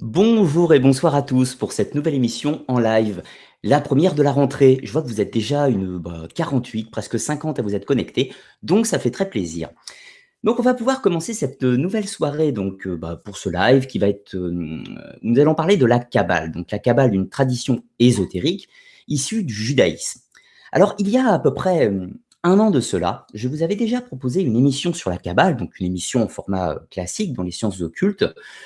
Bonjour 0.00 0.72
et 0.72 0.80
bonsoir 0.80 1.14
à 1.14 1.20
tous 1.20 1.54
pour 1.54 1.72
cette 1.72 1.94
nouvelle 1.94 2.14
émission 2.14 2.64
en 2.66 2.78
live. 2.78 3.22
La 3.62 3.78
première 3.78 4.14
de 4.14 4.22
la 4.22 4.32
rentrée. 4.32 4.80
Je 4.82 4.90
vois 4.90 5.02
que 5.02 5.06
vous 5.06 5.20
êtes 5.20 5.32
déjà 5.32 5.68
une 5.68 5.98
bah, 5.98 6.26
48, 6.34 6.90
presque 6.90 7.18
50 7.20 7.58
à 7.58 7.62
vous 7.62 7.74
être 7.74 7.84
connectés, 7.84 8.32
donc 8.62 8.86
ça 8.86 8.98
fait 8.98 9.10
très 9.10 9.28
plaisir. 9.28 9.68
Donc 10.44 10.58
on 10.58 10.62
va 10.62 10.72
pouvoir 10.72 11.02
commencer 11.02 11.34
cette 11.34 11.62
nouvelle 11.62 12.08
soirée 12.08 12.52
donc 12.52 12.86
euh, 12.86 12.96
bah, 12.96 13.20
pour 13.22 13.36
ce 13.36 13.50
live 13.50 13.86
qui 13.86 13.98
va 13.98 14.08
être. 14.08 14.34
euh, 14.34 14.82
nous 15.22 15.38
allons 15.38 15.54
parler 15.54 15.76
de 15.76 15.84
la 15.86 15.98
Kabbale. 15.98 16.52
Donc 16.52 16.70
la 16.70 16.78
Kabbale, 16.78 17.14
une 17.14 17.28
tradition 17.28 17.84
ésotérique 17.98 18.68
issue 19.08 19.44
du 19.44 19.52
judaïsme. 19.52 20.20
Alors 20.72 20.94
il 20.98 21.10
y 21.10 21.18
a 21.18 21.28
à 21.28 21.38
peu 21.38 21.52
près 21.52 21.88
euh, 21.90 22.06
un 22.44 22.58
an 22.58 22.70
de 22.70 22.80
cela, 22.80 23.26
je 23.34 23.46
vous 23.48 23.62
avais 23.62 23.76
déjà 23.76 24.00
proposé 24.00 24.42
une 24.42 24.56
émission 24.56 24.92
sur 24.92 25.10
la 25.10 25.16
Kabbale, 25.18 25.56
donc 25.56 25.78
une 25.78 25.86
émission 25.86 26.22
en 26.24 26.28
format 26.28 26.72
euh, 26.72 26.78
classique 26.90 27.32
dans 27.34 27.44
les 27.44 27.52
sciences 27.52 27.80
occultes, 27.82 28.24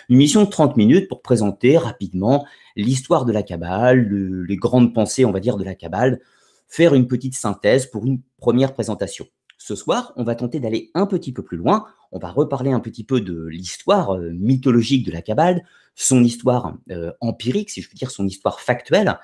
une 0.08 0.16
émission 0.16 0.44
de 0.44 0.48
30 0.50 0.76
minutes 0.78 1.08
pour 1.08 1.20
présenter 1.20 1.76
rapidement 1.76 2.46
l'histoire 2.74 3.26
de 3.26 3.32
la 3.32 3.42
Kabbale, 3.42 3.98
le- 4.00 4.44
les 4.44 4.56
grandes 4.56 4.94
pensées, 4.94 5.24
on 5.26 5.30
va 5.32 5.40
dire, 5.40 5.58
de 5.58 5.64
la 5.64 5.74
Kabbale, 5.74 6.20
faire 6.68 6.94
une 6.94 7.06
petite 7.06 7.34
synthèse 7.34 7.86
pour 7.86 8.06
une 8.06 8.20
première 8.38 8.72
présentation. 8.72 9.26
Ce 9.58 9.74
soir, 9.74 10.12
on 10.16 10.24
va 10.24 10.34
tenter 10.34 10.58
d'aller 10.58 10.90
un 10.94 11.06
petit 11.06 11.32
peu 11.32 11.42
plus 11.42 11.56
loin. 11.58 11.86
On 12.12 12.18
va 12.18 12.30
reparler 12.30 12.70
un 12.72 12.80
petit 12.80 13.04
peu 13.04 13.20
de 13.20 13.46
l'histoire 13.46 14.14
euh, 14.16 14.30
mythologique 14.32 15.04
de 15.06 15.12
la 15.12 15.20
Kabbale, 15.22 15.62
son 15.94 16.24
histoire 16.24 16.76
euh, 16.90 17.12
empirique, 17.20 17.68
si 17.70 17.82
je 17.82 17.88
puis 17.88 17.96
dire, 17.98 18.10
son 18.10 18.26
histoire 18.26 18.60
factuelle. 18.60 19.18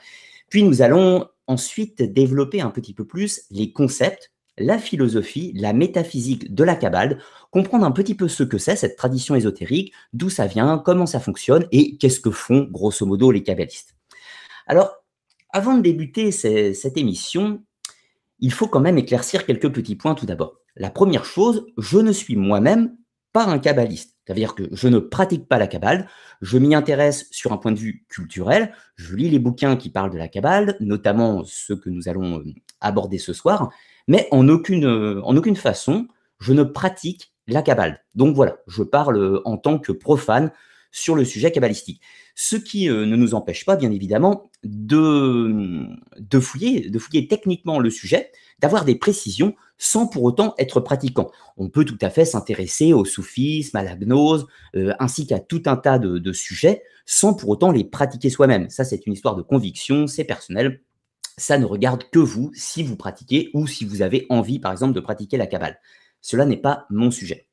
Puis 0.51 0.63
nous 0.63 0.83
allons 0.83 1.27
ensuite 1.47 2.03
développer 2.03 2.61
un 2.61 2.71
petit 2.71 2.93
peu 2.95 3.07
plus 3.07 3.43
les 3.51 3.73
concepts, 3.73 4.31
la 4.59 4.79
philosophie, 4.79 5.53
la 5.55 5.73
métaphysique 5.73 6.55
de 6.55 6.65
la 6.65 6.77
Kabbale, 6.77 7.19
comprendre 7.51 7.85
un 7.85 7.91
petit 7.91 8.15
peu 8.15 8.29
ce 8.29 8.43
que 8.43 8.59
c'est 8.59 8.77
cette 8.77 8.97
tradition 8.97 9.35
ésotérique, 9.35 9.93
d'où 10.13 10.31
ça 10.31 10.47
vient, 10.47 10.79
comment 10.79 11.07
ça 11.07 11.21
fonctionne 11.21 11.67
et 11.73 11.97
qu'est-ce 11.97 12.21
que 12.21 12.31
font 12.31 12.69
grosso 12.71 13.05
modo 13.07 13.31
les 13.31 13.43
kabbalistes. 13.43 13.97
Alors, 14.67 14.95
avant 15.51 15.77
de 15.77 15.83
débuter 15.83 16.33
cette 16.33 16.97
émission, 16.97 17.63
il 18.39 18.53
faut 18.53 18.69
quand 18.69 18.81
même 18.81 18.99
éclaircir 18.99 19.47
quelques 19.47 19.73
petits 19.73 19.97
points 19.97 20.15
tout 20.15 20.27
d'abord. 20.27 20.59
La 20.77 20.91
première 20.91 21.25
chose, 21.25 21.67
je 21.79 21.99
ne 21.99 22.13
suis 22.13 22.37
moi-même 22.37 22.97
pas 23.33 23.47
un 23.47 23.59
kabbaliste. 23.59 24.13
C'est-à-dire 24.25 24.55
que 24.55 24.65
je 24.73 24.89
ne 24.89 24.99
pratique 24.99 25.49
pas 25.49 25.59
la 25.59 25.67
Kabbale, 25.67 26.09
je 26.43 26.57
m'y 26.57 26.75
intéresse 26.77 27.27
sur 27.33 27.53
un 27.53 27.57
point 27.57 27.73
de 27.73 27.79
vue 27.79 28.05
culturel, 28.09 28.73
je 28.95 29.17
lis 29.17 29.29
les 29.29 29.41
bouquins 29.41 29.77
qui 29.77 29.91
parlent 29.91 30.13
de 30.13 30.19
la 30.19 30.29
Kabbale, 30.29 30.77
notamment 30.79 31.43
ceux 31.45 31.77
que 31.77 31.91
nous 31.91 32.09
allons 32.09 32.39
euh, 32.39 32.45
aborder 32.81 33.19
ce 33.19 33.33
soir, 33.33 33.71
mais 34.09 34.29
en 34.31 34.49
aucune, 34.49 34.85
euh, 34.85 35.21
en 35.23 35.37
aucune 35.37 35.57
façon, 35.57 36.09
je 36.39 36.53
ne 36.53 36.63
pratique 36.63 37.33
la 37.47 37.63
Kabbale. 37.63 38.05
Donc 38.15 38.35
voilà, 38.35 38.59
je 38.67 38.83
parle 38.83 39.17
euh, 39.17 39.43
en 39.45 39.57
tant 39.57 39.79
que 39.79 39.93
profane 39.93 40.51
sur 40.91 41.15
le 41.15 41.25
sujet 41.25 41.51
kabbalistique. 41.51 42.03
Ce 42.35 42.57
qui 42.57 42.89
euh, 42.89 43.07
ne 43.07 43.17
nous 43.17 43.35
empêche 43.35 43.65
pas, 43.65 43.77
bien 43.77 43.91
évidemment, 43.91 44.51
de, 44.63 45.89
fouiller, 46.41 46.91
techniquement 47.29 47.79
le 47.79 47.91
sujet, 47.91 48.31
d'avoir 48.61 48.85
des 48.85 48.95
précisions 48.95 49.55
sans 49.79 50.07
pour 50.07 50.23
autant 50.23 50.55
être 50.59 50.81
pratiquant. 50.81 51.31
On 51.57 51.69
peut 51.69 51.85
tout 51.85 51.99
à 52.03 52.11
fait 52.11 52.25
s'intéresser 52.25 52.93
au 52.93 53.05
soufisme, 53.05 53.77
à 53.77 53.83
la 53.83 53.97
gnose, 53.97 54.47
ainsi 55.01 55.27
qu'à 55.27 55.41
tout 55.41 55.63
un 55.67 55.77
tas 55.77 55.99
de 55.99 56.33
sujets, 56.33 56.83
sans 57.07 57.35
pour 57.35 57.49
autant 57.49 57.73
les 57.73 57.85
pratiquer 57.85 58.31
soi-même. 58.31 58.71
Ça, 58.71 58.85
c'est 58.85 59.07
une 59.07 59.13
histoire 59.15 59.35
de 59.35 59.43
conviction, 59.43 60.07
c'est 60.07 60.25
personnel. 60.25 60.81
Ça 61.37 61.59
ne 61.59 61.65
regarde 61.65 62.05
que 62.11 62.19
vous, 62.19 62.51
si 62.55 62.83
vous 62.83 62.97
pratiquez 62.97 63.51
ou 63.55 63.67
si 63.67 63.85
vous 63.85 64.03
avez 64.03 64.27
envie, 64.29 64.59
par 64.59 64.73
exemple, 64.73 64.93
de 64.93 65.01
pratiquer 65.01 65.37
la 65.37 65.47
Kabbale. 65.47 65.79
Cela 66.21 66.45
n'est 66.45 66.57
pas 66.57 66.87
mon 66.91 67.11
sujet. 67.11 67.47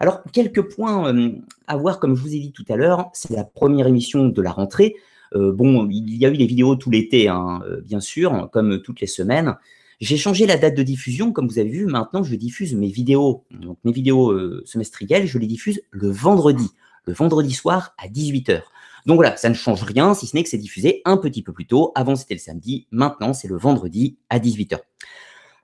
Alors, 0.00 0.22
quelques 0.32 0.62
points 0.62 1.14
euh, 1.14 1.30
à 1.66 1.76
voir, 1.76 2.00
comme 2.00 2.16
je 2.16 2.22
vous 2.22 2.34
ai 2.34 2.40
dit 2.40 2.52
tout 2.52 2.64
à 2.68 2.76
l'heure, 2.76 3.10
c'est 3.12 3.34
la 3.34 3.44
première 3.44 3.86
émission 3.86 4.26
de 4.26 4.42
la 4.42 4.50
rentrée. 4.50 4.96
Euh, 5.34 5.52
bon, 5.52 5.88
il 5.90 6.16
y 6.16 6.26
a 6.26 6.28
eu 6.28 6.36
des 6.36 6.46
vidéos 6.46 6.76
tout 6.76 6.90
l'été, 6.90 7.28
hein, 7.28 7.62
euh, 7.66 7.80
bien 7.80 8.00
sûr, 8.00 8.48
comme 8.52 8.82
toutes 8.82 9.00
les 9.00 9.06
semaines. 9.06 9.56
J'ai 10.00 10.16
changé 10.16 10.46
la 10.46 10.56
date 10.56 10.76
de 10.76 10.82
diffusion, 10.82 11.32
comme 11.32 11.46
vous 11.46 11.60
avez 11.60 11.70
vu. 11.70 11.86
Maintenant, 11.86 12.24
je 12.24 12.34
diffuse 12.34 12.74
mes 12.74 12.88
vidéos, 12.88 13.44
donc 13.52 13.78
mes 13.84 13.92
vidéos 13.92 14.36
semestrielles, 14.64 15.28
je 15.28 15.38
les 15.38 15.46
diffuse 15.46 15.80
le 15.92 16.10
vendredi, 16.10 16.70
le 17.06 17.12
vendredi 17.12 17.52
soir 17.52 17.94
à 17.98 18.08
18h. 18.08 18.62
Donc 19.06 19.16
voilà, 19.16 19.36
ça 19.36 19.48
ne 19.48 19.54
change 19.54 19.82
rien, 19.82 20.14
si 20.14 20.26
ce 20.26 20.36
n'est 20.36 20.42
que 20.42 20.48
c'est 20.48 20.58
diffusé 20.58 21.02
un 21.04 21.16
petit 21.16 21.42
peu 21.42 21.52
plus 21.52 21.66
tôt. 21.66 21.92
Avant, 21.94 22.14
c'était 22.16 22.34
le 22.34 22.40
samedi. 22.40 22.86
Maintenant, 22.90 23.32
c'est 23.32 23.48
le 23.48 23.56
vendredi 23.56 24.18
à 24.30 24.38
18h. 24.38 24.78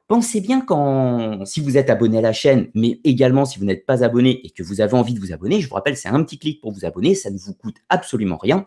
Pensez 0.09 0.41
bien 0.41 0.62
quand, 0.62 1.44
si 1.44 1.60
vous 1.60 1.77
êtes 1.77 1.91
abonné 1.91 2.16
à 2.16 2.22
la 2.22 2.32
chaîne, 2.32 2.71
mais 2.75 2.98
également 3.04 3.44
si 3.44 3.59
vous 3.59 3.66
n'êtes 3.66 3.84
pas 3.84 4.03
abonné 4.03 4.41
et 4.43 4.48
que 4.48 4.62
vous 4.62 4.81
avez 4.81 4.94
envie 4.94 5.12
de 5.12 5.21
vous 5.21 5.34
abonner, 5.34 5.60
je 5.60 5.69
vous 5.69 5.75
rappelle, 5.75 5.98
c'est 5.98 6.09
un 6.09 6.22
petit 6.25 6.38
clic 6.38 6.62
pour 6.62 6.72
vous 6.72 6.87
abonner, 6.87 7.15
ça 7.15 7.31
ne 7.31 7.37
vous 7.37 7.53
coûte 7.53 7.77
absolument 7.91 8.38
rien. 8.38 8.66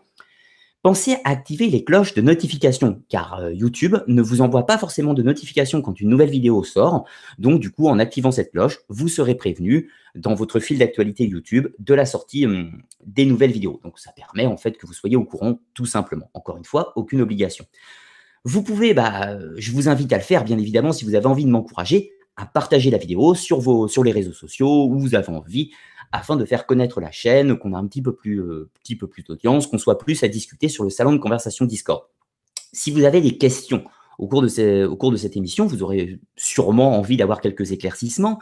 Pensez 0.82 1.14
à 1.22 1.30
activer 1.30 1.68
les 1.68 1.84
cloches 1.84 2.12
de 2.12 2.22
notification, 2.22 3.02
car 3.08 3.38
euh, 3.38 3.52
YouTube 3.52 3.96
ne 4.08 4.20
vous 4.20 4.40
envoie 4.40 4.66
pas 4.66 4.78
forcément 4.78 5.14
de 5.14 5.22
notification 5.22 5.80
quand 5.80 6.00
une 6.00 6.08
nouvelle 6.08 6.30
vidéo 6.30 6.64
sort. 6.64 7.04
Donc, 7.38 7.60
du 7.60 7.70
coup, 7.70 7.86
en 7.86 8.00
activant 8.00 8.32
cette 8.32 8.50
cloche, 8.50 8.80
vous 8.88 9.06
serez 9.06 9.36
prévenu 9.36 9.92
dans 10.16 10.34
votre 10.34 10.58
fil 10.58 10.78
d'actualité 10.78 11.24
YouTube 11.24 11.68
de 11.78 11.94
la 11.94 12.04
sortie 12.04 12.46
hum, 12.46 12.82
des 13.06 13.26
nouvelles 13.26 13.52
vidéos. 13.52 13.80
Donc, 13.84 14.00
ça 14.00 14.10
permet 14.10 14.46
en 14.46 14.56
fait 14.56 14.76
que 14.76 14.84
vous 14.86 14.92
soyez 14.92 15.14
au 15.14 15.24
courant 15.24 15.60
tout 15.72 15.86
simplement. 15.86 16.28
Encore 16.34 16.56
une 16.56 16.64
fois, 16.64 16.92
aucune 16.96 17.20
obligation. 17.20 17.64
Vous 18.42 18.64
pouvez, 18.64 18.92
bah, 18.92 19.38
je 19.56 19.70
vous 19.70 19.88
invite 19.88 20.12
à 20.12 20.16
le 20.16 20.24
faire, 20.24 20.42
bien 20.42 20.58
évidemment, 20.58 20.92
si 20.92 21.04
vous 21.04 21.14
avez 21.14 21.26
envie 21.26 21.44
de 21.44 21.50
m'encourager, 21.50 22.10
à 22.36 22.44
partager 22.44 22.90
la 22.90 22.98
vidéo 22.98 23.36
sur, 23.36 23.60
vos, 23.60 23.86
sur 23.86 24.02
les 24.02 24.10
réseaux 24.10 24.32
sociaux 24.32 24.86
où 24.86 24.98
vous 24.98 25.14
avez 25.14 25.28
envie, 25.28 25.70
afin 26.12 26.36
de 26.36 26.44
faire 26.44 26.66
connaître 26.66 27.00
la 27.00 27.10
chaîne, 27.10 27.58
qu'on 27.58 27.72
a 27.72 27.78
un 27.78 27.86
petit 27.86 28.02
peu 28.02 28.14
plus, 28.14 28.40
euh, 28.40 28.70
petit 28.82 28.96
peu 28.96 29.06
plus 29.06 29.24
d'audience, 29.24 29.66
qu'on 29.66 29.78
soit 29.78 29.98
plus 29.98 30.22
à 30.22 30.28
discuter 30.28 30.68
sur 30.68 30.84
le 30.84 30.90
salon 30.90 31.12
de 31.12 31.18
conversation 31.18 31.64
Discord. 31.64 32.04
Si 32.72 32.90
vous 32.90 33.04
avez 33.04 33.20
des 33.20 33.38
questions 33.38 33.84
au 34.18 34.28
cours 34.28 34.42
de, 34.42 35.16
cette 35.16 35.36
émission, 35.36 35.66
vous 35.66 35.82
aurez 35.82 36.20
sûrement 36.36 36.98
envie 36.98 37.16
d'avoir 37.16 37.40
quelques 37.40 37.72
éclaircissements, 37.72 38.38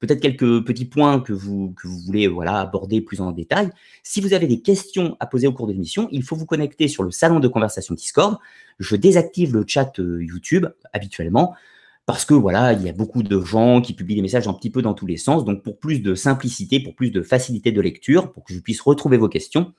peut-être 0.00 0.20
quelques 0.20 0.64
petits 0.64 0.84
points 0.84 1.20
que 1.20 1.32
vous, 1.32 1.74
voulez 1.84 2.26
voilà, 2.26 2.58
aborder 2.58 3.00
plus 3.00 3.20
en 3.20 3.30
détail. 3.30 3.70
Si 4.02 4.20
vous 4.20 4.34
avez 4.34 4.46
des 4.46 4.60
questions 4.60 5.16
à 5.20 5.26
poser 5.26 5.46
au 5.46 5.52
cours 5.52 5.68
de 5.68 5.72
l'émission, 5.72 6.08
il 6.10 6.24
faut 6.24 6.36
vous 6.36 6.44
connecter 6.44 6.88
sur 6.88 7.04
le 7.04 7.12
salon 7.12 7.38
de 7.38 7.48
conversation 7.48 7.94
Discord. 7.94 8.36
Je 8.78 8.96
désactive 8.96 9.54
le 9.54 9.64
chat 9.66 9.98
euh, 10.00 10.22
YouTube 10.22 10.66
habituellement 10.92 11.54
parce 12.06 12.24
que 12.24 12.34
voilà, 12.34 12.72
il 12.72 12.82
y 12.82 12.88
a 12.88 12.92
beaucoup 12.92 13.22
de 13.22 13.40
gens 13.40 13.80
qui 13.80 13.94
publient 13.94 14.16
des 14.16 14.22
messages 14.22 14.48
un 14.48 14.54
petit 14.54 14.70
peu 14.70 14.82
dans 14.82 14.94
tous 14.94 15.06
les 15.06 15.16
sens. 15.16 15.44
Donc 15.44 15.62
pour 15.62 15.78
plus 15.78 16.00
de 16.00 16.14
simplicité, 16.14 16.80
pour 16.80 16.94
plus 16.94 17.10
de 17.10 17.22
facilité 17.22 17.70
de 17.70 17.80
lecture, 17.80 18.32
pour 18.32 18.44
que 18.44 18.52
je 18.52 18.60
puisse 18.60 18.80
retrouver 18.80 19.16
vos 19.16 19.28
questions, 19.28 19.72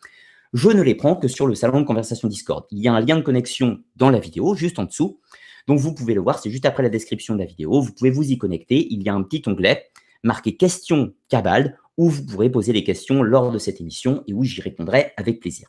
je 0.54 0.70
ne 0.70 0.82
les 0.82 0.96
prends 0.96 1.16
que 1.16 1.28
sur 1.28 1.48
le 1.48 1.56
salon 1.56 1.82
de 1.82 1.86
conversation 1.86 2.28
Discord. 2.28 2.66
Il 2.72 2.80
y 2.80 2.88
a 2.88 2.94
un 2.94 3.02
lien 3.02 3.18
de 3.18 3.22
connexion 3.22 3.80
dans 3.96 4.10
la 4.10 4.20
vidéo, 4.20 4.56
juste 4.56 4.80
en 4.80 4.86
dessous. 4.86 5.20
Donc 5.68 5.80
vous 5.80 5.94
pouvez 5.94 6.14
le 6.14 6.22
voir, 6.22 6.40
c'est 6.40 6.50
juste 6.50 6.66
après 6.66 6.84
la 6.84 6.90
description 6.90 7.34
de 7.34 7.40
la 7.40 7.46
vidéo. 7.46 7.82
Vous 7.82 7.92
pouvez 7.92 8.10
vous 8.10 8.32
y 8.32 8.38
connecter. 8.38 8.88
Il 8.92 9.04
y 9.04 9.10
a 9.10 9.14
un 9.14 9.24
petit 9.24 9.42
onglet 9.48 9.90
marqué 10.24 10.56
questions 10.56 11.14
Cabal 11.28 11.78
où 11.98 12.10
vous 12.10 12.26
pourrez 12.26 12.50
poser 12.50 12.74
les 12.74 12.84
questions 12.84 13.22
lors 13.22 13.52
de 13.52 13.58
cette 13.58 13.82
émission 13.82 14.24
et 14.28 14.34
où 14.34 14.44
j'y 14.44 14.62
répondrai 14.62 15.12
avec 15.18 15.40
plaisir. 15.40 15.68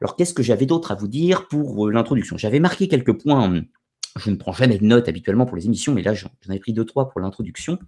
Alors 0.00 0.16
qu'est-ce 0.16 0.34
que 0.34 0.42
j'avais 0.42 0.66
d'autre 0.66 0.92
à 0.92 0.94
vous 0.94 1.08
dire 1.08 1.48
pour 1.48 1.86
euh, 1.86 1.90
l'introduction? 1.90 2.36
J'avais 2.36 2.60
marqué 2.60 2.88
quelques 2.88 3.20
points. 3.20 3.62
Je 4.18 4.30
ne 4.30 4.36
prends 4.36 4.52
jamais 4.52 4.78
de 4.78 4.84
notes 4.84 5.08
habituellement 5.08 5.46
pour 5.46 5.56
les 5.56 5.66
émissions, 5.66 5.94
mais 5.94 6.02
là 6.02 6.14
j'en 6.14 6.30
avais 6.48 6.58
pris 6.58 6.72
deux 6.72 6.84
trois 6.84 7.08
pour 7.08 7.20
l'introduction. 7.20 7.78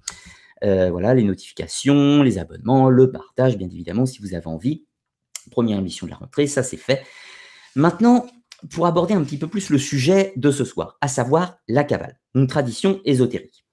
Euh, 0.64 0.90
voilà, 0.90 1.14
les 1.14 1.22
notifications, 1.22 2.22
les 2.22 2.38
abonnements, 2.38 2.90
le 2.90 3.10
partage, 3.10 3.56
bien 3.56 3.68
évidemment, 3.68 4.06
si 4.06 4.20
vous 4.20 4.34
avez 4.34 4.46
envie. 4.46 4.84
Première 5.50 5.78
émission 5.78 6.06
de 6.06 6.10
la 6.10 6.16
rentrée, 6.16 6.46
ça 6.46 6.62
c'est 6.62 6.76
fait. 6.76 7.02
Maintenant, 7.74 8.26
pour 8.68 8.86
aborder 8.86 9.14
un 9.14 9.24
petit 9.24 9.38
peu 9.38 9.46
plus 9.46 9.70
le 9.70 9.78
sujet 9.78 10.32
de 10.36 10.50
ce 10.50 10.64
soir, 10.64 10.98
à 11.00 11.08
savoir 11.08 11.58
la 11.66 11.84
Kabbale, 11.84 12.18
une 12.34 12.46
tradition 12.46 13.00
ésotérique. 13.04 13.64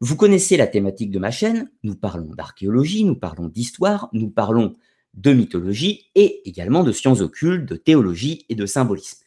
Vous 0.00 0.16
connaissez 0.16 0.56
la 0.56 0.66
thématique 0.66 1.10
de 1.10 1.18
ma 1.18 1.30
chaîne, 1.30 1.70
nous 1.82 1.94
parlons 1.94 2.34
d'archéologie, 2.34 3.04
nous 3.04 3.14
parlons 3.14 3.48
d'histoire, 3.48 4.08
nous 4.12 4.30
parlons 4.30 4.74
de 5.14 5.32
mythologie 5.32 6.10
et 6.14 6.48
également 6.48 6.82
de 6.82 6.92
sciences 6.92 7.20
occultes, 7.20 7.68
de 7.68 7.76
théologie 7.76 8.46
et 8.48 8.54
de 8.54 8.66
symbolisme. 8.66 9.21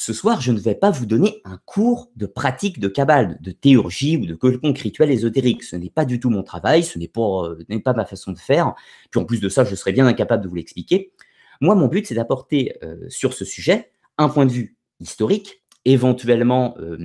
Ce 0.00 0.12
soir, 0.12 0.40
je 0.40 0.52
ne 0.52 0.60
vais 0.60 0.76
pas 0.76 0.92
vous 0.92 1.06
donner 1.06 1.42
un 1.44 1.58
cours 1.66 2.08
de 2.14 2.26
pratique 2.26 2.78
de 2.78 2.86
Kabbale, 2.86 3.36
de 3.40 3.50
théurgie 3.50 4.16
ou 4.16 4.26
de 4.26 4.36
quelconque 4.36 4.78
rituel 4.78 5.10
ésotérique. 5.10 5.64
Ce 5.64 5.74
n'est 5.74 5.90
pas 5.90 6.04
du 6.04 6.20
tout 6.20 6.30
mon 6.30 6.44
travail, 6.44 6.84
ce 6.84 7.00
n'est 7.00 7.08
pas, 7.08 7.48
euh, 7.48 7.64
n'est 7.68 7.80
pas 7.80 7.94
ma 7.94 8.04
façon 8.04 8.30
de 8.30 8.38
faire. 8.38 8.74
Puis 9.10 9.20
en 9.20 9.24
plus 9.24 9.40
de 9.40 9.48
ça, 9.48 9.64
je 9.64 9.74
serais 9.74 9.90
bien 9.90 10.06
incapable 10.06 10.44
de 10.44 10.48
vous 10.48 10.54
l'expliquer. 10.54 11.10
Moi, 11.60 11.74
mon 11.74 11.88
but, 11.88 12.06
c'est 12.06 12.14
d'apporter 12.14 12.76
euh, 12.84 13.08
sur 13.08 13.32
ce 13.32 13.44
sujet 13.44 13.90
un 14.18 14.28
point 14.28 14.46
de 14.46 14.52
vue 14.52 14.76
historique, 15.00 15.64
éventuellement, 15.84 16.76
euh, 16.78 16.96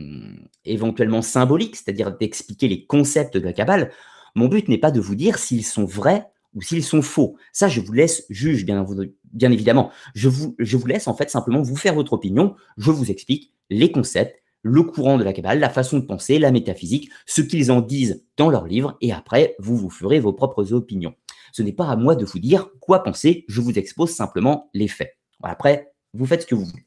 éventuellement 0.63 1.23
symbolique, 1.23 1.75
c'est-à-dire 1.75 2.15
d'expliquer 2.15 2.67
les 2.67 2.85
concepts 2.85 3.35
de 3.35 3.43
la 3.43 3.53
Kabbale. 3.53 3.91
Mon 4.35 4.49
but 4.49 4.67
n'est 4.67 4.77
pas 4.77 4.91
de 4.91 4.99
vous 5.01 5.15
dire 5.15 5.39
s'ils 5.39 5.65
sont 5.65 5.85
vrais 5.85 6.27
ou 6.55 6.61
s'ils 6.61 6.83
sont 6.83 7.01
faux. 7.01 7.35
Ça, 7.51 7.67
je 7.67 7.81
vous 7.81 7.93
laisse 7.93 8.25
juge, 8.29 8.65
bien, 8.65 9.51
évidemment. 9.51 9.91
Je 10.15 10.29
vous, 10.29 10.55
je 10.59 10.77
vous 10.77 10.87
laisse 10.87 11.07
en 11.07 11.15
fait 11.15 11.29
simplement 11.29 11.61
vous 11.61 11.75
faire 11.75 11.95
votre 11.95 12.13
opinion. 12.13 12.55
Je 12.77 12.91
vous 12.91 13.11
explique 13.11 13.53
les 13.69 13.91
concepts, 13.91 14.41
le 14.61 14.83
courant 14.83 15.17
de 15.17 15.23
la 15.23 15.33
Kabbale, 15.33 15.59
la 15.59 15.69
façon 15.69 15.99
de 15.99 16.05
penser, 16.05 16.39
la 16.39 16.51
métaphysique, 16.51 17.09
ce 17.25 17.41
qu'ils 17.41 17.71
en 17.71 17.81
disent 17.81 18.25
dans 18.37 18.49
leurs 18.49 18.65
livres, 18.65 18.97
et 19.01 19.11
après, 19.11 19.55
vous 19.59 19.75
vous 19.75 19.89
ferez 19.89 20.19
vos 20.19 20.33
propres 20.33 20.73
opinions. 20.73 21.15
Ce 21.51 21.61
n'est 21.61 21.73
pas 21.73 21.87
à 21.87 21.95
moi 21.95 22.15
de 22.15 22.25
vous 22.25 22.39
dire 22.39 22.69
quoi 22.79 23.03
penser, 23.03 23.45
je 23.47 23.61
vous 23.61 23.77
expose 23.77 24.09
simplement 24.09 24.69
les 24.73 24.87
faits. 24.87 25.17
Après, 25.43 25.91
vous 26.13 26.25
faites 26.25 26.43
ce 26.43 26.47
que 26.47 26.55
vous 26.55 26.65
voulez. 26.65 26.85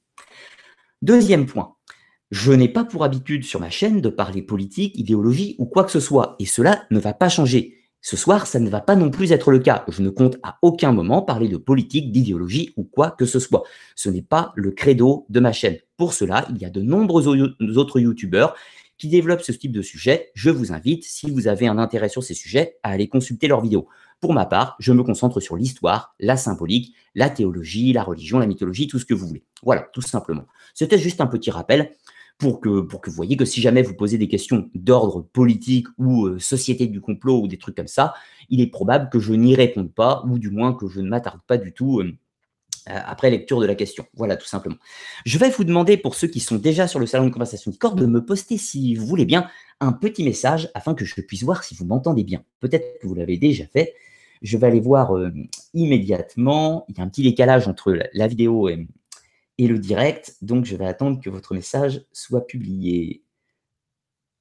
Deuxième 1.03 1.47
point, 1.47 1.77
je 2.31 2.53
n'ai 2.53 2.69
pas 2.69 2.85
pour 2.85 3.05
habitude 3.05 3.45
sur 3.45 3.61
ma 3.61 3.71
chaîne 3.71 4.01
de 4.01 4.09
parler 4.09 4.43
politique, 4.43 4.99
idéologie 4.99 5.55
ou 5.59 5.67
quoi 5.67 5.85
que 5.85 5.91
ce 5.91 6.01
soit, 6.01 6.37
et 6.39 6.47
cela 6.47 6.85
ne 6.91 6.99
va 6.99 7.13
pas 7.13 7.29
changer. 7.29 7.76
Ce 8.09 8.17
soir, 8.17 8.47
ça 8.47 8.61
ne 8.61 8.71
va 8.71 8.81
pas 8.81 8.95
non 8.95 9.11
plus 9.11 9.33
être 9.33 9.51
le 9.51 9.59
cas. 9.59 9.85
Je 9.89 10.01
ne 10.01 10.11
compte 10.11 10.37
à 10.45 10.59
aucun 10.63 10.93
moment 10.93 11.23
parler 11.23 11.49
de 11.49 11.57
politique, 11.57 12.13
d'idéologie 12.13 12.73
ou 12.77 12.85
quoi 12.85 13.11
que 13.11 13.27
ce 13.27 13.41
soit. 13.41 13.65
Ce 13.97 14.09
n'est 14.09 14.23
pas 14.23 14.53
le 14.55 14.71
credo 14.71 15.27
de 15.29 15.41
ma 15.41 15.51
chaîne. 15.51 15.79
Pour 15.97 16.13
cela, 16.13 16.47
il 16.51 16.59
y 16.59 16.65
a 16.65 16.71
de 16.71 16.83
nombreux 16.83 17.27
autres 17.27 17.99
youtubeurs 17.99 18.55
qui 18.97 19.09
développent 19.09 19.43
ce 19.43 19.51
type 19.51 19.73
de 19.73 19.83
sujet. 19.83 20.31
Je 20.35 20.51
vous 20.51 20.73
invite, 20.73 21.03
si 21.03 21.33
vous 21.33 21.49
avez 21.49 21.67
un 21.67 21.79
intérêt 21.79 22.09
sur 22.09 22.23
ces 22.23 22.35
sujets, 22.35 22.77
à 22.85 22.91
aller 22.91 23.09
consulter 23.09 23.49
leurs 23.49 23.61
vidéos. 23.61 23.89
Pour 24.21 24.35
ma 24.35 24.47
part, 24.47 24.77
je 24.79 24.93
me 24.93 25.03
concentre 25.03 25.41
sur 25.41 25.57
l'histoire, 25.57 26.15
la 26.21 26.37
symbolique, 26.37 26.95
la 27.17 27.29
théologie, 27.29 27.93
la 27.93 28.05
religion, 28.05 28.39
la 28.39 28.47
mythologie, 28.47 28.87
tout 28.87 29.01
ce 29.01 29.05
que 29.05 29.15
vous 29.15 29.27
voulez. 29.27 29.43
Voilà, 29.65 29.89
tout 29.93 30.01
simplement. 30.01 30.47
C'était 30.75 30.97
juste 30.97 31.21
un 31.21 31.27
petit 31.27 31.51
rappel 31.51 31.91
pour 32.39 32.61
que, 32.61 32.69
vous 32.69 33.13
voyez 33.13 33.37
que 33.37 33.45
si 33.45 33.61
jamais 33.61 33.83
vous 33.83 33.95
posez 33.95 34.19
des 34.19 34.29
questions 34.29 34.69
d'ordre 34.75 35.23
politique 35.23 35.87
ou 35.99 36.27
euh, 36.27 36.39
société 36.39 36.87
du 36.87 37.01
complot 37.01 37.43
ou 37.43 37.49
des 37.49 37.59
trucs 37.59 37.77
comme 37.77 37.87
ça, 37.87 38.15
il 38.51 38.61
est 38.61 38.67
probable 38.67 39.09
que 39.11 39.19
je 39.19 39.33
n'y 39.33 39.55
réponde 39.55 39.93
pas, 39.93 40.23
ou 40.29 40.39
du 40.39 40.51
moins 40.51 40.75
que 40.75 40.87
je 40.89 41.01
ne 41.01 41.09
m'attarde 41.09 41.41
pas 41.47 41.57
du 41.57 41.73
tout 41.73 42.01
euh, 42.01 42.13
euh, 42.91 42.99
après 43.07 43.31
lecture 43.31 43.61
de 43.61 43.67
la 43.67 43.75
question. 43.75 44.05
Voilà, 44.15 44.37
tout 44.37 44.47
simplement. 44.47 44.77
Je 45.25 45.39
vais 45.39 45.49
vous 45.49 45.65
demander, 45.65 45.97
pour 45.97 46.15
ceux 46.15 46.29
qui 46.29 46.41
sont 46.41 46.57
déjà 46.57 46.87
sur 46.87 47.01
le 47.01 47.07
salon 47.07 47.27
de 47.27 47.33
conversation 47.33 47.71
Discord, 47.71 47.99
de 47.99 48.07
me 48.07 48.25
poster, 48.25 48.59
si 48.59 48.95
vous 48.95 49.07
voulez 49.07 49.25
bien, 49.25 49.49
un 49.81 49.93
petit 49.93 50.23
message 50.23 50.71
afin 50.75 50.95
que 50.95 51.05
je 51.05 51.19
puisse 51.23 51.43
voir 51.43 51.65
si 51.65 51.75
vous 51.75 51.87
m'entendez 51.87 52.25
bien. 52.25 52.45
Peut-être 52.61 52.99
que 53.01 53.07
vous 53.07 53.15
l'avez 53.15 53.39
déjà 53.39 53.67
fait. 53.67 53.95
Je 54.43 54.59
vais 54.59 54.67
aller 54.67 54.81
voir 54.81 55.13
immédiatement. 55.73 56.85
Il 56.89 56.99
y 56.99 57.01
a 57.01 57.05
un 57.05 57.09
petit 57.09 57.23
décalage 57.23 57.69
entre 57.69 57.99
la 58.13 58.27
vidéo 58.27 58.69
et, 58.69 58.87
et 59.59 59.67
le 59.67 59.79
direct. 59.79 60.37
Donc, 60.43 60.65
je 60.65 60.77
vais 60.77 60.87
attendre 60.87 61.21
que 61.23 61.31
votre 61.31 61.55
message 61.55 62.05
soit 62.13 62.47
publié. 62.47 63.23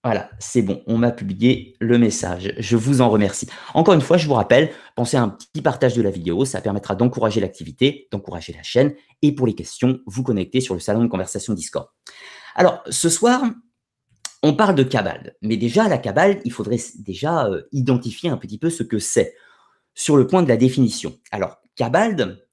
Voilà, 0.03 0.29
c'est 0.37 0.61
bon, 0.61 0.83
on 0.85 0.99
m'a 0.99 1.11
publié 1.11 1.75
le 1.79 1.97
message. 1.97 2.53
Je 2.59 2.77
vous 2.77 3.01
en 3.01 3.09
remercie. 3.09 3.49
Encore 3.73 3.95
une 3.95 4.01
fois, 4.01 4.17
je 4.17 4.27
vous 4.27 4.35
rappelle, 4.35 4.71
pensez 4.95 5.17
à 5.17 5.23
un 5.23 5.29
petit 5.29 5.63
partage 5.63 5.95
de 5.95 6.03
la 6.03 6.11
vidéo, 6.11 6.45
ça 6.45 6.61
permettra 6.61 6.95
d'encourager 6.95 7.41
l'activité, 7.41 8.07
d'encourager 8.11 8.53
la 8.53 8.61
chaîne, 8.61 8.93
et 9.23 9.31
pour 9.31 9.47
les 9.47 9.55
questions, 9.55 9.99
vous 10.05 10.21
connectez 10.21 10.61
sur 10.61 10.75
le 10.75 10.79
salon 10.79 11.01
de 11.01 11.07
conversation 11.07 11.55
Discord. 11.55 11.87
Alors, 12.53 12.83
ce 12.87 13.09
soir, 13.09 13.43
on 14.43 14.53
parle 14.53 14.75
de 14.75 14.83
cabale, 14.83 15.35
mais 15.41 15.57
déjà, 15.57 15.87
la 15.87 15.97
cabale, 15.97 16.39
il 16.45 16.51
faudrait 16.51 16.77
déjà 16.99 17.47
euh, 17.47 17.63
identifier 17.71 18.29
un 18.29 18.37
petit 18.37 18.59
peu 18.59 18.69
ce 18.69 18.83
que 18.83 18.99
c'est 18.99 19.33
sur 19.95 20.17
le 20.17 20.27
point 20.27 20.43
de 20.43 20.49
la 20.49 20.57
définition. 20.57 21.17
Alors, 21.31 21.57
cabale, 21.75 22.45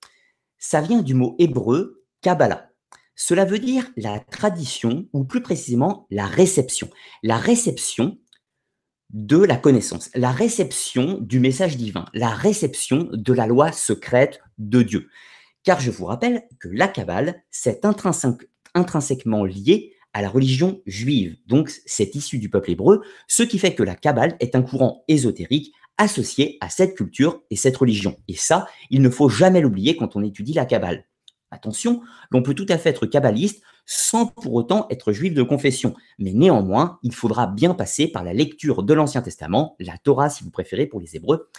ça 0.59 0.81
vient 0.81 1.03
du 1.03 1.13
mot 1.13 1.37
hébreu 1.39 2.02
Kabbalah. 2.23 2.69
Cela 3.15 3.45
veut 3.45 3.59
dire 3.59 3.91
la 3.97 4.21
tradition, 4.21 5.07
ou 5.13 5.25
plus 5.25 5.43
précisément 5.43 6.07
la 6.11 6.27
réception. 6.27 6.89
La 7.23 7.37
réception 7.37 8.19
de 9.11 9.37
la 9.37 9.57
connaissance, 9.57 10.11
la 10.15 10.33
réception 10.33 11.19
du 11.21 11.39
message 11.39 11.77
divin, 11.77 12.07
la 12.15 12.31
réception 12.31 13.09
de 13.13 13.33
la 13.35 13.47
loi 13.47 13.71
secrète 13.71 14.41
de 14.57 14.83
Dieu. 14.83 15.09
Car 15.65 15.81
je 15.81 15.91
vous 15.91 16.07
rappelle 16.07 16.45
que 16.61 16.69
la 16.69 16.89
Kabbale, 16.89 17.43
c'est 17.51 17.85
intrinsèquement 18.75 19.45
lié 19.45 19.93
à 20.15 20.23
la 20.23 20.31
religion 20.31 20.81
juive. 20.87 21.37
Donc, 21.47 21.71
c'est 21.85 22.15
issu 22.15 22.39
du 22.39 22.49
peuple 22.49 22.71
hébreu, 22.71 23.03
ce 23.29 23.43
qui 23.43 23.59
fait 23.59 23.75
que 23.75 23.83
la 23.83 23.95
Kabbale 23.95 24.37
est 24.41 24.57
un 24.57 24.63
courant 24.63 25.05
ésotérique 25.09 25.75
associé 25.99 26.57
à 26.61 26.71
cette 26.71 26.97
culture 26.97 27.43
et 27.51 27.57
cette 27.57 27.77
religion. 27.77 28.17
Et 28.29 28.35
ça, 28.35 28.67
il 28.91 29.03
ne 29.03 29.11
faut 29.11 29.29
jamais 29.29 29.61
l'oublier 29.61 29.97
quand 29.97 30.17
on 30.17 30.23
étudie 30.23 30.55
la 30.55 30.65
Kabbale. 30.65 31.05
Attention, 31.53 32.01
l'on 32.31 32.43
peut 32.43 32.55
tout 32.55 32.67
à 32.71 32.79
fait 32.79 32.89
être 32.89 33.07
kabbaliste 33.07 33.63
sans 33.85 34.27
pour 34.27 34.55
autant 34.55 34.87
être 34.91 35.13
juif 35.13 35.35
de 35.35 35.43
confession. 35.43 35.95
Mais 36.19 36.33
néanmoins, 36.33 36.99
il 37.03 37.15
faudra 37.15 37.47
bien 37.47 37.75
passer 37.75 38.09
par 38.09 38.25
la 38.25 38.33
lecture 38.33 38.83
de 38.83 38.95
l'Ancien 38.95 39.21
Testament, 39.23 39.77
la 39.79 39.99
Torah 39.99 40.31
si 40.31 40.45
vous 40.45 40.51
préférez 40.51 40.87
pour 40.87 41.01
les 41.01 41.15
Hébreux. 41.15 41.51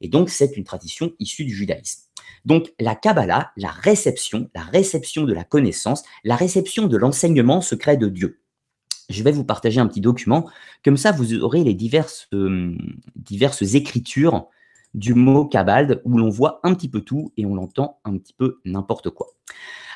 Et 0.00 0.08
donc, 0.08 0.30
c'est 0.30 0.56
une 0.56 0.64
tradition 0.64 1.12
issue 1.18 1.44
du 1.44 1.54
judaïsme. 1.54 2.04
Donc, 2.44 2.72
la 2.80 2.94
Kabbalah, 2.94 3.52
la 3.56 3.70
réception, 3.70 4.50
la 4.54 4.62
réception 4.62 5.24
de 5.24 5.32
la 5.32 5.44
connaissance, 5.44 6.04
la 6.24 6.36
réception 6.36 6.86
de 6.86 6.96
l'enseignement 6.96 7.60
secret 7.60 7.96
de 7.96 8.08
Dieu. 8.08 8.40
Je 9.10 9.22
vais 9.22 9.32
vous 9.32 9.44
partager 9.44 9.80
un 9.80 9.86
petit 9.86 10.00
document. 10.00 10.48
Comme 10.84 10.96
ça, 10.96 11.12
vous 11.12 11.34
aurez 11.34 11.62
les 11.64 11.74
diverses, 11.74 12.28
euh, 12.32 12.74
diverses 13.16 13.74
écritures 13.74 14.48
du 14.94 15.14
mot 15.14 15.44
Kabbal 15.44 16.00
où 16.04 16.16
l'on 16.16 16.30
voit 16.30 16.60
un 16.62 16.74
petit 16.74 16.88
peu 16.88 17.00
tout 17.00 17.32
et 17.36 17.44
on 17.44 17.54
l'entend 17.54 18.00
un 18.04 18.16
petit 18.16 18.32
peu 18.32 18.58
n'importe 18.64 19.10
quoi. 19.10 19.28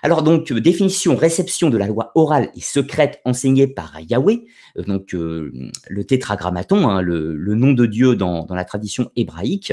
Alors 0.02 0.22
donc, 0.22 0.52
euh, 0.52 0.60
définition, 0.60 1.16
réception 1.16 1.70
de 1.70 1.78
la 1.78 1.86
loi 1.86 2.12
orale 2.14 2.50
et 2.54 2.60
secrète 2.60 3.20
enseignée 3.24 3.66
par 3.66 3.98
Yahweh, 4.00 4.46
euh, 4.76 4.82
donc 4.82 5.14
euh, 5.14 5.52
le 5.88 6.04
tétragrammaton, 6.04 6.88
hein, 6.88 7.02
le, 7.02 7.54
nom 7.54 7.72
de 7.72 7.86
Dieu 7.86 8.14
dans, 8.14 8.44
dans, 8.44 8.54
la 8.54 8.64
tradition 8.64 9.10
hébraïque, 9.16 9.72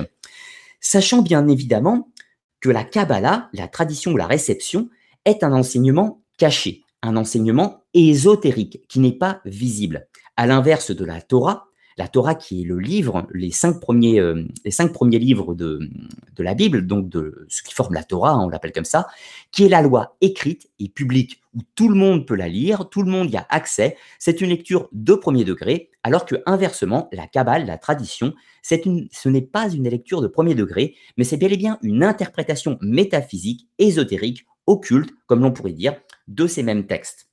sachant 0.79 1.21
bien 1.21 1.47
évidemment 1.47 2.09
que 2.59 2.69
la 2.69 2.83
Kabbalah, 2.83 3.49
la 3.53 3.67
tradition 3.67 4.13
ou 4.13 4.17
la 4.17 4.27
réception, 4.27 4.89
est 5.25 5.43
un 5.43 5.53
enseignement 5.53 6.23
caché, 6.37 6.83
un 7.03 7.17
enseignement 7.17 7.83
ésotérique 7.93 8.81
qui 8.87 8.99
n'est 8.99 9.17
pas 9.17 9.41
visible. 9.45 10.07
À 10.37 10.47
l'inverse 10.47 10.91
de 10.91 11.05
la 11.05 11.21
Torah, 11.21 11.67
la 11.97 12.07
Torah 12.07 12.35
qui 12.35 12.61
est 12.61 12.65
le 12.65 12.77
livre, 12.79 13.25
les 13.33 13.51
cinq 13.51 13.79
premiers, 13.79 14.19
euh, 14.19 14.45
livres 14.65 15.53
de, 15.53 15.79
de, 16.35 16.43
la 16.43 16.53
Bible, 16.53 16.85
donc 16.85 17.07
de 17.07 17.45
ce 17.47 17.63
qui 17.63 17.73
forme 17.73 17.93
la 17.93 18.03
Torah, 18.03 18.31
hein, 18.31 18.43
on 18.43 18.49
l'appelle 18.49 18.73
comme 18.73 18.85
ça, 18.85 19.07
qui 19.51 19.63
est 19.63 19.69
la 19.69 19.81
loi 19.81 20.17
écrite 20.19 20.69
et 20.79 20.89
publique 20.89 21.41
où 21.55 21.59
tout 21.75 21.87
le 21.87 21.95
monde 21.95 22.27
peut 22.27 22.35
la 22.35 22.49
lire, 22.49 22.89
tout 22.89 23.01
le 23.01 23.09
monde 23.09 23.31
y 23.31 23.37
a 23.37 23.47
accès. 23.49 23.95
C'est 24.19 24.41
une 24.41 24.49
lecture 24.49 24.89
de 24.91 25.13
premier 25.13 25.45
degré, 25.45 25.89
alors 26.03 26.25
que 26.25 26.35
inversement, 26.45 27.07
la 27.13 27.27
Kabbale, 27.27 27.65
la 27.65 27.77
tradition, 27.77 28.33
une, 28.85 29.07
ce 29.11 29.29
n'est 29.29 29.41
pas 29.41 29.69
une 29.69 29.87
lecture 29.87 30.21
de 30.21 30.27
premier 30.27 30.53
degré, 30.53 30.95
mais 31.17 31.23
c'est 31.23 31.37
bel 31.37 31.53
et 31.53 31.57
bien 31.57 31.79
une 31.81 32.03
interprétation 32.03 32.77
métaphysique, 32.81 33.69
ésotérique, 33.79 34.45
occulte, 34.67 35.11
comme 35.27 35.41
l'on 35.41 35.51
pourrait 35.51 35.71
dire, 35.71 35.95
de 36.27 36.45
ces 36.45 36.63
mêmes 36.63 36.87
textes. 36.87 37.29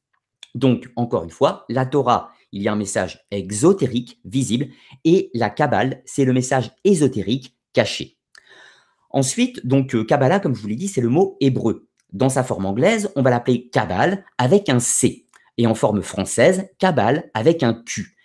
Donc, 0.54 0.90
encore 0.96 1.24
une 1.24 1.30
fois, 1.30 1.64
la 1.68 1.86
Torah 1.86 2.30
il 2.52 2.62
y 2.62 2.68
a 2.68 2.72
un 2.72 2.76
message 2.76 3.24
exotérique 3.30 4.20
visible 4.24 4.68
et 5.04 5.30
la 5.34 5.50
Kabbale, 5.50 6.02
c'est 6.04 6.24
le 6.24 6.32
message 6.32 6.70
ésotérique 6.84 7.56
caché. 7.72 8.18
Ensuite, 9.10 9.66
donc 9.66 9.94
euh, 9.94 10.04
Kabbalah, 10.04 10.40
comme 10.40 10.54
je 10.54 10.62
vous 10.62 10.68
l'ai 10.68 10.76
dit, 10.76 10.88
c'est 10.88 11.00
le 11.00 11.08
mot 11.08 11.36
hébreu. 11.40 11.88
Dans 12.12 12.28
sa 12.28 12.44
forme 12.44 12.66
anglaise, 12.66 13.10
on 13.16 13.22
va 13.22 13.30
l'appeler 13.30 13.68
Kabbale 13.68 14.24
avec 14.38 14.68
un 14.68 14.78
C. 14.78 15.26
Et 15.58 15.66
en 15.66 15.74
forme 15.74 16.02
française, 16.02 16.68
Kabbale 16.78 17.30
avec 17.34 17.62
un 17.62 17.74
Q. 17.74 18.16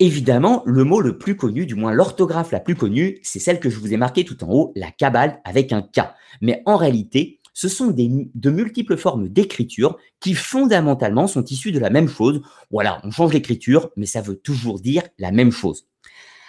Évidemment, 0.00 0.62
le 0.66 0.82
mot 0.82 1.00
le 1.00 1.18
plus 1.18 1.36
connu, 1.36 1.66
du 1.66 1.76
moins 1.76 1.92
l'orthographe 1.92 2.50
la 2.50 2.58
plus 2.58 2.74
connue, 2.74 3.20
c'est 3.22 3.38
celle 3.38 3.60
que 3.60 3.70
je 3.70 3.78
vous 3.78 3.92
ai 3.92 3.96
marquée 3.96 4.24
tout 4.24 4.42
en 4.42 4.50
haut, 4.50 4.72
la 4.74 4.90
Kabbale 4.90 5.40
avec 5.44 5.72
un 5.72 5.82
K. 5.82 6.00
Mais 6.40 6.62
en 6.66 6.76
réalité, 6.76 7.40
ce 7.52 7.68
sont 7.68 7.88
de 7.88 8.50
multiples 8.50 8.96
formes 8.96 9.28
d'écriture 9.28 9.98
qui 10.20 10.34
fondamentalement 10.34 11.26
sont 11.26 11.44
issues 11.44 11.72
de 11.72 11.78
la 11.78 11.90
même 11.90 12.08
chose. 12.08 12.42
Voilà, 12.70 13.00
on 13.04 13.10
change 13.10 13.32
l'écriture, 13.32 13.90
mais 13.96 14.06
ça 14.06 14.20
veut 14.20 14.36
toujours 14.36 14.80
dire 14.80 15.02
la 15.18 15.32
même 15.32 15.52
chose. 15.52 15.86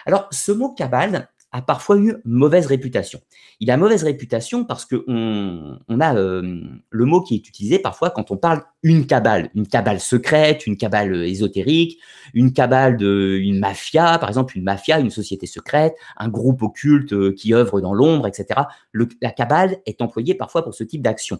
Alors, 0.06 0.28
ce 0.32 0.52
mot 0.52 0.74
cabale, 0.74 1.30
a 1.54 1.62
parfois 1.62 1.98
eu 1.98 2.16
mauvaise 2.26 2.66
réputation. 2.66 3.22
Il 3.60 3.70
a 3.70 3.78
mauvaise 3.78 4.04
réputation 4.04 4.66
parce 4.66 4.86
que 4.86 5.06
on, 5.08 6.00
a 6.00 6.16
euh, 6.16 6.62
le 6.90 7.06
mot 7.06 7.22
qui 7.22 7.36
est 7.36 7.48
utilisé 7.48 7.78
parfois 7.80 8.10
quand 8.10 8.32
on 8.32 8.38
parle 8.38 8.64
une 8.82 9.06
cabale, 9.06 9.52
une 9.54 9.68
cabale 9.68 10.00
secrète, 10.00 10.66
une 10.66 10.76
cabale 10.76 11.16
ésotérique, 11.16 12.00
une 12.34 12.52
cabale 12.52 12.98
de 12.98 13.38
une 13.40 13.60
mafia, 13.60 14.18
par 14.18 14.30
exemple 14.30 14.58
une 14.58 14.64
mafia, 14.64 15.00
une 15.00 15.12
société 15.12 15.46
secrète, 15.46 15.96
un 16.18 16.28
groupe 16.28 16.64
occulte 16.64 17.14
euh, 17.14 17.32
qui 17.32 17.54
œuvre 17.54 17.80
dans 17.80 17.94
l'ombre, 17.94 18.28
etc. 18.28 18.62
la 18.94 19.32
cabale 19.32 19.78
est 19.86 20.02
employée 20.02 20.34
parfois 20.34 20.64
pour 20.64 20.74
ce 20.74 20.84
type 20.84 21.04
d'action. 21.04 21.40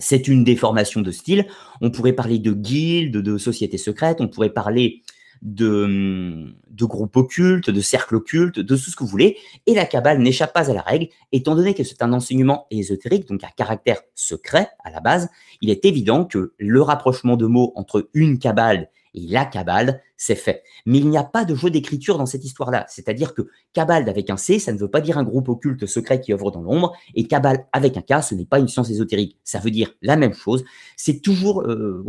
C'est 0.00 0.26
une 0.26 0.42
déformation 0.42 1.02
de 1.02 1.12
style. 1.12 1.46
On 1.80 1.90
pourrait 1.90 2.14
parler 2.14 2.40
de 2.40 2.52
guilde, 2.52 3.18
de 3.18 3.38
société 3.38 3.78
secrète, 3.78 4.20
on 4.20 4.26
pourrait 4.26 4.50
parler 4.50 5.03
de, 5.44 6.54
groupes 6.80 7.16
occultes, 7.16 7.70
de 7.70 7.80
cercles 7.80 8.16
occultes, 8.16 8.58
de 8.58 8.74
tout 8.74 8.90
ce 8.90 8.96
que 8.96 9.04
vous 9.04 9.10
voulez. 9.10 9.36
Et 9.66 9.74
la 9.74 9.84
Kabbale 9.84 10.18
n'échappe 10.18 10.52
pas 10.52 10.70
à 10.70 10.74
la 10.74 10.80
règle, 10.80 11.08
étant 11.32 11.54
donné 11.54 11.74
que 11.74 11.84
c'est 11.84 12.02
un 12.02 12.12
enseignement 12.12 12.66
ésotérique, 12.70 13.28
donc 13.28 13.44
à 13.44 13.48
caractère 13.48 14.00
secret 14.14 14.68
à 14.82 14.90
la 14.90 15.00
base, 15.00 15.28
il 15.60 15.70
est 15.70 15.84
évident 15.84 16.24
que 16.24 16.54
le 16.58 16.82
rapprochement 16.82 17.36
de 17.36 17.46
mots 17.46 17.72
entre 17.76 18.08
une 18.14 18.38
Kabbale 18.38 18.88
et 19.14 19.26
la 19.28 19.44
Kabbale, 19.44 20.02
c'est 20.16 20.34
fait. 20.34 20.62
Mais 20.86 20.98
il 20.98 21.08
n'y 21.08 21.16
a 21.16 21.24
pas 21.24 21.44
de 21.44 21.54
jeu 21.54 21.70
d'écriture 21.70 22.18
dans 22.18 22.26
cette 22.26 22.44
histoire-là. 22.44 22.84
C'est-à-dire 22.88 23.34
que 23.34 23.42
Kabbale 23.72 24.08
avec 24.08 24.30
un 24.30 24.36
C, 24.36 24.58
ça 24.58 24.72
ne 24.72 24.78
veut 24.78 24.90
pas 24.90 25.00
dire 25.00 25.18
un 25.18 25.24
groupe 25.24 25.48
occulte 25.48 25.86
secret 25.86 26.20
qui 26.20 26.32
œuvre 26.32 26.50
dans 26.50 26.62
l'ombre, 26.62 26.92
et 27.14 27.26
Kabbale 27.26 27.66
avec 27.72 27.96
un 27.96 28.02
K, 28.02 28.22
ce 28.22 28.34
n'est 28.34 28.44
pas 28.44 28.58
une 28.58 28.68
science 28.68 28.90
ésotérique. 28.90 29.38
Ça 29.44 29.60
veut 29.60 29.70
dire 29.70 29.92
la 30.02 30.16
même 30.16 30.34
chose. 30.34 30.64
C'est 30.96 31.20
toujours, 31.20 31.62
euh, 31.62 32.04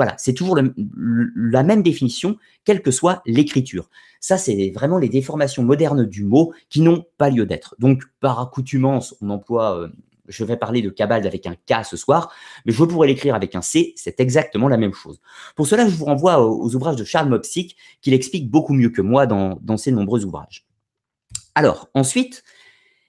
la 1.35 1.63
même 1.63 1.83
définition, 1.83 2.37
quelle 2.63 2.81
que 2.81 2.91
soit 2.91 3.21
l'écriture. 3.25 3.89
Ça, 4.19 4.37
c'est 4.37 4.71
vraiment 4.71 4.97
les 4.97 5.09
déformations 5.09 5.63
modernes 5.63 6.05
du 6.05 6.23
mot 6.23 6.53
qui 6.69 6.81
n'ont 6.81 7.05
pas 7.17 7.29
lieu 7.29 7.45
d'être. 7.45 7.75
Donc, 7.79 8.03
par 8.19 8.39
accoutumance, 8.39 9.15
on 9.21 9.29
emploie 9.29 9.79
euh, 9.79 9.89
je 10.27 10.43
vais 10.43 10.57
parler 10.57 10.81
de 10.81 10.89
Kabbale 10.89 11.25
avec 11.25 11.45
un 11.47 11.55
K 11.55 11.83
ce 11.83 11.97
soir, 11.97 12.33
mais 12.65 12.71
je 12.71 12.83
pourrais 12.83 13.07
l'écrire 13.07 13.35
avec 13.35 13.55
un 13.55 13.61
C, 13.61 13.93
c'est 13.95 14.19
exactement 14.19 14.67
la 14.67 14.77
même 14.77 14.93
chose. 14.93 15.19
Pour 15.55 15.67
cela, 15.67 15.87
je 15.87 15.95
vous 15.95 16.05
renvoie 16.05 16.45
aux, 16.45 16.75
ouvrages 16.75 16.95
de 16.95 17.03
Charles 17.03 17.29
Mopsic, 17.29 17.75
qui 18.01 18.11
l'explique 18.11 18.49
beaucoup 18.49 18.73
mieux 18.73 18.89
que 18.89 19.01
moi 19.01 19.25
dans, 19.25 19.77
ses 19.77 19.91
nombreux 19.91 20.25
ouvrages. 20.25 20.65
Alors, 21.53 21.89
ensuite, 21.93 22.43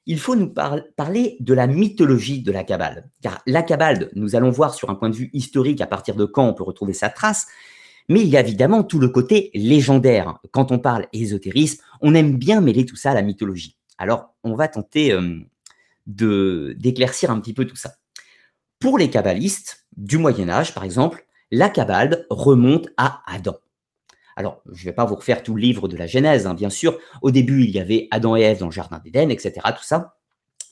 il 0.07 0.19
faut 0.19 0.37
nous 0.37 0.49
parler 0.49 1.37
de 1.41 1.55
la 1.55 1.67
mythologie 1.67 2.43
de 2.43 2.53
la 2.53 2.65
Kabbale. 2.65 3.11
Car 3.23 3.43
la 3.47 3.63
Kabbale, 3.63 4.11
nous 4.15 4.37
allons 4.37 4.51
voir 4.51 4.75
sur 4.75 4.91
un 4.91 4.95
point 4.95 5.11
de 5.11 5.17
vue 5.17 5.31
historique 5.33 5.81
à 5.81 5.87
partir 5.87 6.15
de 6.15 6.25
quand 6.25 6.47
on 6.47 6.55
peut 6.55 6.63
retrouver 6.63 6.93
sa 6.93 7.09
trace, 7.09 7.47
mais 8.09 8.21
il 8.21 8.29
y 8.29 8.37
a 8.37 8.41
évidemment 8.41 8.85
tout 8.85 9.01
le 9.01 9.09
côté 9.09 9.51
légendaire. 9.55 10.39
Quand 10.53 10.71
on 10.71 10.79
parle 10.79 11.07
ésotérisme, 11.13 11.83
on 12.01 12.15
aime 12.15 12.37
bien 12.37 12.61
mêler 12.61 12.87
tout 12.87 12.95
ça 12.95 13.11
à 13.11 13.15
la 13.15 13.23
mythologie. 13.23 13.77
Alors, 13.99 14.35
on 14.45 14.55
va 14.55 14.69
tenter 14.69 15.13
euh, 15.13 15.41
d'éclaircir 16.07 17.31
un 17.31 17.41
petit 17.41 17.55
peu 17.55 17.65
tout 17.65 17.77
ça. 17.77 17.95
Pour 18.79 18.99
les 18.99 19.11
kabbalistes 19.11 19.87
du 19.97 20.19
Moyen 20.19 20.49
Âge, 20.49 20.75
par 20.75 20.85
exemple, 20.85 21.27
la 21.51 21.69
Kabbale 21.69 22.27
remonte 22.29 22.89
à 22.97 23.23
Adam. 23.27 23.57
Alors, 24.37 24.61
je 24.71 24.83
ne 24.83 24.91
vais 24.91 24.93
pas 24.93 25.07
vous 25.07 25.15
refaire 25.15 25.43
tout 25.43 25.55
le 25.55 25.63
livre 25.63 25.89
de 25.89 25.97
la 25.97 26.07
Genèse, 26.07 26.47
hein, 26.47 26.55
bien 26.55 26.69
sûr. 26.69 26.99
Au 27.23 27.31
début, 27.31 27.65
il 27.65 27.71
y 27.71 27.79
avait 27.79 28.07
Adam 28.11 28.37
et 28.37 28.43
Ève 28.43 28.59
dans 28.59 28.67
le 28.67 28.73
Jardin 28.73 29.01
d'Éden, 29.03 29.31
etc., 29.31 29.55
tout 29.77 29.85
ça. 29.85 30.19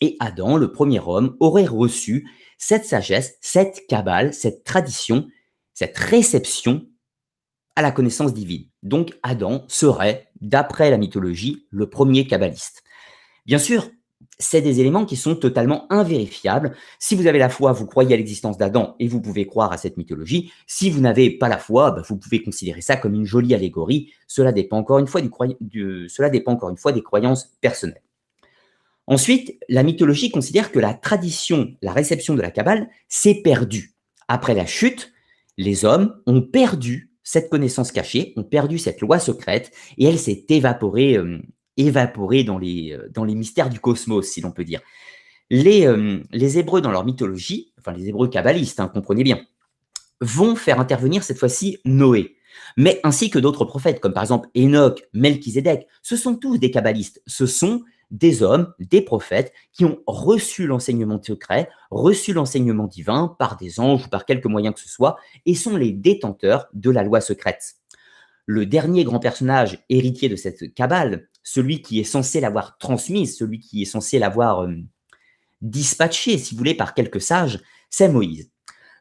Et 0.01 0.17
Adam, 0.21 0.59
le 0.59 0.71
premier 0.71 1.01
homme, 1.01 1.37
aurait 1.41 1.65
reçu 1.65 2.29
cette 2.59 2.85
sagesse, 2.85 3.39
cette 3.41 3.87
cabale, 3.89 4.35
cette 4.35 4.65
tradition, 4.65 5.29
cette 5.73 5.97
réception 5.97 6.87
à 7.77 7.83
la 7.83 7.91
connaissance 7.91 8.35
divine. 8.35 8.69
Donc, 8.83 9.19
Adam 9.23 9.65
serait, 9.69 10.29
d'après 10.41 10.91
la 10.91 10.99
mythologie, 10.99 11.67
le 11.71 11.89
premier 11.89 12.27
kabbaliste. 12.27 12.83
Bien 13.47 13.59
sûr, 13.59 13.89
c'est 14.39 14.61
des 14.61 14.81
éléments 14.81 15.05
qui 15.05 15.17
sont 15.17 15.37
totalement 15.37 15.87
invérifiables. 15.93 16.75
Si 16.99 17.15
vous 17.15 17.27
avez 17.27 17.39
la 17.39 17.49
foi, 17.49 17.73
vous 17.73 17.87
croyez 17.87 18.15
à 18.15 18.17
l'existence 18.17 18.59
d'Adam 18.59 18.97
et 18.99 19.09
vous 19.09 19.21
pouvez 19.21 19.47
croire 19.47 19.73
à 19.73 19.77
cette 19.77 19.97
mythologie. 19.97 20.53
Si 20.67 20.91
vous 20.91 21.01
n'avez 21.01 21.31
pas 21.31 21.49
la 21.49 21.59
foi, 21.59 21.93
bah, 21.93 22.03
vous 22.09 22.17
pouvez 22.17 22.43
considérer 22.43 22.81
ça 22.81 22.97
comme 22.97 23.15
une 23.15 23.25
jolie 23.25 23.55
allégorie. 23.55 24.13
Cela 24.27 24.53
dépend 24.53 24.79
encore 24.79 24.99
une 24.99 25.07
fois, 25.07 25.21
des 26.93 27.03
croyances 27.03 27.53
personnelles. 27.61 28.03
Ensuite, 29.07 29.59
la 29.69 29.83
mythologie 29.83 30.31
considère 30.31 30.73
que 30.73 30.79
la 30.79 30.95
tradition, 30.95 31.75
la 31.83 31.93
réception 31.93 32.35
de 32.35 32.43
la 32.43 32.51
Kabbale 32.51 32.89
s'est 33.09 33.43
perdue. 33.43 33.95
Après 34.29 34.55
la 34.55 34.67
chute, 34.67 35.13
les 35.59 35.85
hommes 35.85 36.21
ont 36.27 36.41
perdu 36.41 37.11
cette 37.23 37.51
connaissance 37.51 37.93
cachée, 37.93 38.33
ont 38.37 38.45
perdu 38.45 38.79
cette 38.79 39.01
loi 39.01 39.19
secrète 39.19 39.73
et 39.99 40.05
elle 40.07 40.19
s'est 40.19 40.45
évaporée 40.49 41.17
euh, 41.17 41.41
évaporés 41.77 42.45
dans 42.45 42.59
les, 42.59 42.93
euh, 42.93 43.09
dans 43.11 43.25
les 43.25 43.35
mystères 43.35 43.71
du 43.71 43.81
cosmos, 43.81 44.27
si 44.27 44.41
l'on 44.41 44.53
peut 44.53 44.65
dire. 44.65 44.81
Les, 45.51 45.87
euh, 45.87 46.21
les 46.33 46.59
Hébreux, 46.59 46.81
dans 46.81 46.91
leur 46.91 47.05
mythologie, 47.05 47.73
enfin 47.79 47.93
les 47.93 48.09
Hébreux 48.09 48.29
kabbalistes, 48.29 48.81
hein, 48.81 48.89
comprenez 48.89 49.25
bien, 49.25 49.41
vont 50.21 50.57
faire 50.57 50.81
intervenir 50.81 51.23
cette 51.23 51.39
fois-ci 51.39 51.79
Noé, 51.85 52.37
mais 52.77 53.01
ainsi 53.05 53.31
que 53.31 53.39
d'autres 53.39 53.65
prophètes, 53.65 54.01
comme 54.01 54.15
par 54.15 54.23
exemple 54.23 54.49
Enoch, 54.57 55.03
Melchizedek. 55.13 55.87
Ce 56.03 56.17
sont 56.17 56.37
tous 56.37 56.59
des 56.59 56.71
kabbalistes. 56.71 57.23
Ce 57.27 57.47
sont 57.47 57.83
des 58.11 58.43
hommes, 58.43 58.73
des 58.79 59.03
prophètes 59.03 59.53
qui 59.73 59.85
ont 59.85 59.99
reçu 60.07 60.67
l'enseignement 60.67 61.21
secret, 61.23 61.69
reçu 61.91 62.33
l'enseignement 62.33 62.87
divin 62.87 63.35
par 63.39 63.57
des 63.57 63.81
anges 63.81 64.07
ou 64.07 64.09
par 64.09 64.25
quelque 64.25 64.49
moyen 64.49 64.73
que 64.73 64.81
ce 64.81 64.89
soit, 64.89 65.17
et 65.47 65.55
sont 65.55 65.77
les 65.77 65.93
détenteurs 65.93 66.69
de 66.75 66.91
la 66.91 67.03
loi 67.03 67.21
secrète. 67.21 67.75
Le 68.47 68.67
dernier 68.67 69.05
grand 69.05 69.19
personnage 69.19 69.85
héritier 69.89 70.29
de 70.29 70.37
cette 70.37 70.75
cabale, 70.75 71.29
celui 71.45 71.83
qui 71.83 72.01
est 72.01 72.05
censé 72.05 72.41
l'avoir 72.41 72.77
transmise, 72.79 73.37
celui 73.37 73.61
qui 73.61 73.83
est 73.83 73.85
censé 73.85 74.19
l'avoir 74.19 74.65
euh, 74.65 74.75
dispatché, 75.61 76.39
si 76.39 76.55
vous 76.55 76.59
voulez, 76.59 76.75
par 76.75 76.95
quelques 76.95 77.21
sages, 77.21 77.61
c'est 77.91 78.09
Moïse. 78.09 78.51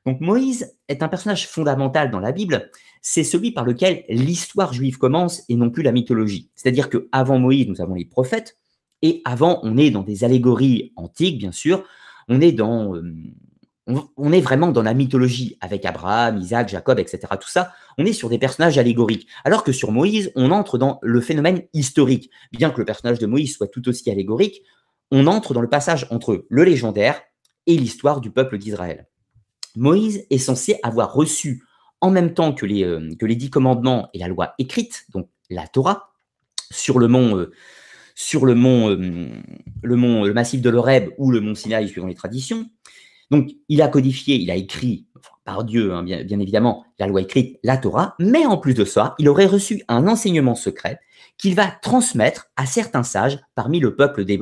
Donc 0.06 0.20
Moïse 0.20 0.76
est 0.90 1.02
un 1.02 1.08
personnage 1.08 1.48
fondamental 1.48 2.12
dans 2.12 2.20
la 2.20 2.34
Bible, 2.34 2.70
c'est 3.02 3.24
celui 3.24 3.52
par 3.52 3.64
lequel 3.64 4.04
l'histoire 4.10 4.74
juive 4.74 4.98
commence 4.98 5.44
et 5.50 5.56
non 5.56 5.72
plus 5.72 5.82
la 5.82 5.94
mythologie. 5.94 6.52
C'est-à-dire 6.56 6.90
qu'avant 6.90 7.40
Moïse, 7.40 7.68
nous 7.68 7.82
avons 7.82 7.96
les 7.96 8.06
prophètes, 8.06 8.58
et 9.02 9.22
avant, 9.26 9.60
on 9.64 9.78
est 9.78 9.92
dans 9.92 10.04
des 10.04 10.24
allégories 10.24 10.94
antiques, 10.96 11.38
bien 11.38 11.52
sûr, 11.52 11.84
on 12.28 12.40
est 12.42 12.52
dans... 12.52 12.96
Euh, 12.96 13.14
on, 13.88 14.32
est 14.32 14.42
vraiment 14.42 14.72
dans 14.72 14.82
la 14.82 14.94
mythologie 14.94 15.58
avec 15.60 15.86
Abraham, 15.86 16.38
Isaac, 16.38 16.70
Jacob, 16.70 17.00
etc. 17.00 17.20
Tout 17.40 17.50
ça, 17.50 17.74
on 17.98 18.06
est 18.06 18.14
sur 18.14 18.30
des 18.30 18.38
personnages 18.38 18.78
allégoriques. 18.78 19.28
Alors 19.44 19.64
que 19.64 19.72
sur 19.72 19.92
Moïse, 19.92 20.32
on 20.36 20.52
entre 20.52 20.78
dans 20.78 21.00
le 21.02 21.20
phénomène 21.20 21.64
historique. 21.74 22.30
Bien 22.54 22.70
que 22.70 22.80
le 22.80 22.86
personnage 22.86 23.20
de 23.20 23.26
Moïse 23.26 23.56
soit 23.56 23.68
tout 23.68 23.88
aussi 23.90 24.10
allégorique, 24.10 24.64
on 25.12 25.28
entre 25.28 25.54
dans 25.54 25.62
le 25.62 25.70
passage 25.70 26.08
entre 26.12 26.46
le 26.50 26.64
légendaire 26.64 27.22
et 27.68 27.76
l'histoire 27.76 28.22
du 28.22 28.32
peuple 28.32 28.58
d'Israël. 28.58 29.08
Moïse 29.76 30.26
est 30.30 30.38
censé 30.38 30.80
avoir 30.84 31.14
reçu 31.14 31.64
en 32.02 32.12
même 32.12 32.34
temps 32.34 32.54
que 32.54 32.66
les, 32.66 32.84
euh, 32.84 33.10
dix 33.22 33.50
commandements 33.50 34.10
et 34.14 34.20
la 34.20 34.28
loi 34.28 34.54
écrite, 34.60 35.06
donc 35.14 35.30
la 35.50 35.68
Torah, 35.68 36.14
sur 36.72 37.00
le 37.00 37.08
mont, 37.08 37.38
euh, 37.38 37.52
sur 38.16 38.46
le 38.46 38.56
mont, 38.56 38.90
euh, 38.90 39.30
le 39.82 39.96
mont, 39.96 40.24
le 40.24 40.34
massif 40.34 40.62
de 40.62 40.70
l'Oreb 40.70 41.10
ou 41.18 41.32
le 41.32 41.42
mont 41.42 41.56
Sinaï 41.56 41.88
suivant 41.88 42.08
les 42.08 42.16
traditions. 42.16 42.70
Donc, 43.32 43.52
il 43.70 43.82
a 43.82 43.88
codifié, 43.88 44.36
il 44.36 44.52
a 44.52 44.56
écrit, 44.56 45.08
par 45.44 45.64
Dieu, 45.64 45.94
hein, 45.94 46.04
bien, 46.04 46.40
évidemment, 46.40 46.86
la 47.00 47.08
loi 47.08 47.22
écrite, 47.22 47.60
la 47.64 47.78
Torah, 47.78 48.16
mais 48.20 48.46
en 48.46 48.58
plus 48.58 48.74
de 48.74 48.86
ça, 48.86 49.16
il 49.20 49.30
aurait 49.30 49.46
reçu 49.46 49.84
un 49.88 50.08
enseignement 50.08 50.56
secret 50.56 51.00
qu'il 51.38 51.56
va 51.56 51.68
transmettre 51.68 52.52
à 52.56 52.66
certains 52.66 53.04
sages 53.04 53.40
parmi 53.56 53.80
le 53.80 53.96
peuple 53.96 54.24
des, 54.24 54.40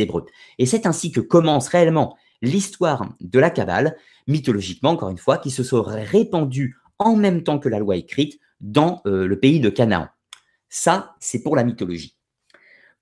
Hébreux. 0.00 0.26
Et 0.58 0.66
c'est 0.66 0.86
ainsi 0.86 1.12
que 1.12 1.20
commence 1.20 1.68
réellement 1.68 2.16
l'histoire 2.42 3.14
de 3.20 3.38
la 3.38 3.50
Kabbale, 3.50 3.96
mythologiquement, 4.26 4.90
encore 4.90 5.10
une 5.10 5.18
fois, 5.18 5.38
qui 5.38 5.50
se 5.50 5.62
serait 5.62 6.04
répandue 6.04 6.76
en 6.98 7.16
même 7.16 7.42
temps 7.42 7.58
que 7.58 7.68
la 7.68 7.78
loi 7.78 7.96
écrite 7.96 8.38
dans 8.60 9.02
euh, 9.06 9.26
le 9.26 9.38
pays 9.38 9.60
de 9.60 9.70
Canaan. 9.70 10.08
Ça, 10.68 11.14
c'est 11.20 11.42
pour 11.42 11.56
la 11.56 11.64
mythologie. 11.64 12.16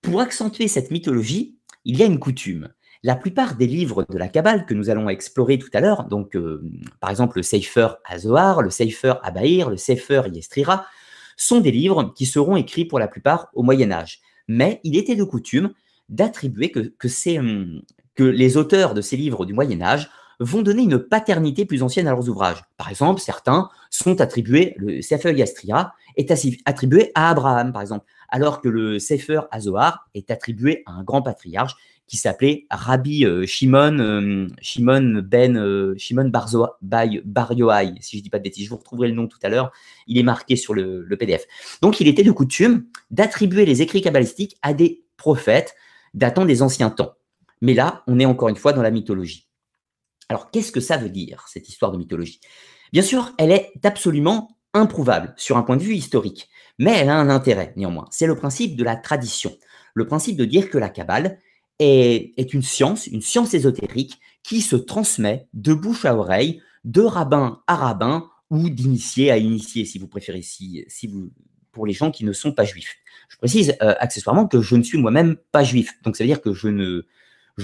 Pour 0.00 0.20
accentuer 0.20 0.68
cette 0.68 0.90
mythologie, 0.90 1.56
il 1.84 1.98
y 1.98 2.02
a 2.02 2.06
une 2.06 2.18
coutume 2.18 2.68
la 3.02 3.16
plupart 3.16 3.56
des 3.56 3.66
livres 3.66 4.06
de 4.08 4.18
la 4.18 4.28
Kabbale 4.28 4.64
que 4.64 4.74
nous 4.74 4.88
allons 4.88 5.08
explorer 5.08 5.58
tout 5.58 5.70
à 5.72 5.80
l'heure, 5.80 6.04
donc 6.04 6.36
euh, 6.36 6.62
par 7.00 7.10
exemple 7.10 7.38
le 7.38 7.42
Sefer 7.42 7.88
Azohar, 8.04 8.62
le 8.62 8.70
Sefer 8.70 9.14
Abaïr, 9.22 9.70
le 9.70 9.76
Sefer 9.76 10.22
Yestrira, 10.32 10.86
sont 11.36 11.60
des 11.60 11.72
livres 11.72 12.12
qui 12.14 12.26
seront 12.26 12.56
écrits 12.56 12.84
pour 12.84 12.98
la 12.98 13.08
plupart 13.08 13.48
au 13.54 13.62
Moyen 13.62 13.90
Âge. 13.90 14.20
Mais 14.46 14.80
il 14.84 14.96
était 14.96 15.16
de 15.16 15.24
coutume 15.24 15.72
d'attribuer 16.08 16.70
que, 16.70 17.38
hum, 17.38 17.82
les 18.18 18.56
auteurs 18.56 18.94
de 18.94 19.00
ces 19.00 19.16
livres 19.16 19.46
du 19.46 19.52
Moyen 19.52 19.80
Âge 19.82 20.10
vont 20.38 20.62
donner 20.62 20.82
une 20.82 20.98
paternité 20.98 21.64
plus 21.64 21.82
ancienne 21.82 22.06
à 22.06 22.10
leurs 22.10 22.28
ouvrages. 22.28 22.62
Par 22.76 22.88
exemple, 22.88 23.20
certains 23.20 23.68
sont 23.90 24.20
attribués, 24.20 24.74
le 24.76 25.02
Sefer 25.02 25.32
Yastria 25.34 25.94
est 26.16 26.30
attribué 26.66 27.10
à 27.14 27.30
Abraham, 27.30 27.72
par 27.72 27.82
exemple, 27.82 28.06
alors 28.28 28.60
que 28.60 28.68
le 28.68 28.98
Sefer 28.98 29.42
Azohar 29.50 30.08
est 30.14 30.30
attribué 30.30 30.82
à 30.86 30.92
un 30.92 31.02
grand 31.02 31.22
patriarche 31.22 31.76
qui 32.12 32.18
s'appelait 32.18 32.66
Rabbi 32.70 33.24
euh, 33.24 33.46
Shimon, 33.46 33.98
euh, 33.98 34.46
Shimon 34.60 35.22
Ben 35.24 35.56
euh, 35.56 35.94
Shimon 35.96 36.30
Bar 36.82 37.52
Yoai, 37.54 37.94
si 38.00 38.18
je 38.18 38.22
dis 38.22 38.28
pas 38.28 38.36
de 38.36 38.42
bêtises, 38.42 38.66
je 38.66 38.68
vous 38.68 38.76
retrouverai 38.76 39.08
le 39.08 39.14
nom 39.14 39.28
tout 39.28 39.38
à 39.42 39.48
l'heure. 39.48 39.72
Il 40.06 40.18
est 40.18 40.22
marqué 40.22 40.56
sur 40.56 40.74
le, 40.74 41.08
PDF. 41.18 41.46
Donc, 41.80 42.02
il 42.02 42.08
était 42.08 42.22
de 42.22 42.30
coutume 42.30 42.84
d'attribuer 43.10 43.64
les 43.64 43.80
écrits 43.80 44.02
kabbalistiques 44.02 44.58
à 44.60 44.74
des 44.74 45.06
prophètes 45.16 45.74
datant 46.12 46.44
des 46.44 46.60
anciens 46.60 46.90
temps. 46.90 47.14
Mais 47.62 47.72
là, 47.72 48.02
on 48.06 48.20
est 48.20 48.26
encore 48.26 48.50
une 48.50 48.56
fois 48.56 48.74
dans 48.74 48.82
la 48.82 48.90
mythologie. 48.90 49.48
Alors, 50.28 50.50
qu'est-ce 50.50 50.70
que 50.70 50.80
ça 50.80 50.98
veut 50.98 51.08
dire, 51.08 51.46
cette 51.48 51.70
histoire 51.70 51.92
de 51.92 51.96
mythologie? 51.96 52.40
Bien 52.92 53.02
sûr, 53.02 53.32
elle 53.38 53.52
est 53.52 53.72
absolument 53.84 54.58
improuvable 54.74 55.32
sur 55.38 55.56
un 55.56 55.62
point 55.62 55.78
de 55.78 55.82
vue 55.82 55.94
historique, 55.94 56.50
mais 56.78 56.92
elle 56.92 57.08
a 57.08 57.16
un 57.16 57.30
intérêt 57.30 57.72
néanmoins. 57.76 58.06
C'est 58.10 58.26
le 58.26 58.36
principe 58.36 58.76
de 58.76 58.84
la 58.84 58.96
tradition. 58.96 59.56
Le 59.94 60.06
principe 60.06 60.36
de 60.36 60.44
dire 60.44 60.68
que 60.68 60.76
la 60.76 60.90
Kabbale 60.90 61.38
est, 61.82 62.54
une 62.54 62.62
science, 62.62 63.06
une 63.06 63.22
science 63.22 63.54
ésotérique 63.54 64.20
qui 64.42 64.60
se 64.60 64.76
transmet 64.76 65.46
de 65.54 65.74
bouche 65.74 66.04
à 66.04 66.16
oreille, 66.16 66.60
de 66.84 67.02
rabbin 67.02 67.62
à 67.66 67.76
rabbin 67.76 68.28
ou 68.50 68.68
d'initié 68.68 69.30
à 69.30 69.38
initié, 69.38 69.84
si 69.84 69.98
vous 69.98 70.08
préférez, 70.08 70.42
si, 70.42 70.84
vous, 71.08 71.30
pour 71.70 71.86
les 71.86 71.92
gens 71.92 72.10
qui 72.10 72.24
ne 72.24 72.32
sont 72.32 72.52
pas 72.52 72.64
juifs. 72.64 72.96
Je 73.28 73.36
précise 73.36 73.76
euh, 73.82 73.94
accessoirement 73.98 74.46
que 74.46 74.60
je 74.60 74.76
ne 74.76 74.82
suis 74.82 74.98
moi-même 74.98 75.36
pas 75.52 75.64
juif, 75.64 75.92
donc 76.02 76.16
ça 76.16 76.24
veut 76.24 76.28
dire 76.28 76.42
que 76.42 76.52
je 76.52 76.68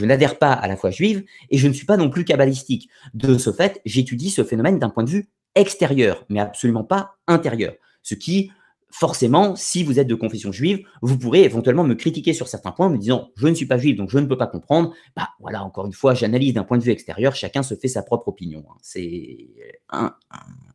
n'adhère 0.05 0.39
pas 0.39 0.53
à 0.53 0.67
la 0.67 0.77
foi 0.77 0.91
juive 0.91 1.25
et 1.51 1.59
je 1.59 1.69
ne 1.69 1.73
suis 1.73 1.87
pas 1.87 1.97
non 1.97 2.09
plus 2.09 2.25
kabbalistique. 2.25 2.89
De 3.15 3.37
ce 3.37 3.53
fait, 3.53 3.81
j'étudie 3.85 4.31
ce 4.31 4.45
phénomène 4.45 4.79
d'un 4.79 4.91
point 4.91 5.05
de 5.05 5.11
vue 5.11 5.29
extérieur, 5.55 6.25
mais 6.29 6.41
absolument 6.41 6.85
pas 6.85 7.17
intérieur, 7.27 7.75
ce 8.03 8.15
qui 8.15 8.51
forcément, 8.91 9.55
si 9.57 9.85
vous 9.85 9.99
êtes 9.99 10.07
de 10.07 10.15
confession 10.15 10.53
juive, 10.53 10.85
vous 11.03 11.19
pourrez 11.19 11.43
éventuellement 11.45 11.85
me 11.85 11.95
critiquer 11.95 12.33
sur 12.33 12.49
certains 12.49 12.73
points 12.73 12.87
en 12.87 12.91
me 12.91 12.99
disant 12.99 13.31
je 13.37 13.47
ne 13.49 13.55
suis 13.55 13.67
pas 13.67 13.79
juif, 13.79 13.97
donc 13.97 14.11
je 14.11 14.19
ne 14.19 14.27
peux 14.27 14.39
pas 14.39 14.47
comprendre. 14.47 14.95
Bah 15.17 15.29
voilà, 15.41 15.63
encore 15.63 15.87
une 15.87 15.93
fois, 15.93 16.15
j'analyse 16.15 16.55
d'un 16.55 16.65
point 16.65 16.79
de 16.79 16.83
vue 16.83 16.91
extérieur, 16.91 17.35
chacun 17.35 17.63
se 17.63 17.75
fait 17.75 17.89
sa 17.89 18.03
propre 18.03 18.29
opinion. 18.29 18.65
Hein. 18.71 18.77
C'est 18.83 19.49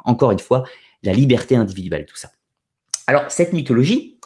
encore 0.05 0.32
une 0.32 0.39
fois 0.39 0.63
la 1.03 1.13
liberté 1.13 1.55
individuelle, 1.55 2.05
tout 2.05 2.15
ça. 2.15 2.32
Alors, 3.08 3.29
cette 3.29 3.53
mythologie 3.53 4.17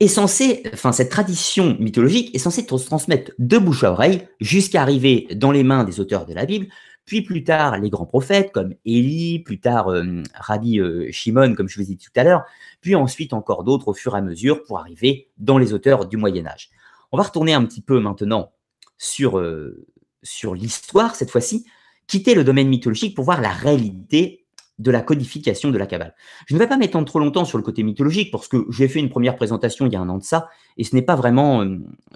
est 0.00 0.08
censée, 0.08 0.62
enfin 0.72 0.92
cette 0.92 1.08
tradition 1.08 1.76
mythologique 1.78 2.34
est 2.34 2.38
censée 2.38 2.66
se 2.68 2.86
transmettre 2.86 3.32
de 3.38 3.58
bouche 3.58 3.84
à 3.84 3.92
oreille 3.92 4.26
jusqu'à 4.40 4.82
arriver 4.82 5.28
dans 5.34 5.52
les 5.52 5.62
mains 5.62 5.84
des 5.84 6.00
auteurs 6.00 6.26
de 6.26 6.34
la 6.34 6.46
Bible, 6.46 6.66
puis 7.04 7.22
plus 7.22 7.44
tard 7.44 7.78
les 7.78 7.90
grands 7.90 8.06
prophètes 8.06 8.52
comme 8.52 8.74
Élie, 8.84 9.40
plus 9.40 9.60
tard 9.60 9.88
euh, 9.88 10.22
Rabbi 10.34 10.80
euh, 10.80 11.08
Shimon 11.10 11.54
comme 11.54 11.68
je 11.68 11.76
vous 11.76 11.82
ai 11.82 11.94
dit 11.94 11.98
tout 11.98 12.10
à 12.16 12.24
l'heure, 12.24 12.44
puis 12.80 12.94
ensuite 12.94 13.32
encore 13.32 13.64
d'autres 13.64 13.88
au 13.88 13.94
fur 13.94 14.14
et 14.14 14.18
à 14.18 14.22
mesure 14.22 14.62
pour 14.64 14.78
arriver 14.78 15.28
dans 15.38 15.58
les 15.58 15.72
auteurs 15.72 16.06
du 16.06 16.16
Moyen 16.16 16.46
Âge. 16.46 16.70
On 17.12 17.16
va 17.16 17.24
retourner 17.24 17.54
un 17.54 17.64
petit 17.64 17.82
peu 17.82 18.00
maintenant 18.00 18.52
sur, 18.98 19.38
euh, 19.38 19.86
sur 20.22 20.54
l'histoire 20.54 21.14
cette 21.14 21.30
fois-ci, 21.30 21.66
quitter 22.06 22.34
le 22.34 22.44
domaine 22.44 22.68
mythologique 22.68 23.14
pour 23.14 23.24
voir 23.24 23.40
la 23.40 23.50
réalité 23.50 24.44
de 24.78 24.90
la 24.90 25.00
codification 25.00 25.70
de 25.70 25.78
la 25.78 25.86
Kabbale. 25.86 26.14
Je 26.46 26.54
ne 26.54 26.58
vais 26.58 26.66
pas 26.66 26.76
m'étendre 26.76 27.06
trop 27.06 27.20
longtemps 27.20 27.44
sur 27.44 27.58
le 27.58 27.64
côté 27.64 27.82
mythologique 27.82 28.32
parce 28.32 28.48
que 28.48 28.66
j'ai 28.70 28.88
fait 28.88 28.98
une 28.98 29.08
première 29.08 29.36
présentation 29.36 29.86
il 29.86 29.92
y 29.92 29.96
a 29.96 30.00
un 30.00 30.08
an 30.08 30.18
de 30.18 30.24
ça 30.24 30.48
et 30.76 30.84
ce 30.84 30.96
n'est 30.96 31.02
pas 31.02 31.14
vraiment 31.14 31.64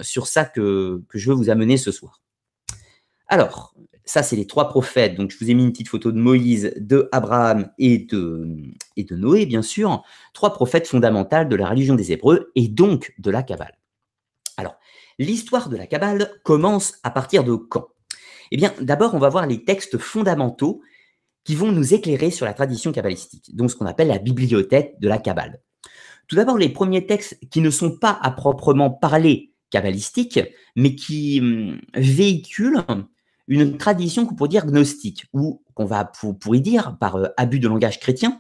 sur 0.01 0.27
ça 0.27 0.45
que, 0.45 1.03
je 1.15 1.31
veux 1.31 1.37
vous 1.37 1.51
amener 1.51 1.77
ce 1.77 1.93
soir. 1.93 2.21
Alors, 3.29 3.75
ça, 4.09 4.23
c'est 4.23 4.37
les 4.37 4.47
trois 4.47 4.71
prophètes. 4.71 5.17
Donc, 5.17 5.31
je 5.31 5.39
vous 5.39 5.51
ai 5.51 5.55
mis 5.55 5.65
une 5.65 5.71
petite 5.71 5.89
photo 5.89 6.13
de 6.13 6.19
Moïse, 6.19 6.73
de 6.79 7.11
Abraham 7.13 7.71
et 7.77 7.99
de, 7.99 8.57
et 8.97 9.05
de 9.05 9.15
Noé, 9.15 9.45
bien 9.45 9.61
sûr. 9.61 10.03
Trois 10.33 10.55
prophètes 10.55 10.87
fondamentales 10.87 11.47
de 11.47 11.57
la 11.57 11.69
religion 11.69 11.95
des 11.95 12.11
Hébreux 12.11 12.51
et 12.55 12.69
donc 12.69 13.13
de 13.19 13.31
la 13.31 13.43
Kabbale. 13.43 13.77
Alors, 14.57 14.77
l'histoire 15.19 15.69
de 15.69 15.77
la 15.77 15.87
Kabbale 15.87 16.41
commence 16.43 16.95
à 17.03 17.11
partir 17.11 17.45
de 17.45 17.55
quand? 17.55 17.89
Eh 18.51 18.57
bien, 18.57 18.73
d'abord, 18.81 19.15
on 19.15 19.19
va 19.19 19.29
voir 19.29 19.47
les 19.47 19.63
textes 19.63 19.99
fondamentaux 19.99 20.81
qui 21.45 21.55
vont 21.55 21.71
nous 21.71 21.93
éclairer 21.93 22.31
sur 22.31 22.47
la 22.47 22.55
tradition 22.55 22.93
kabbalistique, 22.93 23.55
donc 23.55 23.71
ce 23.71 23.77
qu'on 23.77 23.85
appelle 23.85 24.09
la 24.09 24.19
bibliothèque 24.19 24.95
de 25.01 25.09
la 25.09 25.19
Kabbale. 25.19 25.61
Tout 26.29 26.37
d'abord, 26.37 26.57
les 26.57 26.71
premiers 26.71 27.05
textes 27.05 27.39
qui 27.51 27.61
ne 27.61 27.69
sont 27.69 27.99
pas 27.99 28.19
à 28.23 28.31
proprement 28.31 28.91
parler 28.91 29.53
kabbalistiques, 29.69 30.41
mais 30.77 30.95
qui 30.95 31.41
hum, 31.41 31.79
véhiculent 31.95 32.85
une 33.49 33.77
tradition 33.79 34.27
qu'on 34.27 34.35
pourrait 34.35 34.51
dire 34.51 34.67
gnostique, 34.67 35.27
ou 35.33 35.63
qu'on 35.75 35.87
va 35.87 36.05
pour, 36.05 36.55
y 36.55 36.61
dire, 36.61 36.97
par 36.99 37.17
euh, 37.17 37.29
abus 37.37 37.59
de 37.59 37.69
langage 37.69 37.99
chrétien, 37.99 38.39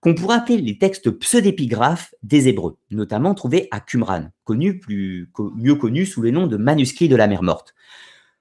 qu'on 0.00 0.14
pourrait 0.14 0.36
appeler 0.36 0.58
les 0.58 0.78
textes 0.78 1.10
pseudépigraphes 1.10 2.14
des 2.22 2.48
Hébreux, 2.48 2.76
notamment 2.90 3.34
trouvés 3.34 3.68
à 3.70 3.80
Qumran, 3.80 4.28
mieux 4.48 5.74
connus 5.74 6.06
sous 6.06 6.22
le 6.22 6.30
nom 6.30 6.46
de 6.46 6.56
manuscrits 6.56 7.08
de 7.08 7.16
la 7.16 7.26
mer 7.26 7.42
morte. 7.42 7.74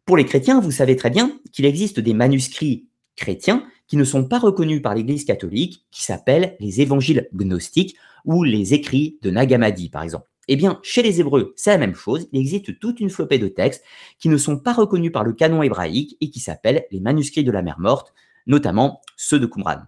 Pour 0.06 0.18
les 0.18 0.26
chrétiens, 0.26 0.60
vous 0.60 0.72
savez 0.72 0.98
très 0.98 1.10
bien 1.10 1.40
qu'il 1.54 1.66
existe 1.66 2.00
des 2.00 2.14
manuscrits 2.14 2.88
chrétiens 3.16 3.66
qui 3.88 3.96
ne 3.96 4.04
sont 4.04 4.26
pas 4.26 4.40
reconnus 4.40 4.82
par 4.82 4.96
l'Église 4.96 5.24
catholique, 5.24 5.86
qui 5.92 6.04
s'appellent 6.04 6.58
les 6.60 6.82
évangiles 6.82 7.30
gnostiques 7.34 7.96
ou 8.26 8.44
les 8.44 8.74
écrits 8.74 9.18
de 9.22 9.30
Nagamadi, 9.30 9.90
par 9.90 10.04
exemple. 10.04 10.33
Eh 10.48 10.56
bien, 10.56 10.80
chez 10.84 11.02
les 11.02 11.22
Hébreux, 11.22 11.54
c'est 11.56 11.72
la 11.72 11.78
même 11.78 11.96
chose. 11.96 12.28
Il 12.32 12.40
existe 12.40 12.80
toute 12.80 13.00
une 13.00 13.10
flopée 13.10 13.40
de 13.40 13.48
textes 13.48 13.84
qui 14.20 14.30
ne 14.30 14.38
sont 14.38 14.60
pas 14.60 14.74
reconnus 14.74 15.12
par 15.12 15.24
le 15.24 15.34
canon 15.34 15.64
hébraïque 15.64 16.18
et 16.20 16.30
qui 16.30 16.40
s'appellent 16.40 16.86
les 16.92 17.00
manuscrits 17.00 17.44
de 17.44 17.52
la 17.52 17.62
mer 17.62 17.80
morte, 17.80 18.14
notamment 18.46 19.02
ceux 19.16 19.40
de 19.40 19.46
Qumran. 19.46 19.84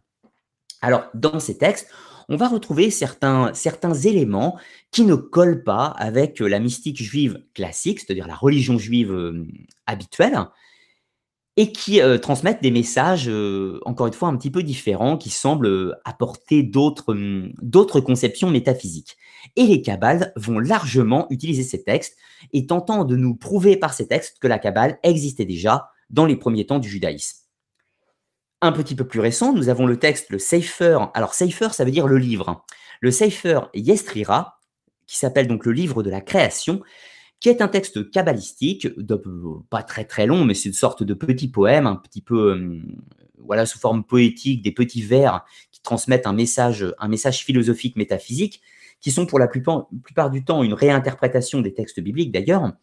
Alors, 0.82 1.08
dans 1.14 1.40
ces 1.40 1.58
textes, 1.58 1.90
on 2.30 2.38
va 2.38 2.48
retrouver 2.48 2.90
certains, 2.90 3.54
éléments 3.54 4.58
qui 4.92 5.04
ne 5.04 5.16
collent 5.16 5.64
pas 5.64 5.86
avec 5.86 6.40
la 6.40 6.60
mystique 6.60 7.02
juive 7.02 7.44
classique, 7.54 8.00
c'est-à-dire 8.00 8.28
la 8.28 8.36
religion 8.36 8.78
juive 8.78 9.12
euh, 9.12 9.46
habituelle, 9.86 10.40
et 11.58 11.72
qui 11.72 12.02
euh, 12.02 12.18
transmettent 12.18 12.62
des 12.64 12.72
messages, 12.72 13.30
euh, 13.30 13.80
encore 13.86 14.08
une 14.08 14.14
fois, 14.14 14.28
un 14.28 14.38
petit 14.38 14.52
peu 14.52 14.64
différents, 14.64 15.18
qui 15.18 15.30
semblent 15.30 15.98
apporter 16.04 16.70
hum, 17.08 17.54
d'autres 17.62 18.00
conceptions 18.00 18.50
métaphysiques. 18.50 19.18
Et 19.56 19.66
les 19.66 19.82
Kabbales 19.82 20.34
vont 20.36 20.60
largement 20.60 21.28
utiliser 21.30 21.64
ces 21.64 21.84
textes 21.84 22.18
et 22.54 22.66
tentant 22.66 23.06
de 23.06 23.16
nous 23.16 23.36
prouver 23.36 23.78
par 23.78 23.94
ces 23.94 24.08
textes 24.08 24.40
que 24.40 24.48
la 24.48 24.60
Kabbale 24.60 25.00
existait 25.04 25.46
déjà 25.46 25.90
dans 26.10 26.26
les 26.26 26.36
premiers 26.36 26.66
temps 26.66 26.80
du 26.80 26.90
judaïsme. 26.90 27.46
Un 28.62 28.72
petit 28.72 28.96
peu 28.96 29.08
plus 29.08 29.20
récent, 29.20 29.54
nous 29.54 29.70
avons 29.70 29.86
le 29.86 29.98
texte, 29.98 30.30
le 30.30 30.40
Sefer. 30.40 31.00
Alors, 31.14 31.34
Sefer, 31.34 31.70
ça 31.72 31.86
veut 31.86 31.92
dire 31.92 32.08
le 32.08 32.18
livre. 32.18 32.64
Le 33.02 33.12
Sefer 33.12 33.60
Yestrira, 33.74 34.60
qui 35.08 35.18
s'appelle 35.18 35.48
donc 35.48 35.66
le 35.66 35.72
livre 35.72 36.04
de 36.04 36.10
la 36.10 36.22
création, 36.22 36.82
qui 37.40 37.50
est 37.50 37.62
un 37.62 37.68
texte 37.68 38.10
kabbalistique, 38.10 38.88
pas 39.70 39.84
très 39.84 40.06
très 40.06 40.26
long, 40.26 40.46
mais 40.46 40.54
c'est 40.54 40.70
une 40.70 40.74
sorte 40.74 41.04
de 41.04 41.14
petit 41.14 41.48
poème, 41.48 41.86
un 41.86 41.96
petit 41.96 42.22
peu, 42.22 42.54
euh, 42.54 42.82
voilà, 43.38 43.66
sous 43.66 43.78
forme 43.78 44.04
poétique, 44.04 44.62
des 44.62 44.72
petits 44.72 45.02
vers 45.02 45.46
qui 45.72 45.82
transmettent 45.82 46.28
un 46.28 46.34
message, 46.34 46.86
un 46.98 47.08
message 47.08 47.44
philosophique, 47.44 47.98
métaphysique, 47.98 48.62
qui 49.02 49.12
sont 49.12 49.26
pour 49.26 49.40
la 49.40 49.48
plupart, 49.48 49.88
du 50.32 50.44
temps 50.44 50.64
une 50.64 50.74
réinterprétation 50.74 51.62
des 51.62 51.74
textes 51.74 52.00
bibliques 52.00 52.32
d'ailleurs. 52.32 52.74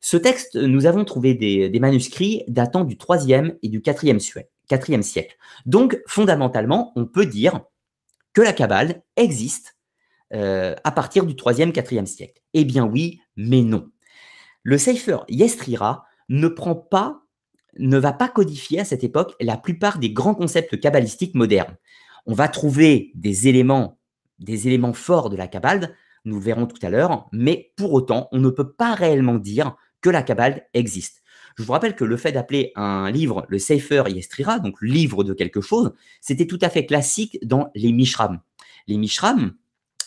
Ce 0.00 0.16
texte, 0.16 0.56
nous 0.56 0.86
avons 0.86 1.04
trouvé 1.04 1.34
des, 1.34 1.80
manuscrits 1.80 2.44
datant 2.46 2.84
du 2.84 2.96
3e 2.96 3.56
et 3.62 3.68
du 3.68 3.80
4e, 3.80 4.18
siècle. 5.02 5.36
Donc, 5.66 6.00
fondamentalement, 6.06 6.92
on 6.94 7.06
peut 7.06 7.26
dire 7.26 7.62
que 8.34 8.42
la 8.42 8.52
Kabbale 8.52 9.02
existe 9.16 9.76
euh, 10.34 10.74
à 10.84 10.92
partir 10.92 11.24
du 11.24 11.34
3e, 11.34 11.72
4e 11.72 12.06
siècle. 12.06 12.42
Eh 12.52 12.64
bien 12.64 12.84
oui, 12.84 13.20
mais 13.36 13.62
non. 13.62 13.88
Le 14.62 14.78
Sefer 14.78 15.18
Yestrira 15.28 16.04
ne 16.28 16.48
prend 16.48 16.74
pas, 16.74 17.22
ne 17.78 17.98
va 17.98 18.12
pas 18.12 18.28
codifier 18.28 18.80
à 18.80 18.84
cette 18.84 19.04
époque 19.04 19.34
la 19.40 19.56
plupart 19.56 19.98
des 19.98 20.10
grands 20.10 20.34
concepts 20.34 20.78
kabbalistiques 20.80 21.34
modernes. 21.34 21.76
On 22.26 22.34
va 22.34 22.48
trouver 22.48 23.12
des 23.14 23.48
éléments, 23.48 23.98
des 24.38 24.66
éléments 24.68 24.92
forts 24.92 25.30
de 25.30 25.36
la 25.36 25.46
Kabbale, 25.46 25.94
nous 26.24 26.36
le 26.36 26.42
verrons 26.42 26.66
tout 26.66 26.84
à 26.84 26.90
l'heure, 26.90 27.28
mais 27.32 27.72
pour 27.76 27.92
autant, 27.92 28.28
on 28.32 28.38
ne 28.38 28.50
peut 28.50 28.72
pas 28.72 28.94
réellement 28.94 29.34
dire 29.34 29.76
que 30.00 30.10
la 30.10 30.22
Kabbale 30.22 30.66
existe. 30.74 31.22
Je 31.56 31.62
vous 31.62 31.72
rappelle 31.72 31.94
que 31.94 32.04
le 32.04 32.16
fait 32.16 32.32
d'appeler 32.32 32.72
un 32.74 33.10
livre 33.10 33.46
le 33.48 33.58
Sefer 33.58 34.04
Yestrira, 34.08 34.58
donc 34.58 34.80
livre 34.82 35.22
de 35.22 35.32
quelque 35.32 35.60
chose, 35.60 35.92
c'était 36.20 36.46
tout 36.46 36.58
à 36.62 36.68
fait 36.68 36.86
classique 36.86 37.38
dans 37.42 37.70
les 37.74 37.92
Mishram. 37.92 38.40
Les 38.88 38.96
Mishram, 38.96 39.54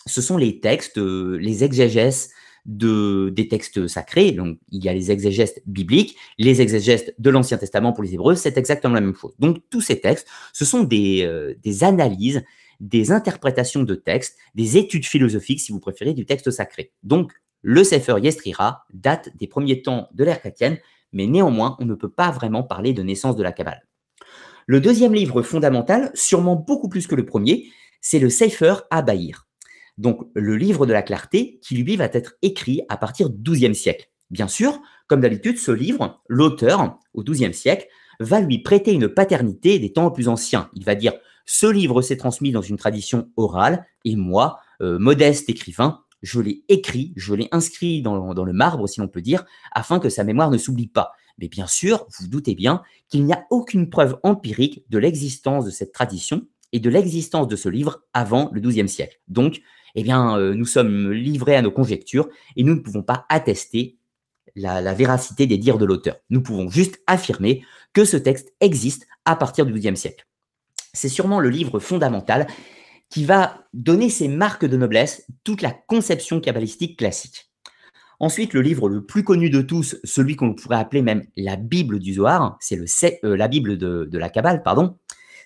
ce 0.05 0.21
sont 0.21 0.37
les 0.37 0.59
textes, 0.59 0.97
euh, 0.97 1.37
les 1.37 1.63
exégèses 1.63 2.31
de, 2.65 3.31
des 3.33 3.47
textes 3.47 3.87
sacrés. 3.87 4.31
Donc, 4.31 4.59
il 4.69 4.83
y 4.83 4.89
a 4.89 4.93
les 4.93 5.09
exégèses 5.09 5.61
bibliques, 5.65 6.17
les 6.37 6.61
exégèses 6.61 7.13
de 7.17 7.29
l'Ancien 7.29 7.57
Testament 7.57 7.93
pour 7.93 8.03
les 8.03 8.13
Hébreux, 8.13 8.35
c'est 8.35 8.57
exactement 8.57 8.93
la 8.93 9.01
même 9.01 9.15
chose. 9.15 9.33
Donc, 9.39 9.59
tous 9.69 9.81
ces 9.81 9.99
textes, 10.01 10.27
ce 10.53 10.65
sont 10.65 10.83
des, 10.83 11.23
euh, 11.23 11.55
des 11.63 11.83
analyses, 11.83 12.43
des 12.79 13.11
interprétations 13.11 13.83
de 13.83 13.95
textes, 13.95 14.37
des 14.55 14.77
études 14.77 15.05
philosophiques, 15.05 15.59
si 15.59 15.71
vous 15.71 15.79
préférez, 15.79 16.13
du 16.13 16.25
texte 16.25 16.51
sacré. 16.51 16.91
Donc, 17.03 17.31
le 17.61 17.83
Sefer 17.83 18.15
Yestrira 18.21 18.85
date 18.93 19.29
des 19.37 19.47
premiers 19.47 19.81
temps 19.81 20.09
de 20.13 20.23
l'ère 20.23 20.39
chrétienne, 20.39 20.77
mais 21.11 21.25
néanmoins, 21.25 21.75
on 21.79 21.85
ne 21.85 21.95
peut 21.95 22.11
pas 22.11 22.31
vraiment 22.31 22.63
parler 22.63 22.93
de 22.93 23.03
naissance 23.03 23.35
de 23.35 23.43
la 23.43 23.51
Kabbale. 23.51 23.85
Le 24.67 24.81
deuxième 24.81 25.13
livre 25.13 25.41
fondamental, 25.41 26.11
sûrement 26.13 26.55
beaucoup 26.55 26.89
plus 26.89 27.07
que 27.07 27.15
le 27.15 27.25
premier, 27.25 27.67
c'est 28.01 28.19
le 28.19 28.29
Sefer 28.29 28.75
Abaïr 28.91 29.47
donc 29.97 30.27
le 30.35 30.55
livre 30.55 30.85
de 30.85 30.93
la 30.93 31.01
clarté, 31.01 31.59
qui 31.61 31.75
lui 31.75 31.95
va 31.95 32.05
être 32.05 32.35
écrit 32.41 32.81
à 32.89 32.97
partir 32.97 33.29
du 33.29 33.51
XIIe 33.51 33.75
siècle. 33.75 34.09
Bien 34.29 34.47
sûr, 34.47 34.81
comme 35.07 35.21
d'habitude, 35.21 35.57
ce 35.57 35.71
livre, 35.71 36.21
l'auteur, 36.27 36.99
au 37.13 37.23
XIIe 37.23 37.53
siècle, 37.53 37.87
va 38.19 38.39
lui 38.39 38.59
prêter 38.59 38.93
une 38.93 39.09
paternité 39.09 39.79
des 39.79 39.93
temps 39.93 40.11
plus 40.11 40.27
anciens. 40.27 40.69
Il 40.73 40.85
va 40.85 40.95
dire 40.95 41.13
ce 41.47 41.65
livre 41.65 42.01
s'est 42.03 42.17
transmis 42.17 42.51
dans 42.51 42.61
une 42.61 42.77
tradition 42.77 43.31
orale, 43.37 43.87
et 44.05 44.15
moi, 44.15 44.59
euh, 44.81 44.99
modeste 44.99 45.49
écrivain, 45.49 46.01
je 46.21 46.41
l'ai 46.41 46.63
écrit, 46.67 47.13
je 47.15 47.33
l'ai 47.33 47.47
inscrit 47.51 48.01
dans, 48.01 48.33
le 48.33 48.53
marbre, 48.53 48.87
si 48.87 48.99
l'on 48.99 49.07
peut 49.07 49.21
dire, 49.21 49.45
afin 49.71 49.99
que 49.99 50.09
sa 50.09 50.23
mémoire 50.23 50.51
ne 50.51 50.57
s'oublie 50.57 50.87
pas. 50.87 51.13
Mais 51.37 51.47
bien 51.47 51.65
sûr, 51.65 52.05
vous 52.19 52.27
doutez 52.27 52.53
bien 52.53 52.81
qu'il 53.09 53.23
n'y 53.23 53.33
a 53.33 53.45
aucune 53.49 53.89
preuve 53.89 54.19
empirique 54.23 54.83
de 54.89 54.97
l'existence 54.97 55.65
de 55.65 55.71
cette 55.71 55.93
tradition 55.93 56.45
et 56.73 56.79
de 56.79 56.89
l'existence 56.89 57.47
de 57.47 57.55
ce 57.55 57.69
livre 57.69 58.03
avant 58.13 58.49
le 58.51 58.59
XIIe 58.59 58.89
siècle. 58.89 59.21
Donc, 59.27 59.61
eh 59.95 60.03
bien, 60.03 60.37
euh, 60.37 60.53
nous 60.53 60.65
sommes 60.65 61.11
livrés 61.11 61.55
à 61.55 61.61
nos 61.61 61.71
conjectures 61.71 62.27
et 62.57 62.63
nous 62.63 62.75
ne 62.75 62.81
pouvons 62.81 63.03
pas 63.03 63.25
attester 63.29 63.97
la, 64.55 64.93
véracité 64.93 65.47
des 65.47 65.57
dires 65.57 65.77
de 65.77 65.85
l'auteur. 65.85 66.17
Nous 66.29 66.41
pouvons 66.41 66.69
juste 66.69 66.99
affirmer 67.07 67.63
que 67.93 68.03
ce 68.03 68.17
texte 68.17 68.53
existe 68.59 69.07
à 69.23 69.35
partir 69.35 69.65
du 69.65 69.71
XIIe 69.71 69.95
siècle. 69.95 70.27
C'est 70.97 71.09
sûrement 71.09 71.39
le 71.39 71.49
livre 71.49 71.79
fondamental 71.79 72.47
qui 73.09 73.23
va 73.23 73.63
donner 73.73 74.09
ses 74.09 74.27
marques 74.27 74.65
de 74.65 74.75
noblesse, 74.75 75.25
toute 75.43 75.61
la 75.61 75.71
conception 75.71 76.41
kabbalistique 76.41 76.97
classique. 76.97 77.49
Ensuite, 78.19 78.53
le 78.53 78.61
livre 78.61 78.89
le 78.89 79.05
plus 79.05 79.23
connu 79.23 79.51
de 79.51 79.61
tous, 79.61 79.95
celui 80.03 80.35
qu'on 80.35 80.55
pourrait 80.55 80.77
appeler 80.79 81.03
même 81.03 81.23
la 81.35 81.55
Bible 81.55 81.99
du 81.99 82.15
Zohar, 82.15 82.57
c'est 82.59 83.19
euh, 83.23 83.37
la 83.37 83.47
Bible 83.47 83.77
de, 83.77 84.17
la 84.17 84.29
Kabbale, 84.29 84.63
pardon, 84.63 84.97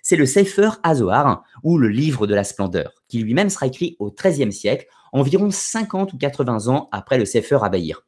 c'est 0.01 0.15
le 0.15 0.25
Sefer 0.25 0.69
Azohar, 0.81 1.43
ou 1.63 1.77
le 1.77 1.89
livre 1.89 2.27
de 2.27 2.33
la 2.33 2.45
splendeur, 2.45 2.93
qui 3.09 3.19
lui-même 3.19 3.49
sera 3.49 3.67
écrit 3.67 3.97
au 3.99 4.09
XIIIe 4.09 4.53
siècle, 4.53 4.87
environ 5.11 5.51
50 5.51 6.13
ou 6.13 6.17
80 6.17 6.67
ans 6.73 6.87
après 6.93 7.17
le 7.17 7.25
Sefer 7.25 7.59
Abaïr. 7.61 8.05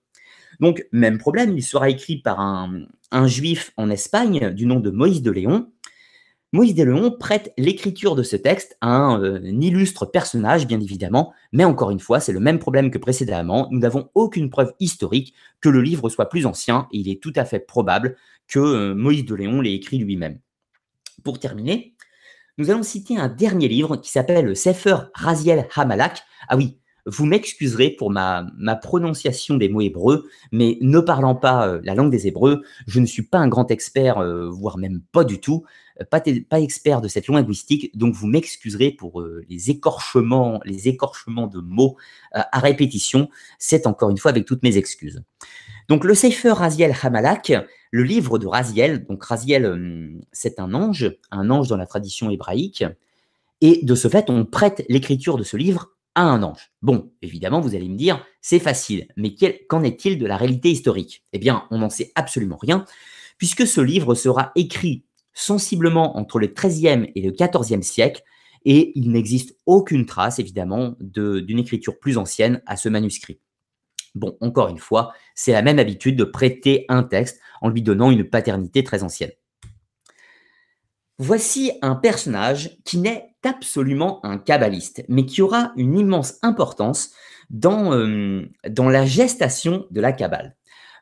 Donc, 0.62 0.88
même 0.94 1.18
problème, 1.18 1.58
il 1.58 1.64
sera 1.64 1.90
écrit 1.90 2.18
par 2.18 2.40
un, 2.40 3.28
juif 3.28 3.74
en 3.78 3.90
Espagne 3.90 4.52
du 4.52 4.66
nom 4.66 4.80
de 4.80 4.90
Moïse 4.90 5.22
de 5.22 5.32
Léon, 5.32 5.72
Moïse 6.54 6.76
Léon 6.76 7.10
prête 7.10 7.52
l'écriture 7.58 8.16
de 8.16 8.22
ce 8.22 8.36
texte 8.36 8.78
à 8.80 8.92
un, 8.92 9.20
euh, 9.24 9.39
illustre 9.44 10.06
personnage, 10.06 10.68
bien 10.68 10.80
évidemment, 10.80 11.34
mais 11.52 11.66
encore 11.66 11.89
une 11.89 12.00
fois, 12.00 12.20
c'est 12.20 12.32
le 12.32 12.39
même 12.39 12.60
problème 12.60 12.92
que 12.92 13.00
précédemment. 13.00 13.68
Nous 13.72 13.80
n'avons 13.80 14.12
aucune 14.13 14.52
preuve 14.52 14.72
historique 14.80 15.34
que 15.62 15.70
le 15.70 15.82
livre 15.82 16.10
soit 16.10 16.30
plus 16.30 16.46
ancien, 16.46 16.88
et 16.94 17.00
il 17.00 17.10
est 17.10 17.20
tout 17.20 17.34
à 17.36 17.44
fait 17.44 17.58
probable 17.60 18.18
que 18.48 18.60
euh, 18.60 18.94
Moïse 18.94 19.26
de 19.26 19.34
Léon 19.34 19.62
l'ait 19.62 19.74
écrit 19.74 19.98
lui-même. 19.98 20.38
Pour 21.24 21.39
terminer, 21.39 21.96
nous 22.60 22.70
allons 22.70 22.84
citer 22.84 23.18
un 23.18 23.30
dernier 23.30 23.68
livre 23.68 23.98
qui 23.98 24.12
s'appelle 24.12 24.46
le 24.46 24.54
Sefer 24.54 24.98
Raziel 25.16 25.68
Hamalak. 25.76 26.22
Ah 26.50 26.56
oui, 26.56 26.78
vous 27.08 27.26
m'excuserez 27.26 27.89
pour 27.89 28.12
ma, 28.12 28.46
prononciation 28.80 29.58
des 29.58 29.70
mots 29.70 29.82
hébreux, 29.82 30.30
mais 30.52 30.78
ne 30.82 31.00
parlant 31.00 31.34
pas 31.34 31.68
euh, 31.68 31.82
la 31.84 31.96
langue 31.96 32.12
des 32.12 32.28
hébreux, 32.28 32.62
je 32.86 33.00
ne 33.00 33.08
suis 33.08 33.24
pas 33.24 33.39
un 33.39 33.48
grand 33.48 33.72
expert, 33.72 34.24
voire 34.52 34.78
même 34.78 35.02
pas 35.12 35.24
du 35.24 35.39
tout, 35.39 35.63
pas, 36.10 36.22
pas, 36.22 36.60
expert 36.60 37.02
de 37.02 37.08
cette 37.08 37.28
linguistique, 37.28 37.96
donc 37.98 38.14
vous 38.14 38.28
m'excuserez 38.28 38.92
pour 38.92 39.24
les 39.50 39.70
écorchements, 39.70 40.60
les 40.66 40.88
écorchements 40.88 41.48
de 41.48 41.60
mots 41.60 41.98
à 42.32 42.60
répétition. 42.60 43.30
C'est 43.60 43.88
encore 43.88 44.10
une 44.10 44.18
fois 44.18 44.32
avec 44.32 44.46
toutes 44.46 44.64
mes 44.64 44.78
excuses. 44.78 45.24
Donc 45.90 46.04
le 46.04 46.16
Sefer 46.16 46.52
Raziel 46.52 46.96
Hamalak, 47.02 47.54
le 47.92 48.04
livre 48.04 48.40
de 48.40 48.48
Raziel, 48.48 49.06
donc 49.06 49.24
Raziel, 49.24 50.20
c'est 50.32 50.60
un 50.60 50.74
ange, 50.74 51.16
un 51.32 51.50
ange 51.50 51.68
dans 51.68 51.78
la 51.78 51.86
tradition 51.86 52.30
hébraïque, 52.30 52.84
et 53.62 53.80
de 53.84 53.96
ce 53.96 54.08
fait, 54.08 54.30
on 54.30 54.46
prête 54.46 54.84
l'écriture 54.90 55.38
de 55.38 55.44
ce 55.44 55.56
livre 55.56 55.92
à 56.16 56.24
un 56.24 56.44
ange. 56.44 56.72
Bon, 56.82 57.12
évidemment, 57.22 57.62
vous 57.62 57.76
allez 57.76 57.88
me 57.88 57.98
dire, 57.98 58.26
c'est 58.42 58.60
facile, 58.60 59.08
mais 59.16 59.36
qu'en 59.70 59.84
est-il 59.84 60.18
de 60.18 60.26
la 60.26 60.38
réalité 60.38 60.70
historique? 60.70 61.24
Eh 61.34 61.40
bien, 61.40 61.66
on 61.72 61.80
n'en 61.80 61.90
sait 61.90 62.12
absolument 62.16 62.58
rien, 62.58 62.86
puisque 63.38 63.66
ce 63.66 63.82
livre 63.82 64.16
sera 64.16 64.52
écrit 64.56 65.06
sensiblement 65.34 66.17
entre 66.17 66.39
le 66.39 66.48
XIIIe 66.48 67.12
et 67.15 67.22
le 67.22 67.32
XIVe 67.32 67.82
siècle, 67.82 68.24
et 68.65 68.91
il 68.96 69.12
n'existe 69.12 69.58
aucune 69.65 70.06
trace, 70.06 70.39
évidemment, 70.39 70.96
d'une 71.00 71.60
écriture 71.60 72.00
plus 72.00 72.17
ancienne 72.17 72.62
à 72.65 72.78
ce 72.78 72.89
manuscrit. 72.89 73.39
Bon, 74.15 74.38
encore 74.41 74.69
une 74.69 74.78
fois, 74.78 75.12
c'est 75.36 75.52
la 75.52 75.62
même 75.62 75.80
habitude 75.80 76.15
de 76.15 76.24
prêter 76.24 76.86
un 76.88 77.04
texte 77.04 77.39
en 77.62 77.69
lui 77.69 77.82
donnant 77.82 78.12
une 78.12 78.30
paternité 78.30 78.84
très 78.84 79.04
ancienne. 79.04 79.32
Voici 81.19 81.72
un 81.82 81.96
personnage 81.96 82.78
qui 82.86 82.98
n'est 82.98 83.36
absolument 83.43 84.24
un 84.26 84.38
kabbaliste, 84.38 85.04
mais 85.10 85.26
qui 85.26 85.41
aura 85.41 85.72
une 85.76 85.98
immense 85.98 86.36
importance 86.41 87.12
dans, 87.50 87.93
euh, 87.93 88.50
la 88.63 89.06
gestation 89.06 89.86
de 89.91 90.02
la 90.02 90.12
Kabbale. 90.12 90.56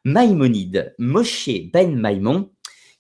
Maïmonide, 0.04 0.96
Moshe 0.98 1.50
Ben 1.72 1.96
Maïmon, 1.96 2.50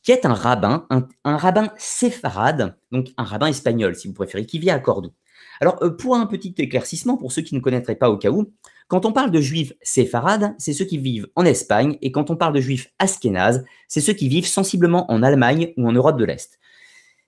qui 0.03 0.11
est 0.11 0.25
un 0.25 0.33
rabbin, 0.33 0.87
un, 0.89 1.37
rabbin 1.37 1.71
séfarade, 1.77 2.75
donc 2.91 3.09
un 3.17 3.23
rabbin 3.23 3.47
espagnol 3.47 3.95
si 3.95 4.07
vous 4.07 4.13
préférez, 4.13 4.45
qui 4.45 4.59
vit 4.59 4.69
à 4.69 4.79
Cordoue. 4.79 5.13
Alors, 5.59 5.77
euh, 5.83 5.91
pour 5.91 6.15
un 6.15 6.25
petit 6.25 6.55
éclaircissement, 6.57 7.17
pour 7.17 7.31
ceux 7.31 7.43
qui 7.43 7.53
ne 7.53 7.59
connaîtraient 7.59 7.95
pas 7.95 8.09
au 8.09 8.17
cas 8.17 8.31
où, 8.31 8.51
quand 8.87 9.05
on 9.05 9.13
parle 9.13 9.31
de 9.31 9.39
juifs 9.39 9.73
séfarades, 9.81 10.55
c'est 10.57 10.73
ceux 10.73 10.85
qui 10.85 10.97
vivent 10.97 11.27
en 11.35 11.45
Espagne, 11.45 11.97
et 12.01 12.11
quand 12.11 12.29
on 12.29 12.35
parle 12.35 12.53
de 12.53 12.61
juifs 12.61 12.91
askénazes, 12.99 13.63
c'est 13.87 14.01
ceux 14.01 14.13
qui 14.13 14.27
vivent 14.27 14.47
sensiblement 14.47 15.09
en 15.11 15.23
Allemagne 15.23 15.73
ou 15.77 15.87
en 15.87 15.91
Europe 15.91 16.17
de 16.17 16.25
l'Est. 16.25 16.59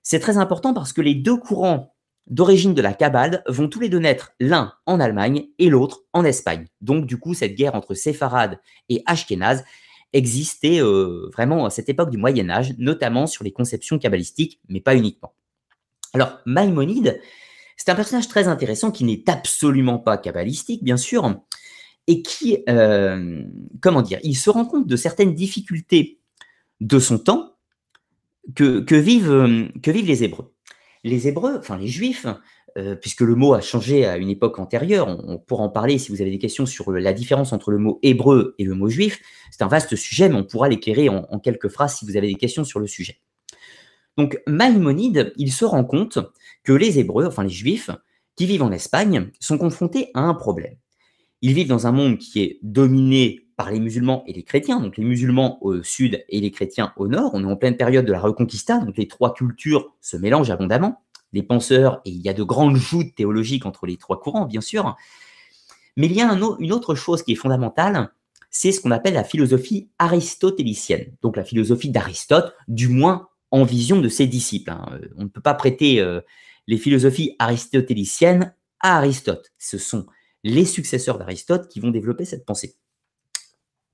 C'est 0.01 0.19
très 0.19 0.37
important 0.37 0.73
parce 0.73 0.91
que 0.91 1.01
les 1.01 1.15
deux 1.15 1.37
courants 1.37 1.93
d'origine 2.27 2.73
de 2.73 2.81
la 2.81 2.93
Kabbale 2.93 3.43
vont 3.47 3.67
tous 3.67 3.79
les 3.79 3.89
deux 3.89 3.99
naître, 3.99 4.33
l'un 4.39 4.73
en 4.85 4.99
Allemagne 4.99 5.45
et 5.59 5.69
l'autre 5.69 6.01
en 6.13 6.25
Espagne. 6.25 6.65
Donc 6.81 7.05
du 7.05 7.17
coup, 7.17 7.33
cette 7.33 7.55
guerre 7.55 7.75
entre 7.75 7.93
séfarades 7.93 8.59
et 8.89 9.03
ashkénazes 9.05 9.63
existait 10.13 10.81
euh, 10.81 11.29
vraiment 11.33 11.65
à 11.65 11.69
cette 11.69 11.89
époque 11.89 12.09
du 12.09 12.17
Moyen 12.17 12.49
Âge, 12.49 12.73
notamment 12.77 13.27
sur 13.27 13.43
les 13.43 13.51
conceptions 13.51 13.99
kabbalistiques, 13.99 14.59
mais 14.69 14.79
pas 14.79 14.95
uniquement. 14.95 15.33
Alors 16.13 16.39
Maïmonide, 16.45 17.19
c'est 17.75 17.89
un 17.89 17.95
personnage 17.95 18.27
très 18.27 18.47
intéressant 18.47 18.91
qui 18.91 19.03
n'est 19.03 19.23
absolument 19.27 19.97
pas 19.97 20.17
kabbalistique, 20.17 20.83
bien 20.83 20.97
sûr, 20.97 21.41
et 22.07 22.21
qui, 22.21 22.63
euh, 22.69 23.43
comment 23.81 24.01
dire, 24.01 24.19
il 24.23 24.35
se 24.35 24.49
rend 24.49 24.65
compte 24.65 24.87
de 24.87 24.95
certaines 24.95 25.33
difficultés 25.33 26.19
de 26.79 26.99
son 26.99 27.17
temps, 27.17 27.53
que, 28.55 28.95
vivent, 28.95 29.31
euh, 29.31 29.67
que 29.81 29.91
vivent 29.91 30.07
les 30.07 30.23
Hébreux. 30.23 30.53
Les 31.03 31.27
Hébreux, 31.27 31.57
enfin 31.57 31.77
les 31.77 31.87
Juifs, 31.87 32.27
euh, 32.77 32.95
puisque 32.95 33.21
le 33.21 33.35
mot 33.35 33.53
a 33.53 33.61
changé 33.61 34.05
à 34.05 34.17
une 34.17 34.29
époque 34.29 34.57
antérieure, 34.57 35.07
on, 35.07 35.37
pourra 35.37 35.63
en 35.63 35.69
parler 35.69 35.99
si 35.99 36.11
vous 36.11 36.21
avez 36.21 36.31
des 36.31 36.39
questions 36.39 36.65
sur 36.65 36.91
la 36.91 37.13
différence 37.13 37.53
entre 37.53 37.69
le 37.69 37.77
mot 37.77 37.99
hébreu 38.01 38.55
et 38.57 38.63
le 38.63 38.73
mot 38.73 38.89
juif. 38.89 39.19
C'est 39.51 39.61
un 39.61 39.67
vaste 39.67 39.95
sujet, 39.95 40.27
mais 40.27 40.35
on 40.35 40.43
pourra 40.43 40.69
l'éclairer 40.69 41.07
en, 41.07 41.39
quelques 41.39 41.69
phrases 41.69 41.97
si 41.97 42.05
vous 42.05 42.17
avez 42.17 42.27
des 42.27 42.35
questions 42.35 42.63
sur 42.63 42.79
le 42.79 42.87
sujet. 42.87 43.19
Donc 44.17 44.41
Maïmonide, 44.47 45.33
il 45.37 45.51
se 45.51 45.65
rend 45.65 45.83
compte 45.83 46.17
que 46.63 46.73
les 46.73 46.97
Hébreux, 46.97 47.25
enfin 47.25 47.43
les 47.43 47.49
Juifs, 47.49 47.91
qui 48.35 48.47
vivent 48.47 48.63
en 48.63 48.71
Espagne, 48.71 49.29
sont 49.39 49.59
confrontés 49.59 50.09
à 50.15 50.21
un 50.21 50.33
problème. 50.33 50.75
Ils 51.41 51.53
vivent 51.53 51.67
dans 51.67 51.85
un 51.85 51.91
monde 51.91 52.17
qui 52.17 52.41
est 52.41 52.57
dominé 52.63 53.47
par 53.55 53.71
les 53.71 53.79
musulmans 53.79 54.23
et 54.25 54.33
les 54.33 54.43
chrétiens, 54.43 54.79
donc 54.79 54.97
les 54.97 55.03
musulmans 55.03 55.59
au 55.61 55.83
sud 55.83 56.23
et 56.29 56.41
les 56.41 56.49
chrétiens 56.49 56.91
au 56.97 57.07
nord. 57.07 57.31
On 57.33 57.43
est 57.43 57.51
en 57.51 57.55
pleine 57.55 57.77
période 57.77 58.05
de 58.05 58.11
la 58.11 58.19
Reconquista, 58.19 58.79
donc 58.79 58.97
les 58.97 59.07
trois 59.07 59.33
cultures 59.33 59.93
se 60.01 60.17
mélangent 60.17 60.49
abondamment. 60.49 61.02
Les 61.33 61.43
penseurs, 61.43 62.01
et 62.05 62.11
il 62.11 62.21
y 62.21 62.29
a 62.29 62.33
de 62.33 62.43
grandes 62.43 62.77
joutes 62.77 63.15
théologiques 63.15 63.65
entre 63.65 63.85
les 63.85 63.97
trois 63.97 64.19
courants, 64.19 64.45
bien 64.45 64.61
sûr. 64.61 64.95
Mais 65.97 66.07
il 66.07 66.13
y 66.13 66.21
a 66.21 66.31
une 66.31 66.71
autre 66.71 66.95
chose 66.95 67.23
qui 67.23 67.33
est 67.33 67.35
fondamentale, 67.35 68.11
c'est 68.49 68.71
ce 68.71 68.79
qu'on 68.79 68.91
appelle 68.91 69.15
la 69.15 69.23
philosophie 69.23 69.89
aristotélicienne, 69.97 71.15
donc 71.21 71.35
la 71.35 71.43
philosophie 71.43 71.89
d'Aristote, 71.89 72.53
du 72.67 72.87
moins 72.87 73.29
en 73.49 73.63
vision 73.63 73.99
de 73.99 74.09
ses 74.09 74.27
disciples. 74.27 74.71
Hein. 74.71 74.85
Euh, 74.93 75.09
on 75.17 75.23
ne 75.23 75.27
peut 75.27 75.41
pas 75.41 75.55
prêter 75.55 75.99
euh, 75.99 76.21
les 76.67 76.77
philosophies 76.77 77.35
aristotéliciennes 77.39 78.53
à 78.79 78.97
Aristote. 78.97 79.51
Ce 79.57 79.77
sont 79.77 80.05
les 80.43 80.65
successeurs 80.65 81.17
d'Aristote 81.17 81.67
qui 81.67 81.79
vont 81.79 81.89
développer 81.89 82.25
cette 82.25 82.45
pensée. 82.45 82.75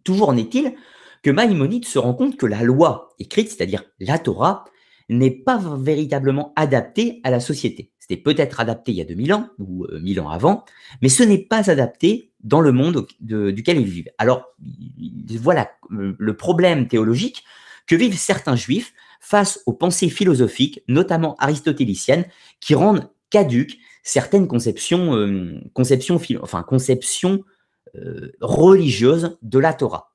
Toujours 0.03 0.29
en 0.29 0.37
est-il 0.37 0.75
que 1.23 1.31
Maïmonide 1.31 1.85
se 1.85 1.99
rend 1.99 2.13
compte 2.13 2.37
que 2.37 2.45
la 2.45 2.63
loi 2.63 3.13
écrite, 3.19 3.49
c'est-à-dire 3.49 3.83
la 3.99 4.19
Torah, 4.19 4.65
n'est 5.09 5.31
pas 5.31 5.59
véritablement 5.77 6.53
adaptée 6.55 7.19
à 7.23 7.31
la 7.31 7.39
société. 7.39 7.91
C'était 7.99 8.21
peut-être 8.21 8.59
adapté 8.59 8.91
il 8.91 8.97
y 8.97 9.01
a 9.01 9.05
2000 9.05 9.33
ans 9.33 9.49
ou 9.59 9.85
1000 9.91 10.21
ans 10.21 10.29
avant, 10.29 10.65
mais 11.01 11.09
ce 11.09 11.23
n'est 11.23 11.43
pas 11.43 11.69
adapté 11.69 12.31
dans 12.43 12.61
le 12.61 12.71
monde 12.71 13.05
duquel 13.19 13.79
ils 13.79 13.87
vivent. 13.87 14.09
Alors, 14.17 14.55
voilà 15.39 15.69
le 15.89 16.35
problème 16.35 16.87
théologique 16.87 17.43
que 17.87 17.95
vivent 17.95 18.17
certains 18.17 18.55
juifs 18.55 18.93
face 19.19 19.61
aux 19.65 19.73
pensées 19.73 20.09
philosophiques, 20.09 20.81
notamment 20.87 21.35
aristotéliciennes, 21.37 22.25
qui 22.59 22.75
rendent 22.75 23.09
caduques 23.29 23.77
certaines 24.03 24.47
conceptions, 24.47 25.15
euh, 25.15 25.59
conceptions, 25.73 26.19
enfin, 26.41 26.63
conceptions 26.63 27.43
euh, 27.95 28.31
religieuse 28.41 29.37
de 29.41 29.59
la 29.59 29.73
Torah. 29.73 30.08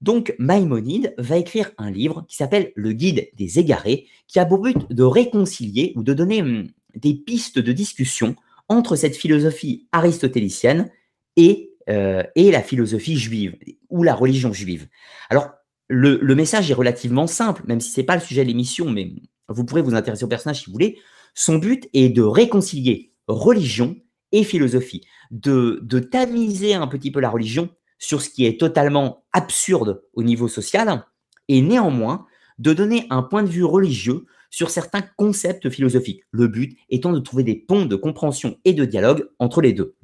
Donc 0.00 0.34
Maïmonide 0.38 1.14
va 1.18 1.38
écrire 1.38 1.70
un 1.78 1.90
livre 1.90 2.24
qui 2.28 2.36
s'appelle 2.36 2.72
Le 2.76 2.92
Guide 2.92 3.28
des 3.36 3.58
égarés, 3.58 4.06
qui 4.28 4.38
a 4.38 4.46
pour 4.46 4.60
but 4.60 4.90
de 4.90 5.02
réconcilier 5.02 5.92
ou 5.96 6.02
de 6.02 6.12
donner 6.12 6.42
hum, 6.42 6.68
des 6.94 7.14
pistes 7.14 7.58
de 7.58 7.72
discussion 7.72 8.36
entre 8.68 8.96
cette 8.96 9.16
philosophie 9.16 9.88
aristotélicienne 9.92 10.90
et, 11.36 11.72
euh, 11.88 12.22
et 12.34 12.50
la 12.50 12.62
philosophie 12.62 13.16
juive 13.16 13.56
ou 13.90 14.02
la 14.02 14.14
religion 14.14 14.52
juive. 14.52 14.88
Alors, 15.30 15.50
le, 15.88 16.18
le 16.20 16.34
message 16.34 16.70
est 16.70 16.74
relativement 16.74 17.26
simple, 17.26 17.62
même 17.66 17.80
si 17.80 17.90
ce 17.90 18.00
n'est 18.00 18.06
pas 18.06 18.16
le 18.16 18.22
sujet 18.22 18.42
de 18.42 18.48
l'émission, 18.48 18.90
mais 18.90 19.12
vous 19.48 19.64
pourrez 19.64 19.82
vous 19.82 19.94
intéresser 19.94 20.24
au 20.24 20.28
personnage 20.28 20.60
si 20.60 20.66
vous 20.66 20.72
voulez. 20.72 20.98
Son 21.34 21.58
but 21.58 21.88
est 21.92 22.08
de 22.08 22.22
réconcilier 22.22 23.12
religion 23.26 23.96
et 24.32 24.44
philosophie, 24.44 25.02
de, 25.30 25.80
de 25.82 25.98
tamiser 25.98 26.74
un 26.74 26.86
petit 26.86 27.10
peu 27.10 27.20
la 27.20 27.30
religion 27.30 27.68
sur 27.98 28.22
ce 28.22 28.30
qui 28.30 28.46
est 28.46 28.58
totalement 28.58 29.24
absurde 29.32 30.02
au 30.14 30.22
niveau 30.22 30.48
social, 30.48 31.04
et 31.48 31.60
néanmoins 31.60 32.26
de 32.58 32.72
donner 32.72 33.06
un 33.10 33.22
point 33.22 33.42
de 33.42 33.48
vue 33.48 33.64
religieux 33.64 34.26
sur 34.50 34.70
certains 34.70 35.02
concepts 35.02 35.68
philosophiques, 35.68 36.22
le 36.30 36.46
but 36.46 36.78
étant 36.88 37.12
de 37.12 37.18
trouver 37.18 37.42
des 37.42 37.56
ponts 37.56 37.86
de 37.86 37.96
compréhension 37.96 38.56
et 38.64 38.72
de 38.72 38.84
dialogue 38.84 39.28
entre 39.40 39.60
les 39.60 39.72
deux. 39.72 39.96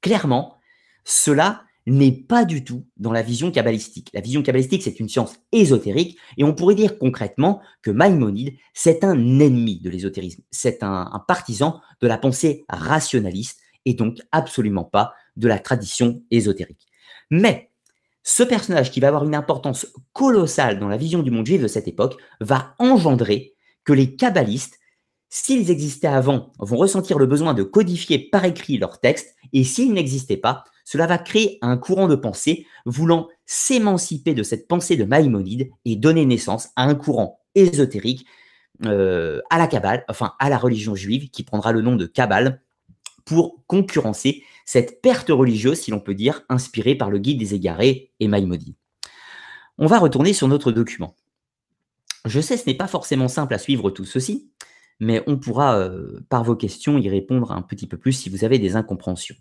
Clairement, 0.00 0.58
cela 1.04 1.64
n'est 1.86 2.12
pas 2.12 2.46
du 2.46 2.64
tout 2.64 2.86
dans 2.96 3.12
la 3.12 3.20
vision 3.20 3.50
kabbalistique. 3.50 4.08
La 4.14 4.22
vision 4.22 4.42
kabbalistique, 4.42 4.82
c'est 4.82 5.00
une 5.00 5.08
science 5.08 5.34
ésotérique, 5.52 6.18
et 6.38 6.44
on 6.44 6.54
pourrait 6.54 6.74
dire 6.74 6.98
concrètement 6.98 7.60
que 7.82 7.90
Maïmonide, 7.90 8.54
c'est 8.72 9.04
un 9.04 9.38
ennemi 9.38 9.80
de 9.80 9.90
l'ésotérisme, 9.90 10.42
c'est 10.50 10.82
un, 10.82 11.10
un, 11.12 11.18
partisan 11.18 11.82
de 12.00 12.06
la 12.06 12.16
pensée 12.16 12.64
rationaliste, 12.70 13.60
et 13.84 13.92
donc 13.92 14.18
absolument 14.32 14.84
pas 14.84 15.12
de 15.36 15.46
la 15.46 15.58
tradition 15.58 16.22
ésotérique. 16.30 16.86
Mais 17.30 17.70
ce 18.22 18.42
personnage 18.42 18.90
qui 18.90 19.00
va 19.00 19.08
avoir 19.08 19.24
une 19.24 19.34
importance 19.34 19.86
colossale 20.12 20.78
dans 20.78 20.88
la 20.88 20.96
vision 20.96 21.22
du 21.22 21.30
monde 21.30 21.46
juif 21.46 21.60
de 21.60 21.68
cette 21.68 21.88
époque 21.88 22.16
va 22.40 22.74
engendrer 22.78 23.54
que 23.84 23.92
les 23.92 24.16
kabbalistes, 24.16 24.78
s'ils 25.28 25.70
existaient 25.70 26.06
avant, 26.06 26.52
vont 26.58 26.76
ressentir 26.76 27.18
le 27.18 27.26
besoin 27.26 27.54
de 27.54 27.62
codifier 27.62 28.18
par 28.18 28.44
écrit 28.44 28.78
leurs 28.78 29.00
textes, 29.00 29.34
et 29.52 29.62
s'ils 29.62 29.92
n'existaient 29.92 30.38
pas, 30.38 30.64
cela 30.84 31.06
va 31.06 31.18
créer 31.18 31.58
un 31.60 31.76
courant 31.76 32.08
de 32.08 32.14
pensée 32.14 32.66
voulant 32.86 33.28
s'émanciper 33.46 34.34
de 34.34 34.42
cette 34.42 34.68
pensée 34.68 34.96
de 34.96 35.04
Maïmonide 35.04 35.70
et 35.84 35.96
donner 35.96 36.24
naissance 36.24 36.68
à 36.76 36.84
un 36.84 36.94
courant 36.94 37.40
ésotérique 37.54 38.26
à 38.82 39.58
la 39.58 39.66
Kabbale, 39.66 40.04
enfin 40.08 40.32
à 40.38 40.48
la 40.48 40.58
religion 40.58 40.94
juive, 40.94 41.30
qui 41.30 41.42
prendra 41.42 41.72
le 41.72 41.82
nom 41.82 41.96
de 41.96 42.06
Kabbale, 42.06 42.62
pour 43.24 43.64
concurrencer 43.66 44.42
cette 44.64 45.02
perte 45.02 45.30
religieuse, 45.30 45.78
si 45.78 45.90
l'on 45.90 46.00
peut 46.00 46.14
dire, 46.14 46.42
inspirée 46.48 46.94
par 46.94 47.10
le 47.10 47.18
guide 47.18 47.38
des 47.38 47.54
égarés 47.54 48.12
et 48.20 48.28
Maïmonide. 48.28 48.74
On 49.78 49.86
va 49.86 49.98
retourner 49.98 50.32
sur 50.32 50.48
notre 50.48 50.72
document. 50.72 51.16
Je 52.24 52.40
sais, 52.40 52.56
ce 52.56 52.66
n'est 52.66 52.76
pas 52.76 52.86
forcément 52.86 53.28
simple 53.28 53.54
à 53.54 53.58
suivre 53.58 53.90
tout 53.90 54.04
ceci, 54.04 54.50
mais 55.00 55.22
on 55.26 55.36
pourra, 55.36 55.78
euh, 55.78 56.20
par 56.28 56.44
vos 56.44 56.56
questions, 56.56 56.96
y 56.96 57.08
répondre 57.08 57.52
un 57.52 57.62
petit 57.62 57.86
peu 57.86 57.98
plus 57.98 58.12
si 58.12 58.30
vous 58.30 58.44
avez 58.44 58.58
des 58.58 58.76
incompréhensions. 58.76 59.36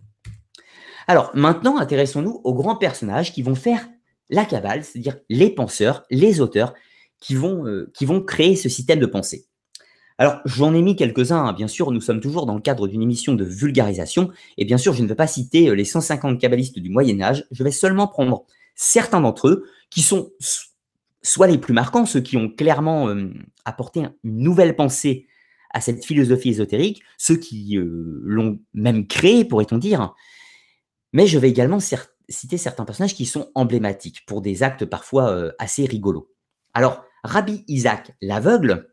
Alors, 1.07 1.31
maintenant, 1.33 1.77
intéressons-nous 1.77 2.41
aux 2.43 2.53
grands 2.53 2.75
personnages 2.75 3.33
qui 3.33 3.41
vont 3.41 3.55
faire 3.55 3.87
la 4.29 4.45
cabale, 4.45 4.83
c'est-à-dire 4.83 5.17
les 5.29 5.49
penseurs, 5.49 6.03
les 6.09 6.41
auteurs, 6.41 6.73
qui 7.19 7.35
vont, 7.35 7.65
euh, 7.65 7.91
qui 7.93 8.05
vont 8.05 8.21
créer 8.21 8.55
ce 8.55 8.67
système 8.67 8.99
de 8.99 9.05
pensée. 9.05 9.45
Alors, 10.17 10.39
j'en 10.45 10.73
ai 10.73 10.81
mis 10.81 10.95
quelques-uns, 10.95 11.45
hein. 11.45 11.53
bien 11.53 11.67
sûr, 11.67 11.91
nous 11.91 12.01
sommes 12.01 12.19
toujours 12.19 12.45
dans 12.45 12.55
le 12.55 12.61
cadre 12.61 12.87
d'une 12.87 13.01
émission 13.01 13.33
de 13.33 13.43
vulgarisation, 13.43 14.29
et 14.57 14.65
bien 14.65 14.77
sûr, 14.77 14.93
je 14.93 15.01
ne 15.01 15.07
vais 15.07 15.15
pas 15.15 15.27
citer 15.27 15.69
euh, 15.69 15.73
les 15.73 15.85
150 15.85 16.39
kabbalistes 16.39 16.79
du 16.79 16.89
Moyen 16.89 17.19
Âge, 17.21 17.45
je 17.51 17.63
vais 17.63 17.71
seulement 17.71 18.07
prendre 18.07 18.45
certains 18.75 19.21
d'entre 19.21 19.47
eux 19.47 19.65
qui 19.89 20.01
sont 20.01 20.31
soit 21.21 21.47
les 21.47 21.57
plus 21.57 21.73
marquants, 21.73 22.05
ceux 22.05 22.21
qui 22.21 22.37
ont 22.37 22.49
clairement 22.49 23.07
apporté 23.65 24.01
une 24.23 24.39
nouvelle 24.39 24.75
pensée 24.75 25.27
à 25.69 25.79
cette 25.79 26.03
philosophie 26.03 26.49
ésotérique, 26.49 27.01
ceux 27.17 27.37
qui 27.37 27.77
l'ont 27.79 28.59
même 28.73 29.07
créée, 29.07 29.45
pourrait-on 29.45 29.77
dire. 29.77 30.13
Mais 31.13 31.27
je 31.27 31.37
vais 31.37 31.49
également 31.49 31.79
citer 31.79 32.57
certains 32.57 32.83
personnages 32.83 33.15
qui 33.15 33.25
sont 33.25 33.51
emblématiques 33.55 34.25
pour 34.25 34.41
des 34.41 34.63
actes 34.63 34.85
parfois 34.85 35.53
assez 35.59 35.85
rigolos. 35.85 36.29
Alors, 36.73 37.05
Rabbi 37.23 37.63
Isaac 37.67 38.11
l'aveugle, 38.21 38.89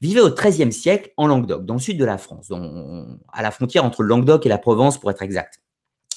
vivait 0.00 0.20
au 0.20 0.30
XIIIe 0.30 0.72
siècle 0.72 1.12
en 1.16 1.26
Languedoc, 1.26 1.64
dans 1.64 1.74
le 1.74 1.80
sud 1.80 1.98
de 1.98 2.04
la 2.04 2.18
France, 2.18 2.52
à 3.32 3.42
la 3.42 3.50
frontière 3.50 3.84
entre 3.84 4.02
Languedoc 4.02 4.46
et 4.46 4.48
la 4.48 4.58
Provence 4.58 4.98
pour 4.98 5.10
être 5.10 5.22
exact. 5.22 5.60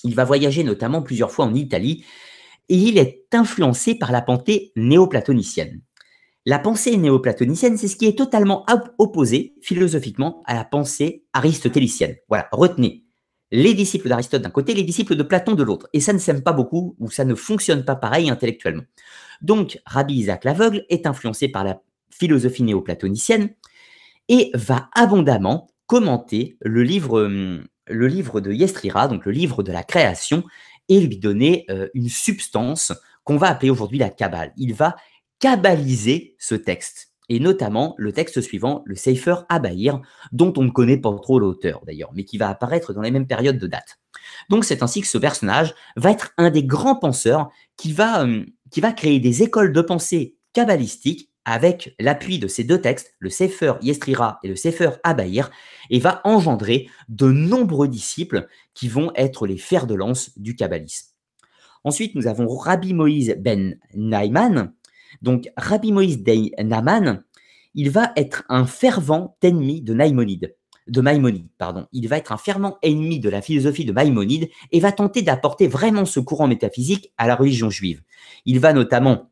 Il 0.03 0.15
va 0.15 0.23
voyager 0.23 0.63
notamment 0.63 1.01
plusieurs 1.01 1.31
fois 1.31 1.45
en 1.45 1.53
Italie 1.53 2.05
et 2.69 2.75
il 2.75 2.97
est 2.97 3.25
influencé 3.33 3.95
par 3.95 4.11
la 4.11 4.21
pensée 4.21 4.71
néoplatonicienne. 4.75 5.81
La 6.45 6.57
pensée 6.57 6.95
néoplatonicienne, 6.97 7.77
c'est 7.77 7.87
ce 7.87 7.95
qui 7.95 8.05
est 8.05 8.17
totalement 8.17 8.65
opposé 8.97 9.55
philosophiquement 9.61 10.41
à 10.45 10.55
la 10.55 10.63
pensée 10.63 11.25
aristotélicienne. 11.33 12.15
Voilà, 12.29 12.47
retenez. 12.51 13.03
Les 13.51 13.73
disciples 13.73 14.07
d'Aristote 14.07 14.43
d'un 14.43 14.51
côté, 14.51 14.73
les 14.73 14.83
disciples 14.83 15.15
de 15.15 15.23
Platon 15.23 15.55
de 15.55 15.63
l'autre. 15.63 15.89
Et 15.93 15.99
ça 15.99 16.13
ne 16.13 16.19
s'aime 16.19 16.41
pas 16.41 16.53
beaucoup 16.53 16.95
ou 16.99 17.09
ça 17.09 17.25
ne 17.25 17.35
fonctionne 17.35 17.83
pas 17.83 17.95
pareil 17.95 18.29
intellectuellement. 18.29 18.83
Donc, 19.41 19.79
Rabbi 19.85 20.13
Isaac 20.13 20.43
l'aveugle 20.43 20.85
est 20.89 21.07
influencé 21.07 21.49
par 21.49 21.63
la 21.63 21.81
philosophie 22.09 22.63
néoplatonicienne 22.63 23.49
et 24.29 24.51
va 24.53 24.89
abondamment 24.93 25.67
commenter 25.87 26.55
le 26.61 26.83
livre, 26.83 27.23
hum, 27.23 27.65
le 27.87 28.07
livre 28.07 28.39
de 28.39 28.53
Yestrira, 28.53 29.07
donc 29.07 29.25
le 29.25 29.31
livre 29.31 29.63
de 29.63 29.71
la 29.71 29.83
création, 29.83 30.43
et 30.87 31.01
lui 31.01 31.17
donner 31.17 31.65
euh, 31.69 31.87
une 31.93 32.09
substance 32.09 32.93
qu'on 33.23 33.37
va 33.37 33.47
appeler 33.47 33.69
aujourd'hui 33.69 33.97
la 33.97 34.09
Kabbale. 34.09 34.53
Il 34.55 34.73
va 34.73 34.95
kabbaliser 35.39 36.35
ce 36.37 36.55
texte, 36.55 37.11
et 37.27 37.39
notamment 37.39 37.95
le 37.97 38.11
texte 38.11 38.41
suivant, 38.41 38.83
le 38.85 38.95
Sefer 38.95 39.35
Abaïr, 39.49 40.01
dont 40.31 40.53
on 40.57 40.63
ne 40.63 40.69
connaît 40.69 40.97
pas 40.97 41.13
trop 41.21 41.39
l'auteur 41.39 41.81
d'ailleurs, 41.85 42.11
mais 42.13 42.23
qui 42.23 42.37
va 42.37 42.49
apparaître 42.49 42.93
dans 42.93 43.01
les 43.01 43.11
mêmes 43.11 43.27
périodes 43.27 43.57
de 43.57 43.67
date. 43.67 43.99
Donc 44.49 44.65
c'est 44.65 44.83
ainsi 44.83 45.01
que 45.01 45.07
ce 45.07 45.17
personnage 45.17 45.73
va 45.95 46.11
être 46.11 46.33
un 46.37 46.49
des 46.51 46.63
grands 46.63 46.95
penseurs 46.95 47.49
qui 47.77 47.93
va, 47.93 48.23
hum, 48.23 48.45
qui 48.71 48.81
va 48.81 48.91
créer 48.91 49.19
des 49.19 49.43
écoles 49.43 49.73
de 49.73 49.81
pensée 49.81 50.35
kabbalistiques 50.53 51.28
avec 51.49 51.95
l'appui 51.99 52.37
de 52.37 52.47
ces 52.47 52.63
deux 52.63 52.79
textes, 52.79 53.15
le 53.17 53.31
Sefer 53.31 53.73
Yestrira 53.81 54.39
et 54.43 54.47
le 54.47 54.55
Sefer 54.55 54.91
Abaïr, 55.03 55.49
et 55.89 55.97
va 55.97 56.21
engendrer 56.23 56.87
de 57.09 57.31
nombreux 57.31 57.87
disciples 57.87 58.47
qui 58.75 58.87
vont 58.87 59.11
être 59.15 59.47
les 59.47 59.57
fers 59.57 59.87
de 59.87 59.95
lance 59.95 60.37
du 60.37 60.55
kabbalisme. 60.55 61.07
Ensuite, 61.83 62.13
nous 62.13 62.27
avons 62.27 62.47
Rabbi 62.47 62.93
Moïse 62.93 63.35
ben 63.39 63.79
Naiman. 63.95 64.73
Donc, 65.23 65.49
Rabbi 65.57 65.91
Moïse 65.91 66.21
ben 66.21 66.49
Naaman, 66.59 67.23
il 67.73 67.89
va 67.89 68.11
être 68.15 68.43
un 68.49 68.67
fervent 68.67 69.35
ennemi 69.41 69.81
de 69.81 69.95
Naïmonide. 69.95 70.55
De 70.87 71.01
Maïmonide, 71.01 71.47
pardon. 71.57 71.87
Il 71.91 72.07
va 72.07 72.17
être 72.17 72.31
un 72.31 72.37
fervent 72.37 72.77
ennemi 72.83 73.19
de 73.19 73.29
la 73.29 73.41
philosophie 73.41 73.85
de 73.85 73.91
Maïmonide 73.91 74.49
et 74.71 74.79
va 74.79 74.91
tenter 74.91 75.23
d'apporter 75.23 75.67
vraiment 75.67 76.05
ce 76.05 76.19
courant 76.19 76.47
métaphysique 76.47 77.11
à 77.17 77.25
la 77.25 77.35
religion 77.35 77.71
juive. 77.71 78.03
Il 78.45 78.59
va 78.59 78.71
notamment 78.73 79.31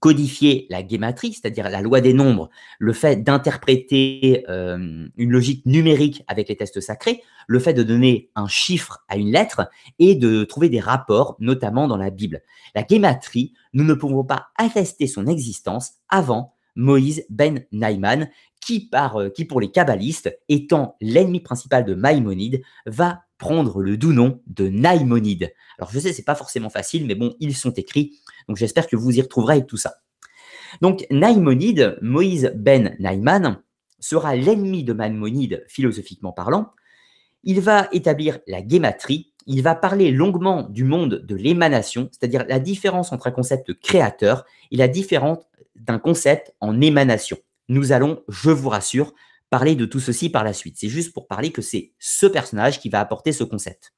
codifier 0.00 0.66
la 0.70 0.82
guématrie, 0.82 1.32
c'est-à-dire 1.32 1.68
la 1.70 1.80
loi 1.80 2.00
des 2.00 2.12
nombres, 2.12 2.50
le 2.78 2.92
fait 2.92 3.22
d'interpréter 3.22 4.44
euh, 4.48 5.06
une 5.16 5.30
logique 5.30 5.64
numérique 5.66 6.22
avec 6.26 6.48
les 6.48 6.56
tests 6.56 6.80
sacrés, 6.80 7.22
le 7.46 7.58
fait 7.58 7.74
de 7.74 7.82
donner 7.82 8.30
un 8.34 8.48
chiffre 8.48 9.04
à 9.08 9.16
une 9.16 9.30
lettre 9.30 9.68
et 9.98 10.14
de 10.14 10.44
trouver 10.44 10.68
des 10.68 10.80
rapports, 10.80 11.36
notamment 11.38 11.88
dans 11.88 11.96
la 11.96 12.10
Bible. 12.10 12.42
La 12.74 12.82
guématrie, 12.82 13.52
nous 13.72 13.84
ne 13.84 13.94
pouvons 13.94 14.24
pas 14.24 14.48
attester 14.56 15.06
son 15.06 15.26
existence 15.26 15.94
avant 16.08 16.54
Moïse 16.74 17.24
ben 17.30 17.64
Naïman, 17.72 18.28
qui, 18.60 18.90
euh, 18.94 19.30
qui 19.30 19.44
pour 19.44 19.60
les 19.60 19.70
kabbalistes, 19.70 20.36
étant 20.48 20.96
l'ennemi 21.00 21.40
principal 21.40 21.84
de 21.84 21.94
Maïmonide, 21.94 22.62
va 22.84 23.22
prendre 23.38 23.80
le 23.80 23.96
doux 23.96 24.12
nom 24.12 24.40
de 24.46 24.68
Naïmonide. 24.68 25.52
Alors 25.78 25.90
je 25.90 25.98
sais, 25.98 26.12
c'est 26.12 26.24
pas 26.24 26.34
forcément 26.34 26.70
facile, 26.70 27.06
mais 27.06 27.14
bon, 27.14 27.34
ils 27.40 27.54
sont 27.54 27.72
écrits, 27.72 28.18
donc 28.48 28.56
j'espère 28.56 28.86
que 28.86 28.96
vous 28.96 29.16
y 29.16 29.20
retrouverez 29.20 29.54
avec 29.54 29.66
tout 29.66 29.76
ça. 29.76 29.96
Donc 30.80 31.06
Naïmonide, 31.10 31.98
Moïse 32.02 32.52
ben 32.54 32.96
Naïman, 32.98 33.62
sera 33.98 34.36
l'ennemi 34.36 34.84
de 34.84 34.92
Maïmonide 34.92 35.64
philosophiquement 35.68 36.32
parlant. 36.32 36.72
Il 37.44 37.60
va 37.60 37.88
établir 37.92 38.38
la 38.46 38.62
guématrie, 38.62 39.32
il 39.46 39.62
va 39.62 39.74
parler 39.74 40.10
longuement 40.10 40.64
du 40.64 40.84
monde 40.84 41.22
de 41.24 41.36
l'émanation, 41.36 42.08
c'est-à-dire 42.12 42.44
la 42.48 42.58
différence 42.58 43.12
entre 43.12 43.28
un 43.28 43.30
concept 43.30 43.74
créateur 43.74 44.44
et 44.70 44.76
la 44.76 44.88
différence 44.88 45.38
d'un 45.76 45.98
concept 45.98 46.54
en 46.60 46.80
émanation. 46.80 47.38
Nous 47.68 47.92
allons, 47.92 48.22
je 48.28 48.50
vous 48.50 48.68
rassure, 48.68 49.14
parler 49.50 49.74
de 49.74 49.84
tout 49.84 50.00
ceci 50.00 50.30
par 50.30 50.44
la 50.44 50.52
suite. 50.52 50.76
C'est 50.78 50.88
juste 50.88 51.12
pour 51.12 51.26
parler 51.26 51.52
que 51.52 51.62
c'est 51.62 51.92
ce 51.98 52.26
personnage 52.26 52.80
qui 52.80 52.88
va 52.88 53.00
apporter 53.00 53.32
ce 53.32 53.44
concept. 53.44 53.92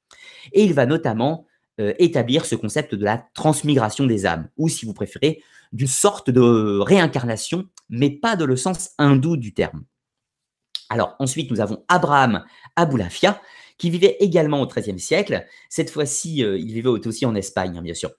Et 0.51 0.63
il 0.63 0.73
va 0.73 0.85
notamment 0.85 1.45
euh, 1.79 1.93
établir 1.97 2.45
ce 2.45 2.55
concept 2.55 2.95
de 2.95 3.03
la 3.03 3.25
transmigration 3.33 4.05
des 4.05 4.25
âmes, 4.25 4.49
ou 4.57 4.69
si 4.69 4.85
vous 4.85 4.93
préférez, 4.93 5.41
d'une 5.71 5.87
sorte 5.87 6.29
de 6.29 6.79
réincarnation, 6.79 7.65
mais 7.89 8.09
pas 8.09 8.35
dans 8.35 8.45
le 8.45 8.55
sens 8.55 8.91
hindou 8.97 9.37
du 9.37 9.53
terme. 9.53 9.85
Alors 10.89 11.15
ensuite, 11.19 11.51
nous 11.51 11.61
avons 11.61 11.85
Abraham 11.87 12.43
Aboulafia, 12.75 13.41
qui 13.77 13.89
vivait 13.89 14.17
également 14.19 14.61
au 14.61 14.67
XIIIe 14.67 14.99
siècle. 14.99 15.45
Cette 15.69 15.89
fois-ci, 15.89 16.43
euh, 16.43 16.57
il 16.57 16.73
vivait 16.73 16.89
aussi 16.89 17.25
en 17.25 17.33
Espagne, 17.33 17.77
hein, 17.77 17.81
bien 17.81 17.93
sûr. 17.93 18.11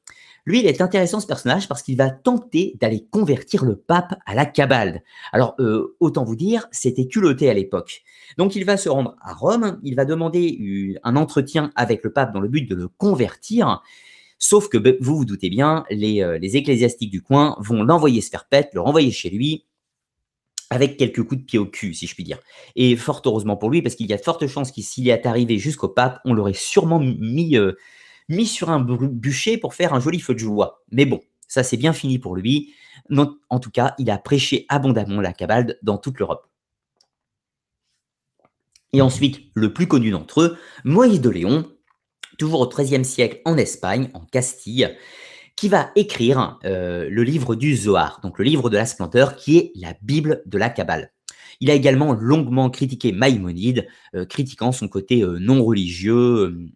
Lui, 0.46 0.60
il 0.60 0.66
est 0.66 0.80
intéressant 0.80 1.20
ce 1.20 1.26
personnage 1.26 1.68
parce 1.68 1.82
qu'il 1.82 1.96
va 1.96 2.10
tenter 2.10 2.76
d'aller 2.80 3.06
convertir 3.10 3.64
le 3.64 3.76
pape 3.76 4.14
à 4.26 4.34
la 4.34 4.46
Kabbale. 4.46 5.02
Alors, 5.32 5.54
euh, 5.58 5.96
autant 6.00 6.24
vous 6.24 6.36
dire, 6.36 6.66
c'était 6.70 7.06
culotté 7.06 7.50
à 7.50 7.54
l'époque. 7.54 8.02
Donc, 8.38 8.56
il 8.56 8.64
va 8.64 8.76
se 8.76 8.88
rendre 8.88 9.16
à 9.20 9.34
Rome, 9.34 9.78
il 9.82 9.94
va 9.94 10.04
demander 10.04 10.98
un 11.02 11.16
entretien 11.16 11.72
avec 11.76 12.02
le 12.04 12.12
pape 12.12 12.32
dans 12.32 12.40
le 12.40 12.48
but 12.48 12.68
de 12.68 12.74
le 12.74 12.88
convertir. 12.88 13.82
Sauf 14.38 14.68
que, 14.68 14.78
ben, 14.78 14.96
vous 15.00 15.18
vous 15.18 15.24
doutez 15.26 15.50
bien, 15.50 15.84
les, 15.90 16.22
euh, 16.22 16.38
les 16.38 16.56
ecclésiastiques 16.56 17.10
du 17.10 17.20
coin 17.20 17.56
vont 17.60 17.82
l'envoyer 17.82 18.22
se 18.22 18.30
faire 18.30 18.46
pète, 18.46 18.70
le 18.72 18.80
renvoyer 18.80 19.10
chez 19.10 19.28
lui, 19.28 19.66
avec 20.70 20.96
quelques 20.96 21.22
coups 21.24 21.40
de 21.40 21.44
pied 21.44 21.58
au 21.58 21.66
cul, 21.66 21.92
si 21.94 22.06
je 22.06 22.14
puis 22.14 22.24
dire. 22.24 22.38
Et 22.76 22.96
fort 22.96 23.20
heureusement 23.26 23.56
pour 23.56 23.70
lui, 23.70 23.82
parce 23.82 23.96
qu'il 23.96 24.06
y 24.06 24.14
a 24.14 24.16
de 24.16 24.22
fortes 24.22 24.46
chances 24.46 24.70
qu'il 24.70 24.84
s'il 24.84 25.08
est 25.08 25.26
arrivé 25.26 25.58
jusqu'au 25.58 25.88
pape, 25.88 26.20
on 26.24 26.32
l'aurait 26.32 26.52
sûrement 26.54 27.00
mis, 27.00 27.56
euh, 27.56 27.72
mis 28.30 28.46
sur 28.46 28.70
un 28.70 28.80
bûcher 28.80 29.58
pour 29.58 29.74
faire 29.74 29.92
un 29.92 30.00
joli 30.00 30.20
feu 30.20 30.32
de 30.34 30.38
joie. 30.38 30.82
Mais 30.90 31.04
bon, 31.04 31.20
ça 31.48 31.62
c'est 31.62 31.76
bien 31.76 31.92
fini 31.92 32.18
pour 32.18 32.36
lui. 32.36 32.72
en 33.10 33.60
tout 33.60 33.70
cas, 33.70 33.94
il 33.98 34.10
a 34.10 34.18
prêché 34.18 34.64
abondamment 34.68 35.20
la 35.20 35.32
cabale 35.32 35.76
dans 35.82 35.98
toute 35.98 36.18
l'Europe. 36.18 36.46
Et 38.92 39.02
ensuite, 39.02 39.40
le 39.54 39.72
plus 39.72 39.86
connu 39.86 40.10
d'entre 40.10 40.40
eux, 40.40 40.58
Moïse 40.84 41.20
de 41.20 41.30
Léon, 41.30 41.70
toujours 42.38 42.60
au 42.60 42.68
XIIIe 42.68 43.04
siècle 43.04 43.40
en 43.44 43.56
Espagne, 43.56 44.10
en 44.14 44.20
Castille, 44.20 44.96
qui 45.56 45.68
va 45.68 45.90
écrire 45.94 46.58
euh, 46.64 47.08
le 47.10 47.22
livre 47.22 47.54
du 47.54 47.76
Zohar, 47.76 48.20
donc 48.22 48.38
le 48.38 48.44
livre 48.44 48.70
de 48.70 48.76
la 48.76 48.86
splendeur, 48.86 49.36
qui 49.36 49.58
est 49.58 49.72
la 49.76 49.94
Bible 50.02 50.42
de 50.46 50.58
la 50.58 50.70
Kabbale. 50.70 51.12
Il 51.60 51.70
a 51.70 51.74
également 51.74 52.14
longuement 52.14 52.70
critiqué 52.70 53.12
Maïmonide, 53.12 53.86
euh, 54.14 54.24
critiquant 54.24 54.72
son 54.72 54.88
côté 54.88 55.22
euh, 55.22 55.38
non 55.38 55.62
religieux 55.62 56.70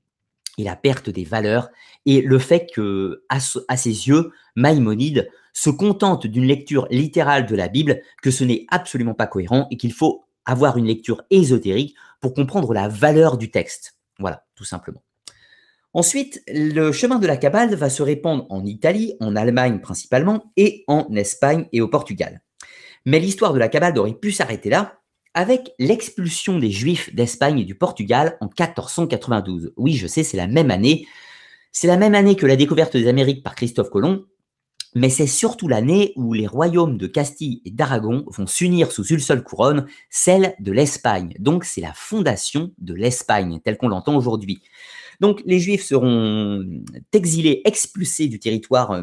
et 0.58 0.64
la 0.64 0.76
perte 0.76 1.10
des 1.10 1.24
valeurs, 1.24 1.68
et 2.06 2.20
le 2.20 2.38
fait 2.38 2.68
que, 2.74 3.24
à, 3.28 3.40
ses 3.40 4.08
yeux, 4.08 4.32
Maïmonide 4.56 5.28
se 5.52 5.70
contente 5.70 6.26
d'une 6.26 6.44
lecture 6.44 6.86
littérale 6.90 7.46
de 7.46 7.56
la 7.56 7.68
Bible, 7.68 8.00
que 8.22 8.30
ce 8.30 8.44
n'est 8.44 8.66
absolument 8.70 9.14
pas 9.14 9.26
cohérent 9.26 9.66
et 9.70 9.76
qu'il 9.76 9.92
faut 9.92 10.24
avoir 10.44 10.76
une 10.76 10.86
lecture 10.86 11.22
ésotérique 11.30 11.96
pour 12.20 12.34
comprendre 12.34 12.72
la 12.74 12.88
valeur 12.88 13.38
du 13.38 13.50
texte. 13.50 13.96
Voilà, 14.18 14.44
tout 14.54 14.64
simplement. 14.64 15.02
Ensuite, 15.92 16.42
le 16.48 16.90
chemin 16.90 17.20
de 17.20 17.26
la 17.26 17.36
Kabbale 17.36 17.74
va 17.76 17.88
se 17.88 18.02
répandre 18.02 18.46
en 18.50 18.64
Italie, 18.64 19.14
en 19.20 19.36
Allemagne 19.36 19.78
principalement, 19.80 20.52
et 20.56 20.84
en 20.88 21.06
Espagne 21.14 21.68
et 21.72 21.80
au 21.80 21.88
Portugal. 21.88 22.42
Mais 23.06 23.20
l'histoire 23.20 23.52
de 23.52 23.58
la 23.58 23.68
Kabbale 23.68 23.96
aurait 23.98 24.14
pu 24.14 24.32
s'arrêter 24.32 24.70
là, 24.70 25.00
avec 25.34 25.72
l'expulsion 25.78 26.58
des 26.58 26.70
Juifs 26.70 27.14
d'Espagne 27.14 27.58
et 27.58 27.64
du 27.64 27.74
Portugal 27.74 28.36
en 28.40 28.46
1492. 28.46 29.72
Oui, 29.76 29.94
je 29.94 30.06
sais, 30.06 30.22
c'est 30.22 30.36
la 30.36 30.46
même 30.46 30.70
année. 30.70 31.06
C'est 31.72 31.88
la 31.88 31.96
même 31.96 32.14
année 32.14 32.36
que 32.36 32.46
la 32.46 32.56
découverte 32.56 32.96
des 32.96 33.08
Amériques 33.08 33.42
par 33.42 33.56
Christophe 33.56 33.90
Colomb, 33.90 34.24
mais 34.94 35.10
c'est 35.10 35.26
surtout 35.26 35.66
l'année 35.66 36.12
où 36.14 36.32
les 36.32 36.46
royaumes 36.46 36.98
de 36.98 37.08
Castille 37.08 37.60
et 37.64 37.72
d'Aragon 37.72 38.24
vont 38.28 38.46
s'unir 38.46 38.92
sous 38.92 39.04
une 39.06 39.18
seule 39.18 39.42
couronne, 39.42 39.86
celle 40.08 40.54
de 40.60 40.70
l'Espagne. 40.70 41.34
Donc 41.40 41.64
c'est 41.64 41.80
la 41.80 41.92
fondation 41.92 42.72
de 42.78 42.94
l'Espagne, 42.94 43.60
telle 43.64 43.76
qu'on 43.76 43.88
l'entend 43.88 44.16
aujourd'hui. 44.16 44.62
Donc 45.20 45.42
les 45.46 45.58
Juifs 45.58 45.84
seront 45.84 46.64
exilés, 47.12 47.60
expulsés 47.64 48.28
du 48.28 48.38
territoire, 48.38 48.92
euh, 48.92 49.02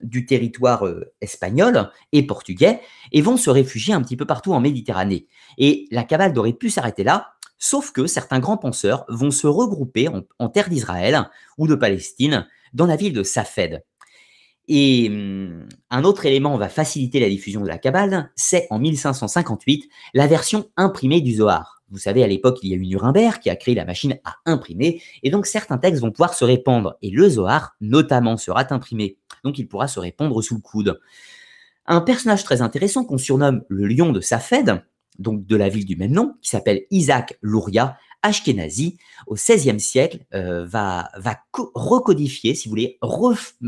du 0.00 0.26
territoire 0.26 0.86
euh, 0.86 1.12
espagnol 1.20 1.90
et 2.12 2.24
portugais, 2.24 2.80
et 3.10 3.20
vont 3.20 3.36
se 3.36 3.50
réfugier 3.50 3.94
un 3.94 4.02
petit 4.02 4.16
peu 4.16 4.26
partout 4.26 4.52
en 4.52 4.60
Méditerranée. 4.60 5.26
Et 5.58 5.86
la 5.90 6.04
cabale 6.04 6.36
aurait 6.38 6.52
pu 6.52 6.70
s'arrêter 6.70 7.04
là, 7.04 7.34
sauf 7.58 7.92
que 7.92 8.06
certains 8.06 8.40
grands 8.40 8.56
penseurs 8.56 9.04
vont 9.08 9.30
se 9.30 9.46
regrouper 9.46 10.08
en, 10.38 10.48
terre 10.48 10.68
d'Israël 10.68 11.28
ou 11.58 11.66
de 11.66 11.74
Palestine, 11.74 12.46
dans 12.72 12.86
la 12.86 12.96
ville 12.96 13.12
de 13.12 13.22
Safed. 13.22 13.84
Et 14.68 15.08
hum, 15.10 15.68
un 15.90 16.04
autre 16.04 16.26
élément 16.26 16.56
va 16.56 16.68
faciliter 16.68 17.20
la 17.20 17.28
diffusion 17.28 17.60
de 17.60 17.68
la 17.68 17.78
Kabbale, 17.78 18.30
c'est 18.36 18.66
en 18.70 18.78
1558 18.78 19.88
la 20.14 20.26
version 20.26 20.70
imprimée 20.76 21.20
du 21.20 21.34
Zohar. 21.34 21.82
Vous 21.90 21.98
savez, 21.98 22.24
à 22.24 22.26
l'époque, 22.26 22.58
il 22.62 22.70
y 22.70 22.72
a 22.72 22.76
eu 22.76 22.86
Nuremberg 22.86 23.38
qui 23.38 23.50
a 23.50 23.56
créé 23.56 23.74
la 23.74 23.84
machine 23.84 24.18
à 24.24 24.36
imprimer, 24.46 25.02
et 25.22 25.30
donc 25.30 25.46
certains 25.46 25.76
textes 25.76 26.00
vont 26.00 26.10
pouvoir 26.10 26.32
se 26.32 26.44
répandre, 26.44 26.96
et 27.02 27.10
le 27.10 27.28
Zohar, 27.28 27.76
notamment, 27.82 28.38
sera 28.38 28.64
imprimé. 28.72 29.18
Donc 29.44 29.58
il 29.58 29.68
pourra 29.68 29.88
se 29.88 30.00
répandre 30.00 30.42
sous 30.42 30.54
le 30.54 30.60
coude. 30.62 31.00
Un 31.86 32.00
personnage 32.00 32.44
très 32.44 32.62
intéressant 32.62 33.04
qu'on 33.04 33.18
surnomme 33.18 33.62
le 33.68 33.86
lion 33.88 34.12
de 34.12 34.20
Safed, 34.20 34.82
donc 35.18 35.46
de 35.46 35.56
la 35.56 35.68
ville 35.68 35.84
du 35.84 35.96
même 35.96 36.12
nom, 36.12 36.34
qui 36.42 36.50
s'appelle 36.50 36.82
Isaac 36.90 37.38
Luria, 37.42 37.96
Ashkenazi, 38.22 38.98
au 39.26 39.34
XVIe 39.34 39.80
siècle, 39.80 40.24
euh, 40.34 40.64
va, 40.64 41.10
recodifier, 41.74 42.54
si 42.54 42.68
vous 42.68 42.70
voulez, 42.70 42.98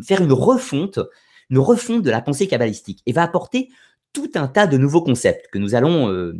faire 0.04 0.22
une 0.22 0.32
refonte, 0.32 1.00
de 1.50 2.10
la 2.10 2.22
pensée 2.22 2.48
kabbalistique 2.48 3.02
et 3.06 3.12
va 3.12 3.22
apporter 3.22 3.68
tout 4.12 4.30
un 4.34 4.46
tas 4.46 4.66
de 4.66 4.78
nouveaux 4.78 5.02
concepts 5.02 5.48
que 5.50 5.58
nous 5.58 5.74
allons, 5.74 6.08
euh, 6.08 6.34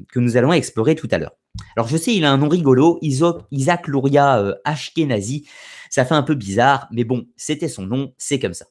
explorer 0.53 0.95
tout 0.95 1.09
à 1.11 1.19
l'heure. 1.19 1.37
Alors 1.77 1.89
je 1.89 1.97
sais, 1.97 2.15
il 2.15 2.25
a 2.25 2.33
un 2.33 2.39
nom 2.39 2.49
rigolo, 2.49 2.99
Isaac 3.03 3.89
Luria 3.89 4.39
euh, 4.39 4.55
Ashkenazi, 4.65 5.47
ça 5.91 6.05
fait 6.05 6.15
un 6.15 6.23
peu 6.23 6.35
bizarre, 6.35 6.89
mais 6.91 7.05
bon, 7.05 7.27
c'était 7.37 7.69
son 7.69 7.83
nom, 7.83 8.15
c'est 8.17 8.39
comme 8.39 8.55
ça. 8.55 8.67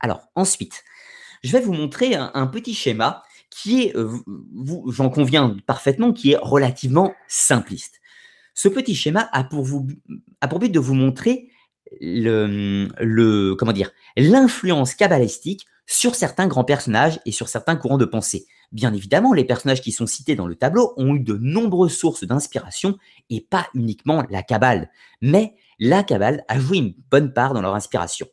Alors 0.00 0.22
ensuite, 0.34 0.84
je 1.42 1.52
vais 1.52 1.60
vous 1.60 1.74
montrer 1.74 2.14
un 2.14 2.46
petit 2.46 2.74
schéma 2.74 3.22
qui 3.62 3.82
est, 3.82 3.94
j'en 4.88 5.10
conviens 5.10 5.56
parfaitement, 5.66 6.12
qui 6.12 6.32
est 6.32 6.38
relativement 6.40 7.14
simpliste. 7.28 8.00
Ce 8.54 8.68
petit 8.68 8.96
schéma 8.96 9.28
a 9.32 9.44
pour, 9.44 9.64
but 9.64 10.72
de 10.72 10.78
vous 10.80 10.94
montrer 10.94 11.50
comment 12.00 13.72
dire 13.72 13.92
l'influence 14.16 14.94
kabbalistique 14.94 15.66
sur 15.86 16.14
certains 16.16 16.48
grands 16.48 16.64
personnages 16.64 17.20
et 17.26 17.32
sur 17.32 17.48
certains 17.48 17.76
courants 17.76 17.98
de 17.98 18.04
pensée. 18.04 18.46
Bien 18.72 18.92
évidemment, 18.92 19.32
les 19.32 19.44
personnages 19.44 19.82
qui 19.82 19.92
sont 19.92 20.06
cités 20.06 20.34
dans 20.34 20.48
le 20.48 20.56
tableau 20.56 20.92
ont 20.96 21.14
eu 21.14 21.20
de 21.20 21.36
nombreuses 21.40 21.96
sources 21.96 22.24
d'inspiration 22.24 22.98
et 23.30 23.40
pas 23.40 23.68
uniquement 23.74 24.24
la 24.30 24.42
Kabbale, 24.42 24.90
mais 25.20 25.54
la 25.78 26.02
Kabbale 26.02 26.44
a 26.48 26.58
joué 26.58 26.78
une 26.78 26.94
bonne 27.10 27.32
part 27.32 27.54
dans 27.54 27.62
leur 27.62 27.74
inspiration. 27.76 28.26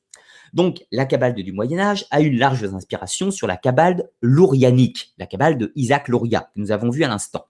Donc, 0.53 0.83
la 0.91 1.05
Kabbale 1.05 1.33
du 1.33 1.51
Moyen 1.51 1.79
Âge 1.79 2.05
a 2.11 2.21
une 2.21 2.37
large 2.37 2.63
inspiration 2.63 3.31
sur 3.31 3.47
la 3.47 3.57
Kabbale 3.57 4.09
lourianique, 4.21 5.13
la 5.17 5.25
Kabbale 5.25 5.57
de 5.57 5.71
Isaac 5.75 6.07
Luria, 6.07 6.41
que 6.53 6.59
nous 6.59 6.71
avons 6.71 6.89
vu 6.89 7.03
à 7.03 7.07
l'instant. 7.07 7.45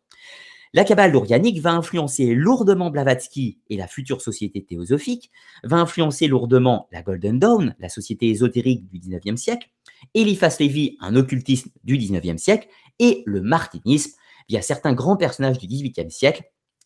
La 0.73 0.85
Kabbale 0.85 1.11
lourianique 1.11 1.59
va 1.59 1.73
influencer 1.73 2.33
lourdement 2.33 2.91
Blavatsky 2.91 3.59
et 3.69 3.75
la 3.75 3.87
future 3.87 4.21
société 4.21 4.63
théosophique, 4.63 5.29
va 5.63 5.77
influencer 5.77 6.27
lourdement 6.27 6.87
la 6.93 7.01
Golden 7.01 7.39
Dawn, 7.39 7.75
la 7.79 7.89
société 7.89 8.29
ésotérique 8.29 8.87
du 8.87 8.99
XIXe 8.99 9.41
siècle, 9.41 9.69
Eliphas 10.13 10.55
Lévy, 10.59 10.97
un 11.01 11.17
occultisme 11.17 11.71
du 11.83 11.97
XIXe 11.97 12.41
siècle, 12.41 12.69
et 12.99 13.23
le 13.25 13.41
martinisme 13.41 14.11
via 14.47 14.61
certains 14.61 14.93
grands 14.93 15.17
personnages 15.17 15.57
du 15.57 15.67
XVIIIe 15.67 16.09
siècle 16.09 16.43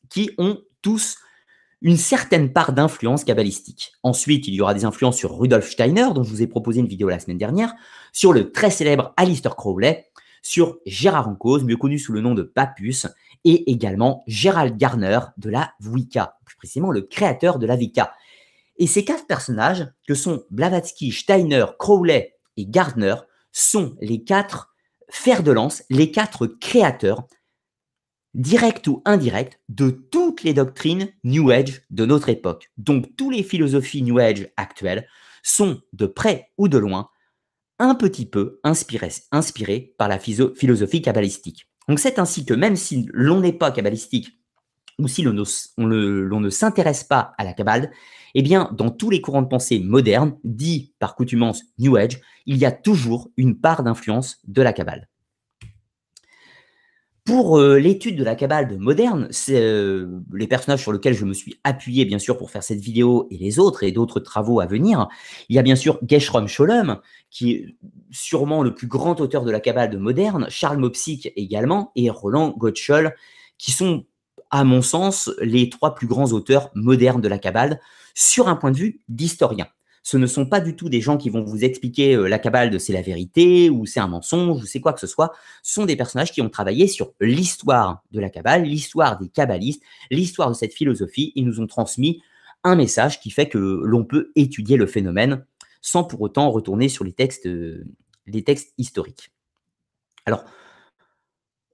qui 0.09 0.31
ont 0.39 0.61
tous 0.81 1.17
une 1.85 1.97
certaine 1.97 2.51
part 2.51 2.73
d'influence 2.73 3.23
kabbalistique. 3.23 3.93
Ensuite, 4.01 4.47
il 4.47 4.55
y 4.55 4.61
aura 4.61 4.73
des 4.73 4.85
influences 4.85 5.17
sur 5.17 5.37
Rudolf 5.37 5.69
Steiner, 5.69 6.07
dont 6.15 6.23
je 6.23 6.31
vous 6.31 6.41
ai 6.41 6.47
proposé 6.47 6.79
une 6.79 6.87
vidéo 6.87 7.09
la 7.09 7.19
semaine 7.19 7.37
dernière, 7.37 7.75
sur 8.11 8.33
le 8.33 8.51
très 8.51 8.71
célèbre 8.71 9.13
Alistair 9.17 9.55
Crowley, 9.55 10.09
sur 10.41 10.79
Gérard 10.87 11.29
Encausse, 11.29 11.61
mieux 11.61 11.77
connu 11.77 11.99
sous 11.99 12.11
le 12.11 12.21
nom 12.21 12.33
de 12.33 12.41
Papus, 12.41 13.05
et 13.43 13.69
également 13.71 14.23
Gerald 14.25 14.77
Garner 14.77 15.19
de 15.37 15.51
la 15.51 15.73
Wicca, 15.79 16.39
plus 16.43 16.55
précisément 16.55 16.89
le 16.89 17.03
créateur 17.03 17.59
de 17.59 17.67
la 17.67 17.75
Wicca. 17.75 18.13
Et 18.77 18.87
ces 18.87 19.05
quatre 19.05 19.27
personnages, 19.27 19.87
que 20.07 20.15
sont 20.15 20.43
Blavatsky, 20.49 21.11
Steiner, 21.11 21.67
Crowley 21.77 22.33
et 22.57 22.65
Gardner, 22.65 23.17
sont 23.51 23.95
les 24.01 24.23
quatre 24.23 24.73
fers 25.11 25.43
de 25.43 25.51
lance, 25.51 25.83
les 25.91 26.09
quatre 26.09 26.47
créateurs, 26.47 27.27
directs 28.35 28.87
ou 28.87 29.01
indirects, 29.05 29.59
de 29.69 29.89
toutes 29.89 30.43
les 30.43 30.53
doctrines 30.53 31.09
New 31.23 31.49
Age 31.49 31.81
de 31.89 32.05
notre 32.05 32.29
époque. 32.29 32.69
Donc, 32.77 33.15
toutes 33.15 33.33
les 33.33 33.43
philosophies 33.43 34.03
New 34.03 34.19
Age 34.19 34.49
actuelles 34.57 35.07
sont, 35.41 35.81
de 35.93 36.05
près 36.05 36.51
ou 36.57 36.67
de 36.67 36.77
loin, 36.77 37.09
un 37.79 37.95
petit 37.95 38.25
peu 38.25 38.59
inspiré, 38.63 39.09
inspiré 39.31 39.95
par 39.97 40.07
la 40.07 40.19
philosophie 40.19 41.01
kabbalistique. 41.01 41.67
Donc 41.87 41.99
c'est 41.99 42.19
ainsi 42.19 42.45
que 42.45 42.53
même 42.53 42.75
si 42.75 43.07
l'on 43.13 43.41
n'est 43.41 43.53
pas 43.53 43.71
kabbalistique 43.71 44.39
ou 44.97 45.07
si 45.07 45.23
l'on 45.23 45.33
ne, 45.33 46.49
s'intéresse 46.49 47.03
pas 47.03 47.33
à 47.37 47.43
la 47.43 47.53
Kabbale, 47.53 47.91
eh 48.33 48.41
bien, 48.41 48.71
dans 48.73 48.89
tous 48.89 49.09
les 49.09 49.19
courants 49.19 49.41
de 49.41 49.47
pensée 49.47 49.79
modernes, 49.79 50.37
dits 50.45 50.93
par 50.99 51.15
coutumance 51.15 51.63
New 51.79 51.97
Age, 51.97 52.21
il 52.45 52.57
y 52.57 52.65
a 52.65 52.71
toujours 52.71 53.29
une 53.35 53.59
part 53.59 53.83
d'influence 53.83 54.37
de 54.45 54.61
la 54.61 54.71
Kabbale. 54.71 55.09
Pour 57.25 57.57
euh, 57.57 57.79
l'étude 57.79 58.17
de 58.17 58.23
la 58.23 58.35
Kabbale 58.35 58.77
moderne, 58.77 59.27
c'est 59.31 59.59
euh, 59.59 60.21
les 60.31 60.45
personnages 60.45 60.83
sur 60.83 60.93
lesquels 60.93 61.15
je 61.15 61.25
me 61.25 61.33
suis 61.33 61.59
appuyé, 61.63 62.05
bien 62.05 62.19
sûr, 62.19 62.37
pour 62.37 62.51
faire 62.51 62.61
cette 62.61 62.79
vidéo 62.79 63.27
et 63.31 63.37
les 63.37 63.57
autres 63.57 63.81
et 63.81 63.91
d'autres 63.91 64.19
travaux 64.19 64.59
à 64.59 64.67
venir. 64.67 65.07
Il 65.49 65.55
y 65.55 65.59
a 65.59 65.63
bien 65.63 65.75
sûr 65.75 65.97
Gesherom 66.07 66.47
Sholem, 66.47 66.99
qui 67.31 67.51
est 67.51 67.75
sûrement 68.11 68.61
le 68.61 68.75
plus 68.75 68.85
grand 68.85 69.19
auteur 69.21 69.43
de 69.43 69.49
la 69.49 69.59
Kabbale 69.59 69.97
moderne, 69.97 70.45
Charles 70.49 70.77
Mopsik 70.77 71.33
également, 71.35 71.91
et 71.95 72.11
Roland 72.11 72.53
Gottschall, 72.55 73.15
qui 73.57 73.71
sont, 73.71 74.05
à 74.51 74.63
mon 74.63 74.83
sens, 74.83 75.31
les 75.41 75.71
trois 75.71 75.95
plus 75.95 76.05
grands 76.05 76.31
auteurs 76.31 76.69
modernes 76.75 77.21
de 77.21 77.27
la 77.27 77.39
Kabbale 77.39 77.79
sur 78.13 78.47
un 78.49 78.55
point 78.55 78.69
de 78.69 78.77
vue 78.77 79.01
d'historien 79.09 79.65
ce 80.05 80.17
ne 80.17 80.27
sont 80.27 80.45
pas 80.45 80.61
du 80.61 80.75
tout 80.75 80.87
des 80.87 81.01
gens 81.01 81.17
qui 81.17 81.31
vont 81.31 81.43
vous 81.43 81.63
expliquer 81.63 82.15
euh, 82.15 82.27
la 82.27 82.37
cabale 82.37 82.79
c'est 82.79 82.93
la 82.93 83.01
vérité 83.01 83.71
ou 83.71 83.87
c'est 83.87 83.99
un 83.99 84.07
mensonge 84.07 84.61
ou 84.61 84.65
c'est 84.67 84.79
quoi 84.79 84.93
que 84.93 84.99
ce 84.99 85.07
soit. 85.07 85.33
Ce 85.63 85.73
sont 85.73 85.85
des 85.85 85.95
personnages 85.95 86.31
qui 86.31 86.41
ont 86.41 86.49
travaillé 86.49 86.87
sur 86.87 87.13
l'histoire 87.19 88.03
de 88.11 88.19
la 88.19 88.29
cabale, 88.29 88.63
l'histoire 88.63 89.17
des 89.17 89.27
kabbalistes, 89.27 89.81
l'histoire 90.11 90.49
de 90.49 90.53
cette 90.53 90.73
philosophie. 90.73 91.33
Ils 91.33 91.43
nous 91.43 91.59
ont 91.59 91.65
transmis 91.65 92.21
un 92.63 92.75
message 92.75 93.19
qui 93.19 93.31
fait 93.31 93.49
que 93.49 93.57
l'on 93.57 94.05
peut 94.05 94.31
étudier 94.35 94.77
le 94.77 94.85
phénomène 94.85 95.43
sans 95.81 96.03
pour 96.03 96.21
autant 96.21 96.51
retourner 96.51 96.87
sur 96.87 97.03
les 97.03 97.13
textes, 97.13 97.47
euh, 97.47 97.83
historiques. 98.77 99.31
Alors, 100.27 100.45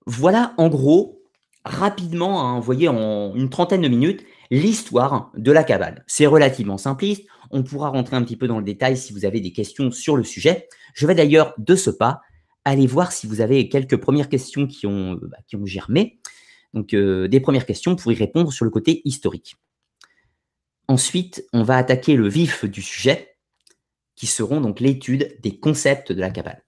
voilà 0.05 0.53
en 0.57 0.69
gros, 0.69 1.21
rapidement, 1.65 2.47
hein, 2.47 2.55
vous 2.59 2.65
voyez, 2.65 2.87
en 2.87 3.35
une 3.35 3.49
trentaine 3.49 3.81
de 3.81 3.89
minutes, 3.89 4.23
l'histoire 4.51 5.31
de 5.35 5.51
la 5.51 5.63
cabale. 5.63 6.03
C'est 6.07 6.27
relativement 6.27 6.77
simpliste. 6.77 7.25
On 7.49 7.63
pourra 7.63 7.89
rentrer 7.89 8.17
un 8.17 8.23
petit 8.23 8.35
peu 8.35 8.47
dans 8.47 8.59
le 8.59 8.65
détail 8.65 8.97
si 8.97 9.13
vous 9.13 9.25
avez 9.25 9.39
des 9.39 9.53
questions 9.53 9.89
sur 9.89 10.15
le 10.15 10.23
sujet. 10.23 10.67
Je 10.93 11.07
vais 11.07 11.15
d'ailleurs, 11.15 11.53
de 11.57 11.75
ce 11.75 11.89
pas, 11.89 12.21
aller 12.65 12.85
voir 12.85 13.11
si 13.11 13.25
vous 13.25 13.41
avez 13.41 13.69
quelques 13.69 13.97
premières 13.97 14.29
questions 14.29 14.67
qui 14.67 14.85
ont, 14.85 15.13
bah, 15.13 15.37
qui 15.47 15.55
ont 15.55 15.65
germé. 15.65 16.19
Donc, 16.73 16.93
euh, 16.93 17.27
des 17.27 17.39
premières 17.39 17.65
questions 17.65 17.95
pour 17.95 18.11
y 18.11 18.15
répondre 18.15 18.51
sur 18.53 18.65
le 18.65 18.71
côté 18.71 19.01
historique. 19.05 19.55
Ensuite, 20.87 21.45
on 21.53 21.63
va 21.63 21.77
attaquer 21.77 22.15
le 22.15 22.27
vif 22.27 22.65
du 22.65 22.81
sujet, 22.81 23.37
qui 24.15 24.27
seront 24.27 24.61
donc 24.61 24.79
l'étude 24.79 25.37
des 25.41 25.59
concepts 25.59 26.11
de 26.11 26.19
la 26.19 26.29
cabale. 26.29 26.63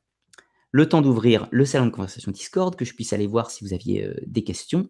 Le 0.71 0.89
temps 0.89 1.01
d'ouvrir 1.01 1.47
le 1.51 1.65
salon 1.65 1.85
de 1.85 1.91
conversation 1.91 2.31
Discord, 2.31 2.75
que 2.75 2.85
je 2.85 2.95
puisse 2.95 3.13
aller 3.13 3.27
voir 3.27 3.51
si 3.51 3.63
vous 3.63 3.73
aviez 3.73 4.05
euh, 4.05 4.15
des 4.25 4.43
questions. 4.43 4.89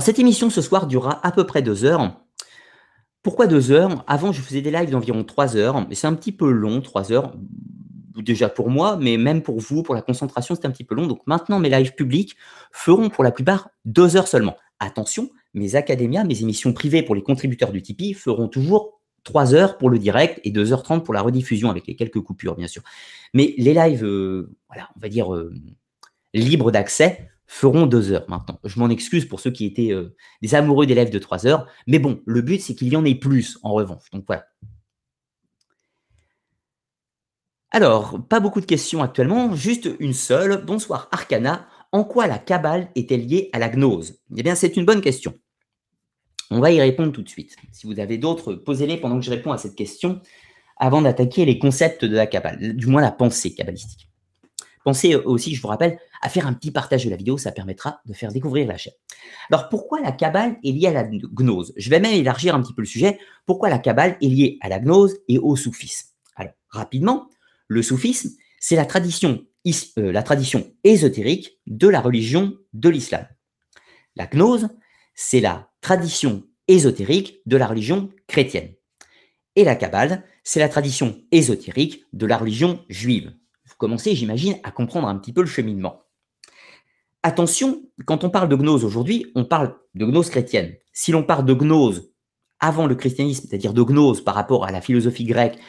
Cette 0.00 0.18
émission 0.18 0.50
ce 0.50 0.62
soir 0.62 0.86
durera 0.86 1.24
à 1.26 1.32
peu 1.32 1.44
près 1.44 1.62
deux 1.62 1.84
heures. 1.84 2.20
Pourquoi 3.22 3.46
deux 3.46 3.72
heures? 3.72 4.04
Avant, 4.06 4.32
je 4.32 4.40
faisais 4.40 4.60
des 4.60 4.70
lives 4.70 4.90
d'environ 4.90 5.24
trois 5.24 5.56
heures, 5.56 5.86
mais 5.88 5.94
c'est 5.94 6.06
un 6.06 6.14
petit 6.14 6.32
peu 6.32 6.50
long, 6.50 6.80
trois 6.80 7.12
heures, 7.12 7.34
déjà 8.16 8.48
pour 8.48 8.70
moi, 8.70 8.96
mais 9.00 9.16
même 9.16 9.42
pour 9.42 9.58
vous, 9.58 9.82
pour 9.82 9.94
la 9.94 10.02
concentration, 10.02 10.54
c'est 10.54 10.66
un 10.66 10.70
petit 10.70 10.84
peu 10.84 10.94
long. 10.94 11.06
Donc 11.06 11.20
maintenant, 11.26 11.58
mes 11.58 11.68
lives 11.68 11.94
publics 11.94 12.36
feront 12.72 13.08
pour 13.10 13.24
la 13.24 13.32
plupart 13.32 13.70
deux 13.84 14.16
heures 14.16 14.28
seulement. 14.28 14.56
Attention, 14.80 15.30
mes 15.54 15.74
académias, 15.74 16.24
mes 16.24 16.42
émissions 16.42 16.72
privées 16.72 17.02
pour 17.02 17.14
les 17.14 17.22
contributeurs 17.22 17.72
du 17.72 17.82
Tipeee 17.82 18.14
feront 18.14 18.48
toujours 18.48 19.00
3 19.24 19.54
heures 19.54 19.78
pour 19.78 19.90
le 19.90 19.98
direct 19.98 20.40
et 20.44 20.52
2h30 20.52 21.02
pour 21.02 21.12
la 21.12 21.20
rediffusion 21.20 21.70
avec 21.70 21.86
les 21.86 21.96
quelques 21.96 22.20
coupures, 22.20 22.54
bien 22.54 22.68
sûr. 22.68 22.82
Mais 23.34 23.54
les 23.58 23.74
lives, 23.74 24.04
euh, 24.04 24.54
on 24.70 25.00
va 25.00 25.08
dire 25.08 25.34
euh, 25.34 25.52
libres 26.32 26.70
d'accès, 26.70 27.28
feront 27.48 27.86
2 27.86 28.12
heures 28.12 28.26
maintenant. 28.28 28.60
Je 28.62 28.78
m'en 28.78 28.90
excuse 28.90 29.24
pour 29.24 29.40
ceux 29.40 29.50
qui 29.50 29.64
étaient 29.64 29.90
euh, 29.90 30.14
des 30.42 30.54
amoureux 30.54 30.86
d'élèves 30.86 31.10
de 31.10 31.18
3 31.18 31.46
heures. 31.46 31.66
Mais 31.86 31.98
bon, 31.98 32.20
le 32.26 32.42
but, 32.42 32.60
c'est 32.60 32.74
qu'il 32.74 32.88
y 32.88 32.96
en 32.96 33.04
ait 33.04 33.14
plus 33.14 33.58
en 33.62 33.72
revanche. 33.72 34.10
Donc 34.12 34.24
voilà. 34.26 34.46
Alors, 37.70 38.18
pas 38.28 38.40
beaucoup 38.40 38.60
de 38.60 38.66
questions 38.66 39.02
actuellement, 39.02 39.54
juste 39.54 39.88
une 39.98 40.12
seule. 40.12 40.64
Bonsoir 40.64 41.08
Arcana. 41.10 41.66
En 41.90 42.04
quoi 42.04 42.26
la 42.26 42.38
Kabbale 42.38 42.90
est-elle 42.94 43.26
liée 43.26 43.48
à 43.54 43.58
la 43.58 43.70
gnose? 43.70 44.20
Eh 44.36 44.42
bien, 44.42 44.54
c'est 44.54 44.76
une 44.76 44.84
bonne 44.84 45.00
question. 45.00 45.34
On 46.50 46.60
va 46.60 46.70
y 46.70 46.80
répondre 46.80 47.12
tout 47.12 47.22
de 47.22 47.28
suite. 47.28 47.56
Si 47.72 47.86
vous 47.86 47.98
avez 47.98 48.18
d'autres, 48.18 48.54
posez-les 48.54 48.98
pendant 48.98 49.18
que 49.18 49.24
je 49.24 49.30
réponds 49.30 49.52
à 49.52 49.58
cette 49.58 49.74
question 49.74 50.20
avant 50.76 51.00
d'attaquer 51.02 51.46
les 51.46 51.58
concepts 51.58 52.04
de 52.04 52.14
la 52.14 52.26
Kabbale, 52.26 52.76
du 52.76 52.86
moins 52.86 53.00
la 53.00 53.10
pensée 53.10 53.54
kabbalistique. 53.54 54.08
Pensez 54.88 55.14
aussi, 55.14 55.54
je 55.54 55.60
vous 55.60 55.68
rappelle, 55.68 55.98
à 56.22 56.30
faire 56.30 56.46
un 56.46 56.54
petit 56.54 56.70
partage 56.70 57.04
de 57.04 57.10
la 57.10 57.16
vidéo, 57.16 57.36
ça 57.36 57.52
permettra 57.52 58.00
de 58.06 58.14
faire 58.14 58.32
découvrir 58.32 58.66
la 58.66 58.78
chaîne. 58.78 58.94
Alors 59.50 59.68
pourquoi 59.68 60.00
la 60.00 60.12
Kabbale 60.12 60.56
est 60.64 60.72
liée 60.72 60.86
à 60.86 60.92
la 60.92 61.04
gnose? 61.04 61.74
Je 61.76 61.90
vais 61.90 62.00
même 62.00 62.14
élargir 62.14 62.54
un 62.54 62.62
petit 62.62 62.72
peu 62.72 62.80
le 62.80 62.86
sujet. 62.86 63.18
Pourquoi 63.44 63.68
la 63.68 63.78
Kabbale 63.78 64.16
est 64.22 64.28
liée 64.28 64.56
à 64.62 64.70
la 64.70 64.80
gnose 64.80 65.18
et 65.28 65.36
au 65.36 65.56
soufisme? 65.56 66.08
Alors 66.36 66.54
rapidement, 66.70 67.28
le 67.66 67.82
soufisme, 67.82 68.30
c'est 68.60 68.76
la 68.76 68.86
tradition, 68.86 69.44
euh, 69.98 70.10
la 70.10 70.22
tradition 70.22 70.72
ésotérique 70.84 71.58
de 71.66 71.88
la 71.88 72.00
religion 72.00 72.56
de 72.72 72.88
l'islam. 72.88 73.26
La 74.16 74.26
gnose, 74.26 74.70
c'est 75.14 75.40
la 75.40 75.68
tradition 75.82 76.44
ésotérique 76.66 77.42
de 77.44 77.58
la 77.58 77.66
religion 77.66 78.08
chrétienne. 78.26 78.72
Et 79.54 79.64
la 79.64 79.76
Kabbale, 79.76 80.24
c'est 80.44 80.60
la 80.60 80.70
tradition 80.70 81.20
ésotérique 81.30 82.06
de 82.14 82.24
la 82.24 82.38
religion 82.38 82.86
juive. 82.88 83.34
Vous 83.78 83.86
commencez, 83.86 84.16
j'imagine, 84.16 84.58
à 84.64 84.72
comprendre 84.72 85.06
un 85.06 85.16
petit 85.16 85.32
peu 85.32 85.40
le 85.40 85.46
cheminement. 85.46 86.02
Attention, 87.22 87.80
quand 88.06 88.24
on 88.24 88.30
parle 88.30 88.48
de 88.48 88.56
gnose 88.56 88.84
aujourd'hui, 88.84 89.26
on 89.36 89.44
parle 89.44 89.76
de 89.94 90.04
gnose 90.04 90.30
chrétienne. 90.30 90.74
Si 90.92 91.12
l'on 91.12 91.22
parle 91.22 91.44
de 91.44 91.54
gnose 91.54 92.10
avant 92.58 92.88
le 92.88 92.96
christianisme, 92.96 93.46
c'est-à-dire 93.48 93.72
de 93.72 93.82
gnose 93.84 94.24
par 94.24 94.34
rapport 94.34 94.64
à 94.64 94.72
la 94.72 94.80
philosophie 94.80 95.26
grecque 95.26 95.60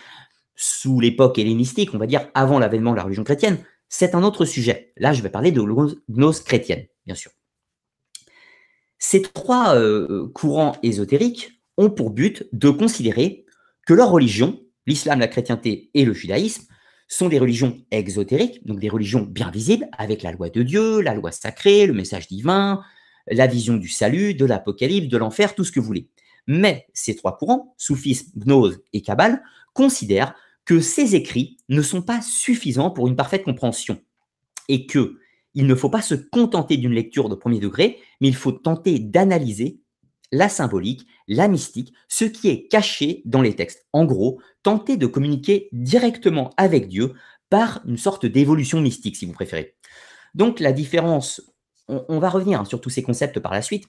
sous 0.56 1.00
l'époque 1.00 1.38
hellénistique, 1.38 1.94
on 1.94 2.00
va 2.00 2.08
dire 2.08 2.28
avant 2.34 2.58
l'avènement 2.58 2.94
de 2.94 2.96
la 2.96 3.04
religion 3.04 3.24
chrétienne, 3.24 3.60
c'est 3.90 4.16
un 4.16 4.24
autre 4.24 4.44
sujet. 4.44 4.92
Là, 4.98 5.14
je 5.14 5.22
vais 5.22 5.30
parler 5.30 5.52
de 5.52 5.62
gnose 5.62 6.42
chrétienne, 6.42 6.88
bien 7.06 7.16
sûr. 7.16 7.30
Ces 8.98 9.22
trois 9.22 9.76
euh, 9.76 10.32
courants 10.34 10.76
ésotériques 10.82 11.62
ont 11.78 11.92
pour 11.92 12.10
but 12.10 12.48
de 12.54 12.72
considérer 12.72 13.46
que 13.86 13.94
leur 13.94 14.10
religion, 14.10 14.60
l'islam, 14.88 15.20
la 15.20 15.28
chrétienté 15.28 15.92
et 15.94 16.06
le 16.06 16.14
judaïsme, 16.14 16.64
sont 17.10 17.28
des 17.28 17.40
religions 17.40 17.78
exotériques, 17.92 18.66
donc 18.66 18.80
des 18.80 18.88
religions 18.88 19.24
bien 19.24 19.52
visibles, 19.52 19.90
avec 19.98 20.24
la 20.24 20.32
loi 20.32 20.50
de 20.50 20.64
Dieu, 20.64 21.02
la 21.02 21.16
loi 21.16 21.32
sacrée, 21.32 21.88
le 21.88 21.94
message 21.94 22.28
divin, 22.28 22.82
la 23.28 23.48
vision 23.48 23.76
du 23.76 23.90
salut, 23.90 24.36
de 24.36 24.46
l'apocalypse, 24.46 25.08
de 25.08 25.18
l'enfer, 25.18 25.56
tout 25.56 25.66
ce 25.66 25.72
que 25.72 25.80
vous 25.80 25.88
voulez. 25.88 26.08
Mais 26.48 26.88
ces 26.94 27.16
trois 27.16 27.38
courants, 27.38 27.74
soufisme, 27.78 28.32
gnose 28.36 28.80
et 28.94 29.02
kabbale, 29.02 29.44
considèrent 29.74 30.36
que 30.66 30.80
ces 30.80 31.16
écrits 31.16 31.58
ne 31.68 31.82
sont 31.82 32.04
pas 32.04 32.22
suffisants 32.22 32.92
pour 32.92 33.08
une 33.08 33.16
parfaite 33.16 33.44
compréhension 33.44 34.00
et 34.68 34.86
que 34.86 35.18
il 35.56 35.66
ne 35.66 35.76
faut 35.76 35.90
pas 35.90 36.04
se 36.04 36.14
contenter 36.14 36.78
d'une 36.78 36.94
lecture 36.94 37.28
de 37.28 37.34
premier 37.34 37.60
degré, 37.60 37.98
mais 38.22 38.28
il 38.28 38.36
faut 38.36 38.52
tenter 38.52 39.00
d'analyser 39.00 39.80
la 40.32 40.50
symbolique, 40.50 41.08
la 41.28 41.48
mystique, 41.48 41.94
ce 42.08 42.26
qui 42.26 42.50
est 42.50 42.68
caché 42.68 43.22
dans 43.26 43.42
les 43.42 43.56
textes. 43.56 43.88
En 43.94 44.06
gros, 44.06 44.42
tenter 44.64 44.98
de 44.98 45.08
communiquer 45.08 45.70
directement 45.72 46.52
avec 46.58 46.88
Dieu 46.88 47.14
par 47.50 47.82
une 47.88 47.98
sorte 47.98 48.26
d'évolution 48.26 48.82
mystique, 48.82 49.16
si 49.18 49.26
vous 49.26 49.34
préférez. 49.34 49.76
Donc 50.36 50.60
la 50.60 50.72
différence, 50.72 51.42
on, 51.88 52.20
va 52.20 52.30
revenir 52.30 52.66
sur 52.68 52.80
tous 52.80 52.92
ces 52.92 53.02
concepts 53.02 53.40
par 53.40 53.52
la 53.52 53.62
suite, 53.62 53.86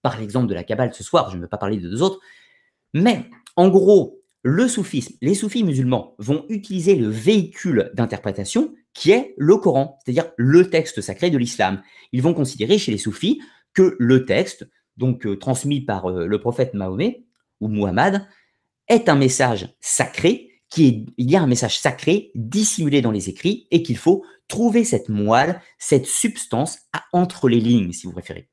par 0.00 0.18
l'exemple 0.18 0.48
de 0.48 0.54
la 0.54 0.64
Kabbale 0.64 0.94
ce 0.94 1.04
soir, 1.04 1.30
je 1.30 1.36
ne 1.36 1.42
veux 1.42 1.48
pas 1.48 1.58
parler 1.58 1.76
de 1.76 1.88
deux 1.88 2.02
autres, 2.02 2.20
mais 2.94 3.28
en 3.56 3.68
gros, 3.68 4.22
le 4.42 4.66
soufisme, 4.66 5.14
les 5.20 5.34
soufis 5.34 5.62
musulmans 5.62 6.16
vont 6.18 6.46
utiliser 6.48 6.96
le 6.96 7.08
véhicule 7.08 7.90
d'interprétation 7.94 8.74
qui 8.92 9.12
est 9.12 9.34
le 9.36 9.56
Coran, 9.56 9.98
c'est-à-dire 10.04 10.32
le 10.36 10.68
texte 10.68 11.00
sacré 11.00 11.30
de 11.30 11.38
l'islam. 11.38 11.82
Ils 12.12 12.22
vont 12.22 12.34
considérer 12.34 12.78
chez 12.78 12.92
les 12.92 12.98
soufis 12.98 13.40
que 13.72 13.96
le 13.98 14.24
texte, 14.24 14.66
donc 14.96 15.26
euh, 15.26 15.36
transmis 15.36 15.80
par 15.80 16.06
euh, 16.06 16.26
le 16.26 16.40
prophète 16.40 16.74
Mahomet 16.74 17.24
ou 17.60 17.68
Muhammad, 17.68 18.26
est 18.88 19.08
un 19.08 19.14
message 19.14 19.74
sacré, 19.80 20.50
qui 20.68 20.86
est, 20.86 21.06
il 21.16 21.30
y 21.30 21.36
a 21.36 21.42
un 21.42 21.46
message 21.46 21.78
sacré 21.78 22.30
dissimulé 22.34 23.00
dans 23.00 23.10
les 23.10 23.28
écrits 23.28 23.68
et 23.70 23.82
qu'il 23.82 23.96
faut 23.96 24.24
trouver 24.48 24.84
cette 24.84 25.08
moelle, 25.08 25.60
cette 25.78 26.06
substance 26.06 26.78
entre 27.12 27.48
les 27.48 27.60
lignes, 27.60 27.92
si 27.92 28.06
vous 28.06 28.12
préférez. 28.12 28.48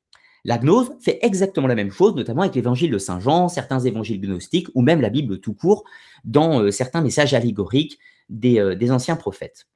La 0.45 0.57
gnose 0.57 0.91
fait 1.01 1.19
exactement 1.21 1.67
la 1.67 1.75
même 1.75 1.91
chose, 1.91 2.15
notamment 2.15 2.43
avec 2.43 2.55
l'évangile 2.55 2.91
de 2.91 2.97
Saint 2.97 3.19
Jean, 3.19 3.49
certains 3.49 3.79
évangiles 3.79 4.21
gnostiques 4.21 4.67
ou 4.73 4.81
même 4.81 5.01
la 5.01 5.09
Bible 5.09 5.41
tout 5.41 5.53
court 5.53 5.83
dans 6.23 6.61
euh, 6.61 6.71
certains 6.71 7.01
messages 7.01 7.33
allégoriques 7.33 7.99
des, 8.29 8.91
anciens 8.91 9.15
prophètes. 9.15 9.67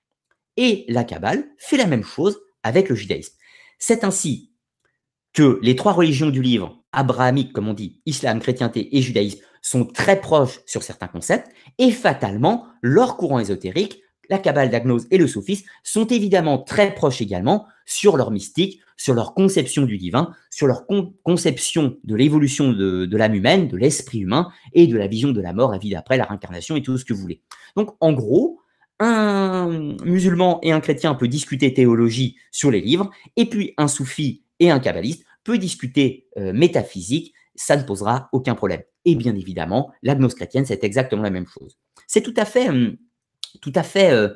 Et 0.58 0.86
la 0.88 1.04
Kabbale 1.04 1.46
fait 1.58 1.78
la 1.78 1.88
même 1.88 2.04
chose 2.04 2.40
avec 2.62 2.88
le 2.88 2.96
judaïsme. 2.96 3.34
C'est 3.80 4.04
ainsi 4.04 4.53
que 5.34 5.60
les 5.62 5.76
trois 5.76 5.94
religions 5.94 6.30
du 6.30 6.42
livre, 6.42 6.84
abrahamique 6.92 7.54
comme 7.54 7.68
on 7.68 7.74
dit, 7.74 8.02
islam, 8.06 8.40
chrétienté 8.40 8.96
et 8.96 9.02
judaïsme, 9.02 9.40
sont 9.62 9.86
très 9.86 10.20
proches 10.20 10.60
sur 10.66 10.84
certains 10.84 11.08
concepts, 11.08 11.50
et 11.80 11.92
fatalement, 11.92 12.68
leur 12.82 13.18
courant 13.18 13.40
ésotérique, 13.40 14.02
la 14.30 14.38
Kabbale, 14.38 14.72
la 14.72 14.80
gnose 14.80 15.08
et 15.12 15.18
le 15.18 15.28
soufisme, 15.28 15.66
sont 15.84 16.06
évidemment 16.06 16.58
très 16.58 16.94
proches 16.94 17.22
également 17.22 17.66
sur 17.86 18.16
leur 18.16 18.32
mystique, 18.32 18.80
sur 18.96 19.14
leur 19.14 19.34
conception 19.34 19.84
du 19.84 19.98
divin, 19.98 20.34
sur 20.50 20.68
leur 20.68 20.86
conception 21.24 21.98
de 22.04 22.16
l'évolution 22.16 22.72
de, 22.72 23.18
l'âme 23.18 23.36
humaine, 23.36 23.68
de 23.68 23.76
l'esprit 23.76 24.20
humain 24.20 24.50
et 24.74 24.88
de 24.88 24.98
la 24.98 25.08
vision 25.08 25.32
de 25.32 25.42
la 25.42 25.54
mort, 25.54 25.72
la 25.72 25.78
vie 25.78 25.90
d'après, 25.90 26.18
la 26.18 26.26
réincarnation 26.26 26.76
et 26.76 26.82
tout 26.82 26.98
ce 26.98 27.04
que 27.04 27.14
vous 27.14 27.22
voulez. 27.22 27.42
Donc, 27.76 27.96
en 28.00 28.14
gros, 28.14 28.60
un 29.00 29.96
musulman 30.06 30.60
et 30.62 30.72
un 30.72 30.80
chrétien 30.80 31.16
peut 31.16 31.28
discuter 31.28 31.74
théologie 31.74 32.38
sur 32.52 32.72
les 32.72 32.82
livres, 32.82 33.10
et 33.36 33.46
puis 33.46 33.74
un 33.78 33.88
soufi 33.88 34.43
et 34.60 34.72
un 34.72 34.80
kabbaliste 34.80 35.26
peut 35.44 35.58
discuter 35.58 36.28
euh, 36.38 36.54
métaphysique, 36.54 37.34
ça 37.56 37.76
ne 37.76 37.84
posera 37.84 38.30
aucun 38.32 38.56
problème. 38.56 38.82
Et 39.06 39.16
bien 39.16 39.36
évidemment, 39.36 39.92
la 40.02 40.16
gnose 40.16 40.36
chrétienne, 40.36 40.66
c'est 40.66 40.84
exactement 40.84 41.22
la 41.22 41.30
même 41.30 41.48
chose. 41.48 41.78
C'est 42.08 42.22
tout 42.22 42.34
à 42.38 42.46
fait, 42.46 42.70
hum, 42.70 42.98
tout 43.62 43.74
à 43.76 43.84
fait, 43.84 44.12
euh, 44.12 44.30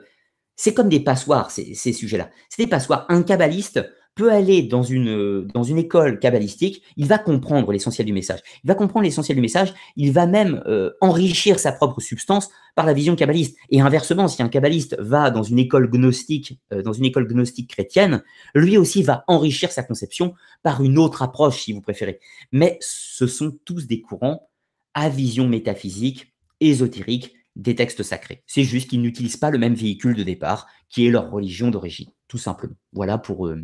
c'est 0.56 0.74
comme 0.74 0.90
des 0.90 1.00
passoires, 1.00 1.52
ces, 1.52 1.74
ces 1.76 1.94
sujets-là. 1.94 2.30
C'est 2.50 2.64
des 2.64 2.70
passoires. 2.70 3.06
Un 3.10 3.24
kabbaliste 3.24 3.80
peut 4.18 4.32
aller 4.32 4.64
dans 4.64 4.82
une, 4.82 5.46
dans 5.54 5.64
une 5.64 5.78
école 5.78 6.20
kabbalistique, 6.20 6.84
il 6.98 7.06
va 7.06 7.20
comprendre 7.20 7.72
l'essentiel 7.72 8.06
du 8.08 8.14
message. 8.14 8.40
Il 8.64 8.68
va 8.68 8.74
comprendre 8.74 9.06
l'essentiel 9.06 9.36
du 9.36 9.42
message, 9.42 9.74
il 9.96 10.12
va 10.12 10.26
même 10.26 10.64
euh, 10.66 10.92
enrichir 11.02 11.60
sa 11.60 11.72
propre 11.72 12.02
substance 12.02 12.50
par 12.76 12.88
la 12.88 12.94
vision 12.94 13.16
kabbaliste. 13.16 13.56
Et 13.70 13.80
inversement, 13.80 14.28
si 14.28 14.42
un 14.42 14.50
kabbaliste 14.50 14.98
va 15.00 15.30
dans 15.30 15.44
une 15.44 15.60
école 15.60 15.90
gnostique, 15.90 16.60
euh, 16.74 16.82
dans 16.82 16.94
une 16.94 17.06
école 17.06 17.28
gnostique 17.28 17.70
chrétienne, 17.70 18.24
lui 18.56 18.78
aussi 18.78 19.04
va 19.04 19.24
enrichir 19.28 19.72
sa 19.72 19.84
conception 19.84 20.34
par 20.64 20.84
une 20.84 20.98
autre 20.98 21.22
approche, 21.22 21.62
si 21.62 21.72
vous 21.72 21.82
préférez. 21.82 22.20
Mais 22.52 22.80
ce 22.82 23.28
sont 23.28 23.56
tous 23.66 23.86
des 23.86 24.02
courants 24.02 24.50
à 24.96 25.10
vision 25.10 25.48
métaphysique, 25.48 26.34
ésotérique, 26.60 27.36
des 27.56 27.76
textes 27.76 28.02
sacrés. 28.02 28.44
C'est 28.48 28.64
juste 28.64 28.90
qu'ils 28.90 29.02
n'utilisent 29.02 29.38
pas 29.38 29.52
le 29.52 29.60
même 29.60 29.76
véhicule 29.76 30.16
de 30.16 30.24
départ, 30.24 30.68
qui 30.90 31.06
est 31.06 31.12
leur 31.12 31.30
religion 31.30 31.70
d'origine, 31.70 32.10
tout 32.28 32.40
simplement. 32.40 32.76
Voilà 32.94 33.20
pour... 33.20 33.48
eux 33.48 33.64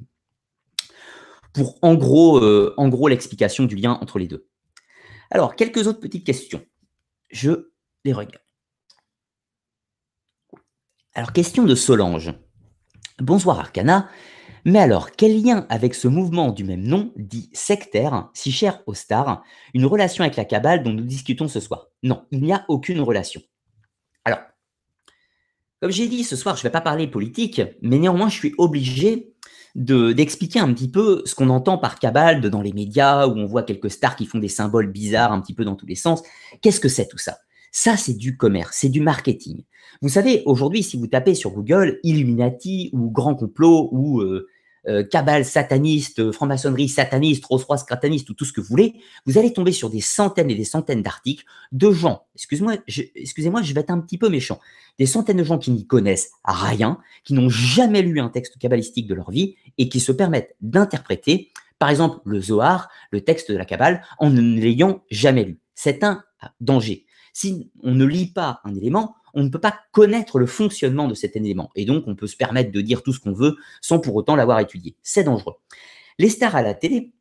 pour 1.53 1.77
en 1.81 1.95
gros, 1.95 2.39
euh, 2.39 2.73
en 2.77 2.89
gros 2.89 3.07
l'explication 3.07 3.65
du 3.65 3.75
lien 3.75 3.97
entre 4.01 4.19
les 4.19 4.27
deux. 4.27 4.47
Alors, 5.31 5.55
quelques 5.55 5.87
autres 5.87 5.99
petites 5.99 6.25
questions. 6.25 6.65
Je 7.29 7.71
les 8.03 8.13
regarde. 8.13 8.43
Alors, 11.13 11.31
question 11.31 11.63
de 11.63 11.75
Solange. 11.75 12.33
Bonsoir 13.19 13.59
Arcana. 13.59 14.09
Mais 14.65 14.79
alors, 14.79 15.11
quel 15.11 15.41
lien 15.41 15.65
avec 15.69 15.93
ce 15.93 16.07
mouvement 16.07 16.51
du 16.51 16.63
même 16.63 16.83
nom, 16.83 17.11
dit 17.17 17.49
sectaire, 17.53 18.29
si 18.33 18.51
cher 18.51 18.81
aux 18.85 18.93
stars, 18.93 19.43
une 19.73 19.85
relation 19.85 20.23
avec 20.23 20.37
la 20.37 20.45
Kabbale 20.45 20.83
dont 20.83 20.93
nous 20.93 21.03
discutons 21.03 21.47
ce 21.47 21.59
soir? 21.59 21.87
Non, 22.01 22.25
il 22.31 22.41
n'y 22.41 22.53
a 22.53 22.63
aucune 22.69 23.01
relation. 23.01 23.41
Alors, 24.23 24.39
comme 25.81 25.91
j'ai 25.91 26.07
dit 26.07 26.23
ce 26.23 26.37
soir, 26.37 26.55
je 26.55 26.61
ne 26.61 26.63
vais 26.63 26.71
pas 26.71 26.81
parler 26.81 27.07
politique, 27.07 27.61
mais 27.81 27.99
néanmoins, 27.99 28.29
je 28.29 28.37
suis 28.37 28.53
obligé 28.57 29.32
d'expliquer 29.75 30.59
un 30.59 30.71
petit 30.73 30.89
peu 30.89 31.23
ce 31.25 31.33
qu'on 31.33 31.49
entend 31.49 31.77
par 31.77 31.97
cabale 31.97 32.41
dans 32.49 32.61
les 32.61 32.73
médias, 32.73 33.27
où 33.27 33.31
on 33.31 33.45
voit 33.45 33.63
quelques 33.63 33.89
stars 33.89 34.15
qui 34.15 34.25
font 34.25 34.37
des 34.37 34.47
symboles 34.47 34.91
bizarres 34.91 35.31
un 35.31 35.41
petit 35.41 35.53
peu 35.53 35.65
dans 35.65 35.75
tous 35.75 35.87
les 35.87 35.95
sens. 35.95 36.21
Qu'est-ce 36.61 36.79
que 36.79 36.89
c'est 36.89 37.07
tout 37.07 37.17
ça? 37.17 37.37
Ça, 37.71 37.97
c'est 37.97 38.13
du 38.13 38.37
commerce, 38.37 38.77
c'est 38.79 38.89
du 38.89 39.01
marketing. 39.01 39.63
Vous 40.01 40.09
savez, 40.09 40.43
aujourd'hui, 40.45 40.83
si 40.83 40.97
vous 40.97 41.07
tapez 41.07 41.33
sur 41.33 41.51
Google 41.51 41.99
Illuminati 42.03 42.91
ou 42.93 43.09
Grand 43.09 43.35
Complot 43.35 43.89
ou 43.91 44.21
euh, 44.21 44.47
euh, 44.87 45.03
sataniste, 45.43 46.19
euh, 46.19 46.31
franc-maçonnerie 46.31 46.89
sataniste, 46.89 47.45
Rolls-Royce 47.45 47.85
sataniste 47.87 48.29
ou 48.29 48.33
tout 48.33 48.45
ce 48.45 48.53
que 48.53 48.61
vous 48.61 48.67
voulez, 48.67 48.95
vous 49.25 49.37
allez 49.37 49.53
tomber 49.53 49.71
sur 49.71 49.89
des 49.89 50.01
centaines 50.01 50.49
et 50.49 50.55
des 50.55 50.65
centaines 50.65 51.01
d'articles 51.01 51.45
de 51.71 51.91
gens, 51.91 52.25
excusez-moi, 52.35 52.75
excusez-moi, 53.15 53.61
je 53.61 53.73
vais 53.73 53.81
être 53.81 53.91
un 53.91 53.99
petit 53.99 54.17
peu 54.17 54.29
méchant, 54.29 54.59
des 54.99 55.05
centaines 55.05 55.37
de 55.37 55.43
gens 55.43 55.57
qui 55.57 55.71
n'y 55.71 55.87
connaissent 55.87 56.31
rien, 56.43 56.99
qui 57.23 57.33
n'ont 57.33 57.49
jamais 57.49 58.01
lu 58.01 58.19
un 58.19 58.29
texte 58.29 58.57
kabbalistique 58.57 59.07
de 59.07 59.13
leur 59.13 59.31
vie 59.31 59.55
et 59.77 59.89
qui 59.89 59.99
se 59.99 60.11
permettent 60.11 60.55
d'interpréter, 60.61 61.51
par 61.79 61.89
exemple, 61.89 62.19
le 62.25 62.41
Zohar, 62.41 62.89
le 63.11 63.21
texte 63.21 63.51
de 63.51 63.57
la 63.57 63.65
Kabbale, 63.65 64.03
en 64.19 64.29
ne 64.29 64.41
l'ayant 64.59 65.03
jamais 65.09 65.43
lu. 65.43 65.59
C'est 65.75 66.03
un 66.03 66.23
danger. 66.61 67.05
Si 67.33 67.71
on 67.81 67.95
ne 67.95 68.05
lit 68.05 68.27
pas 68.27 68.61
un 68.63 68.75
élément, 68.75 69.15
on 69.33 69.43
ne 69.43 69.49
peut 69.49 69.59
pas 69.59 69.79
connaître 69.91 70.39
le 70.39 70.45
fonctionnement 70.45 71.07
de 71.07 71.13
cet 71.13 71.35
élément. 71.35 71.69
Et 71.75 71.85
donc, 71.85 72.05
on 72.07 72.15
peut 72.15 72.27
se 72.27 72.37
permettre 72.37 72.71
de 72.71 72.81
dire 72.81 73.03
tout 73.03 73.13
ce 73.13 73.19
qu'on 73.19 73.33
veut 73.33 73.55
sans 73.81 73.99
pour 73.99 74.15
autant 74.15 74.35
l'avoir 74.35 74.59
étudié. 74.59 74.95
C'est 75.01 75.23
dangereux. 75.23 75.55
Les 76.19 76.29
stars 76.29 76.55
à 76.55 76.61
la 76.61 76.73
télé 76.73 77.13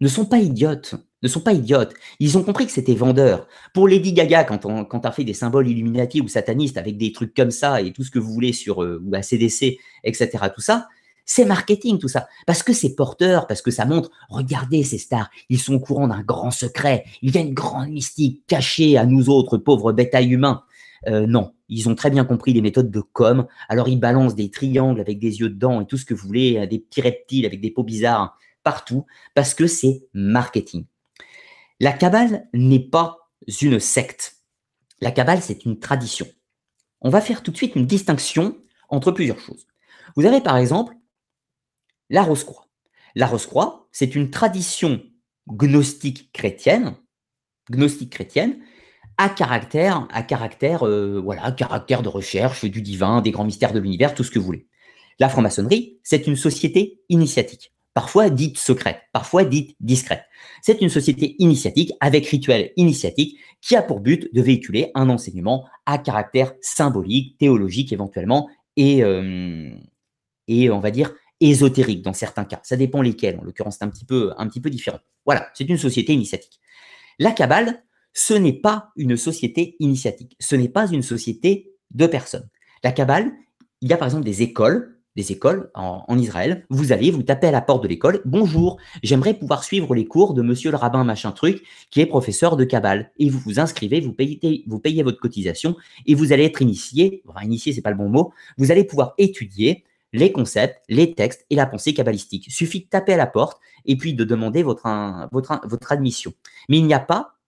ne 0.00 0.08
sont 0.08 0.24
pas 0.24 0.38
idiotes. 0.38 0.94
Ne 1.22 1.28
sont 1.28 1.40
pas 1.40 1.52
idiotes. 1.52 1.92
Ils 2.18 2.38
ont 2.38 2.42
compris 2.42 2.64
que 2.64 2.72
c'était 2.72 2.94
vendeur. 2.94 3.46
Pour 3.74 3.86
Lady 3.86 4.14
Gaga, 4.14 4.44
quand 4.44 4.64
on, 4.64 4.86
quand 4.86 5.10
fait 5.12 5.24
des 5.24 5.34
symboles 5.34 5.68
illuminati 5.68 6.22
ou 6.22 6.28
satanistes 6.28 6.78
avec 6.78 6.96
des 6.96 7.12
trucs 7.12 7.34
comme 7.34 7.50
ça 7.50 7.82
et 7.82 7.92
tout 7.92 8.04
ce 8.04 8.10
que 8.10 8.18
vous 8.18 8.32
voulez 8.32 8.54
sur 8.54 8.82
euh, 8.82 9.02
ou 9.04 9.22
CDC, 9.22 9.78
etc., 10.02 10.46
tout 10.54 10.62
ça, 10.62 10.88
c'est 11.26 11.44
marketing 11.44 11.98
tout 11.98 12.08
ça. 12.08 12.26
Parce 12.46 12.62
que 12.62 12.72
c'est 12.72 12.94
porteur, 12.94 13.46
parce 13.46 13.60
que 13.60 13.70
ça 13.70 13.84
montre, 13.84 14.10
regardez 14.30 14.82
ces 14.82 14.98
stars, 14.98 15.30
ils 15.50 15.60
sont 15.60 15.74
au 15.74 15.80
courant 15.80 16.08
d'un 16.08 16.22
grand 16.22 16.50
secret. 16.50 17.04
Il 17.20 17.34
y 17.34 17.38
a 17.38 17.42
une 17.42 17.54
grande 17.54 17.90
mystique 17.90 18.42
cachée 18.46 18.96
à 18.96 19.04
nous 19.04 19.28
autres 19.28 19.58
pauvres 19.58 19.92
bétails 19.92 20.32
humains. 20.32 20.64
Euh, 21.06 21.26
non, 21.26 21.54
ils 21.68 21.88
ont 21.88 21.94
très 21.94 22.10
bien 22.10 22.24
compris 22.24 22.52
les 22.52 22.60
méthodes 22.60 22.90
de 22.90 23.00
com. 23.00 23.46
Alors 23.68 23.88
ils 23.88 23.98
balancent 23.98 24.34
des 24.34 24.50
triangles 24.50 25.00
avec 25.00 25.18
des 25.18 25.40
yeux 25.40 25.48
dedans 25.48 25.80
et 25.80 25.86
tout 25.86 25.96
ce 25.96 26.04
que 26.04 26.14
vous 26.14 26.26
voulez, 26.26 26.58
euh, 26.58 26.66
des 26.66 26.78
petits 26.78 27.00
reptiles 27.00 27.46
avec 27.46 27.60
des 27.60 27.70
peaux 27.70 27.84
bizarres 27.84 28.36
partout, 28.62 29.06
parce 29.34 29.54
que 29.54 29.66
c'est 29.66 30.06
marketing. 30.12 30.84
La 31.80 31.92
Kabbale 31.92 32.46
n'est 32.52 32.78
pas 32.90 33.30
une 33.62 33.80
secte. 33.80 34.36
La 35.00 35.10
Kabbale, 35.10 35.40
c'est 35.40 35.64
une 35.64 35.78
tradition. 35.78 36.26
On 37.00 37.08
va 37.08 37.22
faire 37.22 37.42
tout 37.42 37.50
de 37.50 37.56
suite 37.56 37.74
une 37.74 37.86
distinction 37.86 38.58
entre 38.90 39.12
plusieurs 39.12 39.38
choses. 39.38 39.66
Vous 40.14 40.26
avez 40.26 40.42
par 40.42 40.58
exemple 40.58 40.94
la 42.10 42.22
Rose-Croix. 42.22 42.66
La 43.14 43.26
Rose-Croix, 43.26 43.88
c'est 43.92 44.14
une 44.14 44.30
tradition 44.30 45.02
gnostique 45.48 46.30
chrétienne, 46.32 46.96
gnostique 47.70 48.12
chrétienne, 48.12 48.60
à 49.20 49.28
caractère, 49.28 50.08
à 50.10 50.22
caractère, 50.22 50.86
euh, 50.86 51.20
voilà, 51.22 51.52
caractère 51.52 52.00
de 52.00 52.08
recherche 52.08 52.64
du 52.64 52.80
divin, 52.80 53.20
des 53.20 53.32
grands 53.32 53.44
mystères 53.44 53.74
de 53.74 53.78
l'univers, 53.78 54.14
tout 54.14 54.24
ce 54.24 54.30
que 54.30 54.38
vous 54.38 54.46
voulez. 54.46 54.66
La 55.18 55.28
franc-maçonnerie, 55.28 55.98
c'est 56.02 56.26
une 56.26 56.36
société 56.36 57.02
initiatique, 57.10 57.74
parfois 57.92 58.30
dite 58.30 58.56
secrète, 58.56 59.02
parfois 59.12 59.44
dite 59.44 59.76
discrète. 59.78 60.22
C'est 60.62 60.80
une 60.80 60.88
société 60.88 61.36
initiatique 61.38 61.92
avec 62.00 62.26
rituel 62.28 62.72
initiatique 62.76 63.38
qui 63.60 63.76
a 63.76 63.82
pour 63.82 64.00
but 64.00 64.34
de 64.34 64.40
véhiculer 64.40 64.90
un 64.94 65.10
enseignement 65.10 65.66
à 65.84 65.98
caractère 65.98 66.54
symbolique, 66.62 67.36
théologique 67.36 67.92
éventuellement, 67.92 68.48
et, 68.76 69.04
euh, 69.04 69.70
et 70.48 70.70
on 70.70 70.80
va 70.80 70.90
dire 70.90 71.12
ésotérique 71.40 72.00
dans 72.00 72.14
certains 72.14 72.46
cas. 72.46 72.60
Ça 72.62 72.76
dépend 72.76 73.02
lesquels. 73.02 73.38
En 73.38 73.42
l'occurrence, 73.42 73.76
c'est 73.78 73.84
un 73.84 73.90
petit 73.90 74.06
peu, 74.06 74.32
un 74.38 74.48
petit 74.48 74.62
peu 74.62 74.70
différent. 74.70 75.00
Voilà, 75.26 75.50
c'est 75.52 75.68
une 75.68 75.76
société 75.76 76.14
initiatique. 76.14 76.58
La 77.18 77.32
Kabbale, 77.32 77.82
ce 78.12 78.34
n'est 78.34 78.52
pas 78.52 78.90
une 78.96 79.16
société 79.16 79.76
initiatique, 79.80 80.36
ce 80.40 80.56
n'est 80.56 80.68
pas 80.68 80.90
une 80.90 81.02
société 81.02 81.72
de 81.92 82.06
personnes. 82.06 82.48
La 82.82 82.92
Kabbale, 82.92 83.32
il 83.80 83.88
y 83.88 83.92
a 83.92 83.96
par 83.96 84.08
exemple 84.08 84.24
des 84.24 84.42
écoles, 84.42 84.96
des 85.16 85.32
écoles 85.32 85.70
en, 85.74 86.16
Israël. 86.16 86.66
Vous 86.70 86.92
allez, 86.92 87.10
vous 87.10 87.22
tapez 87.22 87.48
à 87.48 87.50
la 87.50 87.60
porte 87.60 87.82
de 87.82 87.88
l'école. 87.88 88.22
Bonjour, 88.24 88.78
j'aimerais 89.02 89.34
pouvoir 89.34 89.64
suivre 89.64 89.94
les 89.94 90.06
cours 90.06 90.34
de 90.34 90.42
monsieur 90.42 90.70
le 90.70 90.76
rabbin 90.76 91.04
machin 91.04 91.32
truc 91.32 91.62
qui 91.90 92.00
est 92.00 92.06
professeur 92.06 92.56
de 92.56 92.64
Kabbale. 92.64 93.10
Et 93.18 93.28
vous 93.28 93.38
vous 93.38 93.58
inscrivez, 93.58 94.00
vous 94.00 94.12
payez, 94.12 95.02
votre 95.02 95.18
cotisation 95.18 95.76
et 96.06 96.14
vous 96.14 96.32
allez 96.32 96.44
être 96.44 96.62
initié. 96.62 97.22
Enfin, 97.26 97.44
initié, 97.44 97.72
c'est 97.72 97.82
pas 97.82 97.90
le 97.90 97.96
bon 97.96 98.08
mot. 98.08 98.32
Vous 98.56 98.70
allez 98.70 98.84
pouvoir 98.84 99.14
étudier 99.18 99.84
les 100.12 100.32
concepts, 100.32 100.80
les 100.88 101.14
textes 101.14 101.44
et 101.50 101.54
la 101.54 101.66
pensée 101.66 101.92
kabbalistique. 101.94 102.50
Suffit 102.50 102.80
de 102.80 102.86
taper 102.86 103.14
à 103.14 103.16
la 103.16 103.26
porte 103.26 103.60
et 103.86 103.96
puis 103.96 104.14
de 104.14 104.24
demander 104.24 104.62
votre 104.62 104.86
admission. 105.90 106.32
Mais 106.68 106.78
il 106.78 106.86
n'y 106.86 106.94
a 106.94 107.00
pas 107.00 107.39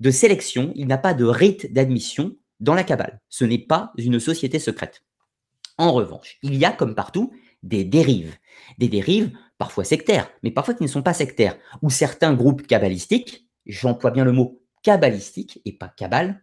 de 0.00 0.10
sélection, 0.10 0.72
il 0.74 0.86
n'y 0.86 0.92
a 0.92 0.98
pas 0.98 1.14
de 1.14 1.24
rite 1.24 1.72
d'admission 1.72 2.36
dans 2.58 2.74
la 2.74 2.84
Kabbale. 2.84 3.20
Ce 3.28 3.44
n'est 3.44 3.58
pas 3.58 3.92
une 3.96 4.20
société 4.20 4.58
secrète. 4.58 5.02
En 5.78 5.92
revanche, 5.92 6.38
il 6.42 6.56
y 6.56 6.64
a, 6.64 6.72
comme 6.72 6.94
partout, 6.94 7.32
des 7.62 7.84
dérives. 7.84 8.34
Des 8.78 8.88
dérives 8.88 9.32
parfois 9.58 9.84
sectaires, 9.84 10.30
mais 10.42 10.50
parfois 10.50 10.74
qui 10.74 10.82
ne 10.82 10.88
sont 10.88 11.02
pas 11.02 11.12
sectaires, 11.12 11.56
où 11.82 11.90
certains 11.90 12.34
groupes 12.34 12.66
kabbalistiques, 12.66 13.46
j'emploie 13.66 14.10
bien 14.10 14.24
le 14.24 14.32
mot 14.32 14.62
kabbalistique 14.82 15.60
et 15.64 15.72
pas 15.72 15.88
kabbale, 15.88 16.42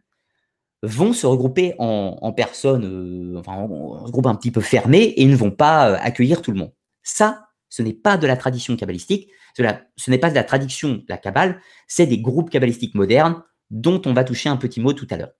vont 0.84 1.14
se 1.14 1.26
regrouper 1.26 1.74
en, 1.80 2.32
personnes, 2.34 2.86
euh, 2.86 3.39
enfin, 3.39 3.53
en, 3.53 4.10
groupe 4.10 4.28
un 4.28 4.36
petit 4.36 4.51
peu 4.51 4.62
fermé 4.62 5.14
et 5.18 5.26
ne 5.26 5.36
vont 5.36 5.51
pas 5.51 5.89
euh, 5.89 5.97
accueillir 5.99 6.43
tout 6.43 6.51
le 6.51 6.60
monde. 6.60 6.74
Ça, 7.01 7.47
ce 7.70 7.82
n'est 7.82 7.93
pas 7.93 8.18
de 8.18 8.28
la 8.28 8.38
tradition 8.38 8.76
kabbalistique, 8.76 9.30
ce 9.55 10.11
n'est 10.11 10.18
pas 10.18 10.30
de 10.30 10.36
la 10.36 10.43
tradition 10.43 11.03
la 11.07 11.18
Kabbale, 11.18 11.59
c'est 11.88 12.05
des 12.05 12.20
groupes 12.20 12.49
kabbalistiques 12.49 12.95
modernes 12.95 13.43
dont 13.72 14.01
on 14.05 14.13
va 14.13 14.24
toucher 14.24 14.49
un 14.49 14.57
petit 14.57 14.80
mot 14.80 14.93
tout 14.93 15.07
à 15.09 15.18
l'heure. 15.18 15.34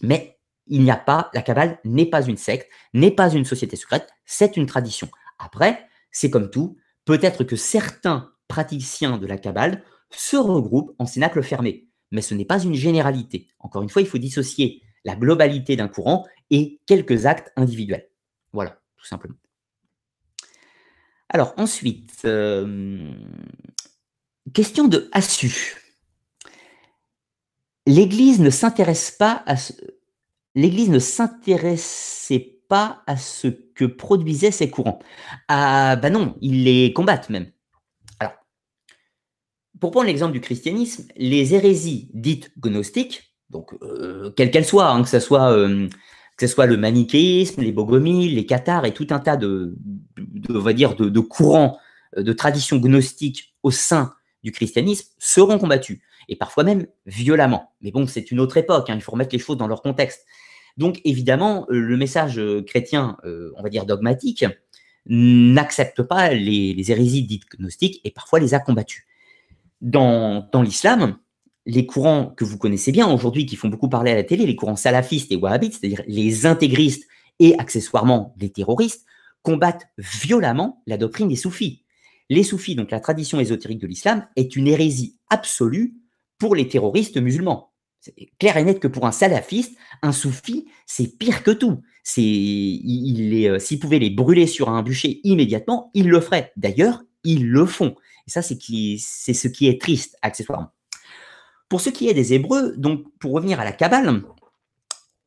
Mais 0.00 0.38
il 0.66 0.82
n'y 0.82 0.90
a 0.90 0.96
pas, 0.96 1.30
la 1.34 1.42
Kabbale 1.42 1.78
n'est 1.84 2.06
pas 2.06 2.22
une 2.22 2.36
secte, 2.36 2.68
n'est 2.94 3.10
pas 3.10 3.32
une 3.32 3.44
société 3.44 3.76
secrète, 3.76 4.08
c'est 4.24 4.56
une 4.56 4.66
tradition. 4.66 5.08
Après, 5.38 5.86
c'est 6.10 6.30
comme 6.30 6.50
tout, 6.50 6.76
peut-être 7.04 7.44
que 7.44 7.56
certains 7.56 8.32
praticiens 8.48 9.18
de 9.18 9.26
la 9.26 9.38
Kabbale 9.38 9.82
se 10.10 10.36
regroupent 10.36 10.94
en 10.98 11.06
cénacle 11.06 11.42
fermé, 11.42 11.88
mais 12.10 12.22
ce 12.22 12.34
n'est 12.34 12.44
pas 12.44 12.62
une 12.62 12.74
généralité. 12.74 13.48
Encore 13.58 13.82
une 13.82 13.88
fois, 13.88 14.02
il 14.02 14.08
faut 14.08 14.18
dissocier 14.18 14.82
la 15.04 15.16
globalité 15.16 15.74
d'un 15.76 15.88
courant 15.88 16.26
et 16.50 16.80
quelques 16.86 17.26
actes 17.26 17.52
individuels. 17.56 18.08
Voilà, 18.52 18.78
tout 18.96 19.06
simplement. 19.06 19.34
Alors 21.32 21.54
ensuite, 21.56 22.12
euh, 22.26 23.10
question 24.52 24.86
de 24.86 25.08
Assu. 25.12 25.76
L'Église 27.86 28.38
ne 28.38 28.50
s'intéresse 28.50 29.10
pas 29.10 29.42
à 29.46 29.56
ce... 29.56 29.72
L'Église 30.54 30.90
ne 30.90 30.98
s'intéressait 30.98 32.60
pas 32.68 33.02
à 33.06 33.16
ce 33.16 33.48
que 33.48 33.86
produisaient 33.86 34.50
ces 34.50 34.68
courants. 34.68 34.98
Ah 35.48 35.96
bah 35.96 36.10
non, 36.10 36.36
ils 36.42 36.64
les 36.64 36.92
combattent 36.92 37.30
même. 37.30 37.50
Alors, 38.20 38.34
pour 39.80 39.90
prendre 39.90 40.08
l'exemple 40.08 40.34
du 40.34 40.42
christianisme, 40.42 41.08
les 41.16 41.54
hérésies 41.54 42.10
dites 42.12 42.52
gnostiques, 42.58 43.34
donc 43.48 43.72
euh, 43.80 44.30
quelles 44.36 44.50
qu'elles 44.50 44.66
soient, 44.66 44.90
hein, 44.90 45.02
que 45.02 45.08
ce 45.08 45.18
soit 45.18 45.50
euh, 45.50 45.88
que 46.42 46.48
ce 46.48 46.54
soit 46.54 46.66
le 46.66 46.76
manichéisme, 46.76 47.62
les 47.62 47.70
bogomiles, 47.70 48.34
les 48.34 48.46
cathares 48.46 48.84
et 48.84 48.92
tout 48.92 49.06
un 49.10 49.20
tas 49.20 49.36
de, 49.36 49.76
on 50.48 50.58
va 50.58 50.72
dire, 50.72 50.96
de, 50.96 51.20
courants, 51.20 51.78
euh, 52.18 52.24
de 52.24 52.32
traditions 52.32 52.78
gnostiques 52.78 53.54
au 53.62 53.70
sein 53.70 54.12
du 54.42 54.50
christianisme 54.50 55.08
seront 55.18 55.60
combattus, 55.60 56.00
et 56.28 56.34
parfois 56.34 56.64
même 56.64 56.88
violemment. 57.06 57.72
Mais 57.80 57.92
bon, 57.92 58.08
c'est 58.08 58.32
une 58.32 58.40
autre 58.40 58.56
époque, 58.56 58.90
hein, 58.90 58.96
il 58.96 59.02
faut 59.02 59.12
remettre 59.12 59.32
les 59.32 59.38
choses 59.38 59.56
dans 59.56 59.68
leur 59.68 59.82
contexte. 59.82 60.26
Donc 60.76 61.00
évidemment, 61.04 61.64
euh, 61.70 61.78
le 61.78 61.96
message 61.96 62.40
euh, 62.40 62.62
chrétien, 62.62 63.18
on 63.56 63.62
va 63.62 63.68
dire 63.68 63.86
dogmatique, 63.86 64.44
n'accepte 65.06 66.02
pas 66.02 66.30
les, 66.32 66.90
hérésies 66.90 67.22
dites 67.22 67.44
gnostiques 67.56 68.00
et 68.02 68.10
parfois 68.10 68.40
les 68.40 68.52
a 68.52 68.58
combattues. 68.58 69.06
Dans, 69.80 70.48
dans 70.52 70.62
l'islam, 70.62 71.18
les 71.66 71.86
courants 71.86 72.26
que 72.36 72.44
vous 72.44 72.58
connaissez 72.58 72.92
bien 72.92 73.10
aujourd'hui, 73.10 73.46
qui 73.46 73.56
font 73.56 73.68
beaucoup 73.68 73.88
parler 73.88 74.10
à 74.10 74.14
la 74.14 74.24
télé, 74.24 74.46
les 74.46 74.56
courants 74.56 74.76
salafistes 74.76 75.30
et 75.32 75.36
wahhabites, 75.36 75.74
c'est-à-dire 75.74 76.02
les 76.06 76.46
intégristes 76.46 77.04
et 77.38 77.58
accessoirement 77.58 78.34
les 78.38 78.50
terroristes, 78.50 79.04
combattent 79.42 79.88
violemment 79.98 80.82
la 80.86 80.96
doctrine 80.96 81.28
des 81.28 81.36
soufis. 81.36 81.84
Les 82.30 82.42
soufis, 82.42 82.74
donc 82.74 82.90
la 82.90 83.00
tradition 83.00 83.40
ésotérique 83.40 83.80
de 83.80 83.86
l'islam, 83.86 84.26
est 84.36 84.56
une 84.56 84.68
hérésie 84.68 85.16
absolue 85.30 85.94
pour 86.38 86.54
les 86.54 86.68
terroristes 86.68 87.16
musulmans. 87.16 87.72
C'est 88.00 88.14
clair 88.40 88.56
et 88.56 88.64
net 88.64 88.80
que 88.80 88.88
pour 88.88 89.06
un 89.06 89.12
salafiste, 89.12 89.76
un 90.02 90.10
soufi, 90.10 90.66
c'est 90.86 91.16
pire 91.18 91.44
que 91.44 91.52
tout. 91.52 91.82
C'est, 92.02 92.20
il, 92.20 93.32
il 93.32 93.46
euh, 93.46 93.58
s'ils 93.60 93.78
pouvaient 93.78 94.00
les 94.00 94.10
brûler 94.10 94.48
sur 94.48 94.68
un 94.68 94.82
bûcher 94.82 95.20
immédiatement, 95.22 95.92
ils 95.94 96.08
le 96.08 96.20
feraient. 96.20 96.52
D'ailleurs, 96.56 97.04
ils 97.22 97.46
le 97.46 97.64
font. 97.64 97.94
Et 98.26 98.30
ça, 98.30 98.42
c'est, 98.42 98.58
c'est 98.98 99.34
ce 99.34 99.46
qui 99.46 99.68
est 99.68 99.80
triste, 99.80 100.16
accessoirement. 100.20 100.72
Pour 101.72 101.80
ce 101.80 101.88
qui 101.88 102.06
est 102.06 102.12
des 102.12 102.34
Hébreux, 102.34 102.74
donc 102.76 103.06
pour 103.18 103.32
revenir 103.32 103.58
à 103.58 103.64
la 103.64 103.72
Kabbale, 103.72 104.24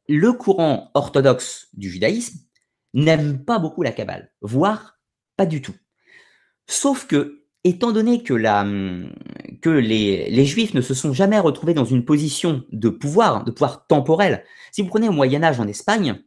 le 0.08 0.32
courant 0.32 0.92
orthodoxe 0.94 1.70
du 1.74 1.90
judaïsme 1.90 2.38
n'aime 2.94 3.44
pas 3.44 3.58
beaucoup 3.58 3.82
la 3.82 3.92
Kabbale, 3.92 4.32
voire 4.42 5.00
pas 5.38 5.48
du 5.48 5.64
tout. 5.64 5.74
Sauf 6.68 7.08
que, 7.08 7.48
étant 7.64 7.92
donné 7.92 8.22
que, 8.22 8.36
les, 9.66 10.46
Juifs 10.46 10.76
ne 10.76 10.82
se 10.82 10.94
sont 10.94 11.14
jamais 11.14 11.40
retrouvés 11.40 11.74
dans 11.74 11.84
une 11.84 12.06
position 12.06 12.64
de 12.72 12.90
pouvoir, 12.90 13.44
de 13.44 13.50
pouvoir 13.50 13.88
temporel, 13.88 14.44
si 14.72 14.84
vous 14.84 14.88
prenez 14.88 15.10
au 15.10 15.14
Moyen 15.14 15.44
Âge 15.44 15.60
en 15.60 15.68
Espagne, 15.68 16.22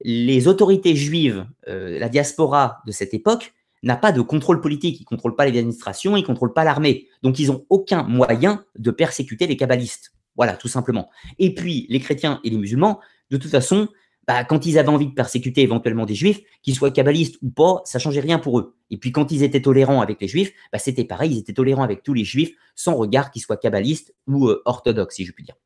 les 0.00 0.46
autorités 0.46 0.94
juives, 0.94 1.44
euh, 1.66 1.98
la 1.98 2.08
diaspora 2.08 2.82
de 2.86 2.92
cette 2.92 3.14
époque, 3.14 3.52
n'a 3.82 3.96
pas 3.96 4.12
de 4.12 4.20
contrôle 4.20 4.60
politique, 4.60 4.98
il 5.00 5.02
ne 5.04 5.06
contrôle 5.06 5.36
pas 5.36 5.46
les 5.46 5.58
administrations, 5.58 6.16
il 6.16 6.20
ne 6.20 6.26
contrôle 6.26 6.52
pas 6.52 6.64
l'armée. 6.64 7.08
Donc, 7.22 7.38
ils 7.38 7.48
n'ont 7.48 7.64
aucun 7.70 8.02
moyen 8.02 8.64
de 8.78 8.90
persécuter 8.90 9.46
les 9.46 9.56
kabbalistes. 9.56 10.12
Voilà, 10.36 10.54
tout 10.54 10.68
simplement. 10.68 11.10
Et 11.38 11.54
puis, 11.54 11.86
les 11.88 12.00
chrétiens 12.00 12.40
et 12.44 12.50
les 12.50 12.58
musulmans, 12.58 13.00
de 13.30 13.36
toute 13.36 13.50
façon, 13.50 13.88
bah, 14.26 14.44
quand 14.44 14.64
ils 14.64 14.78
avaient 14.78 14.90
envie 14.90 15.08
de 15.08 15.12
persécuter 15.12 15.62
éventuellement 15.62 16.06
des 16.06 16.14
juifs, 16.14 16.40
qu'ils 16.62 16.74
soient 16.74 16.90
kabbalistes 16.90 17.36
ou 17.42 17.50
pas, 17.50 17.82
ça 17.84 17.98
changeait 17.98 18.20
rien 18.20 18.38
pour 18.38 18.58
eux. 18.60 18.76
Et 18.90 18.96
puis 18.96 19.12
quand 19.12 19.32
ils 19.32 19.42
étaient 19.42 19.62
tolérants 19.62 20.00
avec 20.00 20.20
les 20.20 20.28
juifs, 20.28 20.52
bah, 20.72 20.78
c'était 20.78 21.04
pareil, 21.04 21.32
ils 21.32 21.38
étaient 21.38 21.52
tolérants 21.52 21.82
avec 21.82 22.02
tous 22.02 22.14
les 22.14 22.24
juifs, 22.24 22.52
sans 22.76 22.94
regard 22.94 23.30
qu'ils 23.32 23.42
soient 23.42 23.56
kabbalistes 23.56 24.14
ou 24.28 24.48
euh, 24.48 24.62
orthodoxes, 24.66 25.16
si 25.16 25.24
je 25.24 25.32
puis 25.32 25.42
dire. 25.42 25.56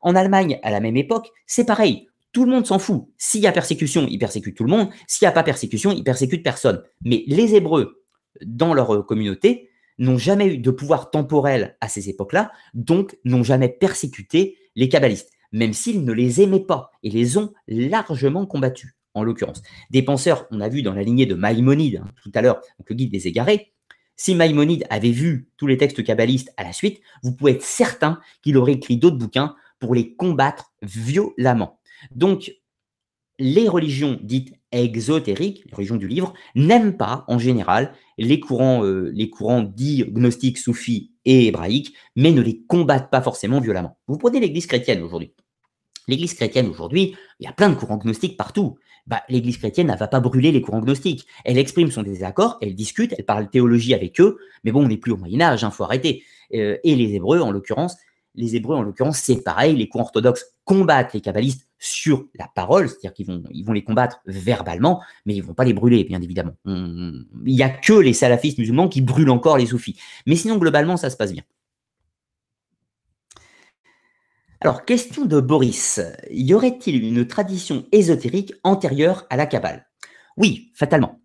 En 0.00 0.14
Allemagne, 0.14 0.58
à 0.62 0.70
la 0.70 0.80
même 0.80 0.96
époque, 0.96 1.30
c'est 1.46 1.66
pareil. 1.66 2.08
Tout 2.36 2.44
le 2.44 2.50
monde 2.50 2.66
s'en 2.66 2.78
fout. 2.78 3.06
S'il 3.16 3.40
y 3.40 3.46
a 3.46 3.52
persécution, 3.52 4.06
ils 4.10 4.18
persécutent 4.18 4.58
tout 4.58 4.64
le 4.64 4.68
monde. 4.68 4.90
S'il 5.06 5.24
n'y 5.24 5.30
a 5.30 5.32
pas 5.32 5.42
persécution, 5.42 5.90
ils 5.92 6.04
persécutent 6.04 6.42
personne. 6.42 6.82
Mais 7.02 7.24
les 7.26 7.54
Hébreux, 7.54 8.04
dans 8.44 8.74
leur 8.74 8.94
euh, 8.94 9.02
communauté, 9.02 9.70
n'ont 9.96 10.18
jamais 10.18 10.48
eu 10.48 10.58
de 10.58 10.70
pouvoir 10.70 11.10
temporel 11.10 11.78
à 11.80 11.88
ces 11.88 12.10
époques-là, 12.10 12.52
donc 12.74 13.16
n'ont 13.24 13.42
jamais 13.42 13.70
persécuté 13.70 14.58
les 14.74 14.90
kabbalistes 14.90 15.30
même 15.52 15.72
s'ils 15.72 16.04
ne 16.04 16.12
les 16.12 16.42
aimaient 16.42 16.60
pas 16.60 16.90
et 17.02 17.08
les 17.08 17.38
ont 17.38 17.54
largement 17.68 18.44
combattus, 18.44 18.94
en 19.14 19.22
l'occurrence. 19.22 19.62
Des 19.88 20.02
penseurs, 20.02 20.46
on 20.50 20.60
a 20.60 20.68
vu 20.68 20.82
dans 20.82 20.92
la 20.92 21.04
lignée 21.04 21.24
de 21.24 21.34
Maïmonide 21.34 22.02
hein, 22.04 22.10
tout 22.22 22.32
à 22.34 22.42
l'heure, 22.42 22.60
le 22.86 22.94
guide 22.94 23.12
des 23.12 23.28
égarés, 23.28 23.72
si 24.16 24.34
Maïmonide 24.34 24.84
avait 24.90 25.10
vu 25.10 25.48
tous 25.56 25.66
les 25.66 25.78
textes 25.78 26.04
kabbalistes 26.04 26.52
à 26.58 26.64
la 26.64 26.74
suite, 26.74 27.00
vous 27.22 27.32
pouvez 27.32 27.52
être 27.52 27.62
certain 27.62 28.20
qu'il 28.42 28.58
aurait 28.58 28.72
écrit 28.72 28.98
d'autres 28.98 29.16
bouquins 29.16 29.54
pour 29.78 29.94
les 29.94 30.14
combattre 30.14 30.74
violemment. 30.82 31.78
Donc, 32.10 32.52
les 33.38 33.68
religions 33.68 34.18
dites 34.22 34.54
exotériques, 34.72 35.64
les 35.66 35.74
religions 35.74 35.96
du 35.96 36.08
livre, 36.08 36.32
n'aiment 36.54 36.96
pas 36.96 37.24
en 37.28 37.38
général 37.38 37.92
les 38.18 38.40
courants, 38.40 38.84
euh, 38.84 39.10
les 39.14 39.28
courants 39.30 39.62
dits 39.62 40.04
gnostiques, 40.04 40.58
soufis 40.58 41.12
et 41.24 41.46
hébraïques, 41.46 41.94
mais 42.14 42.30
ne 42.30 42.40
les 42.40 42.62
combattent 42.66 43.10
pas 43.10 43.20
forcément 43.20 43.60
violemment. 43.60 43.98
Vous 44.06 44.18
prenez 44.18 44.40
l'Église 44.40 44.66
chrétienne 44.66 45.02
aujourd'hui. 45.02 45.32
L'Église 46.08 46.34
chrétienne 46.34 46.68
aujourd'hui, 46.68 47.16
il 47.40 47.44
y 47.44 47.48
a 47.48 47.52
plein 47.52 47.68
de 47.68 47.74
courants 47.74 47.98
gnostiques 47.98 48.36
partout. 48.36 48.78
Bah, 49.06 49.22
L'Église 49.28 49.58
chrétienne 49.58 49.88
ne 49.88 49.96
va 49.96 50.08
pas 50.08 50.20
brûler 50.20 50.52
les 50.52 50.60
courants 50.60 50.80
gnostiques. 50.80 51.26
Elle 51.44 51.58
exprime 51.58 51.90
son 51.90 52.02
désaccord, 52.02 52.58
elle 52.60 52.74
discute, 52.74 53.14
elle 53.18 53.24
parle 53.24 53.50
théologie 53.50 53.94
avec 53.94 54.20
eux, 54.20 54.38
mais 54.64 54.72
bon, 54.72 54.84
on 54.84 54.88
n'est 54.88 54.96
plus 54.96 55.12
au 55.12 55.16
Moyen 55.16 55.40
Âge, 55.40 55.62
il 55.62 55.64
hein, 55.64 55.70
faut 55.70 55.84
arrêter. 55.84 56.22
Euh, 56.54 56.78
et 56.84 56.94
les 56.94 57.14
Hébreux, 57.14 57.40
en 57.40 57.50
l'occurrence, 57.50 57.96
les 58.34 58.56
Hébreux, 58.56 58.76
en 58.76 58.82
l'occurrence, 58.82 59.18
c'est 59.18 59.42
pareil, 59.42 59.76
les 59.76 59.88
courants 59.88 60.04
orthodoxes 60.04 60.44
combattent 60.64 61.12
les 61.12 61.20
kabbalistes 61.20 61.65
sur 61.78 62.26
la 62.38 62.48
parole, 62.54 62.88
c'est-à-dire 62.88 63.12
qu'ils 63.12 63.26
vont, 63.26 63.72
les 63.72 63.84
combattre 63.84 64.20
verbalement, 64.26 65.02
mais 65.24 65.34
ils 65.34 65.42
vont 65.42 65.54
pas 65.54 65.64
les 65.64 65.74
brûler, 65.74 66.04
bien 66.04 66.20
évidemment. 66.20 66.54
il 66.64 67.26
n'y 67.44 67.62
a 67.62 67.68
que 67.68 67.92
les 67.92 68.12
salafistes 68.12 68.58
musulmans 68.58 68.88
qui 68.88 69.00
brûlent 69.00 69.30
encore 69.30 69.58
les 69.58 69.66
soufis. 69.66 69.98
Mais 70.26 70.36
sinon, 70.36 70.56
globalement, 70.56 70.96
ça 70.96 71.10
se 71.10 71.16
passe 71.16 71.32
bien. 71.32 71.42
Alors, 74.60 74.84
question 74.84 75.26
de 75.26 75.38
Boris. 75.38 76.00
Y 76.30 76.54
aurait-il 76.54 77.04
une 77.04 77.26
tradition 77.26 77.86
ésotérique 77.92 78.54
antérieure 78.64 79.26
à 79.28 79.36
la 79.36 79.46
Kabbale? 79.46 79.86
Oui, 80.36 80.72
fatalement. 80.74 81.20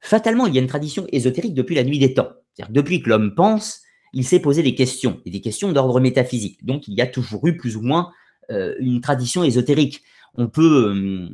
Fatalement, 0.00 0.46
il 0.46 0.54
y 0.54 0.58
a 0.58 0.62
une 0.62 0.68
tradition 0.68 1.06
ésotérique 1.10 1.54
depuis 1.54 1.74
la 1.74 1.82
nuit 1.82 1.98
des 1.98 2.14
temps. 2.14 2.30
C'est-à-dire 2.54 2.72
depuis 2.72 3.02
que 3.02 3.08
l'homme 3.08 3.34
pense, 3.34 3.82
il 4.12 4.24
s'est 4.24 4.40
posé 4.40 4.62
des 4.62 4.74
questions, 4.74 5.20
et 5.26 5.30
des 5.30 5.40
questions 5.40 5.72
d'ordre 5.72 6.00
métaphysique. 6.00 6.64
Donc, 6.64 6.86
il 6.86 6.94
y 6.94 7.00
a 7.00 7.06
toujours 7.06 7.46
eu 7.46 7.56
plus 7.56 7.76
ou 7.76 7.82
moins 7.82 8.12
une 8.50 9.00
tradition 9.00 9.44
ésotérique. 9.44 10.02
On 10.34 10.48
peut, 10.48 10.94
euh, 10.94 11.28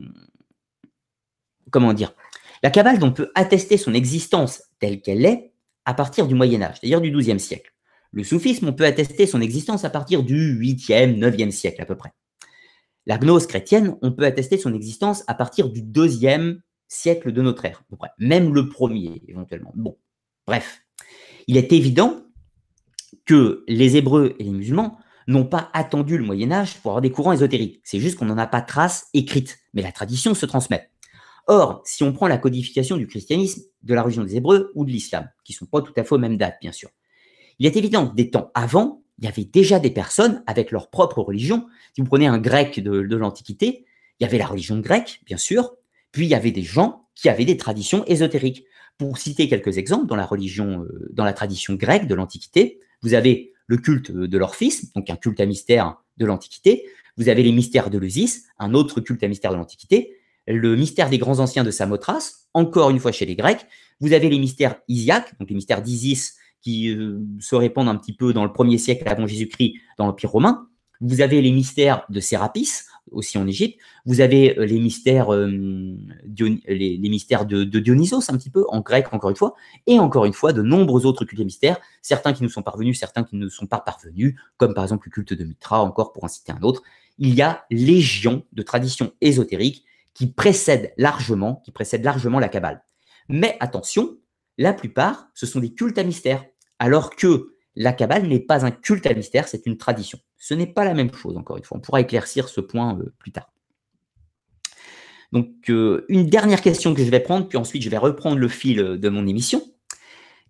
comment 1.70 1.92
dire, 1.92 2.14
la 2.62 2.70
Kabbale, 2.70 3.02
on 3.02 3.12
peut 3.12 3.30
attester 3.34 3.76
son 3.76 3.94
existence 3.94 4.62
telle 4.78 5.00
qu'elle 5.00 5.24
est 5.26 5.52
à 5.84 5.94
partir 5.94 6.28
du 6.28 6.34
Moyen 6.34 6.62
Âge, 6.62 6.76
c'est-à-dire 6.80 7.00
du 7.00 7.10
XIIe 7.10 7.40
siècle. 7.40 7.72
Le 8.12 8.22
soufisme, 8.22 8.68
on 8.68 8.72
peut 8.72 8.84
attester 8.84 9.26
son 9.26 9.40
existence 9.40 9.84
à 9.84 9.90
partir 9.90 10.22
du 10.22 10.58
8e, 10.60 11.18
9e 11.18 11.50
siècle 11.50 11.82
à 11.82 11.86
peu 11.86 11.96
près. 11.96 12.12
La 13.06 13.18
gnose 13.18 13.46
chrétienne, 13.46 13.96
on 14.02 14.12
peut 14.12 14.24
attester 14.24 14.58
son 14.58 14.74
existence 14.74 15.24
à 15.26 15.34
partir 15.34 15.70
du 15.70 15.82
2e 15.82 16.60
siècle 16.86 17.32
de 17.32 17.42
notre 17.42 17.64
ère, 17.64 17.80
à 17.80 17.84
peu 17.90 17.96
près. 17.96 18.10
même 18.18 18.54
le 18.54 18.68
premier 18.68 19.22
éventuellement. 19.26 19.72
Bon, 19.74 19.98
bref. 20.46 20.82
Il 21.48 21.56
est 21.56 21.72
évident 21.72 22.22
que 23.24 23.64
les 23.66 23.96
Hébreux 23.96 24.36
et 24.38 24.44
les 24.44 24.50
musulmans 24.50 24.98
n'ont 25.26 25.44
pas 25.44 25.70
attendu 25.72 26.18
le 26.18 26.24
Moyen 26.24 26.52
Âge 26.52 26.76
pour 26.80 26.92
avoir 26.92 27.02
des 27.02 27.10
courants 27.10 27.32
ésotériques. 27.32 27.80
C'est 27.84 28.00
juste 28.00 28.18
qu'on 28.18 28.24
n'en 28.24 28.38
a 28.38 28.46
pas 28.46 28.62
trace 28.62 29.08
écrite, 29.14 29.58
mais 29.74 29.82
la 29.82 29.92
tradition 29.92 30.34
se 30.34 30.46
transmet. 30.46 30.90
Or, 31.46 31.82
si 31.84 32.02
on 32.04 32.12
prend 32.12 32.28
la 32.28 32.38
codification 32.38 32.96
du 32.96 33.06
christianisme, 33.06 33.62
de 33.82 33.94
la 33.94 34.02
religion 34.02 34.22
des 34.22 34.36
Hébreux 34.36 34.70
ou 34.74 34.84
de 34.84 34.90
l'islam, 34.90 35.28
qui 35.44 35.52
ne 35.52 35.56
sont 35.56 35.66
pas 35.66 35.82
tout 35.82 35.92
à 35.96 36.04
fait 36.04 36.14
aux 36.14 36.18
mêmes 36.18 36.36
dates, 36.36 36.58
bien 36.60 36.72
sûr, 36.72 36.90
il 37.58 37.66
est 37.66 37.76
évident 37.76 38.08
que 38.08 38.14
des 38.14 38.30
temps 38.30 38.50
avant, 38.54 39.02
il 39.18 39.24
y 39.24 39.28
avait 39.28 39.44
déjà 39.44 39.78
des 39.78 39.90
personnes 39.90 40.42
avec 40.46 40.70
leur 40.70 40.90
propre 40.90 41.20
religion. 41.20 41.66
Si 41.94 42.00
vous 42.00 42.06
prenez 42.06 42.26
un 42.26 42.38
grec 42.38 42.80
de, 42.80 43.02
de 43.02 43.16
l'Antiquité, 43.16 43.84
il 44.18 44.24
y 44.24 44.26
avait 44.26 44.38
la 44.38 44.46
religion 44.46 44.78
grecque, 44.78 45.20
bien 45.26 45.36
sûr, 45.36 45.72
puis 46.12 46.26
il 46.26 46.28
y 46.28 46.34
avait 46.34 46.50
des 46.52 46.62
gens 46.62 47.08
qui 47.14 47.28
avaient 47.28 47.44
des 47.44 47.56
traditions 47.56 48.04
ésotériques. 48.06 48.64
Pour 48.98 49.18
citer 49.18 49.48
quelques 49.48 49.78
exemples, 49.78 50.06
dans 50.06 50.16
la 50.16 50.26
religion, 50.26 50.82
euh, 50.82 51.08
dans 51.12 51.24
la 51.24 51.32
tradition 51.32 51.74
grecque 51.74 52.06
de 52.06 52.14
l'Antiquité, 52.14 52.78
vous 53.02 53.14
avez 53.14 53.51
le 53.66 53.76
culte 53.76 54.10
de 54.10 54.38
leur 54.38 54.54
donc 54.94 55.10
un 55.10 55.16
culte 55.16 55.40
à 55.40 55.46
mystère 55.46 55.96
de 56.16 56.26
l'Antiquité. 56.26 56.84
Vous 57.16 57.28
avez 57.28 57.42
les 57.42 57.52
mystères 57.52 57.90
de 57.90 57.98
l'Eusis, 57.98 58.44
un 58.58 58.74
autre 58.74 59.00
culte 59.00 59.22
à 59.22 59.28
mystère 59.28 59.52
de 59.52 59.56
l'Antiquité. 59.56 60.16
Le 60.46 60.76
mystère 60.76 61.08
des 61.08 61.18
grands 61.18 61.38
anciens 61.38 61.64
de 61.64 61.70
Samothrace, 61.70 62.48
encore 62.54 62.90
une 62.90 62.98
fois 62.98 63.12
chez 63.12 63.26
les 63.26 63.36
Grecs. 63.36 63.66
Vous 64.00 64.12
avez 64.12 64.28
les 64.28 64.38
mystères 64.38 64.76
isiaques, 64.88 65.38
donc 65.38 65.48
les 65.48 65.54
mystères 65.54 65.82
d'Isis 65.82 66.36
qui 66.60 66.90
euh, 66.90 67.20
se 67.40 67.54
répandent 67.54 67.88
un 67.88 67.96
petit 67.96 68.12
peu 68.12 68.32
dans 68.32 68.44
le 68.44 68.52
premier 68.52 68.78
siècle 68.78 69.08
avant 69.08 69.26
Jésus-Christ 69.26 69.74
dans 69.98 70.06
l'Empire 70.06 70.30
romain. 70.30 70.68
Vous 71.00 71.20
avez 71.20 71.42
les 71.42 71.50
mystères 71.50 72.04
de 72.08 72.20
Sérapis, 72.20 72.70
aussi 73.10 73.38
en 73.38 73.46
Égypte. 73.46 73.78
Vous 74.06 74.20
avez 74.20 74.58
euh, 74.58 74.64
les 74.64 74.78
mystères, 74.78 75.32
euh, 75.32 75.48
mystères 75.48 77.46
de, 77.46 77.64
Dionysos, 77.64 78.30
un 78.30 78.36
petit 78.36 78.50
peu, 78.50 78.64
en 78.68 78.80
grec, 78.80 79.12
encore 79.12 79.30
une 79.30 79.36
fois, 79.36 79.54
et 79.86 79.98
encore 79.98 80.24
une 80.24 80.32
fois, 80.32 80.52
de 80.52 80.62
nombreux 80.62 81.06
autres 81.06 81.24
cultes 81.24 81.44
mystères, 81.44 81.78
certains 82.00 82.32
qui 82.32 82.42
nous 82.42 82.48
sont 82.48 82.62
parvenus, 82.62 82.98
certains 82.98 83.24
qui 83.24 83.36
ne 83.36 83.48
sont 83.48 83.66
pas 83.66 83.80
parvenus, 83.80 84.34
comme 84.56 84.74
par 84.74 84.84
exemple 84.84 85.08
le 85.08 85.12
culte 85.12 85.34
de 85.34 85.44
Mitra, 85.44 85.82
encore 85.82 86.12
pour 86.12 86.24
en 86.24 86.28
citer 86.28 86.52
un 86.52 86.62
autre. 86.62 86.82
Il 87.18 87.34
y 87.34 87.42
a 87.42 87.64
légion 87.70 88.44
de 88.52 88.62
traditions 88.62 89.12
ésotériques 89.20 89.84
qui 90.14 90.26
précèdent 90.26 90.92
largement, 90.96 91.62
qui 91.64 91.70
précèdent 91.70 92.04
largement 92.04 92.38
la 92.38 92.48
Kabbale. 92.48 92.84
Mais 93.28 93.56
attention, 93.60 94.18
la 94.58 94.72
plupart, 94.72 95.28
ce 95.34 95.46
sont 95.46 95.60
des 95.60 95.72
cultes 95.72 95.98
à 95.98 96.04
mystère, 96.04 96.44
alors 96.78 97.14
que 97.16 97.51
la 97.74 97.92
Kabbale 97.92 98.26
n'est 98.26 98.40
pas 98.40 98.64
un 98.64 98.70
culte 98.70 99.06
à 99.06 99.14
mystère, 99.14 99.48
c'est 99.48 99.66
une 99.66 99.78
tradition. 99.78 100.18
Ce 100.38 100.54
n'est 100.54 100.66
pas 100.66 100.84
la 100.84 100.94
même 100.94 101.12
chose, 101.12 101.36
encore 101.36 101.56
une 101.56 101.64
fois. 101.64 101.78
On 101.78 101.80
pourra 101.80 102.00
éclaircir 102.00 102.48
ce 102.48 102.60
point 102.60 102.98
euh, 102.98 103.12
plus 103.18 103.32
tard. 103.32 103.50
Donc, 105.32 105.48
euh, 105.70 106.04
une 106.08 106.28
dernière 106.28 106.60
question 106.60 106.94
que 106.94 107.02
je 107.04 107.10
vais 107.10 107.20
prendre, 107.20 107.48
puis 107.48 107.56
ensuite 107.56 107.82
je 107.82 107.88
vais 107.88 107.96
reprendre 107.96 108.36
le 108.36 108.48
fil 108.48 108.80
euh, 108.80 108.98
de 108.98 109.08
mon 109.08 109.26
émission. 109.26 109.62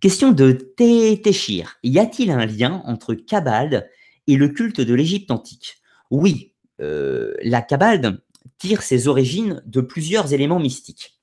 Question 0.00 0.32
de 0.32 0.50
Téchir. 0.50 1.76
Y 1.84 2.00
a-t-il 2.00 2.32
un 2.32 2.44
lien 2.44 2.82
entre 2.86 3.14
Kabbale 3.14 3.88
et 4.26 4.36
le 4.36 4.48
culte 4.48 4.80
de 4.80 4.94
l'Égypte 4.94 5.30
antique? 5.30 5.76
Oui, 6.10 6.54
la 6.80 7.62
Kabbale 7.62 8.18
tire 8.58 8.82
ses 8.82 9.06
origines 9.06 9.62
de 9.64 9.80
plusieurs 9.80 10.32
éléments 10.32 10.58
mystiques. 10.58 11.20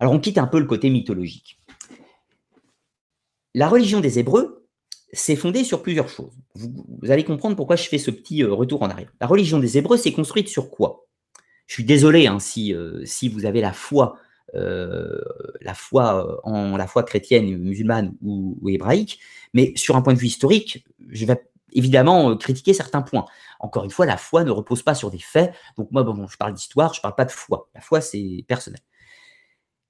Alors, 0.00 0.12
on 0.12 0.18
quitte 0.18 0.38
un 0.38 0.48
peu 0.48 0.58
le 0.58 0.66
côté 0.66 0.90
mythologique. 0.90 1.60
La 3.54 3.68
religion 3.68 4.00
des 4.00 4.18
Hébreux 4.18 4.55
c'est 5.16 5.36
fondé 5.36 5.64
sur 5.64 5.82
plusieurs 5.82 6.08
choses. 6.08 6.32
Vous, 6.54 7.10
allez 7.10 7.24
comprendre 7.24 7.56
pourquoi 7.56 7.76
je 7.76 7.88
fais 7.88 7.98
ce 7.98 8.10
petit 8.10 8.42
euh, 8.42 8.52
retour 8.52 8.82
en 8.82 8.90
arrière. 8.90 9.12
La 9.20 9.26
religion 9.26 9.58
des 9.58 9.78
Hébreux 9.78 9.96
s'est 9.96 10.12
construite 10.12 10.48
sur 10.48 10.70
quoi? 10.70 11.06
Je 11.66 11.74
suis 11.74 11.84
désolé 11.84 12.26
hein, 12.26 12.38
si, 12.38 12.74
euh, 12.74 13.04
si 13.04 13.28
vous 13.28 13.44
avez 13.44 13.60
la 13.60 13.72
foi, 13.72 14.16
euh, 14.54 15.20
la 15.60 15.74
foi 15.74 16.40
en 16.44 16.76
la 16.76 16.86
foi 16.86 17.02
chrétienne, 17.02 17.56
musulmane 17.58 18.14
ou, 18.22 18.56
hébraïque, 18.68 19.18
mais 19.52 19.72
sur 19.74 19.96
un 19.96 20.02
point 20.02 20.14
de 20.14 20.18
vue 20.18 20.28
historique, 20.28 20.86
je 21.08 21.26
vais 21.26 21.42
évidemment 21.72 22.36
critiquer 22.36 22.72
certains 22.72 23.02
points. 23.02 23.24
Encore 23.58 23.84
une 23.84 23.90
fois, 23.90 24.06
la 24.06 24.16
foi 24.16 24.44
ne 24.44 24.50
repose 24.50 24.82
pas 24.82 24.94
sur 24.94 25.10
des 25.10 25.18
faits. 25.18 25.52
Donc 25.76 25.90
moi, 25.90 26.06
je 26.30 26.36
parle 26.36 26.54
d'histoire, 26.54 26.94
je 26.94 27.00
ne 27.00 27.02
parle 27.02 27.16
pas 27.16 27.24
de 27.24 27.32
foi. 27.32 27.68
La 27.74 27.80
foi, 27.80 28.00
c'est 28.00 28.44
personnel. 28.46 28.80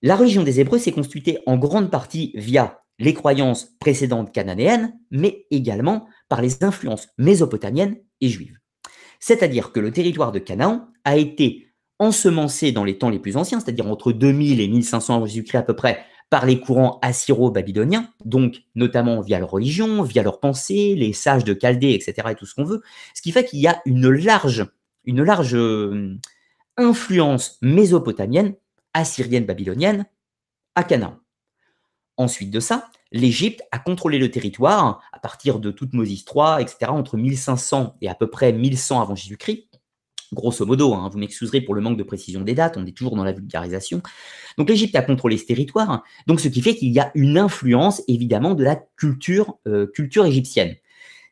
La 0.03 0.16
religion 0.16 0.43
des 0.43 0.61
Hébreux 0.61 0.79
s'est 0.79 0.93
construite 0.93 1.39
en 1.47 1.57
grande 1.57 1.91
partie 1.91 2.33
via 2.35 2.83
les 2.99 3.15
croyances 3.15 3.77
précédentes 3.79 4.33
cananéennes, 4.33 4.99
mais 5.11 5.47
également 5.51 6.09
par 6.29 6.41
les 6.41 6.65
influences 6.65 7.09
mésopotamiennes 7.19 7.99
et 8.21 8.29
juives. 8.29 8.59
C'est-à-dire 9.21 9.73
que 9.73 9.81
le 9.81 9.93
territoire 9.93 10.33
de 10.33 10.39
Canaan 10.39 10.89
a 11.05 11.17
été 11.17 11.73
ensemencé 11.99 12.73
dans 12.73 12.85
les 12.85 12.99
temps 12.99 13.11
les 13.11 13.19
plus 13.19 13.37
anciens, 13.37 13.61
c'est-à-dire 13.61 13.87
entre 13.87 14.13
2000 14.13 14.61
et 14.61 14.69
1500 14.69 15.17
avant 15.17 15.27
Jésus-Christ 15.27 15.59
à 15.59 15.63
peu 15.63 15.75
près, 15.77 16.05
par 16.29 16.45
les 16.45 16.59
courants 16.59 16.99
assyro-babyloniens, 17.03 18.11
donc 18.25 18.63
notamment 18.75 19.21
via 19.21 19.39
leur 19.39 19.51
religion, 19.51 20.03
via 20.03 20.23
leurs 20.23 20.41
pensées, 20.41 20.95
les 20.97 21.13
sages 21.13 21.45
de 21.45 21.57
Chaldée, 21.59 21.93
etc., 21.93 22.29
et 22.31 22.35
tout 22.35 22.47
ce 22.47 22.55
qu'on 22.55 22.65
veut, 22.65 22.83
ce 23.15 23.23
qui 23.23 23.31
fait 23.31 23.45
qu'il 23.45 23.61
y 23.61 23.69
a 23.69 23.81
une 23.87 24.11
large, 24.11 24.67
une 25.05 25.23
large 25.23 25.55
euh, 25.55 26.17
influence 26.77 27.59
mésopotamienne, 27.63 28.55
assyrienne, 28.93 29.47
babylonienne, 29.47 30.07
à 30.75 30.83
Canaan. 30.83 31.17
Ensuite 32.17 32.51
de 32.51 32.61
ça, 32.61 32.89
l'Égypte 33.12 33.62
a 33.73 33.79
contrôlé 33.79 34.19
le 34.19 34.31
territoire 34.31 35.03
à 35.12 35.19
partir 35.19 35.59
de 35.59 35.71
Toutmosis 35.71 36.25
III, 36.25 36.61
etc., 36.62 36.91
entre 36.91 37.17
1500 37.17 37.97
et 38.01 38.09
à 38.09 38.14
peu 38.14 38.29
près 38.29 38.53
1100 38.53 39.01
avant 39.01 39.14
Jésus-Christ. 39.14 39.81
Grosso 40.33 40.67
modo, 40.67 40.93
hein, 40.93 41.09
vous 41.12 41.19
m'excuserez 41.19 41.61
pour 41.61 41.75
le 41.75 41.81
manque 41.81 41.97
de 41.97 42.03
précision 42.03 42.41
des 42.41 42.55
dates, 42.55 42.77
on 42.77 42.85
est 42.85 42.97
toujours 42.97 43.14
dans 43.14 43.23
la 43.23 43.33
vulgarisation. 43.33 44.03
Donc 44.59 44.69
l'Égypte 44.69 44.97
a 44.97 45.03
contrôlé 45.03 45.39
ce 45.39 45.47
territoire, 45.47 46.03
donc 46.27 46.41
ce 46.41 46.49
qui 46.49 46.62
fait 46.62 46.75
qu'il 46.75 46.91
y 46.91 46.99
a 46.99 47.12
une 47.14 47.39
influence 47.39 48.03
évidemment 48.09 48.55
de 48.55 48.64
la 48.64 48.77
culture, 48.97 49.59
euh, 49.69 49.87
égyptienne. 50.25 50.75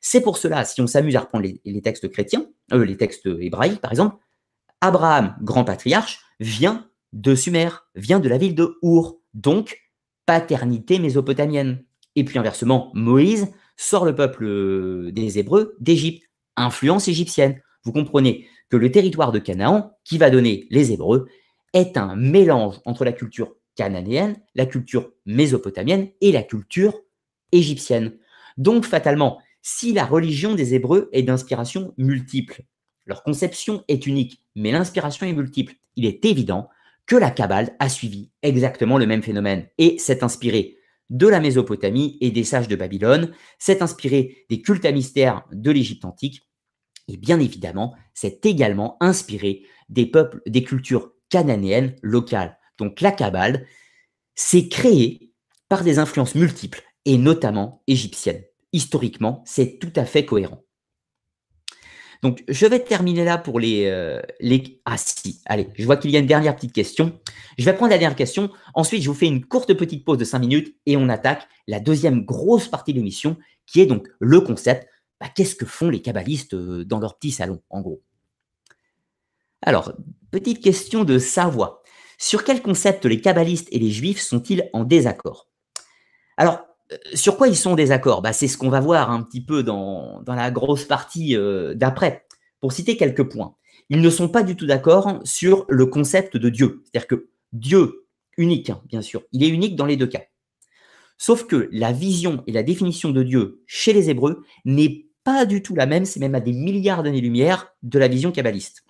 C'est 0.00 0.20
pour 0.20 0.38
cela, 0.38 0.64
si 0.64 0.80
on 0.80 0.86
s'amuse 0.86 1.16
à 1.16 1.20
reprendre 1.20 1.46
les, 1.64 1.82
textes 1.82 2.08
chrétiens, 2.08 2.46
euh, 2.72 2.84
les 2.84 2.96
textes 2.96 3.26
hébraïques 3.26 3.80
par 3.80 3.90
exemple, 3.90 4.16
Abraham, 4.80 5.34
grand 5.40 5.64
patriarche, 5.64 6.20
vient 6.38 6.88
de 7.12 7.34
Sumer, 7.34 7.70
vient 7.96 8.20
de 8.20 8.28
la 8.28 8.38
ville 8.38 8.54
de 8.54 8.78
Our, 8.82 9.16
donc 9.32 9.83
paternité 10.26 10.98
mésopotamienne. 10.98 11.84
Et 12.16 12.24
puis 12.24 12.38
inversement, 12.38 12.90
Moïse 12.94 13.52
sort 13.76 14.04
le 14.04 14.14
peuple 14.14 14.44
euh, 14.44 15.10
des 15.12 15.38
Hébreux 15.38 15.76
d'Égypte, 15.80 16.24
influence 16.56 17.08
égyptienne. 17.08 17.60
Vous 17.84 17.92
comprenez 17.92 18.46
que 18.70 18.76
le 18.76 18.90
territoire 18.90 19.32
de 19.32 19.38
Canaan, 19.38 19.96
qui 20.04 20.18
va 20.18 20.30
donner 20.30 20.66
les 20.70 20.92
Hébreux, 20.92 21.28
est 21.72 21.96
un 21.96 22.16
mélange 22.16 22.80
entre 22.84 23.04
la 23.04 23.12
culture 23.12 23.54
cananéenne, 23.74 24.36
la 24.54 24.66
culture 24.66 25.10
mésopotamienne 25.26 26.08
et 26.20 26.32
la 26.32 26.42
culture 26.42 26.94
égyptienne. 27.52 28.16
Donc 28.56 28.84
fatalement, 28.84 29.40
si 29.62 29.92
la 29.92 30.04
religion 30.04 30.54
des 30.54 30.74
Hébreux 30.74 31.08
est 31.12 31.22
d'inspiration 31.22 31.92
multiple, 31.96 32.62
leur 33.06 33.22
conception 33.22 33.84
est 33.88 34.06
unique, 34.06 34.40
mais 34.54 34.70
l'inspiration 34.70 35.26
est 35.26 35.32
multiple, 35.32 35.74
il 35.96 36.06
est 36.06 36.24
évident 36.24 36.68
que 37.06 37.16
la 37.16 37.30
Kabbale 37.30 37.76
a 37.78 37.88
suivi 37.88 38.30
exactement 38.42 38.98
le 38.98 39.06
même 39.06 39.22
phénomène 39.22 39.68
et 39.78 39.98
s'est 39.98 40.24
inspirée 40.24 40.78
de 41.10 41.28
la 41.28 41.40
Mésopotamie 41.40 42.16
et 42.20 42.30
des 42.30 42.44
sages 42.44 42.68
de 42.68 42.76
Babylone, 42.76 43.32
s'est 43.58 43.82
inspirée 43.82 44.46
des 44.48 44.62
cultes 44.62 44.86
à 44.86 44.92
mystère 44.92 45.44
de 45.52 45.70
l'Égypte 45.70 46.04
antique 46.04 46.42
et 47.08 47.16
bien 47.16 47.38
évidemment 47.38 47.94
s'est 48.14 48.40
également 48.44 48.96
inspirée 49.00 49.62
des 49.88 50.06
peuples, 50.06 50.40
des 50.46 50.64
cultures 50.64 51.12
cananéennes 51.28 51.96
locales. 52.02 52.58
Donc 52.78 53.00
la 53.00 53.12
Kabbale 53.12 53.66
s'est 54.34 54.68
créée 54.68 55.32
par 55.68 55.84
des 55.84 55.98
influences 55.98 56.34
multiples 56.34 56.82
et 57.04 57.18
notamment 57.18 57.82
égyptiennes. 57.86 58.44
Historiquement, 58.72 59.42
c'est 59.46 59.78
tout 59.78 59.92
à 59.96 60.04
fait 60.04 60.24
cohérent. 60.24 60.63
Donc, 62.24 62.42
je 62.48 62.64
vais 62.64 62.80
terminer 62.80 63.22
là 63.22 63.36
pour 63.36 63.60
les, 63.60 63.84
euh, 63.84 64.22
les... 64.40 64.80
Ah 64.86 64.96
si, 64.96 65.42
allez, 65.44 65.68
je 65.74 65.84
vois 65.84 65.98
qu'il 65.98 66.10
y 66.10 66.16
a 66.16 66.20
une 66.20 66.26
dernière 66.26 66.56
petite 66.56 66.72
question. 66.72 67.20
Je 67.58 67.66
vais 67.66 67.74
prendre 67.74 67.90
la 67.90 67.98
dernière 67.98 68.16
question. 68.16 68.50
Ensuite, 68.72 69.02
je 69.02 69.08
vous 69.10 69.14
fais 69.14 69.26
une 69.26 69.44
courte 69.44 69.74
petite 69.74 70.06
pause 70.06 70.16
de 70.16 70.24
5 70.24 70.38
minutes 70.38 70.74
et 70.86 70.96
on 70.96 71.10
attaque 71.10 71.46
la 71.68 71.80
deuxième 71.80 72.24
grosse 72.24 72.66
partie 72.66 72.94
de 72.94 72.98
l'émission 72.98 73.36
qui 73.66 73.82
est 73.82 73.86
donc 73.86 74.08
le 74.20 74.40
concept. 74.40 74.88
Bah, 75.20 75.26
Qu'est-ce 75.34 75.54
que 75.54 75.66
font 75.66 75.90
les 75.90 76.00
kabbalistes 76.00 76.54
euh, 76.54 76.82
dans 76.86 76.98
leur 76.98 77.18
petit 77.18 77.30
salon, 77.30 77.60
en 77.68 77.82
gros? 77.82 78.02
Alors, 79.60 79.92
petite 80.30 80.64
question 80.64 81.04
de 81.04 81.18
Savoie. 81.18 81.82
Sur 82.16 82.42
quel 82.42 82.62
concept 82.62 83.04
les 83.04 83.20
kabbalistes 83.20 83.68
et 83.70 83.78
les 83.78 83.90
juifs 83.90 84.22
sont-ils 84.22 84.70
en 84.72 84.84
désaccord? 84.84 85.50
Alors, 86.38 86.64
sur 87.14 87.36
quoi 87.36 87.48
ils 87.48 87.56
sont 87.56 87.72
en 87.72 87.74
désaccord 87.74 88.22
bah, 88.22 88.32
C'est 88.32 88.48
ce 88.48 88.58
qu'on 88.58 88.68
va 88.68 88.80
voir 88.80 89.10
un 89.10 89.22
petit 89.22 89.40
peu 89.44 89.62
dans, 89.62 90.22
la 90.26 90.50
grosse 90.50 90.84
partie 90.84 91.36
euh, 91.36 91.74
d'après. 91.74 92.26
Pour 92.60 92.72
citer 92.72 92.96
quelques 92.96 93.24
points, 93.24 93.54
ils 93.90 94.00
ne 94.00 94.10
sont 94.10 94.28
pas 94.28 94.42
du 94.42 94.56
tout 94.56 94.66
d'accord 94.66 95.20
sur 95.24 95.66
le 95.68 95.86
concept 95.86 96.36
de 96.36 96.48
Dieu. 96.48 96.82
C'est-à-dire 96.84 97.06
que 97.06 97.28
Dieu, 97.52 98.06
unique, 98.36 98.70
hein, 98.70 98.80
bien 98.86 99.02
sûr, 99.02 99.22
il 99.32 99.42
est 99.44 99.48
unique 99.48 99.76
dans 99.76 99.86
les 99.86 99.96
deux 99.96 100.06
cas. 100.06 100.22
Sauf 101.18 101.46
que 101.46 101.68
la 101.72 101.92
vision 101.92 102.42
et 102.46 102.52
la 102.52 102.62
définition 102.62 103.10
de 103.10 103.22
Dieu 103.22 103.62
chez 103.66 103.92
les 103.92 104.10
Hébreux 104.10 104.44
n'est 104.64 105.06
pas 105.22 105.46
du 105.46 105.62
tout 105.62 105.74
la 105.74 105.86
même, 105.86 106.04
c'est 106.04 106.20
même 106.20 106.34
à 106.34 106.40
des 106.40 106.52
milliards 106.52 107.02
d'années-lumière 107.02 107.68
de 107.82 107.98
la 107.98 108.08
vision 108.08 108.32
kabbaliste. 108.32 108.84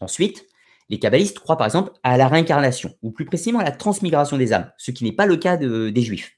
Ensuite, 0.00 0.46
les 0.88 0.98
kabbalistes 0.98 1.38
croient 1.38 1.56
par 1.56 1.66
exemple 1.66 1.92
à 2.02 2.16
la 2.16 2.28
réincarnation, 2.28 2.94
ou 3.02 3.10
plus 3.10 3.24
précisément 3.24 3.58
à 3.58 3.64
la 3.64 3.72
transmigration 3.72 4.36
des 4.36 4.52
âmes, 4.52 4.70
ce 4.76 4.90
qui 4.90 5.04
n'est 5.04 5.12
pas 5.12 5.26
le 5.26 5.36
cas 5.36 5.56
des 5.56 6.02
juifs 6.02 6.35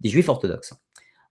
des 0.00 0.08
juifs 0.08 0.28
orthodoxes. 0.28 0.74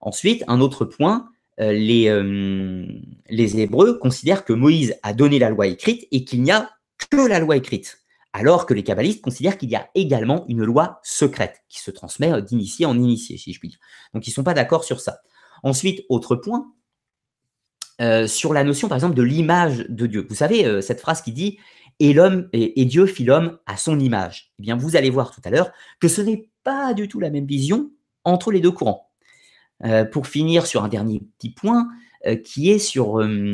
Ensuite, 0.00 0.44
un 0.48 0.60
autre 0.60 0.84
point, 0.84 1.30
euh, 1.60 1.72
les, 1.72 2.08
euh, 2.08 2.86
les 3.28 3.58
Hébreux 3.58 3.98
considèrent 3.98 4.44
que 4.44 4.52
Moïse 4.52 4.94
a 5.02 5.14
donné 5.14 5.38
la 5.38 5.50
loi 5.50 5.66
écrite 5.66 6.06
et 6.10 6.24
qu'il 6.24 6.42
n'y 6.42 6.52
a 6.52 6.70
que 7.10 7.28
la 7.28 7.38
loi 7.38 7.56
écrite, 7.56 7.98
alors 8.32 8.66
que 8.66 8.74
les 8.74 8.82
kabbalistes 8.82 9.22
considèrent 9.22 9.56
qu'il 9.58 9.70
y 9.70 9.76
a 9.76 9.88
également 9.94 10.44
une 10.48 10.64
loi 10.64 11.00
secrète 11.02 11.62
qui 11.68 11.80
se 11.80 11.90
transmet 11.90 12.32
euh, 12.32 12.40
d'initié 12.40 12.86
en 12.86 12.98
initié, 12.98 13.38
si 13.38 13.52
je 13.52 13.58
puis 13.58 13.68
dire. 13.68 13.78
Donc, 14.12 14.26
ils 14.26 14.30
ne 14.30 14.34
sont 14.34 14.44
pas 14.44 14.54
d'accord 14.54 14.84
sur 14.84 15.00
ça. 15.00 15.18
Ensuite, 15.62 16.04
autre 16.08 16.36
point, 16.36 16.72
sur 18.26 18.52
la 18.52 18.62
notion, 18.62 18.88
par 18.88 18.96
exemple, 18.96 19.14
de 19.14 19.22
l'image 19.22 19.86
de 19.88 20.06
Dieu. 20.06 20.26
Vous 20.28 20.34
savez, 20.34 20.82
cette 20.82 21.00
phrase 21.00 21.22
qui 21.22 21.32
dit 21.32 21.58
et 21.98 22.14
et, 22.52 22.84
Dieu 22.84 23.06
fit 23.06 23.24
l'homme 23.24 23.58
à 23.64 23.76
son 23.76 23.98
image. 23.98 24.52
Eh 24.58 24.62
bien, 24.62 24.76
vous 24.76 24.96
allez 24.96 25.08
voir 25.08 25.30
tout 25.30 25.40
à 25.44 25.50
l'heure 25.50 25.70
que 25.98 26.08
ce 26.08 26.20
n'est 26.20 26.50
pas 26.62 26.92
du 26.92 27.08
tout 27.08 27.20
la 27.20 27.30
même 27.30 27.46
vision 27.46 27.90
entre 28.26 28.50
les 28.52 28.60
deux 28.60 28.72
courants. 28.72 29.06
Euh, 29.84 30.06
pour 30.06 30.26
finir 30.26 30.66
sur 30.66 30.84
un 30.84 30.88
dernier 30.88 31.20
petit 31.36 31.50
point 31.50 31.86
euh, 32.24 32.34
qui 32.34 32.70
est 32.70 32.78
sur 32.78 33.20
euh, 33.20 33.52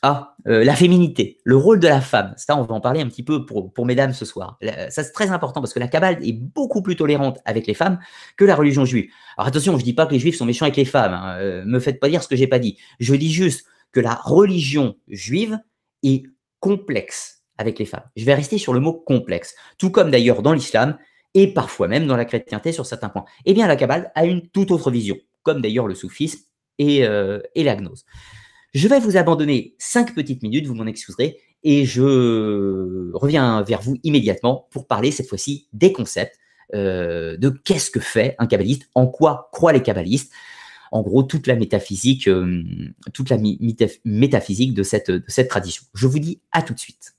ah, 0.00 0.36
la 0.46 0.74
féminité, 0.74 1.38
le 1.44 1.54
rôle 1.54 1.80
de 1.80 1.86
la 1.86 2.00
femme. 2.00 2.32
Ça, 2.38 2.56
on 2.56 2.62
va 2.62 2.74
en 2.74 2.80
parler 2.80 3.02
un 3.02 3.08
petit 3.08 3.22
peu 3.22 3.44
pour, 3.44 3.74
pour 3.74 3.84
mesdames 3.84 4.14
ce 4.14 4.24
soir. 4.24 4.58
Ça, 4.88 5.04
c'est 5.04 5.12
très 5.12 5.30
important 5.30 5.60
parce 5.60 5.74
que 5.74 5.80
la 5.80 5.86
Kabbale 5.86 6.26
est 6.26 6.32
beaucoup 6.32 6.80
plus 6.80 6.96
tolérante 6.96 7.40
avec 7.44 7.66
les 7.66 7.74
femmes 7.74 7.98
que 8.38 8.46
la 8.46 8.56
religion 8.56 8.86
juive. 8.86 9.10
Alors 9.36 9.48
attention, 9.48 9.74
je 9.74 9.78
ne 9.78 9.82
dis 9.82 9.92
pas 9.92 10.06
que 10.06 10.12
les 10.12 10.18
juifs 10.18 10.36
sont 10.36 10.46
méchants 10.46 10.64
avec 10.64 10.76
les 10.76 10.86
femmes. 10.86 11.12
Hein. 11.12 11.64
me 11.66 11.78
faites 11.78 12.00
pas 12.00 12.08
dire 12.08 12.22
ce 12.22 12.28
que 12.28 12.36
j'ai 12.36 12.46
pas 12.46 12.58
dit. 12.58 12.78
Je 12.98 13.14
dis 13.14 13.30
juste 13.30 13.66
que 13.92 14.00
la 14.00 14.14
religion 14.14 14.96
juive 15.08 15.58
est 16.02 16.24
complexe 16.58 17.42
avec 17.58 17.78
les 17.78 17.84
femmes. 17.84 18.08
Je 18.16 18.24
vais 18.24 18.34
rester 18.34 18.56
sur 18.56 18.72
le 18.72 18.80
mot 18.80 18.94
complexe. 18.94 19.54
Tout 19.76 19.90
comme 19.90 20.10
d'ailleurs 20.10 20.40
dans 20.40 20.54
l'islam, 20.54 20.96
et 21.34 21.52
parfois 21.52 21.88
même 21.88 22.06
dans 22.06 22.16
la 22.16 22.24
chrétienté 22.24 22.72
sur 22.72 22.86
certains 22.86 23.08
points. 23.08 23.24
Eh 23.44 23.54
bien, 23.54 23.66
la 23.66 23.76
Kabbale 23.76 24.12
a 24.14 24.24
une 24.24 24.48
toute 24.48 24.70
autre 24.70 24.90
vision, 24.90 25.16
comme 25.42 25.60
d'ailleurs 25.60 25.86
le 25.86 25.94
soufisme 25.94 26.40
et, 26.78 27.04
euh. 27.06 27.40
Je 28.74 28.88
vais 28.88 29.00
vous 29.00 29.16
abandonner 29.16 29.74
cinq 29.78 30.14
petites 30.14 30.42
minutes, 30.42 30.66
vous 30.66 30.74
m'en 30.74 30.86
excuserez, 30.86 31.38
et 31.62 31.84
je 31.84 33.12
reviens 33.12 33.62
vers 33.62 33.82
vous 33.82 33.98
immédiatement 34.02 34.66
pour 34.70 34.86
parler 34.86 35.10
cette 35.10 35.28
fois-ci 35.28 35.68
des 35.74 35.92
concepts, 35.92 36.38
euh, 36.74 37.36
de 37.36 37.50
qu'est-ce 37.50 37.90
que 37.90 38.00
fait 38.00 38.34
un 38.38 38.46
kabbaliste, 38.46 38.88
en 38.94 39.06
quoi 39.06 39.50
croient 39.52 39.74
les 39.74 39.82
kabbalistes, 39.82 40.32
en 40.90 41.02
gros 41.02 41.22
toute 41.22 41.46
la 41.46 41.54
métaphysique, 41.54 42.28
euh, 42.28 42.64
toute 43.12 43.28
la 43.28 43.38
métaphysique 44.04 44.72
de 44.72 44.82
cette 44.82 45.48
tradition. 45.48 45.84
Je 45.94 46.06
vous 46.06 46.18
dis 46.18 46.40
à 46.50 46.62
tout 46.62 46.72
de 46.72 46.78
suite. 46.78 47.14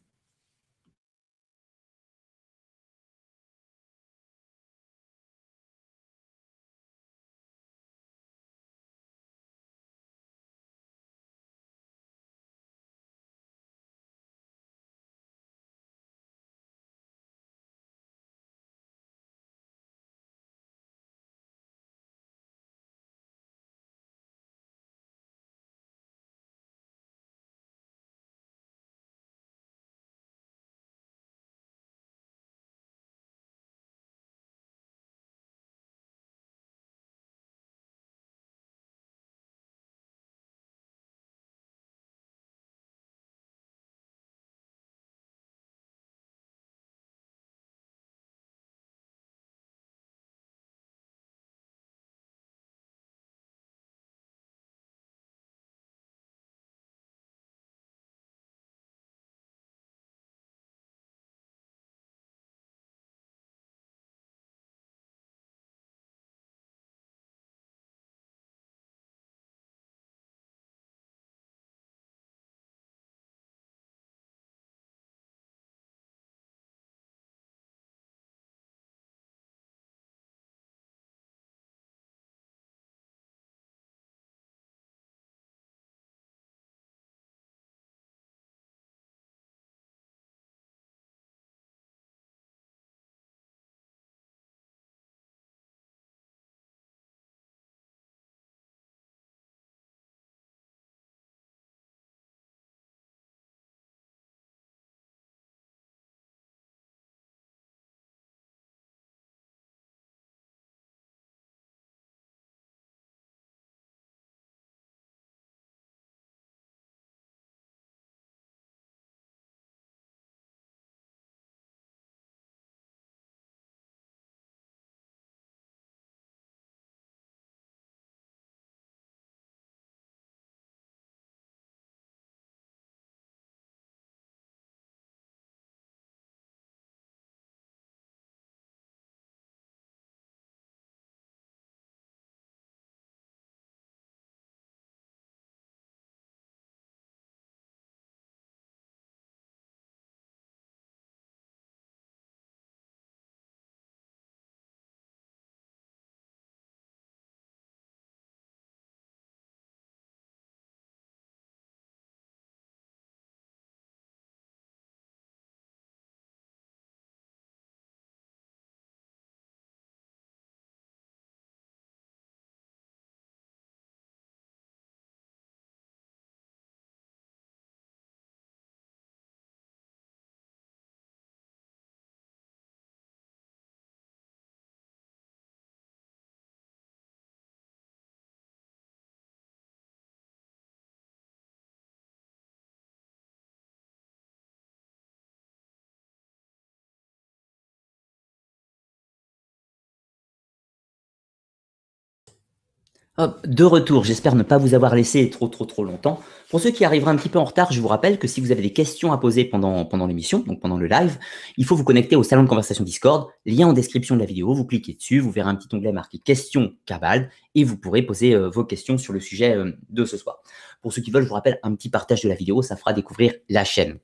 De 203.18 203.64
retour, 203.64 204.03
j'espère 204.03 204.34
ne 204.34 204.41
pas 204.41 204.57
vous 204.57 204.74
avoir 204.74 204.95
laissé 204.95 205.30
trop 205.30 205.47
trop 205.47 205.66
trop 205.66 205.84
longtemps. 205.84 206.20
Pour 206.49 206.59
ceux 206.59 206.72
qui 206.72 206.84
arriveraient 206.84 207.11
un 207.11 207.16
petit 207.16 207.30
peu 207.30 207.38
en 207.38 207.43
retard, 207.43 207.72
je 207.72 207.80
vous 207.80 207.88
rappelle 207.88 208.18
que 208.18 208.28
si 208.28 208.41
vous 208.41 208.51
avez 208.51 208.64
des 208.64 208.74
questions 208.74 209.11
à 209.11 209.20
poser 209.20 209.45
pendant, 209.45 209.86
pendant 209.86 210.07
l'émission, 210.07 210.39
donc 210.39 210.59
pendant 210.59 210.78
le 210.78 210.88
live, 210.88 211.20
il 211.57 211.66
faut 211.66 211.76
vous 211.76 211.84
connecter 211.84 212.16
au 212.16 212.24
salon 212.24 212.41
de 212.41 212.47
conversation 212.47 212.84
Discord, 212.84 213.30
lien 213.45 213.68
en 213.68 213.74
description 213.74 214.16
de 214.16 214.20
la 214.20 214.26
vidéo, 214.26 214.51
vous 214.55 214.66
cliquez 214.66 214.95
dessus, 214.95 215.20
vous 215.20 215.30
verrez 215.30 215.49
un 215.49 215.55
petit 215.55 215.68
onglet 215.76 215.91
marqué 215.91 216.18
questions 216.18 216.74
Cabal 216.88 217.30
et 217.53 217.64
vous 217.64 217.78
pourrez 217.78 218.01
poser 218.01 218.34
euh, 218.34 218.49
vos 218.49 218.66
questions 218.66 218.97
sur 218.97 219.14
le 219.14 219.20
sujet 219.20 219.55
euh, 219.55 219.74
de 219.89 220.05
ce 220.05 220.18
soir. 220.18 220.41
Pour 220.82 220.91
ceux 220.91 221.03
qui 221.03 221.11
veulent, 221.11 221.24
je 221.24 221.28
vous 221.28 221.36
rappelle 221.36 221.59
un 221.61 221.76
petit 221.76 221.89
partage 221.89 222.22
de 222.22 222.30
la 222.30 222.36
vidéo, 222.36 222.64
ça 222.64 222.76
fera 222.76 222.93
découvrir 222.93 223.36
la 223.47 223.64
chaîne. 223.64 223.99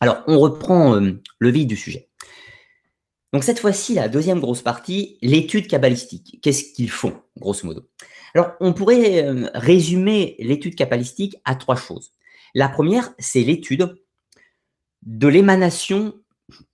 Alors, 0.00 0.18
on 0.26 0.38
reprend 0.38 0.96
euh, 0.96 1.12
le 1.38 1.50
vif 1.50 1.66
du 1.66 1.76
sujet. 1.76 2.08
Donc 3.32 3.42
cette 3.42 3.58
fois-ci, 3.58 3.94
la 3.94 4.08
deuxième 4.08 4.40
grosse 4.40 4.62
partie, 4.62 5.18
l'étude 5.22 5.66
cabalistique. 5.66 6.40
Qu'est-ce 6.42 6.72
qu'ils 6.72 6.90
font, 6.90 7.14
grosso 7.36 7.66
modo 7.66 7.88
Alors, 8.34 8.52
on 8.60 8.72
pourrait 8.72 9.24
euh, 9.24 9.48
résumer 9.54 10.36
l'étude 10.38 10.74
cabalistique 10.74 11.36
à 11.44 11.54
trois 11.54 11.76
choses. 11.76 12.12
La 12.54 12.68
première, 12.68 13.12
c'est 13.18 13.42
l'étude 13.42 13.94
de 15.02 15.28
l'émanation 15.28 16.14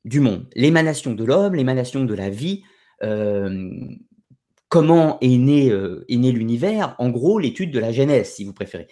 du 0.05 0.21
monde, 0.21 0.49
l'émanation 0.55 1.13
de 1.13 1.25
l'homme, 1.25 1.55
l'émanation 1.55 2.05
de 2.05 2.15
la 2.15 2.29
vie, 2.29 2.63
euh, 3.03 3.71
comment 4.69 5.19
est 5.21 5.37
né, 5.37 5.71
euh, 5.71 6.05
né 6.09 6.31
l'univers, 6.33 6.95
en 6.99 7.09
gros 7.09 7.39
l'étude 7.39 7.73
de 7.73 7.79
la 7.79 7.93
genèse, 7.93 8.35
si 8.35 8.45
vous 8.45 8.53
préférez. 8.53 8.89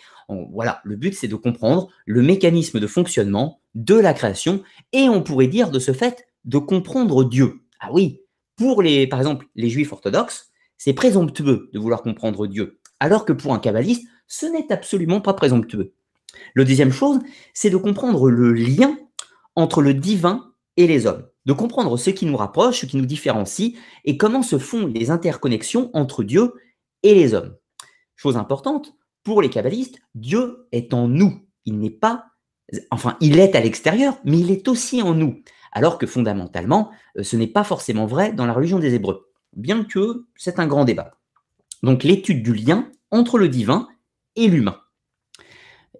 voilà, 0.50 0.80
le 0.84 0.96
but 0.96 1.14
c'est 1.14 1.28
de 1.28 1.36
comprendre 1.36 1.88
le 2.06 2.22
mécanisme 2.22 2.80
de 2.80 2.86
fonctionnement 2.86 3.60
de 3.74 3.94
la 3.94 4.14
création, 4.14 4.62
et 4.92 5.08
on 5.08 5.22
pourrait 5.22 5.46
dire 5.46 5.70
de 5.70 5.78
ce 5.78 5.92
fait 5.92 6.26
de 6.44 6.58
comprendre 6.58 7.24
Dieu. 7.24 7.60
Ah 7.80 7.90
oui, 7.92 8.22
pour 8.56 8.82
les, 8.82 9.06
par 9.06 9.20
exemple, 9.20 9.46
les 9.54 9.70
juifs 9.70 9.92
orthodoxes, 9.92 10.47
c'est 10.78 10.94
présomptueux 10.94 11.68
de 11.72 11.78
vouloir 11.78 12.02
comprendre 12.02 12.46
Dieu, 12.46 12.80
alors 13.00 13.24
que 13.24 13.32
pour 13.32 13.52
un 13.52 13.58
kabbaliste, 13.58 14.08
ce 14.26 14.46
n'est 14.46 14.72
absolument 14.72 15.20
pas 15.20 15.34
présomptueux. 15.34 15.92
Le 16.54 16.64
deuxième 16.64 16.92
chose, 16.92 17.18
c'est 17.52 17.70
de 17.70 17.76
comprendre 17.76 18.30
le 18.30 18.52
lien 18.52 18.96
entre 19.56 19.82
le 19.82 19.94
divin 19.94 20.52
et 20.76 20.86
les 20.86 21.06
hommes, 21.06 21.26
de 21.46 21.52
comprendre 21.52 21.96
ce 21.96 22.10
qui 22.10 22.26
nous 22.26 22.36
rapproche, 22.36 22.80
ce 22.80 22.86
qui 22.86 22.96
nous 22.96 23.06
différencie, 23.06 23.72
et 24.04 24.16
comment 24.16 24.42
se 24.42 24.58
font 24.58 24.86
les 24.86 25.10
interconnexions 25.10 25.90
entre 25.94 26.22
Dieu 26.22 26.54
et 27.02 27.14
les 27.14 27.34
hommes. 27.34 27.56
Chose 28.16 28.36
importante, 28.36 28.94
pour 29.24 29.42
les 29.42 29.50
kabbalistes, 29.50 29.98
Dieu 30.14 30.68
est 30.72 30.94
en 30.94 31.08
nous. 31.08 31.46
Il 31.64 31.78
n'est 31.78 31.90
pas, 31.90 32.26
enfin, 32.90 33.16
il 33.20 33.38
est 33.38 33.54
à 33.56 33.60
l'extérieur, 33.60 34.18
mais 34.24 34.38
il 34.38 34.50
est 34.50 34.68
aussi 34.68 35.02
en 35.02 35.14
nous 35.14 35.42
alors 35.72 35.98
que 35.98 36.06
fondamentalement, 36.06 36.90
euh, 37.16 37.22
ce 37.22 37.36
n'est 37.36 37.46
pas 37.46 37.64
forcément 37.64 38.06
vrai 38.06 38.32
dans 38.32 38.46
la 38.46 38.52
religion 38.52 38.78
des 38.78 38.94
Hébreux, 38.94 39.27
bien 39.55 39.84
que 39.84 40.26
c'est 40.36 40.59
un 40.59 40.66
grand 40.66 40.84
débat. 40.84 41.12
Donc 41.82 42.05
l'étude 42.05 42.42
du 42.42 42.55
lien 42.55 42.90
entre 43.11 43.38
le 43.38 43.49
divin 43.49 43.88
et 44.36 44.49
l'humain. 44.49 44.80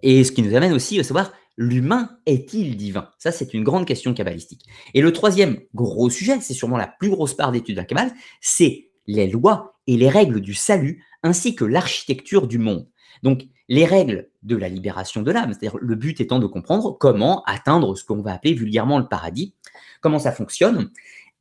Et 0.01 0.23
ce 0.23 0.31
qui 0.31 0.41
nous 0.41 0.55
amène 0.55 0.73
aussi 0.73 0.99
à 0.99 1.03
savoir, 1.03 1.33
l'humain 1.57 2.17
est-il 2.25 2.77
divin? 2.77 3.11
Ça, 3.17 3.31
c'est 3.31 3.53
une 3.53 3.63
grande 3.63 3.85
question 3.85 4.13
kabbalistique. 4.13 4.65
Et 4.93 5.01
le 5.01 5.11
troisième 5.11 5.59
gros 5.75 6.09
sujet, 6.09 6.39
c'est 6.39 6.53
sûrement 6.53 6.77
la 6.77 6.87
plus 6.87 7.09
grosse 7.09 7.33
part 7.33 7.51
d'études 7.51 7.75
de 7.75 7.95
la 7.95 8.09
c'est 8.39 8.89
les 9.07 9.27
lois 9.27 9.79
et 9.87 9.97
les 9.97 10.09
règles 10.09 10.39
du 10.39 10.53
salut, 10.53 11.03
ainsi 11.23 11.55
que 11.55 11.65
l'architecture 11.65 12.47
du 12.47 12.59
monde. 12.59 12.87
Donc, 13.23 13.43
les 13.67 13.85
règles 13.85 14.29
de 14.43 14.55
la 14.55 14.69
libération 14.69 15.21
de 15.21 15.31
l'âme, 15.31 15.51
c'est-à-dire 15.51 15.77
le 15.81 15.95
but 15.95 16.21
étant 16.21 16.39
de 16.39 16.47
comprendre 16.47 16.97
comment 16.97 17.43
atteindre 17.43 17.95
ce 17.95 18.03
qu'on 18.03 18.21
va 18.21 18.33
appeler 18.33 18.53
vulgairement 18.53 18.99
le 18.99 19.07
paradis, 19.07 19.53
comment 20.01 20.19
ça 20.19 20.31
fonctionne, 20.31 20.91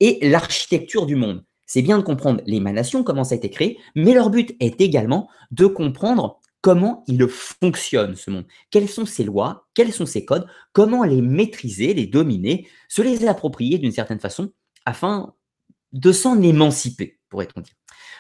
et 0.01 0.19
l'architecture 0.29 1.07
du 1.07 1.15
monde. 1.15 1.45
C'est 1.69 1.83
bien 1.83 1.99
de 1.99 2.03
comprendre 2.03 2.41
l'émanation, 2.47 3.05
comment 3.05 3.23
ça 3.23 3.35
a 3.35 3.39
été 3.39 3.51
créé, 3.51 3.79
mais 3.95 4.15
leur 4.15 4.31
but 4.31 4.57
est 4.59 4.81
également 4.81 5.29
de 5.53 5.67
comprendre 5.67 6.41
comment 6.63 7.05
il 7.07 7.29
fonctionne 7.29 8.17
ce 8.17 8.31
monde, 8.31 8.47
quelles 8.71 8.89
sont 8.89 9.07
ses 9.07 9.23
lois, 9.23 9.69
quels 9.75 9.93
sont 9.93 10.07
ses 10.07 10.25
codes, 10.25 10.47
comment 10.73 11.05
les 11.05 11.23
maîtriser, 11.23 11.95
les 11.95 12.07
dominer, 12.07 12.67
se 12.89 13.03
les 13.03 13.29
approprier 13.29 13.79
d'une 13.79 13.93
certaine 13.93 14.19
façon 14.19 14.51
afin 14.85 15.35
de 15.93 16.11
s'en 16.11 16.43
émanciper, 16.43 17.21
pourrait-on 17.29 17.61
dire. 17.61 17.75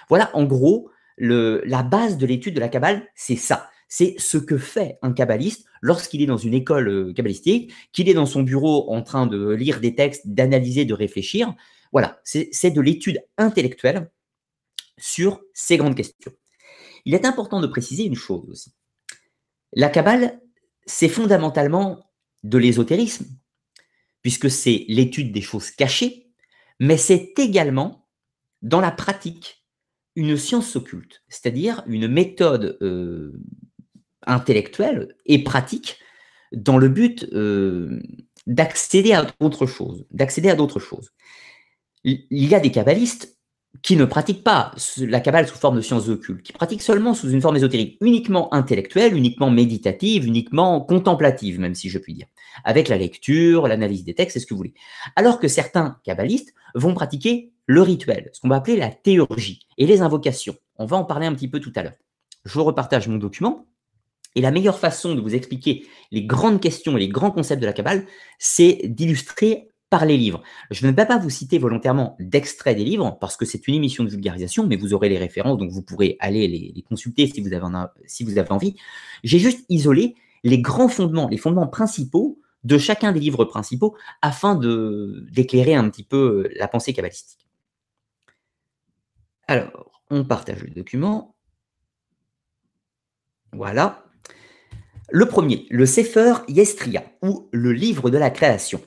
Voilà 0.09 0.30
en 0.36 0.44
gros 0.44 0.90
la 1.18 1.82
base 1.82 2.18
de 2.18 2.26
l'étude 2.26 2.55
de 2.55 2.61
la 2.61 2.68
Kabbale, 2.68 3.09
c'est 3.14 3.36
ça. 3.36 3.68
C'est 3.88 4.14
ce 4.18 4.36
que 4.36 4.59
fait 4.59 4.99
un 5.01 5.12
kabbaliste 5.12 5.64
lorsqu'il 5.80 6.20
est 6.20 6.26
dans 6.26 6.36
une 6.36 6.53
école 6.53 6.88
euh, 6.88 7.12
kabbalistique, 7.14 7.72
qu'il 7.92 8.11
est 8.11 8.14
dans 8.14 8.26
son 8.26 8.42
bureau 8.42 8.92
en 8.92 9.03
train 9.03 9.26
de 9.26 9.49
lire 9.51 9.80
des 9.80 9.94
textes, 9.94 10.28
d'analyser, 10.28 10.84
de 10.84 10.92
réfléchir. 10.92 11.55
Voilà, 11.93 12.20
c'est 12.24 12.70
de 12.70 12.80
l'étude 12.80 13.22
intellectuelle 13.36 14.11
sur 14.99 15.41
ces 15.55 15.76
grandes 15.76 15.97
questions. 15.97 16.32
Il 17.05 17.14
est 17.14 17.24
important 17.24 17.61
de 17.61 17.66
préciser 17.66 18.05
une 18.05 18.16
chose 18.16 18.49
aussi. 18.51 18.72
La 19.72 19.89
Kabbale, 19.89 20.41
c'est 20.86 21.09
fondamentalement 21.09 22.11
de 22.43 22.59
l'ésotérisme, 22.59 23.26
puisque 24.22 24.51
c'est 24.51 24.84
l'étude 24.89 25.32
des 25.32 25.43
choses 25.43 25.70
cachées, 25.70 26.30
mais 26.80 26.97
c'est 26.97 27.39
également 27.39 28.09
dans 28.62 28.80
la 28.80 28.91
pratique 28.91 29.64
une 30.16 30.36
science 30.36 30.74
occulte, 30.74 31.22
c'est-à-dire 31.28 31.82
une 31.86 32.09
méthode 32.09 32.76
euh, 32.82 33.41
intellectuelle 34.26 35.14
et 35.26 35.45
pratique 35.45 35.99
dans 36.53 36.78
le 36.78 36.89
but 36.89 37.24
euh, 37.32 38.01
d'accéder 38.47 39.12
à 39.12 39.26
d'autres 39.41 39.66
choses, 39.66 40.07
d'accéder 40.11 40.51
à 40.51 40.57
d'autres 40.57 40.80
choses. 40.80 41.12
Il 42.05 42.26
y 42.30 42.55
a 42.55 42.61
des 42.61 42.70
kabbalistes 42.70 43.38
qui 43.82 43.96
ne 43.96 44.05
pratiquent 44.05 44.44
pas 44.44 44.72
la 44.99 45.20
kabbale 45.20 45.46
sous 45.46 45.57
forme 45.57 45.76
de 45.76 45.80
sciences 45.80 46.09
occultes, 46.09 46.42
qui 46.42 46.53
pratiquent 46.53 46.82
seulement 46.82 47.14
sous 47.14 47.30
une 47.30 47.40
forme 47.40 47.57
ésotérique, 47.57 47.99
uniquement 48.01 48.53
intellectuelle, 48.53 49.14
uniquement 49.14 49.51
méditative, 49.51 50.26
uniquement 50.26 50.80
contemplative, 50.80 51.61
même 51.61 51.74
si 51.74 51.88
je 51.88 51.99
puis 51.99 52.14
dire, 52.14 52.26
avec 52.64 52.88
la 52.88 52.96
lecture, 52.96 53.68
l'analyse 53.68 54.05
des 54.05 54.14
textes, 54.14 54.34
c'est 54.34 54.40
ce 54.40 54.46
que 54.46 54.55
vous 54.55 54.59
voulez. 54.59 54.74
Alors 55.16 55.38
que 55.38 55.49
certains 55.49 55.99
kabbalistes 56.03 56.55
vont 56.74 56.94
pratiquer 56.94 57.53
le 57.66 57.82
rituel, 57.82 58.30
ce 58.32 58.40
qu'on 58.40 58.49
va 58.49 58.57
appeler 58.57 58.76
la 58.76 58.90
théurgie, 58.90 59.61
et 59.76 59.86
les 59.86 60.01
invocations. 60.01 60.57
On 60.76 60.86
va 60.86 60.96
en 60.96 61.05
parler 61.05 61.26
un 61.26 61.34
petit 61.34 61.49
peu 61.49 61.61
tout 61.61 61.72
à 61.76 61.82
l'heure. 61.82 61.96
Je 62.44 62.55
vous 62.55 62.64
repartage 62.64 63.09
mon 63.09 63.18
document. 63.18 63.66
Et 64.34 64.40
la 64.40 64.51
meilleure 64.51 64.78
façon 64.78 65.14
de 65.14 65.20
vous 65.20 65.34
expliquer 65.34 65.86
les 66.12 66.22
grandes 66.22 66.61
questions 66.61 66.96
et 66.96 67.01
les 67.01 67.09
grands 67.09 67.30
concepts 67.30 67.61
de 67.61 67.66
la 67.66 67.72
Kabbale, 67.72 68.07
c'est 68.38 68.82
d'illustrer 68.84 69.67
par 69.91 70.05
les 70.05 70.16
livres. 70.16 70.43
Je 70.70 70.86
ne 70.86 70.93
vais 70.93 71.07
pas 71.07 71.18
vous 71.18 71.30
citer 71.30 71.59
volontairement 71.59 72.16
d'extraits 72.20 72.76
des 72.76 72.84
livres 72.84 73.16
parce 73.20 73.36
que 73.36 73.45
c'est 73.45 73.66
une 73.68 73.74
émission 73.74 74.05
de 74.05 74.11
vulgarisation, 74.11 74.66
mais 74.66 74.76
vous 74.76 74.93
aurez 74.93 75.09
les 75.09 75.18
références, 75.18 75.59
donc 75.59 75.70
vous 75.70 75.82
pourrez 75.82 76.16
aller 76.20 76.47
les, 76.47 76.82
consulter 76.82 77.26
si 77.26 77.41
vous, 77.41 77.53
avez 77.53 78.51
envie. 78.51 78.76
J'ai 79.24 79.39
juste 79.39 79.64
isolé 79.68 80.14
les 80.45 80.61
grands 80.61 80.89
fondements, 80.89 81.28
les 81.28 81.39
fondements 81.39 81.66
principaux 81.66 82.39
de 82.64 82.76
chacun 82.76 83.12
des 83.12 83.20
livres 83.20 83.45
principaux 83.45 83.97
afin 84.20 84.55
d'éclairer 84.55 85.74
un 85.74 85.89
petit 85.89 86.03
peu 86.03 86.49
la 86.57 86.68
pensée 86.68 86.93
kabbalistique. 86.93 87.47
Alors, 89.47 89.91
on 90.11 90.24
partage 90.24 90.62
le 90.62 90.70
document. 90.70 91.34
Voilà. 93.53 94.05
Le 95.11 95.24
premier, 95.26 95.66
le 95.70 95.86
Sefer 95.86 96.34
Yestria, 96.49 97.03
ou 97.22 97.49
le 97.53 97.72
livre 97.72 98.11
de 98.11 98.18
la 98.18 98.28
création. 98.28 98.82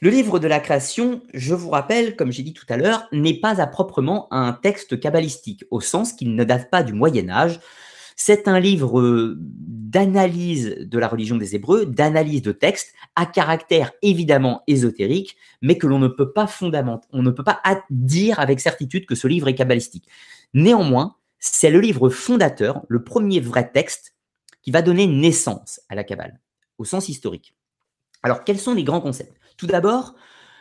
Le 0.00 0.10
livre 0.10 0.38
de 0.38 0.46
la 0.46 0.60
création, 0.60 1.22
je 1.32 1.54
vous 1.54 1.70
rappelle, 1.70 2.16
comme 2.16 2.30
j'ai 2.30 2.42
dit 2.42 2.52
tout 2.52 2.66
à 2.68 2.76
l'heure, 2.76 3.08
n'est 3.12 3.40
pas 3.40 3.62
à 3.62 3.66
proprement 3.66 4.28
un 4.30 4.52
texte 4.52 5.00
kabbalistique, 5.00 5.64
au 5.70 5.80
sens 5.80 6.12
qu'il 6.12 6.34
ne 6.34 6.44
date 6.44 6.70
pas 6.70 6.82
du 6.82 6.92
Moyen 6.92 7.30
Âge. 7.30 7.60
C'est 8.14 8.46
un 8.46 8.60
livre 8.60 9.00
euh, 9.00 9.38
d'analyse 9.38 10.76
de 10.80 10.98
la 10.98 11.08
religion 11.08 11.36
des 11.36 11.54
Hébreux, 11.54 11.86
d'analyse 11.86 12.42
de 12.42 12.52
textes, 12.52 12.92
à 13.14 13.24
caractère 13.24 13.92
évidemment 14.02 14.62
ésotérique, 14.66 15.36
mais 15.62 15.78
que 15.78 15.86
l'on 15.86 15.98
ne 15.98 16.08
peut 16.08 16.30
pas 16.30 16.46
fondamenter, 16.46 17.08
on 17.12 17.22
ne 17.22 17.30
peut 17.30 17.44
pas 17.44 17.62
dire 17.88 18.38
avec 18.38 18.60
certitude 18.60 19.06
que 19.06 19.14
ce 19.14 19.26
livre 19.26 19.48
est 19.48 19.54
kabbalistique. 19.54 20.08
Néanmoins, 20.52 21.16
c'est 21.38 21.70
le 21.70 21.80
livre 21.80 22.10
fondateur, 22.10 22.82
le 22.88 23.02
premier 23.02 23.40
vrai 23.40 23.70
texte 23.70 24.14
qui 24.60 24.70
va 24.70 24.82
donner 24.82 25.06
naissance 25.06 25.80
à 25.88 25.94
la 25.94 26.04
Kabbale, 26.04 26.38
au 26.76 26.84
sens 26.84 27.08
historique. 27.08 27.54
Alors, 28.22 28.44
quels 28.44 28.58
sont 28.58 28.74
les 28.74 28.84
grands 28.84 29.00
concepts? 29.00 29.38
Tout 29.56 29.66
d'abord, 29.66 30.14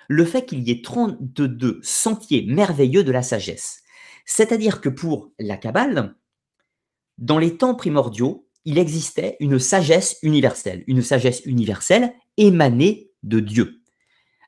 le 0.07 0.25
fait 0.25 0.45
qu'il 0.45 0.61
y 0.63 0.71
ait 0.71 0.81
32 0.81 1.79
sentiers 1.81 2.45
merveilleux 2.47 3.03
de 3.03 3.11
la 3.11 3.23
sagesse. 3.23 3.81
C'est-à-dire 4.25 4.81
que 4.81 4.89
pour 4.89 5.31
la 5.39 5.57
Kabbale, 5.57 6.15
dans 7.17 7.37
les 7.37 7.57
temps 7.57 7.75
primordiaux, 7.75 8.47
il 8.65 8.77
existait 8.77 9.37
une 9.39 9.59
sagesse 9.59 10.17
universelle, 10.23 10.83
une 10.87 11.01
sagesse 11.01 11.41
universelle 11.45 12.13
émanée 12.37 13.11
de 13.23 13.39
Dieu. 13.39 13.81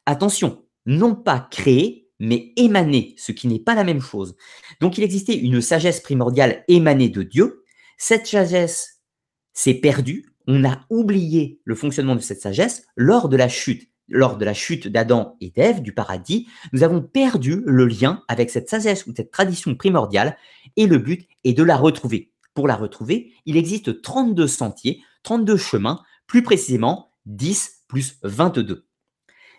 Attention, 0.05 0.65
non 0.85 1.15
pas 1.15 1.47
créée, 1.51 2.09
mais 2.19 2.53
émanée, 2.55 3.13
ce 3.17 3.31
qui 3.31 3.47
n'est 3.47 3.59
pas 3.59 3.75
la 3.75 3.83
même 3.83 4.01
chose. 4.01 4.35
Donc 4.81 4.97
il 4.97 5.03
existait 5.03 5.37
une 5.37 5.61
sagesse 5.61 5.99
primordiale 5.99 6.63
émanée 6.67 7.09
de 7.09 7.21
Dieu. 7.21 7.63
Cette 7.97 8.25
sagesse 8.25 8.97
c'est 9.57 9.73
perdu, 9.73 10.35
on 10.45 10.63
a 10.65 10.85
oublié 10.91 11.59
le 11.63 11.73
fonctionnement 11.73 12.15
de 12.15 12.21
cette 12.21 12.41
sagesse 12.41 12.85
lors 12.95 13.27
de 13.27 13.35
la 13.35 13.49
chute. 13.49 13.89
Lors 14.10 14.38
de 14.38 14.45
la 14.45 14.53
chute 14.53 14.88
d'Adam 14.88 15.36
et 15.41 15.49
d'Ève 15.49 15.82
du 15.82 15.93
paradis, 15.93 16.47
nous 16.72 16.84
avons 16.84 17.01
perdu 17.01 17.62
le 17.66 17.86
lien 17.86 18.24
avec 18.28 18.49
cette 18.49 18.70
sagesse 18.70 19.05
ou 19.05 19.14
cette 19.16 19.32
tradition 19.32 19.76
primordiale 19.76 20.38
et 20.78 20.88
le 20.88 20.97
but 20.97 21.28
est 21.43 21.53
de 21.53 21.64
la 21.64 21.78
retrouver. 21.78 22.32
pour 22.53 22.68
la 22.68 22.76
retrouver, 22.76 23.34
il 23.45 23.55
existe 23.55 24.01
32 24.01 24.47
sentiers, 24.47 25.03
32 25.22 25.58
chemins, 25.58 26.01
plus 26.26 26.41
précisément 26.41 27.12
10 27.28 27.84
plus 27.88 28.18
22. 28.24 28.88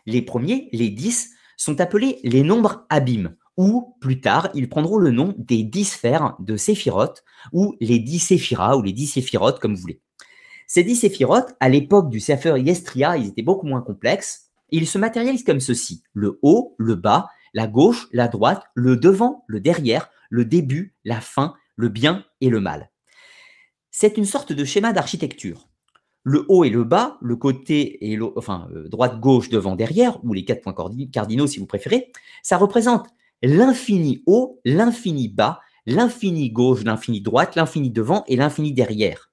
Les 0.06 0.22
premiers, 0.22 0.68
les 0.72 0.90
10, 0.90 1.30
sont 1.56 1.80
appelés 1.80 2.18
les 2.24 2.42
nombres 2.42 2.86
abîmes, 2.88 3.36
ou 3.56 3.96
plus 4.00 4.20
tard, 4.20 4.48
ils 4.54 4.68
prendront 4.68 4.96
le 4.96 5.10
nom 5.10 5.34
des 5.36 5.62
10 5.64 5.84
sphères 5.84 6.36
de 6.38 6.56
Séphiroth, 6.56 7.24
ou 7.52 7.76
les 7.80 7.98
10 7.98 8.18
séphiras, 8.20 8.76
ou 8.76 8.82
les 8.82 8.92
10 8.92 9.06
séphirotes, 9.08 9.58
comme 9.58 9.74
vous 9.74 9.80
voulez. 9.80 10.00
Ces 10.70 10.84
10 10.84 10.96
séphirotes, 10.96 11.54
à 11.60 11.70
l'époque 11.70 12.10
du 12.10 12.20
Sefer 12.20 12.60
Yestria, 12.60 13.16
ils 13.16 13.28
étaient 13.28 13.40
beaucoup 13.40 13.66
moins 13.66 13.80
complexes. 13.80 14.50
Ils 14.70 14.86
se 14.86 14.98
matérialisent 14.98 15.42
comme 15.42 15.60
ceci 15.60 16.02
le 16.12 16.38
haut, 16.42 16.74
le 16.76 16.94
bas, 16.94 17.28
la 17.54 17.66
gauche, 17.66 18.06
la 18.12 18.28
droite, 18.28 18.64
le 18.74 18.98
devant, 18.98 19.44
le 19.46 19.60
derrière, 19.60 20.10
le 20.28 20.44
début, 20.44 20.94
la 21.06 21.22
fin, 21.22 21.54
le 21.76 21.88
bien 21.88 22.26
et 22.42 22.50
le 22.50 22.60
mal. 22.60 22.90
C'est 23.90 24.18
une 24.18 24.26
sorte 24.26 24.52
de 24.52 24.62
schéma 24.66 24.92
d'architecture. 24.92 25.70
Le 26.22 26.44
haut 26.50 26.64
et 26.64 26.70
le 26.70 26.84
bas, 26.84 27.16
le 27.22 27.36
côté 27.36 28.12
et 28.12 28.16
le, 28.16 28.26
enfin 28.36 28.68
euh, 28.74 28.88
droite, 28.88 29.20
gauche, 29.20 29.48
devant, 29.48 29.74
derrière, 29.74 30.22
ou 30.22 30.34
les 30.34 30.44
quatre 30.44 30.60
points 30.60 30.76
cardinaux 31.10 31.46
si 31.46 31.60
vous 31.60 31.66
préférez, 31.66 32.12
ça 32.42 32.58
représente 32.58 33.06
l'infini 33.42 34.22
haut, 34.26 34.60
l'infini 34.66 35.28
bas, 35.28 35.60
l'infini 35.86 36.50
gauche, 36.50 36.84
l'infini 36.84 37.22
droite, 37.22 37.56
l'infini 37.56 37.88
devant 37.88 38.24
et 38.26 38.36
l'infini 38.36 38.74
derrière. 38.74 39.27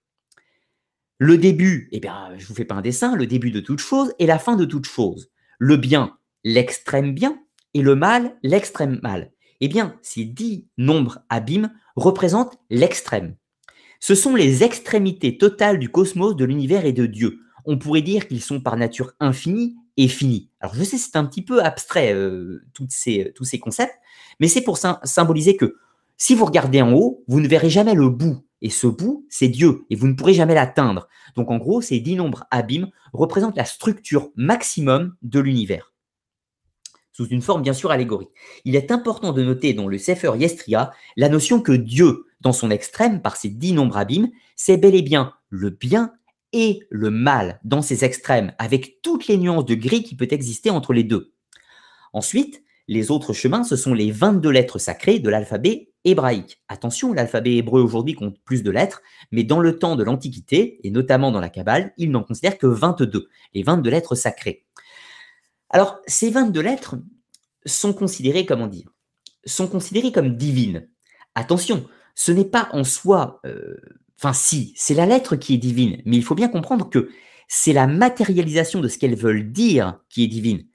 Le 1.17 1.37
début, 1.37 1.87
eh 1.91 1.99
bien, 1.99 2.29
je 2.37 2.45
vous 2.45 2.55
fais 2.55 2.65
pas 2.65 2.75
un 2.75 2.81
dessin, 2.81 3.15
le 3.15 3.25
début 3.25 3.51
de 3.51 3.61
toute 3.61 3.79
chose 3.79 4.13
et 4.19 4.25
la 4.25 4.37
fin 4.37 4.57
de 4.57 4.65
toute 4.65 4.85
chose. 4.85 5.31
Le 5.59 5.77
bien, 5.77 6.17
l'extrême 6.43 7.13
bien, 7.13 7.39
et 7.73 7.81
le 7.81 7.95
mal, 7.95 8.37
l'extrême 8.43 8.99
mal. 9.01 9.31
Eh 9.61 9.67
bien, 9.67 9.97
ces 10.01 10.25
dix 10.25 10.67
nombres 10.77 11.19
abîmes 11.29 11.71
représentent 11.95 12.57
l'extrême. 12.69 13.35
Ce 13.99 14.15
sont 14.15 14.35
les 14.35 14.63
extrémités 14.63 15.37
totales 15.37 15.79
du 15.79 15.89
cosmos, 15.89 16.35
de 16.35 16.45
l'univers 16.45 16.85
et 16.85 16.93
de 16.93 17.05
Dieu. 17.05 17.39
On 17.65 17.77
pourrait 17.77 18.01
dire 18.01 18.27
qu'ils 18.27 18.41
sont 18.41 18.61
par 18.61 18.75
nature 18.75 19.13
infinis 19.19 19.75
et 19.97 20.07
finis. 20.07 20.51
Alors 20.59 20.75
je 20.75 20.83
sais, 20.83 20.97
c'est 20.97 21.15
un 21.15 21.25
petit 21.25 21.41
peu 21.41 21.63
abstrait, 21.63 22.13
euh, 22.13 22.61
ces, 22.89 23.31
tous 23.35 23.45
ces 23.45 23.59
concepts, 23.59 23.95
mais 24.39 24.47
c'est 24.47 24.61
pour 24.61 24.77
symboliser 24.77 25.55
que 25.55 25.77
si 26.17 26.35
vous 26.35 26.45
regardez 26.45 26.81
en 26.81 26.93
haut, 26.93 27.23
vous 27.27 27.39
ne 27.39 27.47
verrez 27.47 27.69
jamais 27.69 27.93
le 27.93 28.09
bout. 28.09 28.45
Et 28.65 28.71
ce 28.71 28.87
bout, 28.87 29.27
c'est 29.29 29.47
Dieu, 29.47 29.85
et 29.91 29.95
vous 29.95 30.07
ne 30.07 30.13
pourrez 30.13 30.33
jamais 30.33 30.55
l'atteindre. 30.55 31.07
Donc 31.35 31.51
en 31.51 31.57
gros, 31.57 31.81
ces 31.81 31.99
dix 31.99 32.15
nombres 32.15 32.45
abîmes 32.49 32.89
représentent 33.13 33.57
la 33.57 33.63
structure 33.63 34.31
maximum 34.35 35.15
de 35.21 35.39
l'univers 35.39 35.93
sous 37.11 37.27
une 37.27 37.43
forme 37.43 37.61
bien 37.61 37.73
sûr 37.73 37.91
allégorique. 37.91 38.31
Il 38.65 38.75
est 38.75 38.91
important 38.91 39.33
de 39.33 39.43
noter 39.43 39.73
dans 39.73 39.87
le 39.87 39.99
Sefer 39.99 40.31
Yestria 40.35 40.91
la 41.15 41.29
notion 41.29 41.61
que 41.61 41.71
Dieu, 41.73 42.25
dans 42.41 42.53
son 42.53 42.71
extrême, 42.71 43.21
par 43.21 43.37
ses 43.37 43.49
dix 43.49 43.71
nombres 43.71 43.97
abîmes, 43.97 44.31
c'est 44.55 44.77
bel 44.77 44.95
et 44.95 45.03
bien 45.03 45.33
le 45.49 45.69
bien 45.69 46.11
et 46.51 46.79
le 46.89 47.11
mal 47.11 47.61
dans 47.63 47.83
ses 47.83 48.03
extrêmes, 48.03 48.51
avec 48.57 49.01
toutes 49.03 49.27
les 49.27 49.37
nuances 49.37 49.65
de 49.65 49.75
gris 49.75 50.03
qui 50.03 50.15
peut 50.15 50.27
exister 50.31 50.71
entre 50.71 50.91
les 50.91 51.03
deux. 51.03 51.33
Ensuite, 52.13 52.63
les 52.87 53.11
autres 53.11 53.31
chemins, 53.31 53.63
ce 53.63 53.75
sont 53.75 53.93
les 53.93 54.11
22 54.11 54.49
lettres 54.49 54.79
sacrées 54.79 55.19
de 55.19 55.29
l'alphabet 55.29 55.91
hébraïque. 56.05 56.61
Attention, 56.69 57.11
l'alphabet 57.11 57.55
hébreu 57.55 57.81
aujourd'hui 57.81 58.13
compte 58.13 58.39
plus 58.45 58.63
de 58.63 58.71
lettres, 58.71 59.01
mais 59.31 59.43
dans 59.43 59.59
le 59.59 59.77
temps 59.77 59.95
de 59.95 60.03
l'Antiquité, 60.03 60.79
et 60.83 60.91
notamment 60.91 61.31
dans 61.31 61.41
la 61.41 61.49
Kabbale, 61.49 61.93
il 61.97 62.11
n'en 62.11 62.23
considère 62.23 62.57
que 62.57 62.67
22, 62.67 63.27
les 63.53 63.63
22 63.63 63.89
lettres 63.89 64.15
sacrées. 64.15 64.65
Alors, 65.69 65.99
ces 66.07 66.29
22 66.29 66.61
lettres 66.61 66.95
sont 67.65 67.91
considérées, 67.91 68.47
sont 69.45 69.67
considérées 69.67 70.11
comme 70.11 70.37
divines. 70.37 70.87
Attention, 71.33 71.85
ce 72.13 72.31
n'est 72.31 72.45
pas 72.45 72.69
en 72.71 72.83
soi, 72.83 73.41
euh, 73.45 73.75
enfin 74.17 74.31
si, 74.31 74.73
c'est 74.77 74.93
la 74.93 75.05
lettre 75.05 75.35
qui 75.35 75.55
est 75.55 75.57
divine, 75.57 76.01
mais 76.05 76.15
il 76.15 76.23
faut 76.23 76.35
bien 76.35 76.47
comprendre 76.47 76.89
que 76.89 77.09
c'est 77.47 77.73
la 77.73 77.87
matérialisation 77.87 78.79
de 78.79 78.87
ce 78.87 78.97
qu'elles 78.97 79.15
veulent 79.15 79.51
dire 79.51 79.99
qui 80.09 80.23
est 80.23 80.27
divine. 80.27 80.65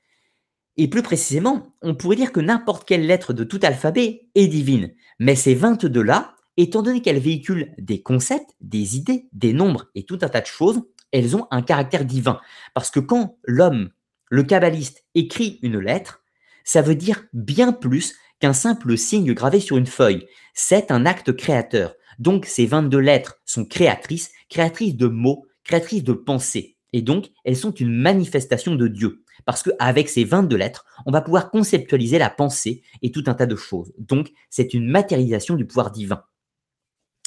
Et 0.83 0.89
plus 0.89 1.03
précisément, 1.03 1.75
on 1.83 1.95
pourrait 1.95 2.17
dire 2.17 2.33
que 2.33 2.41
n'importe 2.41 2.89
quelle 2.89 3.07
lettre 3.07 3.35
de 3.35 3.45
tout 3.45 3.61
alphabet 3.63 4.23
est 4.35 4.47
divine, 4.47 4.95
mais 5.19 5.37
ces 5.37 5.55
22-là, 5.55 6.35
étant 6.57 6.81
donné 6.81 7.03
qu'elles 7.03 7.19
véhiculent 7.19 7.75
des 7.77 8.01
concepts, 8.01 8.49
des 8.63 8.97
idées, 8.97 9.29
des 9.35 9.53
nombres 9.53 9.91
et 9.95 10.05
tout 10.05 10.19
un 10.23 10.31
tas 10.31 10.41
de 10.41 10.47
choses, 10.47 10.81
elles 11.13 11.37
ont 11.37 11.47
un 11.51 11.61
caractère 11.61 12.07
divin. 12.07 12.41
Parce 12.73 12.91
que 12.91 12.99
quand 12.99 13.37
l'homme 13.45 13.91
le 14.31 14.43
kabbaliste 14.43 15.05
écrit 15.15 15.59
une 15.61 15.79
lettre, 15.79 16.23
ça 16.65 16.81
veut 16.81 16.95
dire 16.95 17.25
bien 17.35 17.75
plus 17.75 18.15
qu'un 18.39 18.55
simple 18.55 18.97
signe 18.97 19.35
gravé 19.35 19.61
sur 19.61 19.77
une 19.77 19.85
feuille. 19.85 20.29
C'est 20.55 20.91
un 20.91 21.05
acte 21.05 21.37
créateur. 21.37 21.95
Donc 22.19 22.47
ces 22.47 22.65
22 22.65 22.97
lettres 22.97 23.37
sont 23.45 23.67
créatrices, 23.67 24.31
créatrices 24.49 24.97
de 24.97 25.09
mots, 25.09 25.45
créatrices 25.63 26.05
de 26.05 26.15
pensées. 26.15 26.79
Et 26.95 27.03
donc, 27.03 27.27
elles 27.45 27.57
sont 27.57 27.71
une 27.71 27.93
manifestation 27.93 28.75
de 28.75 28.89
Dieu. 28.89 29.23
Parce 29.45 29.63
qu'avec 29.63 30.09
ces 30.09 30.25
22 30.25 30.57
lettres, 30.57 30.85
on 31.07 31.11
va 31.11 31.21
pouvoir 31.21 31.51
conceptualiser 31.51 32.19
la 32.19 32.31
pensée 32.31 32.83
et 33.03 33.11
tout 33.11 33.25
un 33.27 33.35
tas 33.35 33.47
de 33.47 33.57
choses. 33.57 33.93
Donc, 33.99 34.33
c'est 34.49 34.75
une 34.75 34.89
matérialisation 34.89 35.57
du 35.57 35.67
pouvoir 35.67 35.91
divin. 35.91 36.25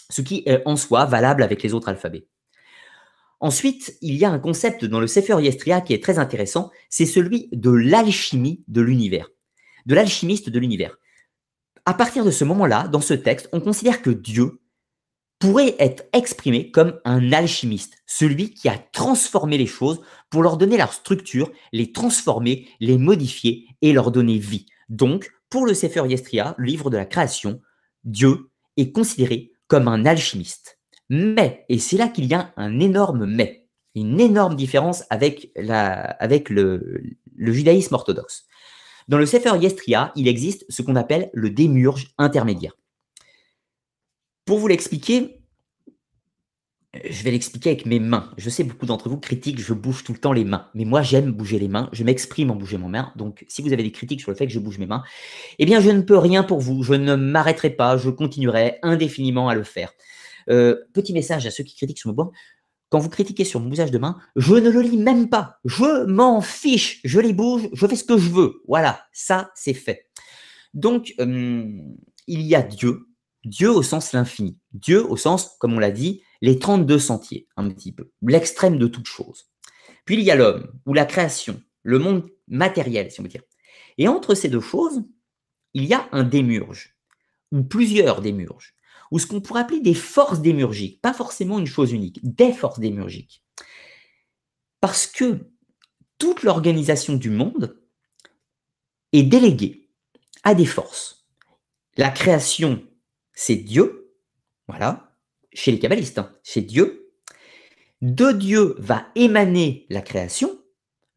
Ce 0.09 0.22
qui 0.22 0.43
est 0.45 0.61
en 0.66 0.76
soi 0.76 1.05
valable 1.05 1.43
avec 1.43 1.64
les 1.64 1.74
autres 1.74 1.89
alphabets. 1.89 2.28
Ensuite, 3.39 3.97
il 4.01 4.16
y 4.16 4.24
a 4.24 4.32
un 4.32 4.39
concept 4.39 4.86
dans 4.86 5.01
le 5.01 5.07
Sefer 5.07 5.41
Yestria 5.41 5.82
qui 5.82 5.93
est 5.93 6.01
très 6.01 6.18
intéressant, 6.18 6.72
c'est 6.89 7.05
celui 7.05 7.49
de 7.51 7.72
l'alchimie 7.72 8.64
de 8.70 8.82
l'univers, 8.82 9.30
de 9.86 9.95
l'alchimiste 9.95 10.49
de 10.49 10.59
l'univers. 10.59 10.97
À 11.86 11.93
partir 11.93 12.24
de 12.24 12.32
ce 12.32 12.45
moment-là, 12.45 12.88
dans 12.88 13.01
ce 13.01 13.14
texte, 13.14 13.49
on 13.51 13.59
considère 13.59 14.01
que 14.01 14.11
Dieu 14.11 14.61
pourrait 15.43 15.75
être 15.77 16.05
exprimé 16.13 16.71
comme 16.71 17.01
un 17.03 17.33
alchimiste, 17.33 17.97
celui 18.05 18.53
qui 18.53 18.69
a 18.69 18.77
transformé 18.77 19.57
les 19.57 19.67
choses 19.67 19.99
pour 20.29 20.41
leur 20.41 20.55
donner 20.55 20.77
leur 20.77 20.93
structure, 20.93 21.51
les 21.73 21.91
transformer, 21.91 22.69
les 22.79 22.97
modifier 22.97 23.67
et 23.81 23.91
leur 23.91 24.11
donner 24.11 24.37
vie. 24.37 24.67
Donc, 24.87 25.29
pour 25.49 25.65
le 25.65 25.73
Sefer 25.73 26.03
Yestria, 26.07 26.55
le 26.57 26.65
livre 26.65 26.89
de 26.89 26.95
la 26.95 27.05
création, 27.05 27.59
Dieu 28.05 28.51
est 28.77 28.93
considéré 28.93 29.51
comme 29.67 29.89
un 29.89 30.05
alchimiste. 30.05 30.79
Mais, 31.09 31.65
et 31.67 31.77
c'est 31.77 31.97
là 31.97 32.07
qu'il 32.07 32.27
y 32.27 32.33
a 32.33 32.53
un 32.55 32.79
énorme 32.79 33.25
mais, 33.25 33.67
une 33.95 34.21
énorme 34.21 34.55
différence 34.55 35.03
avec, 35.09 35.51
le, 35.57 37.03
judaïsme 37.37 37.95
orthodoxe. 37.95 38.45
Dans 39.09 39.17
le 39.17 39.25
Sefer 39.25 39.57
Yestria, 39.59 40.13
il 40.15 40.29
existe 40.29 40.63
ce 40.69 40.81
qu'on 40.83 40.95
appelle 40.95 41.29
le 41.33 41.49
démurge 41.49 42.13
intermédiaire. 42.17 42.77
Pour 44.45 44.59
vous 44.59 44.67
l'expliquer, 44.67 45.43
je 47.09 47.23
vais 47.23 47.31
l'expliquer 47.31 47.71
avec 47.71 47.85
mes 47.85 47.99
mains. 47.99 48.31
Je 48.37 48.49
sais, 48.49 48.63
beaucoup 48.63 48.85
d'entre 48.85 49.09
vous 49.09 49.17
critiquent, 49.17 49.59
je 49.59 49.73
bouge 49.73 50.03
tout 50.03 50.13
le 50.13 50.19
temps 50.19 50.33
les 50.33 50.45
mains. 50.45 50.67
Mais 50.75 50.85
moi, 50.85 51.01
j'aime 51.01 51.31
bouger 51.31 51.57
les 51.57 51.67
mains. 51.67 51.89
Je 51.91 52.03
m'exprime 52.03 52.51
en 52.51 52.55
bougeant 52.55 52.77
mes 52.77 52.87
mains. 52.87 53.11
Donc, 53.15 53.45
si 53.47 53.61
vous 53.61 53.73
avez 53.73 53.83
des 53.83 53.91
critiques 53.91 54.21
sur 54.21 54.31
le 54.31 54.37
fait 54.37 54.45
que 54.45 54.53
je 54.53 54.59
bouge 54.59 54.77
mes 54.77 54.85
mains, 54.85 55.03
eh 55.57 55.65
bien, 55.65 55.79
je 55.79 55.89
ne 55.89 56.01
peux 56.01 56.17
rien 56.17 56.43
pour 56.43 56.59
vous. 56.59 56.83
Je 56.83 56.93
ne 56.93 57.15
m'arrêterai 57.15 57.71
pas. 57.71 57.97
Je 57.97 58.09
continuerai 58.09 58.77
indéfiniment 58.83 59.49
à 59.49 59.55
le 59.55 59.63
faire. 59.63 59.91
Euh, 60.49 60.75
petit 60.93 61.13
message 61.13 61.47
à 61.47 61.51
ceux 61.51 61.63
qui 61.63 61.75
critiquent 61.75 61.99
sur 61.99 62.09
mon 62.09 62.15
bois. 62.15 62.31
Quand 62.89 62.99
vous 62.99 63.09
critiquez 63.09 63.43
sur 63.43 63.59
mon 63.59 63.69
bousage 63.69 63.89
de 63.89 63.97
main, 63.97 64.19
je 64.35 64.53
ne 64.53 64.69
le 64.69 64.81
lis 64.81 64.97
même 64.97 65.29
pas. 65.29 65.57
Je 65.65 66.05
m'en 66.05 66.41
fiche. 66.41 66.99
Je 67.03 67.19
les 67.19 67.33
bouge. 67.33 67.69
Je 67.73 67.87
fais 67.87 67.95
ce 67.95 68.03
que 68.03 68.19
je 68.19 68.29
veux. 68.29 68.61
Voilà. 68.67 69.01
Ça, 69.13 69.51
c'est 69.55 69.73
fait. 69.73 70.09
Donc, 70.75 71.13
euh, 71.19 71.65
il 72.27 72.41
y 72.41 72.53
a 72.53 72.61
Dieu. 72.61 73.07
Dieu 73.45 73.69
au 73.69 73.83
sens 73.83 74.13
l'infini. 74.13 74.57
Dieu 74.71 75.03
au 75.09 75.17
sens, 75.17 75.55
comme 75.59 75.73
on 75.73 75.79
l'a 75.79 75.91
dit, 75.91 76.21
les 76.41 76.59
32 76.59 76.99
sentiers, 76.99 77.47
un 77.57 77.69
petit 77.69 77.91
peu. 77.91 78.11
L'extrême 78.21 78.77
de 78.77 78.87
toute 78.87 79.07
chose. 79.07 79.45
Puis 80.05 80.15
il 80.15 80.21
y 80.21 80.31
a 80.31 80.35
l'homme, 80.35 80.71
ou 80.85 80.93
la 80.93 81.05
création, 81.05 81.61
le 81.83 81.99
monde 81.99 82.29
matériel, 82.47 83.11
si 83.11 83.19
on 83.19 83.23
veut 83.23 83.29
dire. 83.29 83.43
Et 83.97 84.07
entre 84.07 84.35
ces 84.35 84.49
deux 84.49 84.61
choses, 84.61 85.03
il 85.73 85.85
y 85.85 85.93
a 85.93 86.07
un 86.11 86.23
démurge, 86.23 86.95
ou 87.51 87.63
plusieurs 87.63 88.21
démurges 88.21 88.75
ou 89.13 89.19
ce 89.19 89.27
qu'on 89.27 89.41
pourrait 89.41 89.61
appeler 89.61 89.79
des 89.79 89.93
forces 89.93 90.41
démurgiques, 90.41 90.99
pas 90.99 91.13
forcément 91.13 91.59
une 91.59 91.67
chose 91.67 91.91
unique, 91.91 92.19
des 92.23 92.51
forces 92.51 92.79
démurgiques. 92.79 93.43
Parce 94.81 95.05
que 95.05 95.51
toute 96.17 96.41
l'organisation 96.41 97.13
du 97.13 97.29
monde 97.29 97.79
est 99.11 99.21
déléguée 99.21 99.87
à 100.41 100.55
des 100.55 100.65
forces. 100.65 101.27
La 101.95 102.09
création, 102.09 102.83
c'est 103.34 103.55
Dieu, 103.55 104.15
voilà, 104.67 105.15
chez 105.51 105.71
les 105.71 105.79
kabbalistes, 105.79 106.19
hein, 106.19 106.31
c'est 106.43 106.61
Dieu. 106.61 107.11
De 108.01 108.31
Dieu 108.31 108.75
va 108.79 109.07
émaner 109.15 109.86
la 109.89 110.01
création, 110.01 110.59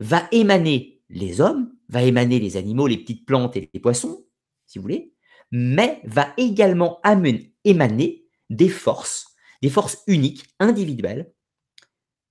va 0.00 0.28
émaner 0.32 1.02
les 1.08 1.40
hommes, 1.40 1.72
va 1.88 2.02
émaner 2.02 2.38
les 2.38 2.56
animaux, 2.56 2.86
les 2.86 2.98
petites 2.98 3.26
plantes 3.26 3.56
et 3.56 3.70
les 3.72 3.80
poissons, 3.80 4.26
si 4.66 4.78
vous 4.78 4.82
voulez, 4.82 5.14
mais 5.50 6.00
va 6.04 6.32
également 6.36 7.00
émaner 7.64 8.26
des 8.50 8.68
forces, 8.68 9.34
des 9.62 9.70
forces 9.70 10.02
uniques, 10.06 10.44
individuelles, 10.58 11.32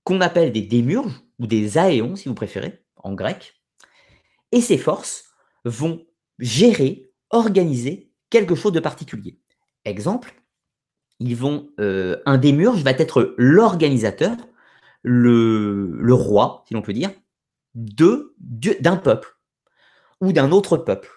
qu'on 0.04 0.20
appelle 0.20 0.52
des 0.52 0.62
démurges 0.62 1.20
ou 1.38 1.46
des 1.46 1.78
aéons, 1.78 2.16
si 2.16 2.28
vous 2.28 2.34
préférez, 2.34 2.84
en 2.96 3.14
grec. 3.14 3.54
Et 4.52 4.60
ces 4.60 4.78
forces 4.78 5.24
vont 5.64 6.06
gérer, 6.38 7.10
organiser 7.30 8.12
quelque 8.30 8.54
chose 8.54 8.72
de 8.72 8.80
particulier. 8.80 9.40
Exemple, 9.86 10.34
ils 11.20 11.38
euh, 11.78 12.20
un 12.26 12.38
démurge 12.38 12.82
va 12.82 12.90
être 12.90 13.34
l'organisateur, 13.38 14.36
le, 15.02 15.96
le 15.96 16.12
roi, 16.12 16.64
si 16.66 16.74
l'on 16.74 16.82
peut 16.82 16.92
dire, 16.92 17.12
de, 17.76 18.34
d'un 18.80 18.96
peuple 18.96 19.38
ou 20.20 20.32
d'un 20.32 20.50
autre 20.50 20.76
peuple. 20.76 21.08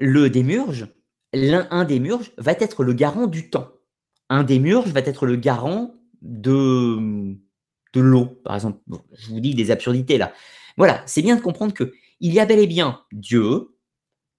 Le 0.00 0.28
démurge, 0.28 0.88
l'un 1.32 1.68
un 1.70 1.84
démurge 1.84 2.32
va 2.38 2.52
être 2.52 2.82
le 2.82 2.92
garant 2.92 3.28
du 3.28 3.50
temps. 3.50 3.70
Un 4.28 4.42
démurge 4.42 4.90
va 4.90 5.00
être 5.00 5.26
le 5.26 5.36
garant 5.36 5.94
de, 6.22 7.36
de 7.92 8.00
l'eau, 8.00 8.26
par 8.44 8.56
exemple. 8.56 8.80
je 9.12 9.28
vous 9.28 9.40
dis 9.40 9.54
des 9.54 9.70
absurdités 9.70 10.18
là. 10.18 10.32
Voilà, 10.76 11.04
c'est 11.06 11.22
bien 11.22 11.36
de 11.36 11.40
comprendre 11.40 11.72
que 11.72 11.92
il 12.18 12.34
y 12.34 12.40
a 12.40 12.46
bel 12.46 12.58
et 12.58 12.66
bien 12.66 13.04
Dieu, 13.12 13.76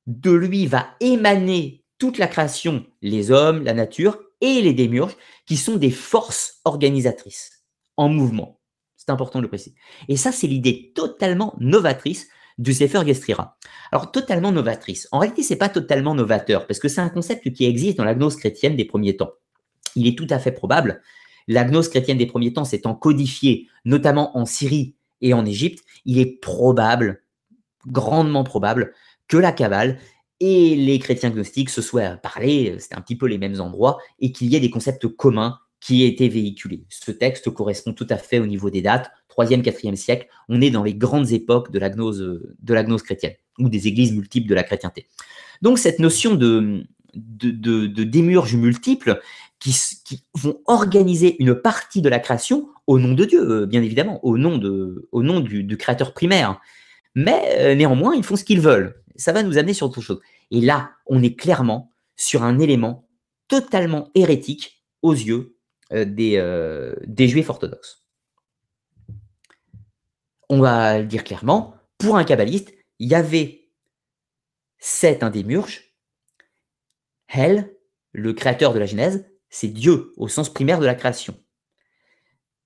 de 0.05 0.31
lui 0.31 0.67
va 0.67 0.95
émaner 0.99 1.85
toute 1.97 2.17
la 2.17 2.27
création, 2.27 2.85
les 3.01 3.31
hommes, 3.31 3.63
la 3.63 3.73
nature 3.73 4.19
et 4.41 4.61
les 4.61 4.73
démurges, 4.73 5.15
qui 5.45 5.57
sont 5.57 5.77
des 5.77 5.91
forces 5.91 6.59
organisatrices 6.65 7.63
en 7.95 8.09
mouvement. 8.09 8.59
C'est 8.95 9.09
important 9.09 9.39
de 9.39 9.43
le 9.43 9.49
préciser. 9.49 9.75
Et 10.07 10.17
ça, 10.17 10.31
c'est 10.31 10.47
l'idée 10.47 10.91
totalement 10.93 11.55
novatrice 11.59 12.27
du 12.57 12.73
Sefer 12.73 13.01
Gestrira. 13.05 13.57
Alors, 13.91 14.11
totalement 14.11 14.51
novatrice. 14.51 15.07
En 15.11 15.19
réalité, 15.19 15.43
c'est 15.43 15.55
pas 15.55 15.69
totalement 15.69 16.15
novateur, 16.15 16.67
parce 16.67 16.79
que 16.79 16.87
c'est 16.87 17.01
un 17.01 17.09
concept 17.09 17.51
qui 17.53 17.65
existe 17.65 17.97
dans 17.97 18.03
la 18.03 18.15
gnose 18.15 18.35
chrétienne 18.35 18.75
des 18.75 18.85
premiers 18.85 19.15
temps. 19.15 19.31
Il 19.95 20.07
est 20.07 20.17
tout 20.17 20.27
à 20.29 20.39
fait 20.39 20.51
probable, 20.51 21.01
la 21.47 21.63
gnose 21.63 21.87
chrétienne 21.89 22.17
des 22.17 22.25
premiers 22.25 22.53
temps 22.53 22.65
s'étant 22.65 22.93
codifiée, 22.93 23.67
notamment 23.85 24.37
en 24.37 24.45
Syrie 24.45 24.95
et 25.21 25.33
en 25.33 25.45
Égypte, 25.45 25.83
il 26.05 26.19
est 26.19 26.39
probable, 26.41 27.23
grandement 27.87 28.43
probable, 28.43 28.93
que 29.27 29.37
la 29.37 29.51
Kabbale 29.51 29.99
et 30.39 30.75
les 30.75 30.99
chrétiens 30.99 31.29
gnostiques 31.29 31.69
se 31.69 31.81
soient 31.81 32.17
parlé, 32.17 32.75
c'était 32.79 32.95
un 32.95 33.01
petit 33.01 33.15
peu 33.15 33.25
les 33.27 33.37
mêmes 33.37 33.59
endroits, 33.59 33.97
et 34.19 34.31
qu'il 34.31 34.47
y 34.47 34.55
ait 34.55 34.59
des 34.59 34.69
concepts 34.69 35.07
communs 35.07 35.59
qui 35.79 36.03
aient 36.03 36.07
été 36.07 36.27
véhiculés. 36.29 36.85
Ce 36.89 37.11
texte 37.11 37.49
correspond 37.49 37.93
tout 37.93 38.07
à 38.09 38.17
fait 38.17 38.39
au 38.39 38.45
niveau 38.45 38.69
des 38.69 38.81
dates, 38.81 39.11
3e, 39.37 39.61
4e 39.61 39.95
siècle, 39.95 40.27
on 40.49 40.61
est 40.61 40.71
dans 40.71 40.83
les 40.83 40.95
grandes 40.95 41.31
époques 41.31 41.71
de 41.71 41.79
la 41.79 41.89
gnose, 41.89 42.41
de 42.59 42.73
la 42.73 42.83
gnose 42.83 43.03
chrétienne, 43.03 43.35
ou 43.59 43.69
des 43.69 43.87
églises 43.87 44.13
multiples 44.13 44.47
de 44.47 44.55
la 44.55 44.63
chrétienté. 44.63 45.07
Donc 45.61 45.79
cette 45.79 45.99
notion 45.99 46.35
de, 46.35 46.83
de, 47.13 47.51
de, 47.87 48.03
démurges 48.03 48.55
multiples 48.55 49.19
qui, 49.59 49.75
qui, 50.03 50.23
vont 50.35 50.59
organiser 50.65 51.35
une 51.39 51.55
partie 51.55 52.01
de 52.01 52.09
la 52.09 52.19
création 52.19 52.69
au 52.85 52.99
nom 52.99 53.13
de 53.13 53.25
Dieu, 53.25 53.41
euh, 53.41 53.65
bien 53.65 53.81
évidemment, 53.81 54.23
au 54.23 54.37
nom, 54.37 54.57
du 54.57 55.77
créateur 55.77 56.13
primaire. 56.13 56.59
Mais 57.17 57.57
euh, 57.57 57.73
néanmoins, 57.73 58.13
ils 58.13 58.23
font 58.23 58.35
ce 58.35 58.43
qu'ils 58.43 58.61
veulent 58.61 59.03
ça 59.17 59.31
va 59.31 59.43
nous 59.43 59.57
amener 59.57 59.73
sur 59.73 59.87
autre 59.87 60.01
chose. 60.01 60.21
Et 60.51 60.61
là, 60.61 60.91
on 61.07 61.21
est 61.21 61.35
clairement 61.35 61.91
sur 62.15 62.43
un 62.43 62.59
élément 62.59 63.09
totalement 63.47 64.11
hérétique 64.15 64.83
aux 65.01 65.13
yeux 65.13 65.57
euh, 65.91 66.05
des, 66.05 66.37
euh, 66.37 66.95
des 67.05 67.27
juifs 67.27 67.49
orthodoxes. 67.49 68.05
On 70.49 70.59
va 70.59 70.99
le 70.99 71.05
dire 71.05 71.23
clairement, 71.23 71.75
pour 71.97 72.15
un 72.17 72.23
kabbaliste, 72.23 72.73
il 72.99 73.09
y 73.09 73.15
avait 73.15 73.69
sept 74.77 75.23
un 75.23 75.31
démurge, 75.31 75.95
Hel, 77.27 77.75
le 78.13 78.33
créateur 78.33 78.73
de 78.73 78.79
la 78.79 78.85
Genèse, 78.85 79.25
c'est 79.49 79.67
Dieu 79.67 80.13
au 80.15 80.27
sens 80.27 80.53
primaire 80.53 80.79
de 80.79 80.85
la 80.85 80.95
création. 80.95 81.35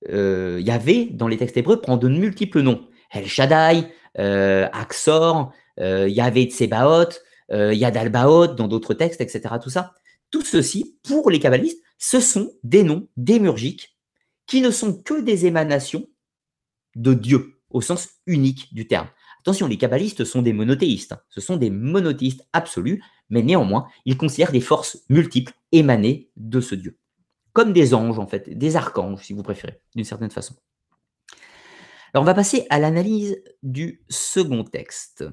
Yahvé, 0.10 1.06
dans 1.06 1.28
les 1.28 1.38
textes 1.38 1.58
hébreux, 1.58 1.80
prend 1.80 1.96
de 1.96 2.10
multiples 2.10 2.62
noms. 2.62 2.90
El 3.12 3.28
Shaddai, 3.28 3.88
Axor, 4.18 5.54
euh, 5.80 6.08
Yahvé 6.08 6.46
Tsebaot, 6.46 7.10
euh, 7.52 7.74
Yad 7.74 7.98
Albaot 7.98 8.48
dans 8.48 8.68
d'autres 8.68 8.94
textes, 8.94 9.22
etc. 9.22 9.56
Tout 9.62 9.70
ça. 9.70 9.94
Tout 10.30 10.44
ceci, 10.44 10.98
pour 11.04 11.30
les 11.30 11.40
kabbalistes, 11.40 11.82
ce 11.98 12.20
sont 12.20 12.54
des 12.64 12.84
noms 12.84 13.08
démurgiques 13.18 13.98
qui 14.48 14.62
ne 14.62 14.72
sont 14.72 15.02
que 15.02 15.22
des 15.22 15.46
émanations 15.46 16.08
de 16.96 17.14
Dieu, 17.14 17.60
au 17.70 17.82
sens 17.82 18.10
unique 18.26 18.74
du 18.74 18.88
terme. 18.88 19.08
Attention, 19.42 19.68
les 19.68 19.78
kabbalistes 19.78 20.24
sont 20.24 20.42
des 20.42 20.54
monothéistes, 20.54 21.14
hein. 21.14 21.22
ce 21.30 21.42
sont 21.42 21.58
des 21.58 21.70
monothéistes 21.70 22.48
absolus, 22.54 23.04
mais 23.30 23.42
néanmoins, 23.42 23.88
ils 24.06 24.18
considèrent 24.18 24.52
des 24.52 24.62
forces 24.62 25.00
multiples 25.10 25.54
émanées 25.72 26.30
de 26.38 26.62
ce 26.62 26.76
Dieu. 26.76 26.98
Comme 27.54 27.74
des 27.74 27.94
anges, 27.94 28.20
en 28.20 28.28
fait, 28.28 28.50
des 28.50 28.76
archanges, 28.76 29.24
si 29.24 29.34
vous 29.34 29.44
préférez, 29.44 29.82
d'une 29.96 30.06
certaine 30.06 30.32
façon. 30.32 30.56
Alors, 32.14 32.24
on 32.24 32.26
va 32.26 32.34
passer 32.34 32.66
à 32.70 32.80
l'analyse 32.80 33.42
du 33.64 34.04
second 34.10 34.64
texte 34.64 35.24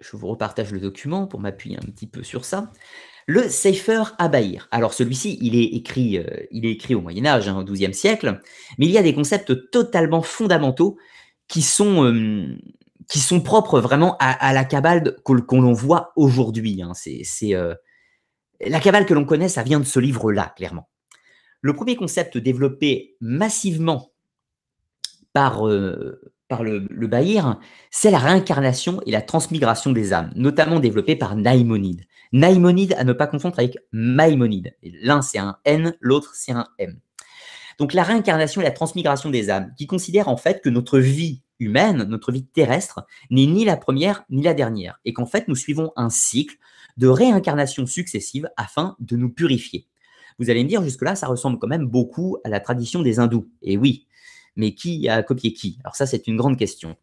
je 0.00 0.16
vous 0.16 0.26
repartage 0.28 0.72
le 0.72 0.80
document 0.80 1.26
pour 1.26 1.40
m'appuyer 1.40 1.76
un 1.76 1.86
petit 1.86 2.06
peu 2.06 2.22
sur 2.22 2.44
ça. 2.44 2.72
Le 3.26 3.48
Sefer 3.48 4.02
Abaïr. 4.18 4.68
Alors 4.70 4.94
celui-ci, 4.94 5.38
il 5.40 5.56
est 5.56 5.74
écrit, 5.76 6.18
euh, 6.18 6.46
il 6.50 6.64
est 6.64 6.72
écrit 6.72 6.94
au 6.94 7.00
Moyen 7.00 7.26
Âge, 7.26 7.48
hein, 7.48 7.58
au 7.58 7.64
XIIe 7.64 7.94
siècle, 7.94 8.40
mais 8.78 8.86
il 8.86 8.92
y 8.92 8.98
a 8.98 9.02
des 9.02 9.14
concepts 9.14 9.70
totalement 9.70 10.22
fondamentaux 10.22 10.96
qui 11.48 11.62
sont, 11.62 12.56
qui 13.08 13.18
sont 13.18 13.40
propres 13.40 13.80
vraiment 13.80 14.16
à, 14.18 14.52
la 14.52 14.64
Kabbale 14.64 15.16
qu'on 15.22 15.60
l'on 15.60 15.72
voit 15.72 16.12
aujourd'hui. 16.16 16.82
Hein. 16.82 16.92
C'est 16.94 17.54
euh, 17.54 17.74
la 18.60 18.80
Kabbale 18.80 19.06
que 19.06 19.14
l'on 19.14 19.24
connaît, 19.24 19.48
ça 19.48 19.62
vient 19.62 19.80
de 19.80 19.84
ce 19.84 20.00
livre-là, 20.00 20.52
clairement. 20.56 20.88
Le 21.60 21.72
premier 21.72 21.96
concept 21.96 22.38
développé 22.38 23.16
massivement 23.20 24.12
par, 25.36 25.62
par 26.48 26.64
le, 26.64 26.86
le 26.88 27.10
c'est 27.90 28.10
la 28.10 28.18
réincarnation 28.18 29.02
et 29.04 29.10
la 29.10 29.20
transmigration 29.20 29.92
des 29.92 30.14
âmes, 30.14 30.32
notamment 30.34 30.80
développée 30.80 31.14
par 31.14 31.36
Naïmonide. 31.36 32.06
Naïmonide 32.32 32.94
à 32.96 33.04
ne 33.04 33.12
pas 33.12 33.26
confondre 33.26 33.58
avec 33.58 33.76
Maïmonide. 33.92 34.74
L'un 35.02 35.20
c'est 35.20 35.36
un 35.36 35.58
N, 35.66 35.94
l'autre 36.00 36.32
c'est 36.34 36.52
un 36.52 36.66
M. 36.78 36.98
Donc 37.78 37.92
la 37.92 38.02
réincarnation 38.02 38.62
et 38.62 38.64
la 38.64 38.70
transmigration 38.70 39.28
des 39.28 39.50
âmes, 39.50 39.74
qui 39.76 39.86
considèrent 39.86 40.28
en 40.28 40.38
fait 40.38 40.62
que 40.62 40.70
notre 40.70 40.98
vie 40.98 41.42
humaine, 41.58 42.04
notre 42.04 42.32
vie 42.32 42.46
terrestre, 42.46 43.04
n'est 43.30 43.44
ni 43.44 43.66
la 43.66 43.76
première 43.76 44.24
ni 44.30 44.42
la 44.42 44.54
dernière, 44.54 44.98
et 45.04 45.12
qu'en 45.12 45.26
fait 45.26 45.48
nous 45.48 45.54
suivons 45.54 45.92
un 45.96 46.08
cycle 46.08 46.56
de 46.96 47.08
réincarnation 47.08 47.84
successive 47.84 48.48
afin 48.56 48.96
de 49.00 49.16
nous 49.16 49.28
purifier. 49.28 49.86
Vous 50.38 50.50
allez 50.50 50.64
me 50.64 50.68
dire, 50.68 50.82
jusque-là, 50.82 51.14
ça 51.14 51.28
ressemble 51.28 51.58
quand 51.58 51.66
même 51.66 51.86
beaucoup 51.86 52.36
à 52.44 52.50
la 52.50 52.60
tradition 52.60 53.00
des 53.00 53.18
hindous. 53.18 53.48
Et 53.62 53.78
oui, 53.78 54.05
mais 54.56 54.74
qui 54.74 55.08
a 55.08 55.22
copié 55.22 55.52
qui? 55.52 55.78
Alors 55.84 55.96
ça, 55.96 56.06
c'est 56.06 56.26
une 56.26 56.36
grande 56.36 56.58
question. 56.58 56.96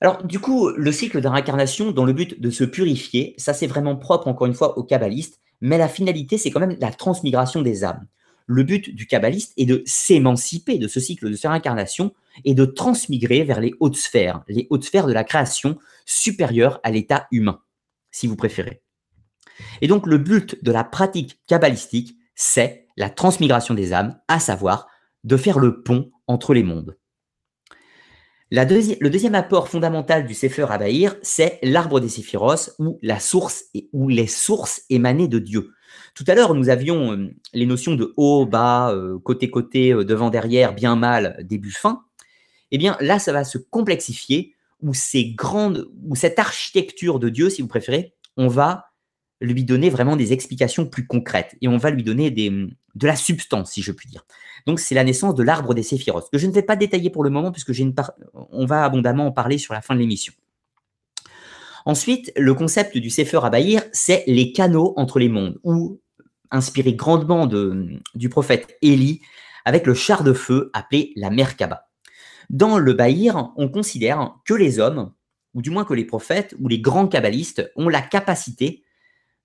Alors, 0.00 0.24
du 0.24 0.38
coup, 0.38 0.68
le 0.68 0.92
cycle 0.92 1.20
de 1.20 1.28
réincarnation 1.28 1.90
dans 1.90 2.04
le 2.04 2.12
but 2.12 2.40
de 2.40 2.50
se 2.50 2.64
purifier, 2.64 3.34
ça 3.36 3.52
c'est 3.52 3.66
vraiment 3.66 3.96
propre, 3.96 4.28
encore 4.28 4.46
une 4.46 4.54
fois, 4.54 4.78
aux 4.78 4.84
kabbalistes, 4.84 5.40
mais 5.60 5.76
la 5.76 5.88
finalité, 5.88 6.38
c'est 6.38 6.50
quand 6.50 6.60
même 6.60 6.76
la 6.80 6.92
transmigration 6.92 7.62
des 7.62 7.82
âmes. 7.82 8.06
Le 8.46 8.62
but 8.62 8.94
du 8.94 9.06
kabbaliste 9.06 9.52
est 9.56 9.66
de 9.66 9.82
s'émanciper 9.84 10.78
de 10.78 10.88
ce 10.88 11.00
cycle 11.00 11.30
de 11.30 11.36
réincarnation 11.36 12.14
et 12.44 12.54
de 12.54 12.64
transmigrer 12.64 13.44
vers 13.44 13.60
les 13.60 13.74
hautes 13.80 13.96
sphères, 13.96 14.42
les 14.48 14.66
hautes 14.70 14.84
sphères 14.84 15.06
de 15.06 15.12
la 15.12 15.24
création 15.24 15.78
supérieures 16.06 16.80
à 16.82 16.90
l'état 16.90 17.26
humain, 17.30 17.60
si 18.10 18.26
vous 18.26 18.36
préférez. 18.36 18.80
Et 19.82 19.88
donc, 19.88 20.06
le 20.06 20.16
but 20.16 20.62
de 20.64 20.72
la 20.72 20.84
pratique 20.84 21.40
kabbalistique, 21.46 22.16
c'est 22.34 22.86
la 22.96 23.10
transmigration 23.10 23.74
des 23.74 23.92
âmes, 23.92 24.18
à 24.28 24.40
savoir 24.40 24.86
de 25.24 25.36
faire 25.36 25.58
le 25.58 25.82
pont 25.82 26.10
entre 26.28 26.54
les 26.54 26.62
mondes. 26.62 26.96
le 28.50 29.08
deuxième 29.08 29.34
apport 29.34 29.68
fondamental 29.68 30.26
du 30.26 30.34
Sefer 30.34 30.66
Abaïr, 30.70 31.16
c'est 31.22 31.58
l'arbre 31.62 31.98
des 31.98 32.08
Séphiros, 32.08 32.70
ou 32.78 32.98
la 33.02 33.18
source 33.18 33.64
ou 33.92 34.08
les 34.08 34.28
sources 34.28 34.82
émanées 34.90 35.28
de 35.28 35.40
Dieu. 35.40 35.72
Tout 36.14 36.24
à 36.26 36.34
l'heure, 36.34 36.54
nous 36.54 36.68
avions 36.68 37.12
euh, 37.12 37.30
les 37.52 37.66
notions 37.66 37.94
de 37.94 38.12
haut, 38.16 38.46
bas, 38.46 38.92
euh, 38.92 39.18
côté, 39.18 39.50
côté, 39.50 39.92
euh, 39.92 40.04
devant, 40.04 40.30
derrière, 40.30 40.74
bien, 40.74 40.96
mal, 40.96 41.36
début, 41.42 41.70
fin. 41.70 42.02
Eh 42.70 42.78
bien, 42.78 42.96
là, 43.00 43.18
ça 43.18 43.32
va 43.32 43.44
se 43.44 43.58
complexifier, 43.58 44.54
où 44.82 44.94
ces 44.94 45.30
grandes, 45.30 45.88
où 46.06 46.14
cette 46.14 46.38
architecture 46.38 47.18
de 47.18 47.28
Dieu, 47.28 47.50
si 47.50 47.62
vous 47.62 47.68
préférez, 47.68 48.14
on 48.36 48.48
va 48.48 48.87
lui 49.40 49.64
donner 49.64 49.90
vraiment 49.90 50.16
des 50.16 50.32
explications 50.32 50.86
plus 50.86 51.06
concrètes 51.06 51.56
et 51.60 51.68
on 51.68 51.76
va 51.76 51.90
lui 51.90 52.02
donner 52.02 52.30
de 52.30 53.06
la 53.06 53.16
substance, 53.16 53.72
si 53.72 53.82
je 53.82 53.92
puis 53.92 54.08
dire. 54.08 54.24
Donc, 54.66 54.80
c'est 54.80 54.94
la 54.94 55.04
naissance 55.04 55.34
de 55.34 55.42
l'arbre 55.42 55.74
des 55.74 55.82
séphiros, 55.82 56.28
que 56.30 56.38
je 56.38 56.46
ne 56.46 56.52
vais 56.52 56.62
pas 56.62 56.76
détailler 56.76 57.10
pour 57.10 57.24
le 57.24 57.30
moment 57.30 57.52
puisque 57.52 57.72
j'ai 57.72 57.84
une 57.84 57.94
on 58.34 58.66
va 58.66 58.84
abondamment 58.84 59.26
en 59.26 59.32
parler 59.32 59.58
sur 59.58 59.74
la 59.74 59.80
fin 59.80 59.94
de 59.94 60.00
l'émission. 60.00 60.32
Ensuite, 61.86 62.32
le 62.36 62.52
concept 62.54 62.98
du 62.98 63.08
Sefer 63.08 63.40
Abaïr, 63.42 63.82
c'est 63.92 64.24
les 64.26 64.52
canaux 64.52 64.92
entre 64.96 65.18
les 65.18 65.28
mondes, 65.28 65.58
ou 65.62 66.00
inspiré 66.50 66.92
grandement 66.92 67.46
de, 67.46 68.00
du 68.14 68.28
prophète 68.28 68.76
Élie 68.82 69.20
avec 69.64 69.86
le 69.86 69.94
char 69.94 70.24
de 70.24 70.32
feu 70.32 70.70
appelé 70.72 71.12
la 71.16 71.30
Merkaba. 71.30 71.88
Dans 72.50 72.78
le 72.78 72.92
Bahir, 72.94 73.52
on 73.56 73.68
considère 73.68 74.34
que 74.44 74.54
les 74.54 74.78
hommes, 74.78 75.12
ou 75.54 75.62
du 75.62 75.70
moins 75.70 75.84
que 75.84 75.94
les 75.94 76.04
prophètes 76.04 76.54
ou 76.58 76.68
les 76.68 76.80
grands 76.80 77.06
kabbalistes, 77.06 77.70
ont 77.76 77.88
la 77.88 78.00
capacité 78.00 78.82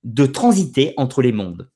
de 0.04 0.26
transiter 0.26 0.94
entre 0.98 1.22
les 1.22 1.32
mondes. 1.32 1.70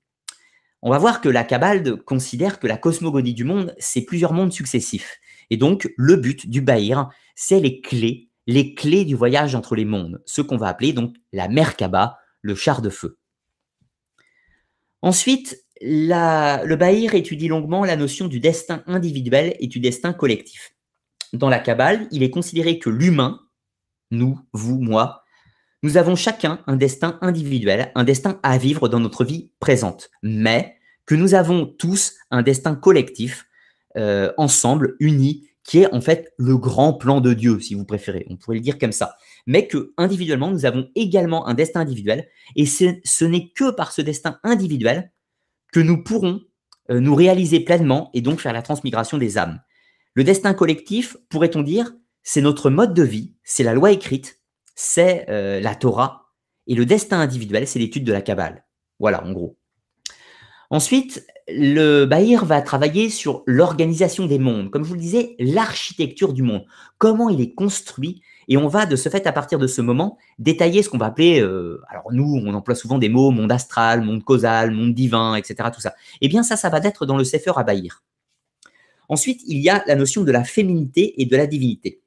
On 0.81 0.91
va 0.91 0.99
voir 0.99 1.21
que 1.21 1.29
la 1.29 1.43
Kabbale 1.43 1.97
considère 2.03 2.59
que 2.59 2.67
la 2.67 2.77
cosmogonie 2.77 3.33
du 3.33 3.43
monde, 3.43 3.75
c'est 3.79 4.01
plusieurs 4.01 4.33
mondes 4.33 4.53
successifs. 4.53 5.19
Et 5.49 5.57
donc, 5.57 5.91
le 5.97 6.15
but 6.17 6.47
du 6.49 6.61
Bahir, 6.61 7.09
c'est 7.35 7.59
les 7.59 7.81
clés, 7.81 8.29
les 8.45 8.75
clés 8.75 9.05
du 9.05 9.15
voyage 9.15 9.55
entre 9.55 9.75
les 9.75 9.85
mondes, 9.85 10.21
ce 10.25 10.41
qu'on 10.41 10.57
va 10.57 10.67
appeler 10.67 10.93
donc 10.93 11.15
la 11.33 11.47
Merkaba, 11.47 12.19
le 12.41 12.55
char 12.55 12.81
de 12.81 12.89
feu. 12.89 13.17
Ensuite, 15.01 15.63
le 15.81 16.75
Bahir 16.75 17.15
étudie 17.15 17.47
longuement 17.47 17.85
la 17.85 17.95
notion 17.95 18.27
du 18.27 18.39
destin 18.39 18.83
individuel 18.87 19.55
et 19.59 19.67
du 19.67 19.79
destin 19.79 20.13
collectif. 20.13 20.75
Dans 21.33 21.49
la 21.49 21.59
Kabbale, 21.59 22.07
il 22.11 22.23
est 22.23 22.29
considéré 22.29 22.79
que 22.79 22.89
l'humain, 22.89 23.39
nous, 24.11 24.39
vous, 24.53 24.79
moi, 24.79 25.23
nous 25.83 25.97
avons 25.97 26.15
chacun 26.15 26.59
un 26.67 26.75
destin 26.75 27.17
individuel, 27.21 27.91
un 27.95 28.03
destin 28.03 28.39
à 28.43 28.57
vivre 28.57 28.89
dans 28.89 28.99
notre 28.99 29.23
vie 29.23 29.51
présente, 29.59 30.09
mais 30.23 30.75
que 31.05 31.15
nous 31.15 31.33
avons 31.33 31.65
tous 31.65 32.15
un 32.31 32.41
destin 32.41 32.75
collectif, 32.75 33.45
euh, 33.95 34.31
ensemble, 34.37 34.95
unis, 34.99 35.47
qui 35.63 35.79
est 35.79 35.93
en 35.93 36.01
fait 36.01 36.33
le 36.37 36.57
grand 36.57 36.93
plan 36.93 37.21
de 37.21 37.33
Dieu, 37.33 37.59
si 37.59 37.75
vous 37.75 37.85
préférez. 37.85 38.25
On 38.29 38.37
pourrait 38.37 38.55
le 38.55 38.61
dire 38.61 38.77
comme 38.77 38.93
ça. 38.93 39.15
Mais 39.45 39.67
que 39.67 39.93
individuellement, 39.97 40.49
nous 40.49 40.65
avons 40.65 40.87
également 40.95 41.47
un 41.47 41.53
destin 41.53 41.81
individuel, 41.81 42.27
et 42.55 42.65
ce 42.65 43.25
n'est 43.25 43.49
que 43.49 43.71
par 43.71 43.91
ce 43.91 44.01
destin 44.01 44.39
individuel 44.43 45.11
que 45.73 45.79
nous 45.79 46.03
pourrons 46.03 46.41
euh, 46.89 46.99
nous 46.99 47.15
réaliser 47.15 47.59
pleinement 47.59 48.09
et 48.13 48.21
donc 48.21 48.39
faire 48.39 48.53
la 48.53 48.61
transmigration 48.61 49.17
des 49.17 49.37
âmes. 49.37 49.59
Le 50.13 50.23
destin 50.23 50.53
collectif, 50.53 51.17
pourrait-on 51.29 51.61
dire, 51.61 51.93
c'est 52.23 52.41
notre 52.41 52.69
mode 52.69 52.93
de 52.93 53.03
vie, 53.03 53.35
c'est 53.43 53.63
la 53.63 53.73
loi 53.73 53.91
écrite, 53.91 54.39
c'est 54.77 55.25
euh, 55.29 55.59
la 55.59 55.73
Torah, 55.73 56.27
et 56.67 56.75
le 56.75 56.85
destin 56.85 57.19
individuel, 57.19 57.67
c'est 57.67 57.79
l'étude 57.79 58.03
de 58.03 58.13
la 58.13 58.21
Kabbale. 58.21 58.63
Voilà, 58.99 59.25
en 59.25 59.31
gros. 59.31 59.57
Ensuite, 60.69 61.25
le 61.47 62.05
Bahir 62.05 62.45
va 62.45 62.61
travailler 62.61 63.09
sur 63.09 63.41
l'organisation 63.47 64.27
des 64.27 64.37
mondes, 64.37 64.69
comme 64.69 64.83
je 64.83 64.89
vous 64.89 64.95
le 64.95 65.01
disais, 65.01 65.35
l'architecture 65.39 66.31
du 66.31 66.43
monde, 66.43 66.63
comment 66.99 67.29
il 67.29 67.41
est 67.41 67.55
construit, 67.55 68.21
et 68.49 68.57
on 68.57 68.67
va 68.67 68.85
de 68.85 68.95
ce 68.95 69.09
fait, 69.09 69.25
à 69.25 69.31
partir 69.31 69.57
de 69.57 69.65
ce 69.65 69.81
moment, 69.81 70.19
détailler 70.37 70.83
ce 70.83 70.89
qu'on 70.89 70.99
va 70.99 71.07
appeler, 71.07 71.41
euh, 71.41 71.81
alors 71.89 72.11
nous, 72.11 72.39
on 72.45 72.53
emploie 72.53 72.75
souvent 72.75 72.99
des 72.99 73.09
mots, 73.09 73.31
monde 73.31 73.51
astral, 73.51 74.01
monde 74.01 74.23
causal, 74.23 74.69
monde 74.69 74.93
divin, 74.93 75.35
etc., 75.35 75.69
tout 75.73 75.81
ça. 75.81 75.95
Eh 76.21 76.27
bien 76.27 76.43
ça, 76.43 76.55
ça 76.55 76.69
va 76.69 76.79
être 76.83 77.07
dans 77.07 77.17
le 77.17 77.23
Sefer 77.23 77.53
à 77.55 77.63
Bahir. 77.63 78.03
Ensuite, 79.09 79.41
il 79.47 79.57
y 79.57 79.69
a 79.69 79.83
la 79.87 79.95
notion 79.95 80.23
de 80.23 80.31
la 80.31 80.43
féminité 80.43 81.19
et 81.19 81.25
de 81.25 81.35
la 81.35 81.47
divinité. 81.47 82.01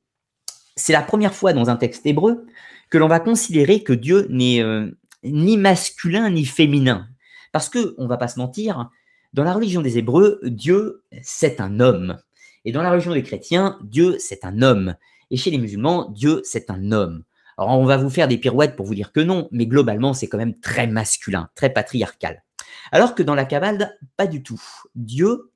C'est 0.76 0.92
la 0.92 1.02
première 1.02 1.34
fois 1.34 1.52
dans 1.52 1.70
un 1.70 1.76
texte 1.76 2.06
hébreu 2.06 2.46
que 2.90 2.98
l'on 2.98 3.08
va 3.08 3.20
considérer 3.20 3.82
que 3.82 3.92
Dieu 3.92 4.26
n'est 4.30 4.62
euh, 4.62 4.90
ni 5.22 5.56
masculin 5.56 6.30
ni 6.30 6.44
féminin. 6.44 7.08
Parce 7.52 7.68
que, 7.68 7.94
on 7.98 8.06
va 8.06 8.16
pas 8.16 8.28
se 8.28 8.38
mentir, 8.38 8.90
dans 9.32 9.44
la 9.44 9.52
religion 9.52 9.80
des 9.80 9.98
Hébreux, 9.98 10.40
Dieu, 10.42 11.04
c'est 11.22 11.60
un 11.60 11.80
homme. 11.80 12.18
Et 12.64 12.72
dans 12.72 12.82
la 12.82 12.90
religion 12.90 13.12
des 13.12 13.22
chrétiens, 13.22 13.78
Dieu, 13.82 14.16
c'est 14.18 14.44
un 14.44 14.62
homme. 14.62 14.96
Et 15.30 15.36
chez 15.36 15.50
les 15.50 15.58
musulmans, 15.58 16.10
Dieu, 16.10 16.42
c'est 16.44 16.70
un 16.70 16.92
homme. 16.92 17.24
Alors, 17.56 17.78
on 17.78 17.84
va 17.84 17.96
vous 17.96 18.10
faire 18.10 18.28
des 18.28 18.38
pirouettes 18.38 18.74
pour 18.74 18.86
vous 18.86 18.94
dire 18.94 19.12
que 19.12 19.20
non, 19.20 19.48
mais 19.52 19.66
globalement, 19.66 20.14
c'est 20.14 20.28
quand 20.28 20.38
même 20.38 20.58
très 20.58 20.86
masculin, 20.86 21.48
très 21.54 21.70
patriarcal. 21.70 22.42
Alors 22.90 23.14
que 23.14 23.22
dans 23.22 23.34
la 23.34 23.44
Kabbale, 23.44 23.96
pas 24.16 24.26
du 24.26 24.42
tout. 24.42 24.60
Dieu 24.94 25.52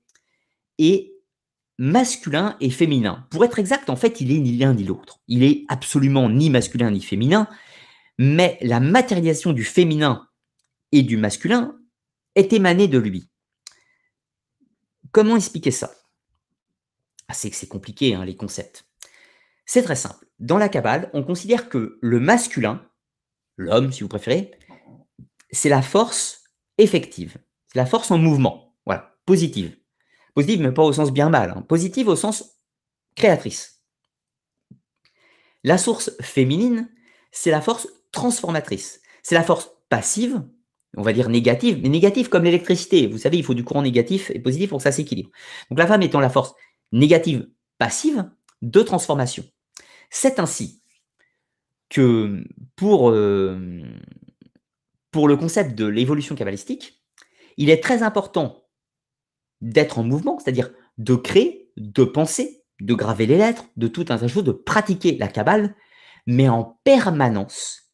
est 0.79 1.14
masculin 1.79 2.57
et 2.61 2.71
féminin. 2.71 3.27
Pour 3.31 3.45
être 3.45 3.59
exact, 3.59 3.91
en 3.91 3.97
fait, 3.97 4.21
il 4.21 4.31
est 4.33 4.39
ni 4.39 4.57
l'un 4.57 4.75
ni 4.75 4.85
l'autre. 4.85 5.21
Il 5.29 5.43
est 5.43 5.65
absolument 5.69 6.29
ni 6.29 6.51
masculin 6.51 6.91
ni 6.91 7.01
féminin, 7.01 7.49
mais 8.19 8.59
la 8.61 8.81
matérialisation 8.81 9.53
du 9.53 9.65
féminin 9.65 10.29
et 10.93 11.03
du 11.03 11.17
masculin 11.17 11.79
est 12.35 12.53
émané 12.53 12.89
de 12.89 12.99
lui. 12.99 13.29
Comment 15.11 15.37
expliquer 15.37 15.71
ça? 15.71 15.93
Ah, 17.29 17.35
C'est 17.35 17.51
que 17.51 17.57
c'est 17.57 17.69
compliqué, 17.69 18.15
hein, 18.15 18.25
les 18.25 18.37
concepts. 18.37 18.85
C'est 19.67 19.83
très 19.83 19.97
simple. 19.97 20.27
Dans 20.39 20.59
la 20.59 20.69
Kabbale, 20.69 21.11
on 21.15 21.23
considère 21.23 21.69
que 21.69 21.99
le 22.03 22.21
masculin, 22.21 22.87
l'homme 23.57 23.93
si 23.93 24.03
vous 24.03 24.09
préférez, 24.09 24.53
c'est 25.51 25.69
la 25.69 25.83
force 25.83 26.45
effective. 26.79 27.39
C'est 27.73 27.79
la 27.79 27.87
force 27.87 28.11
en 28.11 28.19
mouvement. 28.19 28.77
Voilà, 28.85 29.17
positive. 29.25 29.77
Positive, 30.35 30.61
mais 30.61 30.73
pas 30.73 30.83
au 30.83 30.93
sens 30.93 31.13
bien 31.13 31.31
mal. 31.31 31.55
Hein. 31.57 31.63
Positive 31.63 32.09
au 32.09 32.17
sens 32.17 32.59
créatrice. 33.15 33.83
La 35.63 35.79
source 35.79 36.11
féminine, 36.21 36.91
c'est 37.33 37.51
la 37.51 37.61
force 37.61 37.89
transformatrice. 38.13 39.01
C'est 39.23 39.35
la 39.35 39.45
force 39.45 39.71
passive 39.89 40.43
on 40.97 41.03
va 41.03 41.13
dire 41.13 41.29
négative, 41.29 41.81
mais 41.83 41.89
négative 41.89 42.29
comme 42.29 42.45
l'électricité. 42.45 43.07
Vous 43.07 43.19
savez, 43.19 43.39
il 43.39 43.45
faut 43.45 43.55
du 43.55 43.65
courant 43.65 43.83
négatif 43.83 44.31
et 44.31 44.39
positif 44.39 44.71
pour 44.71 44.79
que 44.79 44.85
ça 44.85 44.93
s'équilibre. 44.93 45.31
Donc 45.71 45.79
la 45.79 45.87
femme 45.87 46.03
étant 46.03 46.21
la 46.21 46.31
force 46.31 46.55
négative 46.93 47.49
passive 47.79 48.31
de 48.63 48.83
transformation. 48.83 49.45
C'est 50.11 50.39
ainsi 50.39 50.83
que 51.91 52.45
pour, 52.77 53.11
euh, 53.11 53.83
pour 55.11 55.29
le 55.29 55.37
concept 55.37 55.75
de 55.75 55.87
l'évolution 55.87 56.35
cabalistique, 56.35 57.03
il 57.57 57.71
est 57.71 57.83
très 57.83 58.03
important 58.03 58.64
d'être 59.65 59.99
en 59.99 60.05
mouvement, 60.05 60.39
c'est-à-dire 60.39 60.71
de 60.99 61.15
créer, 61.15 61.71
de 61.77 62.05
penser, 62.05 62.63
de 62.81 62.95
graver 62.95 63.27
les 63.27 63.39
lettres, 63.39 63.67
de 63.77 63.89
tout 63.89 64.03
un 64.03 64.19
tas 64.19 64.19
de 64.19 64.29
choses, 64.29 64.45
de 64.45 64.53
pratiquer 64.53 65.17
la 65.19 65.29
cabale, 65.29 65.75
mais 66.27 66.49
en 66.49 66.79
permanence 66.85 67.85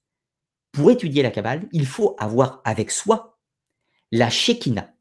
pour 0.72 0.90
étudier 0.90 1.22
la 1.22 1.30
Kabbale, 1.30 1.68
il 1.72 1.86
faut 1.86 2.16
avoir 2.18 2.60
avec 2.64 2.90
soi 2.90 3.38
la 4.12 4.30
Shekinah. 4.30 4.94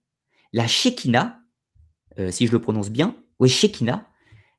La 0.54 0.68
Shekinah, 0.68 1.40
euh, 2.18 2.32
si 2.32 2.48
je 2.48 2.52
le 2.52 2.62
prononce 2.62 2.90
bien, 2.90 3.16
oui, 3.40 3.50
Shekinah, 3.50 4.08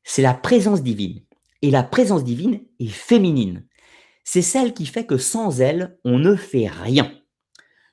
c'est 0.04 0.22
la 0.22 0.34
présence 0.34 0.82
divine. 0.82 1.22
Et 1.62 1.70
la 1.70 1.82
présence 1.82 2.24
divine 2.24 2.60
est 2.78 2.88
féminine. 2.88 3.66
C'est 4.24 4.42
celle 4.42 4.72
qui 4.72 4.86
fait 4.86 5.04
que 5.04 5.18
sans 5.18 5.60
elle, 5.60 5.98
on 6.04 6.18
ne 6.18 6.36
fait 6.36 6.68
rien. 6.68 7.12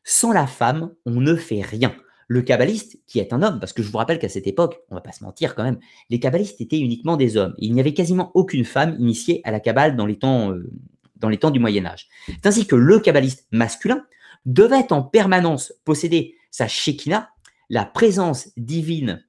Sans 0.04 0.32
la 0.32 0.48
femme, 0.48 0.94
on 1.06 1.20
ne 1.20 1.36
fait 1.36 1.62
rien. 1.62 1.96
Le 2.28 2.42
kabbaliste, 2.42 3.00
qui 3.08 3.20
est 3.20 3.32
un 3.32 3.42
homme, 3.42 3.60
parce 3.60 3.74
que 3.74 3.82
je 3.82 3.90
vous 3.90 3.98
rappelle 3.98 4.20
qu'à 4.20 4.30
cette 4.30 4.48
époque, 4.48 4.82
on 4.90 4.96
va 4.96 5.02
pas 5.02 5.14
se 5.14 5.24
mentir 5.24 5.56
quand 5.56 5.64
même, 5.64 5.80
les 6.10 6.20
kabbalistes 6.20 6.60
étaient 6.60 6.80
uniquement 6.80 7.16
des 7.16 7.38
hommes. 7.38 7.56
Il 7.58 7.74
n'y 7.74 7.80
avait 7.80 7.94
quasiment 7.94 8.32
aucune 8.34 8.66
femme 8.66 8.96
initiée 9.00 9.42
à 9.46 9.52
la 9.52 9.60
kabbale 9.60 9.96
dans 9.96 10.06
les 10.06 10.18
temps, 10.18 10.52
euh, 10.52 10.70
dans 11.16 11.30
les 11.30 11.38
temps 11.38 11.52
du 11.52 11.60
Moyen 11.60 11.86
Âge. 11.86 12.08
C'est 12.28 12.46
ainsi 12.46 12.68
que 12.68 12.76
le 12.76 13.00
kabbaliste 13.00 13.48
masculin 13.52 14.06
devait 14.46 14.92
en 14.92 15.04
permanence 15.04 15.74
posséder 15.86 16.36
sa 16.52 16.68
Shekinah, 16.68 17.30
la 17.70 17.86
présence 17.86 18.50
divine 18.58 19.24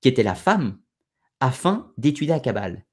qui 0.00 0.08
était 0.08 0.22
la 0.22 0.34
femme, 0.34 0.78
afin 1.40 1.92
d'étudier 1.96 2.34
la 2.34 2.40
Kabbale. 2.40 2.84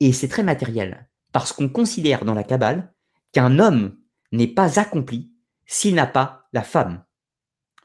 Et 0.00 0.12
c'est 0.12 0.28
très 0.28 0.42
matériel, 0.42 1.08
parce 1.32 1.52
qu'on 1.52 1.68
considère 1.68 2.24
dans 2.24 2.34
la 2.34 2.44
Kabbale 2.44 2.92
qu'un 3.32 3.58
homme 3.58 3.96
n'est 4.32 4.48
pas 4.48 4.78
accompli 4.78 5.32
s'il 5.66 5.94
n'a 5.94 6.06
pas 6.06 6.46
la 6.52 6.62
femme. 6.62 7.04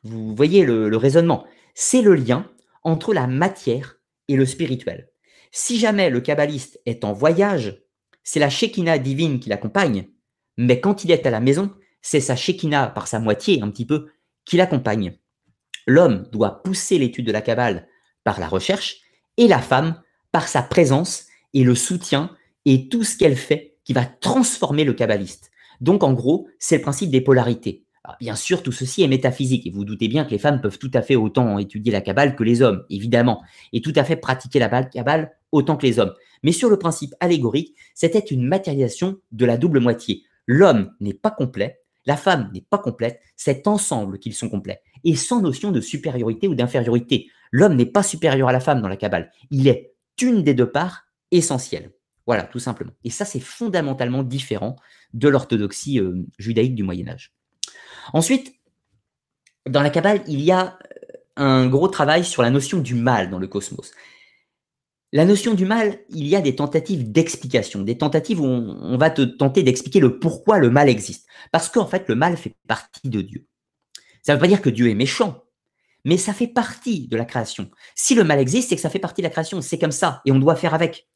Vous 0.03 0.35
voyez 0.35 0.65
le, 0.65 0.95
raisonnement. 0.95 1.45
C'est 1.73 2.01
le 2.01 2.15
lien 2.15 2.49
entre 2.83 3.13
la 3.13 3.27
matière 3.27 3.97
et 4.27 4.35
le 4.35 4.45
spirituel. 4.45 5.09
Si 5.51 5.79
jamais 5.79 6.09
le 6.09 6.21
kabbaliste 6.21 6.79
est 6.85 7.03
en 7.03 7.13
voyage 7.13 7.81
c'est 8.31 8.39
la 8.39 8.51
Shekinah 8.51 8.99
divine 8.99 9.39
qui 9.39 9.49
l'accompagne, 9.49 10.07
mais 10.55 10.79
quand 10.79 11.03
il 11.03 11.09
est 11.09 11.25
à 11.25 11.31
la 11.31 11.39
maison, 11.39 11.73
c'est 12.03 12.19
sa 12.19 12.35
Shekinah 12.35 12.89
par 12.89 13.07
sa 13.07 13.19
moitié, 13.19 13.63
un 13.63 13.71
petit 13.71 13.87
peu, 13.87 14.11
qui 14.45 14.55
l'accompagne. 14.55 15.17
L'homme 15.87 16.27
doit 16.31 16.61
pousser 16.61 16.99
l'étude 16.99 17.25
de 17.25 17.31
la 17.31 17.41
Kabbale 17.41 17.87
par 18.23 18.39
la 18.39 18.47
recherche, 18.47 18.97
et 19.37 19.47
la 19.47 19.57
femme 19.57 19.99
par 20.31 20.47
sa 20.47 20.61
présence 20.61 21.25
et 21.55 21.63
le 21.63 21.73
soutien 21.73 22.35
et 22.65 22.87
tout 22.87 23.03
ce 23.03 23.17
qu'elle 23.17 23.37
fait 23.37 23.77
qui 23.83 23.93
va 23.93 24.05
transformer 24.05 24.83
le 24.83 24.93
kabbaliste. 24.93 25.49
Donc 25.81 26.03
en 26.03 26.13
gros, 26.13 26.47
c'est 26.59 26.75
le 26.75 26.83
principe 26.83 27.09
des 27.09 27.21
polarités. 27.21 27.85
Bien 28.19 28.35
sûr, 28.35 28.63
tout 28.63 28.71
ceci 28.71 29.03
est 29.03 29.07
métaphysique 29.07 29.67
et 29.67 29.71
vous, 29.71 29.85
doutez 29.85 30.07
bien 30.07 30.25
que 30.25 30.31
les 30.31 30.37
femmes 30.37 30.61
peuvent 30.61 30.79
tout 30.79 30.91
à 30.93 31.01
fait 31.01 31.15
autant 31.15 31.57
étudier 31.59 31.91
la 31.91 32.01
Kabbale 32.01 32.35
que 32.35 32.43
les 32.43 32.61
hommes, 32.61 32.83
évidemment, 32.89 33.43
et 33.73 33.81
tout 33.81 33.93
à 33.95 34.03
fait 34.03 34.15
pratiquer 34.15 34.59
la 34.59 34.83
Kabbale 34.83 35.31
autant 35.51 35.77
que 35.77 35.85
les 35.85 35.99
hommes. 35.99 36.13
Mais 36.43 36.51
sur 36.51 36.69
le 36.69 36.77
principe 36.77 37.13
allégorique, 37.19 37.75
c'était 37.93 38.19
une 38.19 38.47
matérialisation 38.47 39.17
de 39.31 39.45
la 39.45 39.57
double 39.57 39.79
moitié. 39.79 40.23
L'homme 40.45 40.93
n'est 40.99 41.13
pas 41.13 41.31
complet, 41.31 41.79
la 42.05 42.17
femme 42.17 42.49
n'est 42.53 42.65
pas 42.67 42.77
complète, 42.77 43.19
c'est 43.35 43.67
ensemble 43.67 44.19
qu'ils 44.19 44.33
sont 44.33 44.49
complets. 44.49 44.81
Et 45.03 45.15
sans 45.15 45.41
notion 45.41 45.71
de 45.71 45.81
supériorité 45.81 46.47
ou 46.47 46.55
d'infériorité. 46.55 47.27
L'homme 47.51 47.75
n'est 47.75 47.85
pas 47.85 48.03
supérieur 48.03 48.47
à 48.49 48.51
la 48.51 48.59
femme 48.59 48.81
dans 48.81 48.87
la 48.87 48.97
Kabbale. 48.97 49.31
Il 49.51 49.67
est 49.67 49.93
une 50.21 50.43
des 50.43 50.53
deux 50.53 50.69
parts 50.71 51.05
essentielles. 51.31 51.91
Voilà, 52.25 52.43
tout 52.43 52.59
simplement. 52.59 52.91
Et 53.03 53.09
ça, 53.09 53.25
c'est 53.25 53.39
fondamentalement 53.39 54.23
différent 54.23 54.75
de 55.13 55.29
l'orthodoxie 55.29 55.99
euh, 55.99 56.25
judaïque 56.37 56.75
du 56.75 56.83
Moyen 56.83 57.07
Âge. 57.07 57.33
Ensuite, 58.13 58.55
dans 59.65 59.81
la 59.81 59.89
Kabbale, 59.89 60.21
il 60.27 60.41
y 60.41 60.51
a 60.51 60.77
euh, 61.39 61.43
un 61.43 61.67
gros 61.67 61.87
travail 61.87 62.25
sur 62.25 62.41
la 62.41 62.49
notion 62.49 62.79
du 62.79 62.95
mal 62.95 63.29
dans 63.29 63.39
le 63.39 63.47
cosmos. 63.47 63.91
La 65.11 65.25
notion 65.25 65.55
du 65.55 65.65
mal, 65.65 65.99
il 66.09 66.27
y 66.27 66.35
a 66.35 66.41
des 66.41 66.55
tentatives 66.55 67.11
d'explication, 67.11 67.81
des 67.81 67.97
tentatives 67.97 68.41
où 68.41 68.45
on, 68.45 68.97
va 68.97 69.09
te 69.09 69.23
tenter 69.23 69.63
d'expliquer 69.63 69.99
le 69.99 70.19
pourquoi 70.19 70.59
le 70.59 70.69
mal 70.69 70.87
existe. 70.87 71.25
Parce 71.51 71.67
qu'en 71.67 71.87
fait, 71.87 72.07
le 72.07 72.15
mal 72.15 72.37
fait 72.37 72.55
partie 72.67 73.09
de 73.09 73.21
Dieu. 73.21 73.47
Ça 74.21 74.33
ne 74.33 74.37
veut 74.37 74.41
pas 74.41 74.47
dire 74.47 74.61
que 74.61 74.69
Dieu 74.69 74.87
est 74.87 74.95
méchant, 74.95 75.45
mais 76.05 76.17
ça 76.17 76.31
fait 76.31 76.47
partie 76.47 77.07
de 77.07 77.17
la 77.17 77.25
création. 77.25 77.71
Si 77.95 78.13
le 78.13 78.23
mal 78.23 78.39
existe, 78.39 78.69
c'est 78.69 78.75
que 78.75 78.81
ça 78.81 78.91
fait 78.91 78.99
partie 78.99 79.21
de 79.21 79.27
la 79.27 79.31
création. 79.31 79.61
C'est 79.61 79.79
comme 79.79 79.91
ça, 79.91 80.21
et 80.25 80.31
on 80.31 80.37
doit 80.37 80.55
faire 80.55 80.75
avec. 80.75 81.07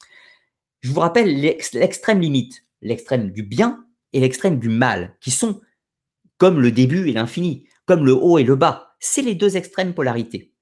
Je 0.82 0.92
vous 0.92 1.00
rappelle 1.00 1.40
l'extrême 1.40 2.20
limite, 2.20 2.66
l'extrême 2.82 3.32
du 3.32 3.44
bien 3.44 3.86
et 4.12 4.20
l'extrême 4.20 4.60
du 4.60 4.70
mal, 4.70 5.16
qui 5.22 5.30
sont 5.30 5.62
comme 6.44 6.60
le 6.60 6.74
début 6.74 7.08
et 7.08 7.14
l'infini, 7.14 7.70
comme 7.86 8.06
le 8.06 8.12
haut 8.14 8.38
et 8.38 8.44
le 8.44 8.58
bas. 8.58 8.98
c'est 9.00 9.22
les 9.22 9.34
deux 9.34 9.56
extrêmes 9.56 9.94
polarités. 9.94 10.54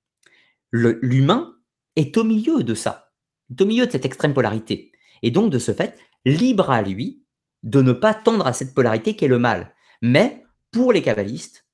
L'humain 0.72 1.56
est 1.96 2.16
au 2.18 2.24
milieu 2.24 2.62
de 2.62 2.76
ça, 2.76 3.10
au 3.60 3.66
milieu 3.66 3.88
de 3.88 3.92
cette 3.92 4.06
extrême 4.06 4.36
polarité. 4.36 4.92
Et 5.24 5.32
donc, 5.32 5.52
de 5.52 5.58
ce 5.58 5.74
fait, 5.74 5.98
libre 6.24 6.70
à 6.70 6.84
lui 6.84 7.24
de 7.64 7.82
ne 7.82 7.94
pas 7.94 8.14
tendre 8.14 8.46
à 8.46 8.54
cette 8.54 8.76
polarité 8.76 9.16
qu'est 9.16 9.28
le 9.28 9.40
mal. 9.40 9.74
Mais 10.04 10.44
pour 10.70 10.94
les 10.94 11.02
kabbalistes, 11.02 11.66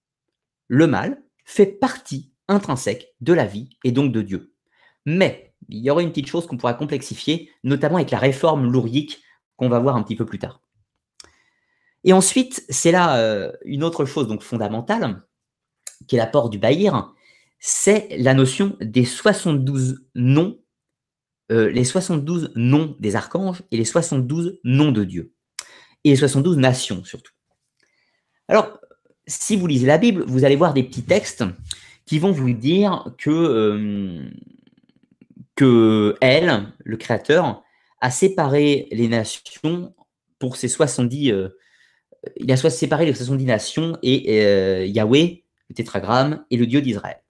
le 0.69 0.87
mal 0.87 1.21
fait 1.43 1.65
partie 1.65 2.31
intrinsèque 2.47 3.13
de 3.19 3.33
la 3.33 3.45
vie 3.45 3.71
et 3.83 3.91
donc 3.91 4.13
de 4.13 4.21
Dieu. 4.21 4.53
Mais 5.05 5.53
il 5.67 5.83
y 5.83 5.89
aurait 5.89 6.03
une 6.03 6.11
petite 6.11 6.27
chose 6.27 6.47
qu'on 6.47 6.55
pourra 6.55 6.75
complexifier, 6.75 7.51
notamment 7.65 7.97
avec 7.97 8.11
la 8.11 8.19
réforme 8.19 8.71
lourique 8.71 9.21
qu'on 9.57 9.67
va 9.67 9.79
voir 9.79 9.97
un 9.97 10.03
petit 10.03 10.15
peu 10.15 10.25
plus 10.25 10.39
tard. 10.39 10.61
Et 12.07 12.13
ensuite, 12.13 12.63
c'est 12.69 12.91
là 12.91 13.19
euh, 13.19 13.51
une 13.65 13.83
autre 13.83 14.05
chose 14.05 14.29
donc 14.29 14.41
fondamentale, 14.41 15.23
qui 16.07 16.15
est 16.15 16.19
l'apport 16.19 16.49
du 16.49 16.57
Bahir, 16.57 17.13
c'est 17.59 18.07
la 18.17 18.33
notion 18.33 18.77
des 18.79 19.03
72 19.03 20.05
noms, 20.15 20.57
euh, 21.51 21.69
les 21.69 21.83
72 21.83 22.53
noms 22.55 22.95
des 23.01 23.17
archanges 23.17 23.61
et 23.71 23.77
les 23.77 23.83
72 23.83 24.61
noms 24.63 24.93
de 24.93 25.03
Dieu, 25.03 25.33
et 26.05 26.11
les 26.11 26.15
72 26.15 26.55
nations 26.55 27.03
surtout. 27.03 27.33
Alors, 28.47 28.79
si 29.27 29.57
vous 29.57 29.67
lisez 29.67 29.85
la 29.85 29.97
Bible, 29.97 30.23
vous 30.27 30.45
allez 30.45 30.55
voir 30.55 30.73
des 30.73 30.83
petits 30.83 31.03
textes 31.03 31.43
qui 32.05 32.19
vont 32.19 32.31
vous 32.31 32.53
dire 32.53 33.13
que, 33.17 33.29
euh, 33.29 34.29
que 35.55 36.15
elle, 36.21 36.71
le 36.85 36.95
Créateur, 36.95 37.65
a 37.99 38.11
séparé 38.11 38.87
les 38.91 39.09
nations 39.09 39.93
pour 40.39 40.55
ses 40.55 40.69
70. 40.69 41.31
Euh, 41.31 41.49
il 42.35 42.51
a 42.51 42.57
soit 42.57 42.69
séparé 42.69 43.05
les 43.05 43.13
70 43.13 43.45
nations 43.45 43.97
et 44.03 44.41
euh, 44.43 44.85
Yahweh, 44.85 45.43
le 45.69 45.75
tétragramme, 45.75 46.43
et 46.49 46.57
le 46.57 46.65
Dieu 46.65 46.81
d'Israël. 46.81 47.21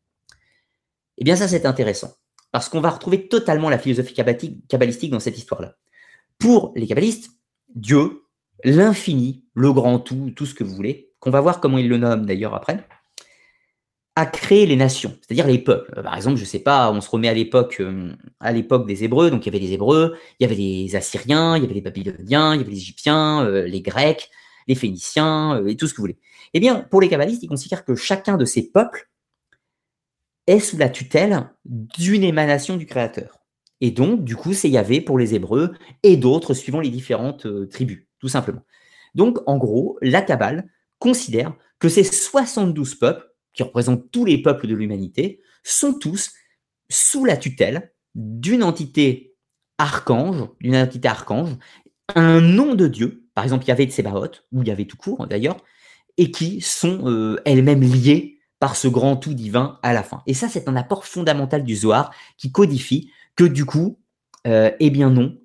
Eh 1.18 1.24
bien, 1.24 1.36
ça, 1.36 1.48
c'est 1.48 1.65
intéressant. 1.65 2.14
Parce 2.52 2.69
qu'on 2.69 2.82
va 2.82 2.90
retrouver 2.90 3.28
totalement 3.28 3.69
la 3.69 3.78
philosophie 3.78 4.14
kabbalistique 4.14 5.11
dans 5.11 5.19
cette 5.19 5.38
histoire-là. 5.38 5.76
Pour 6.40 6.72
les 6.76 6.88
kabbalistes, 6.88 7.32
Dieu, 7.74 8.24
l'infini, 8.64 9.44
le 9.53 9.74
grand 9.74 9.99
tout, 9.99 10.32
tout 10.36 10.45
ce 10.45 10.53
que 10.53 10.64
vous 10.64 10.76
voulez, 10.76 11.11
qu'on 11.19 11.32
va 11.32 11.41
voir 11.41 11.60
comment 11.60 11.78
il 11.78 11.90
le 11.90 11.98
nomme 11.98 12.26
d'ailleurs 12.26 12.56
après, 12.56 12.88
a 14.15 14.26
créé 14.26 14.65
les 14.65 14.76
nations, 14.76 15.15
c'est-à-dire 15.22 15.45
les 15.45 15.60
peuples. 15.60 15.94
Euh, 15.98 16.02
par 16.02 16.15
exemple, 16.15 16.38
je 16.38 16.41
ne 16.41 16.48
sais 16.48 16.60
pas, 16.60 16.91
on 16.91 17.02
se 17.02 17.10
remet 17.10 17.28
à 17.28 17.36
l'époque, 17.36 17.78
euh, 17.80 18.14
à 18.40 18.52
l'époque 18.52 18.88
des 18.88 19.03
Hébreux, 19.03 19.30
donc 19.30 19.45
il 19.45 19.53
y 19.53 19.56
avait 19.56 19.64
les 19.64 19.74
Hébreux, 19.74 20.15
il 20.40 20.44
y 20.44 20.45
avait 20.45 20.56
les 20.56 20.95
Assyriens, 20.95 21.56
il 21.56 21.61
y 21.61 21.65
avait 21.65 21.76
les 21.76 21.82
Babyloniens, 21.82 22.56
il 22.56 22.61
y 22.61 22.64
avait 22.64 22.72
les 22.72 22.78
Égyptiens, 22.78 23.48
les 23.48 23.82
Grecs, 23.82 24.32
les 24.68 24.76
Phéniciens 24.76 25.65
et 25.65 25.76
tout 25.76 25.88
ce 25.88 25.94
que 25.94 25.98
vous 25.98 26.03
voulez. 26.03 26.19
Eh 26.53 26.60
bien, 26.60 26.81
pour 26.81 27.02
les 27.02 27.10
kabbalistes, 27.10 27.44
ils 27.44 27.49
considèrent 27.49 27.85
que 27.85 27.95
chacun 27.95 28.38
de 28.38 28.45
ces 28.45 28.72
peuples 28.72 29.10
est 30.45 30.60
sous 30.60 30.77
la 30.77 30.89
tutelle 30.89 31.49
d'une 31.65 32.23
émanation 32.23 32.77
du 32.77 32.85
Créateur. 32.85 33.39
Et 33.81 33.91
donc, 33.91 34.23
du 34.23 34.35
coup, 34.35 34.53
c'est 34.53 34.69
Yahvé 34.69 35.02
pour 35.02 35.19
les 35.19 35.35
Hébreux 35.35 35.73
et 36.03 36.18
d'autres 36.18 36.53
suivant 36.53 36.80
les 36.80 36.89
différentes 36.89 37.48
tribus, 37.69 38.07
tout 38.19 38.30
simplement. 38.30 38.64
Donc, 39.14 39.39
en 39.45 39.57
gros, 39.57 39.98
la 40.02 40.22
Kabbale 40.22 40.69
considère 40.99 41.53
que 41.80 41.89
ces 41.89 42.03
72 42.03 42.95
peuples 42.95 43.27
qui 43.57 43.64
représentent 43.64 44.10
tous 44.11 44.23
les 44.23 44.41
peuples 44.41 44.68
de 44.68 44.76
l'humanité, 44.76 45.41
sont 45.64 45.94
tous 45.94 46.31
sous 46.89 47.26
la 47.26 47.35
tutelle 47.35 47.91
d'une 48.15 48.64
entité 48.64 49.35
archange, 49.80 50.48
d'une 50.61 50.76
entité 50.76 51.07
archange, 51.07 51.57
un 52.15 52.39
nom 52.39 52.76
de 52.76 52.88
Dieu, 52.88 53.27
par 53.38 53.44
exemple 53.44 53.66
il 53.66 53.68
y 53.68 53.72
avait 53.72 53.86
de 53.86 53.92
ou 54.52 54.64
il 54.64 54.68
y 54.68 54.72
avait 54.72 54.86
tout 54.86 54.98
court 54.98 55.28
d'ailleurs, 55.28 55.58
et 56.18 56.32
qui 56.32 56.60
sont 56.60 57.08
euh, 57.08 57.40
elles-mêmes 57.46 57.84
liées 57.84 58.40
par 58.58 58.76
ce 58.76 58.88
grand 58.88 59.16
tout 59.16 59.36
divin 59.36 59.78
à 59.84 59.94
la 59.94 60.02
fin. 60.02 60.24
Et 60.26 60.34
ça, 60.34 60.50
c'est 60.50 60.68
un 60.68 60.76
apport 60.76 61.06
fondamental 61.06 61.64
du 61.64 61.76
Zohar 61.76 62.10
qui 62.40 62.52
codifie 62.52 63.12
que 63.36 63.44
du 63.44 63.64
coup, 63.64 64.00
euh, 64.48 64.72
eh 64.80 64.90
bien 64.90 65.12
non, 65.12 65.38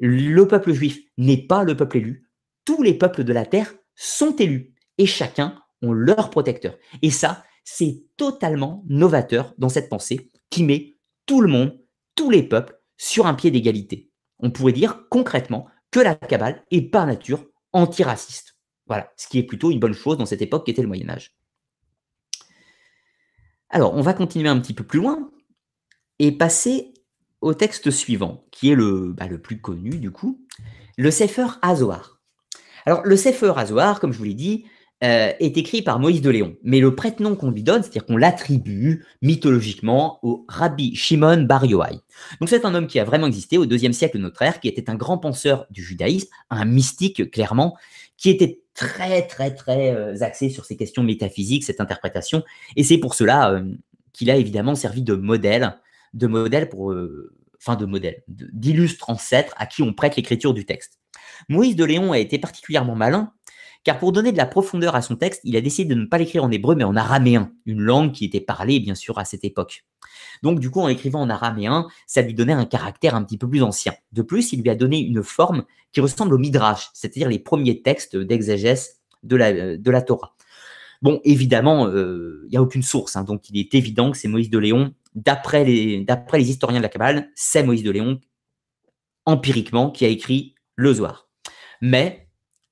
le 0.00 0.48
peuple 0.48 0.72
juif 0.72 1.00
n'est 1.18 1.46
pas 1.46 1.64
le 1.64 1.76
peuple 1.76 1.98
élu, 1.98 2.30
tous 2.64 2.82
les 2.82 2.94
peuples 2.94 3.24
de 3.24 3.32
la 3.34 3.44
terre 3.44 3.74
sont 3.94 4.34
élus, 4.36 4.72
et 4.96 5.04
chacun 5.04 5.60
ont 5.82 5.92
leur 5.92 6.30
protecteur. 6.30 6.78
Et 7.02 7.10
ça, 7.10 7.44
c'est 7.62 8.04
totalement 8.16 8.86
novateur 8.88 9.52
dans 9.58 9.68
cette 9.68 9.90
pensée 9.90 10.30
qui 10.48 10.64
met 10.64 10.96
tout 11.26 11.42
le 11.42 11.48
monde, 11.48 11.78
tous 12.14 12.30
les 12.30 12.42
peuples, 12.42 12.80
sur 12.96 13.26
un 13.26 13.34
pied 13.34 13.50
d'égalité. 13.50 14.10
On 14.38 14.50
pourrait 14.50 14.72
dire 14.72 15.10
concrètement 15.10 15.66
que 15.94 16.00
la 16.00 16.16
Kabbale 16.16 16.64
est 16.72 16.82
par 16.82 17.06
nature 17.06 17.46
antiraciste. 17.72 18.56
Voilà, 18.88 19.12
ce 19.16 19.28
qui 19.28 19.38
est 19.38 19.44
plutôt 19.44 19.70
une 19.70 19.78
bonne 19.78 19.94
chose 19.94 20.18
dans 20.18 20.26
cette 20.26 20.42
époque 20.42 20.64
qui 20.64 20.72
était 20.72 20.82
le 20.82 20.88
Moyen 20.88 21.08
Âge. 21.08 21.36
Alors, 23.70 23.94
on 23.94 24.00
va 24.00 24.12
continuer 24.12 24.48
un 24.48 24.58
petit 24.58 24.74
peu 24.74 24.82
plus 24.82 24.98
loin 24.98 25.30
et 26.18 26.32
passer 26.32 26.94
au 27.40 27.54
texte 27.54 27.92
suivant, 27.92 28.44
qui 28.50 28.72
est 28.72 28.74
le, 28.74 29.12
bah, 29.12 29.28
plus 29.40 29.60
connu 29.60 29.90
du 29.90 30.10
coup, 30.10 30.44
le 30.98 31.12
Sefer 31.12 31.46
Azohar. 31.62 32.20
Alors, 32.86 33.02
le 33.04 33.16
Sefer 33.16 33.52
Azohar, 33.54 34.00
comme 34.00 34.12
je 34.12 34.18
vous 34.18 34.24
l'ai 34.24 34.34
dit, 34.34 34.66
euh, 35.02 35.32
est 35.40 35.58
écrit 35.58 35.82
par 35.82 35.98
Moïse 35.98 36.22
de 36.22 36.30
Léon. 36.30 36.56
Mais 36.62 36.80
le 36.80 36.94
prête-nom 36.94 37.34
qu'on 37.34 37.50
lui 37.50 37.62
donne, 37.62 37.82
c'est-à-dire 37.82 38.06
qu'on 38.06 38.16
l'attribue 38.16 39.04
mythologiquement 39.22 40.20
au 40.22 40.46
Rabbi 40.48 40.94
Shimon 40.94 41.42
Bar 41.42 41.64
Yochai. 41.66 41.98
Donc 42.40 42.48
c'est 42.48 42.64
un 42.64 42.74
homme 42.74 42.86
qui 42.86 43.00
a 43.00 43.04
vraiment 43.04 43.26
existé 43.26 43.58
au 43.58 43.66
deuxième 43.66 43.92
siècle 43.92 44.16
de 44.16 44.22
notre 44.22 44.40
ère, 44.42 44.60
qui 44.60 44.68
était 44.68 44.88
un 44.88 44.94
grand 44.94 45.18
penseur 45.18 45.66
du 45.70 45.82
judaïsme, 45.82 46.28
un 46.48 46.64
mystique 46.64 47.30
clairement, 47.32 47.76
qui 48.16 48.30
était 48.30 48.60
très 48.72 49.26
très 49.26 49.52
très 49.52 49.90
euh, 49.90 50.14
axé 50.22 50.48
sur 50.48 50.64
ces 50.64 50.76
questions 50.76 51.02
métaphysiques, 51.02 51.64
cette 51.64 51.80
interprétation. 51.80 52.42
Et 52.76 52.84
c'est 52.84 52.98
pour 52.98 53.14
cela 53.14 53.50
euh, 53.50 53.64
qu'il 54.12 54.30
a 54.30 54.36
évidemment 54.36 54.76
servi 54.76 55.02
de 55.02 55.14
modèle, 55.14 55.76
de 56.14 56.28
modèle 56.28 56.68
pour, 56.68 56.94
enfin 57.58 57.76
de 57.76 57.84
modèle, 57.84 58.22
d'illustre 58.28 59.10
ancêtre 59.10 59.52
à 59.56 59.66
qui 59.66 59.82
on 59.82 59.92
prête 59.92 60.16
l'écriture 60.16 60.54
du 60.54 60.64
texte. 60.64 61.00
Moïse 61.48 61.76
de 61.76 61.84
Léon 61.84 62.12
a 62.12 62.18
été 62.18 62.38
particulièrement 62.38 62.94
malin 62.94 63.32
car 63.84 63.98
pour 63.98 64.12
donner 64.12 64.32
de 64.32 64.36
la 64.38 64.46
profondeur 64.46 64.96
à 64.96 65.02
son 65.02 65.16
texte, 65.16 65.42
il 65.44 65.56
a 65.56 65.60
décidé 65.60 65.94
de 65.94 66.00
ne 66.00 66.06
pas 66.06 66.18
l'écrire 66.18 66.42
en 66.42 66.50
hébreu, 66.50 66.74
mais 66.74 66.84
en 66.84 66.96
araméen, 66.96 67.52
une 67.66 67.82
langue 67.82 68.12
qui 68.12 68.24
était 68.24 68.40
parlée, 68.40 68.80
bien 68.80 68.94
sûr, 68.94 69.18
à 69.18 69.26
cette 69.26 69.44
époque. 69.44 69.84
Donc, 70.42 70.58
du 70.58 70.70
coup, 70.70 70.80
en 70.80 70.88
écrivant 70.88 71.20
en 71.20 71.28
araméen, 71.28 71.86
ça 72.06 72.22
lui 72.22 72.34
donnait 72.34 72.54
un 72.54 72.64
caractère 72.64 73.14
un 73.14 73.22
petit 73.22 73.36
peu 73.36 73.48
plus 73.48 73.62
ancien. 73.62 73.94
De 74.12 74.22
plus, 74.22 74.52
il 74.52 74.62
lui 74.62 74.70
a 74.70 74.74
donné 74.74 74.98
une 74.98 75.22
forme 75.22 75.64
qui 75.92 76.00
ressemble 76.00 76.34
au 76.34 76.38
Midrash, 76.38 76.90
c'est-à-dire 76.94 77.28
les 77.28 77.38
premiers 77.38 77.82
textes 77.82 78.16
d'exégèse 78.16 79.00
de 79.22 79.36
la, 79.36 79.76
de 79.76 79.90
la 79.90 80.02
Torah. 80.02 80.34
Bon, 81.02 81.20
évidemment, 81.24 81.86
euh, 81.86 82.42
il 82.46 82.50
n'y 82.50 82.56
a 82.56 82.62
aucune 82.62 82.82
source, 82.82 83.16
hein, 83.16 83.24
donc 83.24 83.50
il 83.50 83.58
est 83.58 83.74
évident 83.74 84.10
que 84.10 84.16
c'est 84.16 84.28
Moïse 84.28 84.48
de 84.48 84.58
Léon. 84.58 84.94
D'après 85.14 85.64
les, 85.64 86.06
les 86.32 86.50
historiens 86.50 86.78
de 86.78 86.82
la 86.82 86.88
Kabbale, 86.88 87.30
c'est 87.34 87.62
Moïse 87.62 87.82
de 87.82 87.90
Léon, 87.90 88.20
empiriquement, 89.26 89.90
qui 89.90 90.06
a 90.06 90.08
écrit 90.08 90.54
le 90.76 90.94
Zohar. 90.94 91.28
Mais 91.82 92.23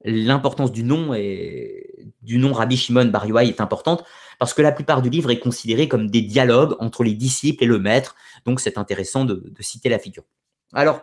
l'importance 0.05 0.73
du 0.73 0.85
nom 0.85 1.15
et 1.15 1.93
du 2.23 2.39
nom 2.39 2.53
Rabbi 2.53 2.77
Shimon 2.77 3.07
Bar 3.07 3.27
est 3.41 3.61
importante 3.61 4.05
parce 4.39 4.55
que 4.55 4.63
la 4.63 4.73
plupart 4.73 5.03
du 5.03 5.11
livre 5.11 5.31
est 5.31 5.39
considéré 5.39 5.89
comme 5.89 6.11
des 6.11 6.23
dialogues 6.23 6.77
entre 6.81 7.05
les 7.05 7.15
disciples 7.15 7.65
et 7.65 7.67
le 7.67 7.79
maître. 7.79 8.17
Donc 8.45 8.61
c'est 8.61 8.79
intéressant 8.79 9.25
de, 9.25 9.53
citer 9.61 9.89
la 9.89 9.99
figure. 9.99 10.25
Alors, 10.73 11.03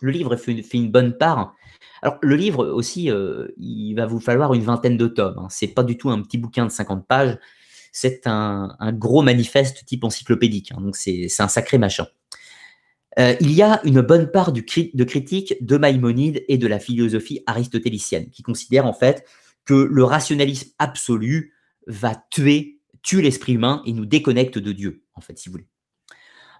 le 0.00 0.10
livre 0.10 0.36
fait 0.36 0.62
une, 0.72 0.90
bonne 0.90 1.16
part. 1.16 1.54
Alors, 2.02 2.18
le 2.20 2.36
livre 2.36 2.66
aussi, 2.66 3.10
euh, 3.10 3.48
il 3.58 3.94
va 3.94 4.06
vous 4.06 4.20
falloir 4.20 4.54
une 4.54 4.62
vingtaine 4.62 4.96
de 4.96 5.06
tomes. 5.06 5.38
Hein. 5.38 5.46
C'est 5.50 5.68
pas 5.68 5.84
du 5.84 5.96
tout 5.96 6.10
un 6.10 6.20
petit 6.20 6.38
bouquin 6.38 6.64
de 6.64 6.70
50 6.70 7.06
pages. 7.06 7.38
C'est 7.92 8.26
un, 8.26 8.76
gros 8.92 9.22
manifeste 9.22 9.84
type 9.84 10.04
encyclopédique. 10.04 10.72
Hein. 10.72 10.80
Donc, 10.80 10.96
c'est 10.96 11.28
un 11.38 11.48
sacré 11.48 11.78
machin. 11.78 12.06
Euh, 13.18 13.36
il 13.40 13.52
y 13.52 13.62
a 13.62 13.80
une 13.84 14.00
bonne 14.00 14.30
part 14.30 14.52
de 14.52 14.60
critique 14.60 15.54
de 15.64 15.76
Maïmonide 15.76 16.44
et 16.48 16.58
de 16.58 16.66
la 16.66 16.78
philosophie 16.80 17.42
aristotélicienne, 17.46 18.30
qui 18.30 18.42
considère 18.42 18.86
en 18.86 18.92
fait 18.92 19.24
que 19.64 19.74
le 19.74 20.04
rationalisme 20.04 20.70
absolu 20.78 21.54
va 21.86 22.14
tuer, 22.30 22.80
tuer 23.02 23.22
l'esprit 23.22 23.54
humain 23.54 23.82
et 23.86 23.92
nous 23.92 24.06
déconnecte 24.06 24.58
de 24.58 24.72
Dieu, 24.72 25.04
en 25.14 25.20
fait, 25.20 25.38
si 25.38 25.48
vous 25.48 25.52
voulez. 25.52 25.68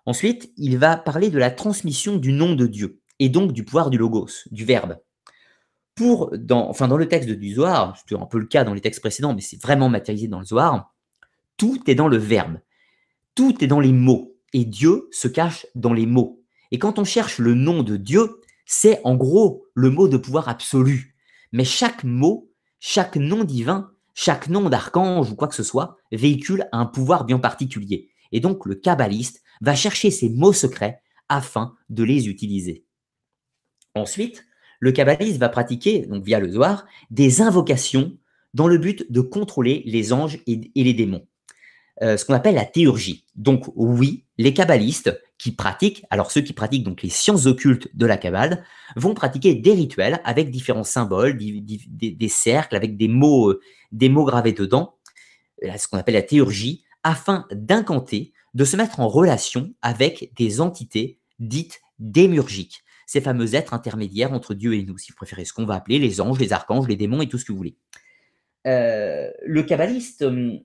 Ensuite, 0.07 0.53
il 0.57 0.79
va 0.79 0.97
parler 0.97 1.31
de 1.31 1.39
la 1.39 1.51
transmission 1.51 2.17
du 2.17 2.33
nom 2.33 2.55
de 2.55 2.67
Dieu, 2.67 3.01
et 3.19 3.29
donc 3.29 3.53
du 3.53 3.65
pouvoir 3.65 3.91
du 3.91 3.99
logos, 3.99 4.47
du 4.51 4.65
verbe. 4.65 4.99
Pour, 5.95 6.37
dans, 6.37 6.69
enfin, 6.69 6.89
dans 6.89 6.97
le 6.97 7.09
texte 7.09 7.31
du 7.31 7.55
Zohar, 7.55 7.97
c'est 7.97 8.15
un 8.15 8.27
peu 8.27 8.39
le 8.39 8.47
cas 8.47 8.65
dans 8.65 8.75
les 8.75 8.81
textes 8.81 9.01
précédents, 9.01 9.35
mais 9.35 9.41
c'est 9.41 9.61
vraiment 9.61 9.89
matérialisé 9.89 10.29
dans 10.29 10.41
le 10.41 10.47
Zohar, 10.47 10.95
tout 11.57 11.81
est 11.89 11.95
dans 11.95 12.09
le 12.09 12.17
verbe, 12.17 12.59
tout 13.35 13.63
est 13.63 13.69
dans 13.69 13.81
les 13.81 13.93
mots, 13.93 14.37
et 14.53 14.65
Dieu 14.65 15.09
se 15.11 15.29
cache 15.29 15.67
dans 15.75 15.93
les 15.93 16.07
mots. 16.07 16.44
Et 16.75 16.79
quand 16.81 16.99
on 16.99 17.05
cherche 17.05 17.39
le 17.39 17.55
nom 17.55 17.85
de 17.85 17.97
Dieu, 17.97 18.41
c'est 18.67 19.01
en 19.05 19.15
gros 19.15 19.65
le 19.75 19.91
mot 19.91 20.09
de 20.09 20.17
pouvoir 20.17 20.49
absolu. 20.49 21.15
Mais 21.53 21.65
chaque 21.65 22.03
mot, 22.03 22.51
chaque 22.81 23.15
nom 23.15 23.45
divin, 23.45 23.93
chaque 24.13 24.49
nom 24.49 24.69
d'archange 24.69 25.31
ou 25.31 25.37
quoi 25.37 25.47
que 25.47 25.55
ce 25.55 25.63
soit 25.63 25.99
véhicule 26.11 26.67
un 26.73 26.85
pouvoir 26.85 27.27
bien 27.27 27.39
particulier. 27.39 28.09
Et 28.33 28.41
donc 28.41 28.67
le 28.67 28.75
kabbaliste 28.75 29.41
va 29.61 29.77
chercher 29.77 30.11
ces 30.11 30.29
mots 30.29 30.53
secrets 30.53 31.01
afin 31.29 31.77
de 31.91 32.03
les 32.03 32.27
utiliser. 32.27 32.85
Ensuite, 33.95 34.45
le 34.81 34.91
kabbaliste 34.91 35.39
va 35.39 35.51
pratiquer, 35.51 36.07
donc 36.07 36.25
via 36.25 36.41
le 36.41 36.51
Zohar, 36.51 36.87
des 37.09 37.41
invocations 37.41 38.19
dans 38.53 38.67
le 38.67 38.79
but 38.79 39.13
de 39.13 39.21
contrôler 39.21 39.85
les 39.87 40.13
anges 40.13 40.41
et, 40.49 40.73
les 40.75 40.93
démons. 40.93 41.25
euh, 42.03 42.17
ce 42.17 42.25
qu'on 42.25 42.35
appelle 42.35 42.57
la 42.57 42.67
théurgie. 42.67 43.27
Donc 43.37 43.67
oui, 43.77 44.25
les 44.39 44.53
kabbalistes 44.53 45.17
pratiquent, 45.53 46.05
alors 46.11 46.31
ceux 46.31 46.41
qui 46.41 46.53
pratiquent 46.53 46.85
donc 46.85 47.03
les 47.03 47.11
sciences 47.11 47.47
occultes 47.47 47.89
de 47.95 48.07
la 48.07 48.17
Kabbale, 48.17 48.65
vont 48.97 49.15
pratiquer 49.15 49.55
des 49.55 49.73
rituels 49.73 50.21
avec 50.25 50.51
différents 50.51 50.85
symboles, 50.85 51.37
des, 51.37 52.29
cercles, 52.29 52.77
avec 52.77 52.97
des 52.97 53.09
mots, 53.09 53.51
euh, 53.51 53.61
des 53.93 54.09
mots 54.09 54.25
gravés 54.25 54.53
dedans, 54.53 54.97
ce 55.63 55.89
qu'on 55.89 55.99
appelle 55.99 56.15
la 56.15 56.23
théurgie, 56.23 56.85
afin 57.03 57.47
d'incanter, 57.53 58.33
de 58.55 58.65
se 58.65 58.77
mettre 58.77 59.01
en 59.01 59.09
relation 59.09 59.75
avec 59.83 60.33
des 60.37 60.61
entités 60.61 61.19
dites 61.39 61.81
démurgiques, 61.99 62.85
ces 63.07 63.21
fameux 63.21 63.55
êtres 63.55 63.75
intermédiaires 63.75 64.33
entre 64.33 64.55
Dieu 64.55 64.75
et 64.75 64.83
nous, 64.83 64.99
si 64.99 65.13
vous 65.13 65.17
préférez, 65.17 65.45
ce 65.45 65.53
qu'on 65.53 65.67
va 65.67 65.75
appeler 65.75 65.99
les 65.99 66.21
anges, 66.21 66.39
les 66.39 66.53
archanges, 66.53 66.89
les 66.89 66.97
démons 66.97 67.23
et 67.23 67.29
tout 67.29 67.39
ce 67.39 67.45
que 67.45 67.53
vous 67.53 67.59
voulez. 67.59 67.77
Euh, 68.67 69.31
le 69.45 69.63
kabbaliste 69.63 70.23
hum, 70.23 70.61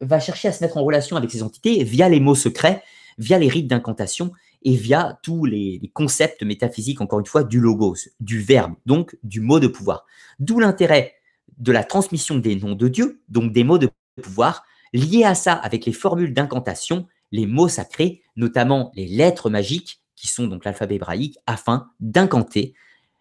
va 0.00 0.20
chercher 0.20 0.48
à 0.48 0.52
se 0.52 0.64
mettre 0.64 0.76
en 0.78 0.84
relation 0.84 1.16
avec 1.16 1.30
ces 1.30 1.42
entités 1.42 1.84
via 1.84 2.08
les 2.08 2.20
mots 2.20 2.34
secrets, 2.34 2.82
via 3.18 3.38
les 3.38 3.48
rites 3.48 3.68
d'incantation 3.68 4.32
et 4.62 4.74
via 4.74 5.18
tous 5.22 5.44
les, 5.44 5.80
concepts 5.94 6.42
métaphysiques, 6.42 7.00
encore 7.00 7.20
une 7.20 7.26
fois, 7.26 7.44
du 7.44 7.60
logos, 7.60 8.08
du 8.20 8.40
verbe, 8.40 8.74
donc 8.84 9.16
du 9.22 9.40
mot 9.40 9.60
de 9.60 9.68
pouvoir. 9.68 10.06
D'où 10.38 10.58
l'intérêt 10.58 11.14
de 11.58 11.72
la 11.72 11.84
transmission 11.84 12.36
des 12.36 12.56
noms 12.56 12.74
de 12.74 12.88
Dieu, 12.88 13.22
donc 13.28 13.52
des 13.52 13.64
mots 13.64 13.78
de 13.78 13.88
pouvoir, 14.20 14.64
liés 14.92 15.24
à 15.24 15.34
ça 15.34 15.52
avec 15.52 15.86
les 15.86 15.92
formules 15.92 16.34
d'incantation, 16.34 17.06
les 17.32 17.46
mots 17.46 17.68
sacrés, 17.68 18.22
notamment 18.36 18.90
les 18.94 19.06
lettres 19.06 19.50
magiques, 19.50 20.00
qui 20.14 20.28
sont 20.28 20.46
donc 20.46 20.64
l'alphabet 20.64 20.96
hébraïque, 20.96 21.38
afin 21.46 21.90
d'incanter 22.00 22.74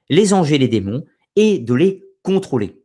les 0.09 0.33
anges 0.33 0.51
et 0.51 0.57
les 0.57 0.67
démons 0.67 1.05
et 1.35 1.59
de 1.59 1.73
les 1.73 2.03
contrôler. 2.23 2.81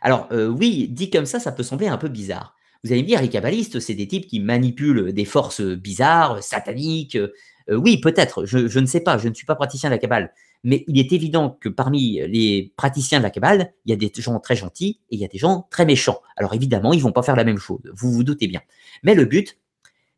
Alors 0.00 0.28
euh, 0.32 0.48
oui, 0.48 0.88
dit 0.88 1.10
comme 1.10 1.26
ça, 1.26 1.38
ça 1.38 1.52
peut 1.52 1.62
sembler 1.62 1.88
un 1.88 1.98
peu 1.98 2.08
bizarre. 2.08 2.56
Vous 2.84 2.92
allez 2.92 3.02
me 3.02 3.06
dire, 3.06 3.22
les 3.22 3.28
kabbalistes, 3.28 3.78
c'est 3.78 3.94
des 3.94 4.08
types 4.08 4.26
qui 4.26 4.40
manipulent 4.40 5.12
des 5.12 5.24
forces 5.24 5.60
bizarres, 5.60 6.42
sataniques. 6.42 7.16
Euh, 7.16 7.30
oui, 7.76 7.98
peut-être, 8.00 8.44
je, 8.44 8.78
ne 8.78 8.86
sais 8.86 9.00
pas, 9.00 9.18
je 9.18 9.28
ne 9.28 9.34
suis 9.34 9.46
pas 9.46 9.54
praticien 9.54 9.88
de 9.88 9.94
la 9.94 9.98
Kabbale. 9.98 10.32
Mais 10.64 10.84
il 10.88 10.98
est 10.98 11.12
évident 11.12 11.58
que 11.60 11.68
parmi 11.68 12.20
les 12.28 12.72
praticiens 12.76 13.18
de 13.18 13.22
la 13.22 13.30
Kabbale, 13.30 13.72
il 13.84 13.90
y 13.90 13.92
a 13.92 13.96
des 13.96 14.10
gens 14.16 14.38
très 14.40 14.56
gentils 14.56 15.00
et 15.10 15.16
il 15.16 15.20
y 15.20 15.24
a 15.24 15.28
des 15.28 15.38
gens 15.38 15.66
très 15.70 15.84
méchants. 15.84 16.20
Alors 16.36 16.54
évidemment, 16.54 16.92
ils 16.92 17.02
vont 17.02 17.12
pas 17.12 17.22
faire 17.22 17.36
la 17.36 17.44
même 17.44 17.58
chose, 17.58 17.80
vous 17.94 18.12
vous 18.12 18.24
doutez 18.24 18.46
bien. 18.46 18.60
Mais 19.02 19.14
le 19.14 19.24
but, 19.24 19.58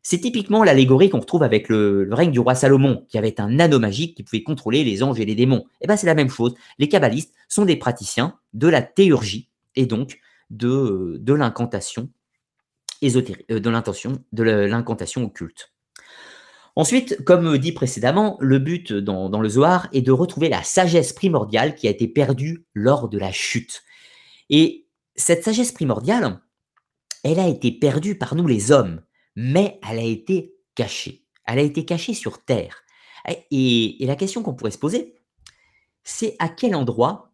c'est 0.03 0.19
typiquement 0.19 0.63
l'allégorie 0.63 1.09
qu'on 1.09 1.19
retrouve 1.19 1.41
avec 1.41 1.67
le, 1.67 2.07
règne 2.11 2.31
du 2.31 2.39
roi 2.39 2.53
Salomon, 2.53 3.05
qui 3.09 3.17
avait 3.17 3.41
un 3.41 3.59
anneau 3.59 3.79
magique 3.79 4.15
qui 4.15 4.23
pouvait 4.23 4.43
contrôler 4.43 4.83
les 4.83 5.01
anges 5.01 5.19
et 5.19 5.25
les 5.25 5.33
démons. 5.33 5.65
Et 5.81 5.85
eh 5.85 5.87
bien 5.87 5.97
c'est 5.97 6.05
la 6.05 6.13
même 6.13 6.29
chose. 6.29 6.53
Les 6.77 6.89
kabbalistes 6.89 7.33
sont 7.47 7.65
des 7.65 7.75
praticiens 7.75 8.37
de 8.53 8.67
la 8.67 8.83
théurgie 8.83 9.49
et 9.75 9.87
donc 9.87 10.19
de 10.51 11.33
l'incantation 11.33 12.09
ésotérique, 13.01 13.45
euh, 13.51 13.59
de 13.59 13.69
l'intention, 13.69 14.23
de 14.31 14.43
l'incantation 14.43 15.23
occulte. 15.23 15.71
Ensuite, 16.75 17.23
comme 17.23 17.57
dit 17.57 17.71
précédemment, 17.71 18.37
le 18.41 18.59
but 18.59 18.91
dans, 18.91 19.29
le 19.29 19.49
Zohar 19.49 19.87
est 19.93 20.01
de 20.01 20.11
retrouver 20.11 20.49
la 20.49 20.61
sagesse 20.61 21.13
primordiale 21.13 21.75
qui 21.75 21.87
a 21.87 21.91
été 21.91 22.07
perdue 22.07 22.65
lors 22.73 23.07
de 23.07 23.17
la 23.17 23.31
chute. 23.31 23.83
Et 24.49 24.87
cette 25.15 25.43
sagesse 25.43 25.71
primordiale, 25.71 26.41
elle 27.23 27.39
a 27.39 27.47
été 27.47 27.71
perdue 27.71 28.17
par 28.17 28.35
nous 28.35 28.45
les 28.45 28.71
hommes, 28.71 29.01
mais 29.37 29.79
elle 29.89 29.99
a 29.99 30.03
été 30.03 30.53
cachée. 30.75 31.23
Elle 31.47 31.59
a 31.59 31.63
été 31.63 31.85
cachée 31.85 32.13
sur 32.13 32.43
Terre. 32.43 32.83
Et 33.51 33.97
la 34.01 34.17
question 34.17 34.43
qu'on 34.43 34.53
pourrait 34.53 34.71
se 34.71 34.77
poser, 34.77 35.15
c'est 36.03 36.35
à 36.39 36.49
quel 36.49 36.75
endroit, 36.75 37.31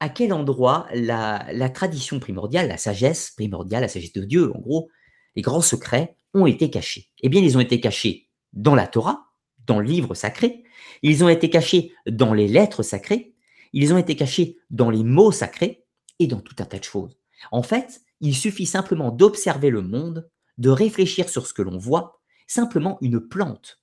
à 0.00 0.08
quel 0.08 0.32
endroit 0.32 0.86
la, 0.92 1.70
tradition 1.70 2.20
primordiale, 2.20 2.68
la 2.68 2.76
sagesse 2.76 3.30
primordiale, 3.30 3.82
la 3.82 3.88
sagesse 3.88 4.12
de 4.12 4.24
Dieu, 4.24 4.52
en 4.54 4.60
gros, 4.60 4.90
les 5.34 5.42
grands 5.42 5.62
secrets 5.62 6.16
ont 6.34 6.46
été 6.46 6.70
cachés. 6.70 7.10
Eh 7.22 7.28
bien, 7.28 7.40
ils 7.40 7.56
ont 7.56 7.60
été 7.60 7.80
cachés 7.80 8.28
dans 8.52 8.74
la 8.74 8.86
Torah, 8.86 9.26
dans 9.66 9.80
le 9.80 9.86
livre 9.86 10.14
sacré, 10.14 10.64
ils 11.02 11.24
ont 11.24 11.28
été 11.28 11.50
cachés 11.50 11.92
dans 12.06 12.34
les 12.34 12.48
lettres 12.48 12.82
sacrées, 12.82 13.34
ils 13.72 13.92
ont 13.92 13.98
été 13.98 14.16
cachés 14.16 14.58
dans 14.70 14.90
les 14.90 15.04
mots 15.04 15.32
sacrés 15.32 15.84
et 16.18 16.26
dans 16.26 16.40
tout 16.40 16.56
un 16.58 16.64
tas 16.64 16.78
de 16.78 16.84
choses. 16.84 17.18
En 17.50 17.62
fait, 17.62 18.00
il 18.20 18.34
suffit 18.34 18.66
simplement 18.66 19.10
d'observer 19.10 19.70
le 19.70 19.82
monde, 19.82 20.28
de 20.58 20.70
réfléchir 20.70 21.28
sur 21.28 21.46
ce 21.46 21.52
que 21.52 21.62
l'on 21.62 21.78
voit, 21.78 22.20
simplement 22.46 22.98
une 23.02 23.20
plante. 23.20 23.82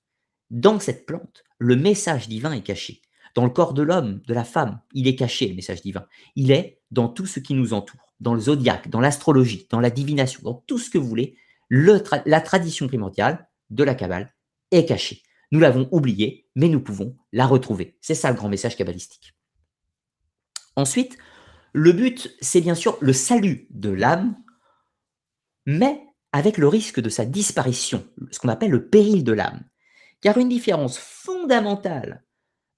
Dans 0.49 0.79
cette 0.79 1.05
plante, 1.05 1.43
le 1.59 1.75
message 1.75 2.27
divin 2.27 2.51
est 2.51 2.63
caché. 2.63 3.01
Dans 3.35 3.43
le 3.43 3.49
corps 3.49 3.73
de 3.73 3.81
l'homme, 3.81 4.21
de 4.27 4.33
la 4.33 4.43
femme, 4.43 4.79
il 4.93 5.07
est 5.07 5.15
caché, 5.15 5.47
le 5.47 5.55
message 5.55 5.81
divin. 5.81 6.05
Il 6.35 6.51
est 6.51 6.81
dans 6.91 7.07
tout 7.07 7.25
ce 7.25 7.39
qui 7.39 7.53
nous 7.53 7.73
entoure, 7.73 8.13
dans 8.19 8.33
le 8.33 8.41
zodiaque, 8.41 8.89
dans 8.89 8.99
l'astrologie, 8.99 9.67
dans 9.69 9.79
la 9.79 9.89
divination, 9.89 10.41
dans 10.43 10.63
tout 10.67 10.77
ce 10.77 10.89
que 10.89 10.97
vous 10.97 11.07
voulez 11.07 11.35
la 11.69 12.41
tradition 12.41 12.87
primordiale 12.87 13.47
de 13.69 13.83
la 13.83 13.95
Kabbale 13.95 14.33
est 14.71 14.85
cachée. 14.85 15.23
Nous 15.51 15.59
l'avons 15.59 15.87
oubliée, 15.91 16.47
mais 16.55 16.67
nous 16.67 16.81
pouvons 16.81 17.15
la 17.31 17.45
retrouver. 17.45 17.97
C'est 18.01 18.15
ça 18.15 18.29
le 18.29 18.35
grand 18.35 18.49
message 18.49 18.75
kabbalistique. 18.75 19.33
Ensuite, 20.75 21.17
le 21.73 21.91
but, 21.91 22.35
c'est 22.41 22.61
bien 22.61 22.75
sûr 22.75 22.97
le 23.01 23.13
salut 23.13 23.67
de 23.69 23.89
l'âme, 23.89 24.35
mais 25.65 26.01
avec 26.31 26.57
le 26.57 26.67
risque 26.67 26.99
de 26.99 27.09
sa 27.09 27.25
disparition, 27.25 28.07
ce 28.31 28.39
qu'on 28.39 28.49
appelle 28.49 28.71
le 28.71 28.87
péril 28.87 29.23
de 29.23 29.33
l'âme. 29.33 29.63
Car 30.21 30.37
une 30.37 30.49
différence 30.49 30.97
fondamentale 30.97 32.23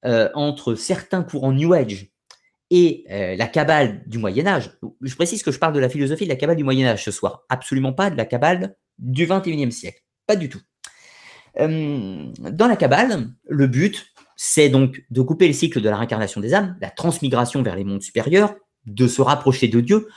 euh, 0.05 0.29
entre 0.33 0.75
certains 0.75 1.23
courants 1.23 1.51
New 1.51 1.73
Age 1.73 2.11
et 2.71 3.05
euh, 3.11 3.35
la 3.35 3.47
Kabbale 3.47 4.03
du 4.07 4.17
Moyen 4.17 4.47
Âge, 4.47 4.71
je 5.01 5.15
précise 5.15 5.43
que 5.43 5.51
je 5.51 5.59
parle 5.59 5.73
de 5.73 5.79
la 5.79 5.89
philosophie 5.89 6.25
de 6.25 6.29
la 6.29 6.35
Kabbale 6.35 6.57
du 6.57 6.63
Moyen 6.63 6.87
Âge 6.87 7.03
ce 7.03 7.11
soir, 7.11 7.43
absolument 7.49 7.93
pas 7.93 8.09
de 8.09 8.17
la 8.17 8.25
Kabbale 8.25 8.75
du 8.97 9.25
21e 9.25 9.71
siècle. 9.71 10.01
Pas 10.27 10.35
du 10.35 10.49
tout. 10.49 10.61
Euh, 11.59 12.25
dans 12.39 12.67
la 12.67 12.75
Kabbale, 12.75 13.29
le 13.47 13.67
but, 13.67 14.13
c'est 14.35 14.69
donc 14.69 15.03
de 15.09 15.21
couper 15.21 15.47
le 15.47 15.53
cycle 15.53 15.81
de 15.81 15.89
la 15.89 15.97
réincarnation 15.97 16.41
des 16.41 16.53
âmes, 16.53 16.77
la 16.81 16.89
transmigration 16.89 17.61
vers 17.63 17.75
les 17.75 17.83
mondes 17.83 18.01
supérieurs, 18.01 18.55
de 18.85 19.07
se 19.07 19.21
rapprocher 19.21 19.67
de 19.67 19.79
Dieu, 19.79 20.07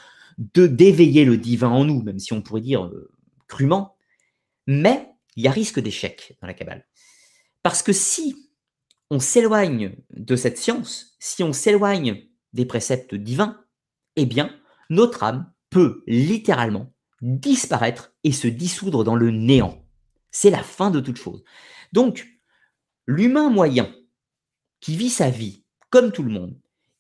de 0.55 0.67
d'éveiller 0.67 1.25
le 1.25 1.37
divin 1.37 1.69
en 1.69 1.85
nous, 1.85 2.03
même 2.03 2.19
si 2.19 2.33
on 2.33 2.43
pourrait 2.43 2.61
dire 2.61 2.91
crûment. 3.47 3.97
Mais 4.67 5.09
il 5.37 5.45
y 5.45 5.49
a 5.49 5.51
risque 5.51 5.81
d'échec 5.81 6.37
dans 6.41 6.47
la 6.47 6.55
Kabbale. 6.55 6.87
Parce 7.63 7.83
que 7.83 7.93
si 7.93 8.48
on 9.11 9.21
s'éloigne 9.21 9.97
de 10.11 10.37
cette 10.37 10.59
science, 10.59 11.17
si 11.19 11.43
on 11.43 11.53
s'éloigne 11.53 12.25
des 12.53 12.67
préceptes 12.67 13.15
divins, 13.15 13.61
eh 14.17 14.27
bien, 14.27 14.55
notre 14.91 15.23
âme 15.23 15.53
peut 15.71 16.03
littéralement 16.07 16.93
disparaître 17.21 18.13
et 18.25 18.33
se 18.33 18.49
dissoudre 18.49 19.05
dans 19.05 19.17
le 19.17 19.31
néant. 19.31 19.85
C'est 20.31 20.51
la 20.51 20.63
fin 20.63 20.91
de 20.91 21.01
toute 21.01 21.17
chose. 21.17 21.43
Donc, 21.93 22.29
l'humain 23.07 23.51
moyen 23.51 23.93
qui 24.81 24.97
vit 24.97 25.11
sa 25.11 25.31
vie 25.31 25.65
comme 25.91 26.13
tout 26.13 26.23
le 26.23 26.31
monde, 26.31 26.57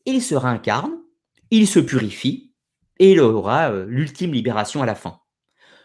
il 0.07 0.23
se 0.23 0.35
réincarne, 0.35 0.99
il 1.51 1.69
se 1.69 1.79
purifie 1.79 2.53
et 2.99 3.13
il 3.13 3.21
aura 3.21 3.71
euh, 3.71 3.87
l'ultime 3.87 4.33
libération 4.33 4.83
à 4.83 4.87
la 4.87 4.95
fin. 4.95 5.21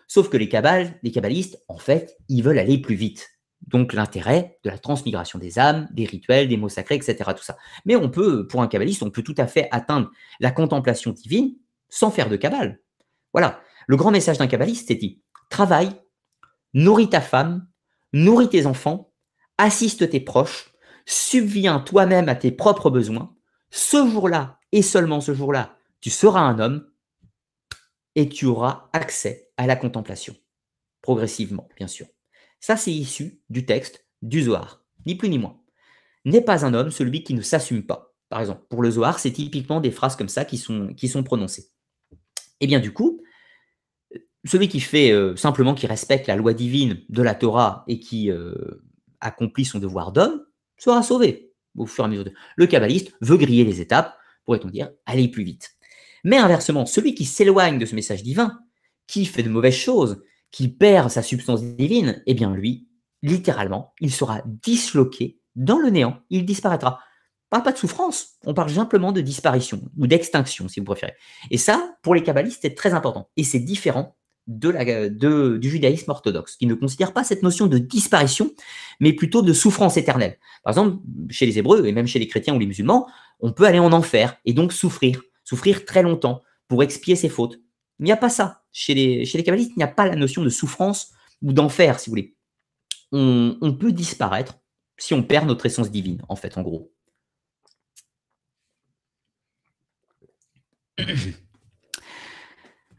Sauf 0.07 0.29
que 0.29 0.37
les 0.37 0.49
kabbales, 0.49 0.99
les 1.03 1.11
kabbalistes, 1.11 1.63
en 1.67 1.77
fait, 1.77 2.17
ils 2.29 2.43
veulent 2.43 2.59
aller 2.59 2.77
plus 2.77 2.95
vite. 2.95 3.32
Donc 3.73 3.93
l'intérêt 3.93 4.59
de 4.63 4.69
la 4.69 4.77
transmigration 4.77 5.39
des 5.39 5.57
âmes, 5.57 5.89
des 5.91 6.05
rituels, 6.05 6.47
des 6.47 6.57
mots 6.57 6.69
sacrés, 6.69 6.95
etc. 6.95 7.31
Tout 7.35 7.43
ça. 7.43 7.57
Mais 7.85 7.95
on 7.95 8.07
peut, 8.07 8.47
pour 8.47 8.61
un 8.61 8.67
kabbaliste, 8.67 9.01
on 9.01 9.09
peut 9.09 9.23
tout 9.23 9.35
à 9.37 9.47
fait 9.47 9.67
atteindre 9.71 10.11
la 10.39 10.51
contemplation 10.51 11.11
divine 11.11 11.55
sans 11.89 12.11
faire 12.11 12.29
de 12.29 12.35
kabbale. 12.35 12.79
Voilà. 13.33 13.59
Le 13.87 13.97
grand 13.97 14.11
message 14.11 14.37
d'un 14.37 14.47
kabbaliste, 14.47 14.89
c'est 14.89 14.95
dit 14.95 15.21
travaille, 15.49 15.89
nourris 16.75 17.09
ta 17.09 17.19
femme, 17.19 17.67
nourris 18.13 18.49
tes 18.49 18.67
enfants, 18.67 19.11
assiste 19.57 20.07
tes 20.07 20.19
proches, 20.19 20.71
subviens 21.05 21.79
toi-même 21.79 22.29
à 22.29 22.35
tes 22.35 22.51
propres 22.51 22.91
besoins. 22.91 23.35
Ce 23.71 24.07
jour-là, 24.07 24.59
et 24.71 24.83
seulement 24.83 25.19
ce 25.19 25.33
jour-là, 25.33 25.77
tu 25.99 26.11
seras 26.11 26.41
un 26.41 26.59
homme 26.59 26.87
et 28.13 28.29
tu 28.29 28.45
auras 28.45 28.89
accès 28.93 29.49
à 29.57 29.65
la 29.65 29.75
contemplation. 29.75 30.35
Progressivement, 31.01 31.67
bien 31.75 31.87
sûr. 31.87 32.05
Ça, 32.63 32.77
c'est 32.77 32.93
issu 32.93 33.41
du 33.49 33.65
texte 33.65 34.05
du 34.21 34.41
Zohar, 34.41 34.85
ni 35.05 35.15
plus 35.15 35.27
ni 35.27 35.37
moins. 35.37 35.59
N'est 36.23 36.39
pas 36.39 36.65
un 36.65 36.73
homme 36.73 36.91
celui 36.91 37.25
qui 37.25 37.33
ne 37.33 37.41
s'assume 37.41 37.85
pas. 37.85 38.15
Par 38.29 38.39
exemple, 38.39 38.61
pour 38.69 38.81
le 38.81 38.89
Zohar, 38.89 39.19
c'est 39.19 39.33
typiquement 39.33 39.81
des 39.81 39.91
phrases 39.91 40.15
comme 40.15 40.29
ça 40.29 40.45
qui 40.45 40.57
sont, 40.57 40.93
qui 40.93 41.09
sont 41.09 41.23
prononcées. 41.23 41.71
Et 42.13 42.17
eh 42.61 42.67
bien 42.67 42.79
du 42.79 42.93
coup, 42.93 43.21
celui 44.45 44.69
qui 44.69 44.79
fait 44.79 45.11
euh, 45.11 45.35
simplement, 45.35 45.75
qui 45.75 45.87
respecte 45.87 46.27
la 46.27 46.37
loi 46.37 46.53
divine 46.53 47.01
de 47.09 47.21
la 47.21 47.35
Torah 47.35 47.83
et 47.89 47.99
qui 47.99 48.31
euh, 48.31 48.55
accomplit 49.19 49.65
son 49.65 49.79
devoir 49.79 50.13
d'homme, 50.13 50.45
sera 50.77 51.03
sauvé 51.03 51.51
au 51.75 51.85
fur 51.85 52.05
et 52.05 52.07
à 52.07 52.09
mesure. 52.09 52.31
Le 52.55 52.65
kabbaliste 52.65 53.13
veut 53.19 53.35
griller 53.35 53.65
les 53.65 53.81
étapes, 53.81 54.17
pourrait-on 54.45 54.69
dire, 54.69 54.89
aller 55.05 55.27
plus 55.27 55.43
vite. 55.43 55.71
Mais 56.23 56.37
inversement, 56.37 56.85
celui 56.85 57.13
qui 57.13 57.25
s'éloigne 57.25 57.77
de 57.77 57.85
ce 57.85 57.93
message 57.93 58.23
divin, 58.23 58.57
qui 59.05 59.25
fait 59.25 59.43
de 59.43 59.49
mauvaises 59.49 59.75
choses, 59.75 60.23
qui 60.53 60.69
perd 60.69 61.09
sa 61.09 61.23
substance 61.23 61.63
divine, 61.63 62.21
eh 62.27 62.33
bien 62.35 62.53
lui, 62.53 62.87
littéralement, 63.23 63.93
il 63.99 64.11
sera 64.11 64.41
disloqué 64.45 65.39
dans 65.55 65.79
le 65.79 65.89
néant, 65.89 66.19
il 66.29 66.45
disparaîtra. 66.45 66.99
On 67.47 67.57
parle 67.57 67.63
pas 67.63 67.71
de 67.71 67.77
souffrance, 67.77 68.35
on 68.45 68.53
parle 68.53 68.69
simplement 68.69 69.11
de 69.11 69.21
disparition 69.21 69.81
ou 69.97 70.07
d'extinction, 70.07 70.67
si 70.67 70.79
vous 70.79 70.85
préférez. 70.85 71.15
Et 71.51 71.57
ça, 71.57 71.97
pour 72.03 72.13
les 72.13 72.23
kabbalistes, 72.23 72.59
c'est 72.61 72.75
très 72.75 72.93
important. 72.93 73.29
Et 73.35 73.43
c'est 73.43 73.59
différent 73.59 74.15
du 74.45 75.69
judaïsme 75.69 76.11
orthodoxe, 76.11 76.55
qui 76.55 76.67
ne 76.67 76.73
considère 76.75 77.13
pas 77.13 77.23
cette 77.23 77.43
notion 77.43 77.67
de 77.67 77.77
disparition, 77.77 78.51
mais 78.99 79.13
plutôt 79.13 79.41
de 79.41 79.53
souffrance 79.53 79.97
éternelle. 79.97 80.37
Par 80.63 80.71
exemple, 80.71 80.97
chez 81.29 81.45
les 81.45 81.57
Hébreux 81.57 81.85
et 81.85 81.93
même 81.93 82.07
chez 82.07 82.19
les 82.19 82.27
chrétiens 82.27 82.55
ou 82.55 82.59
les 82.59 82.67
musulmans, 82.67 83.07
on 83.39 83.53
peut 83.53 83.65
aller 83.65 83.79
en 83.79 83.91
enfer 83.91 84.37
et 84.45 84.53
donc 84.53 84.73
souffrir, 84.73 85.21
souffrir 85.43 85.85
très 85.85 86.03
longtemps 86.03 86.41
pour 86.67 86.83
expier 86.83 87.15
ses 87.15 87.29
fautes. 87.29 87.59
Il 87.99 88.05
n'y 88.05 88.11
a 88.11 88.17
pas 88.17 88.29
ça. 88.29 88.63
Chez 88.71 88.93
les, 88.93 89.25
chez 89.25 89.43
kabbalistes, 89.43 89.71
il 89.75 89.77
n'y 89.77 89.83
a 89.83 89.87
pas 89.87 90.07
la 90.07 90.15
notion 90.15 90.43
de 90.43 90.49
souffrance 90.49 91.13
ou 91.41 91.53
d'enfer, 91.53 91.99
si 91.99 92.09
vous 92.09 92.11
voulez. 92.11 92.35
On, 93.11 93.75
peut 93.79 93.91
disparaître 93.91 94.59
si 94.97 95.13
on 95.13 95.21
perd 95.21 95.47
notre 95.47 95.65
essence 95.67 95.91
divine, 95.91 96.23
en 96.29 96.35
fait, 96.35 96.57
en 96.57 96.63
gros. 96.63 96.91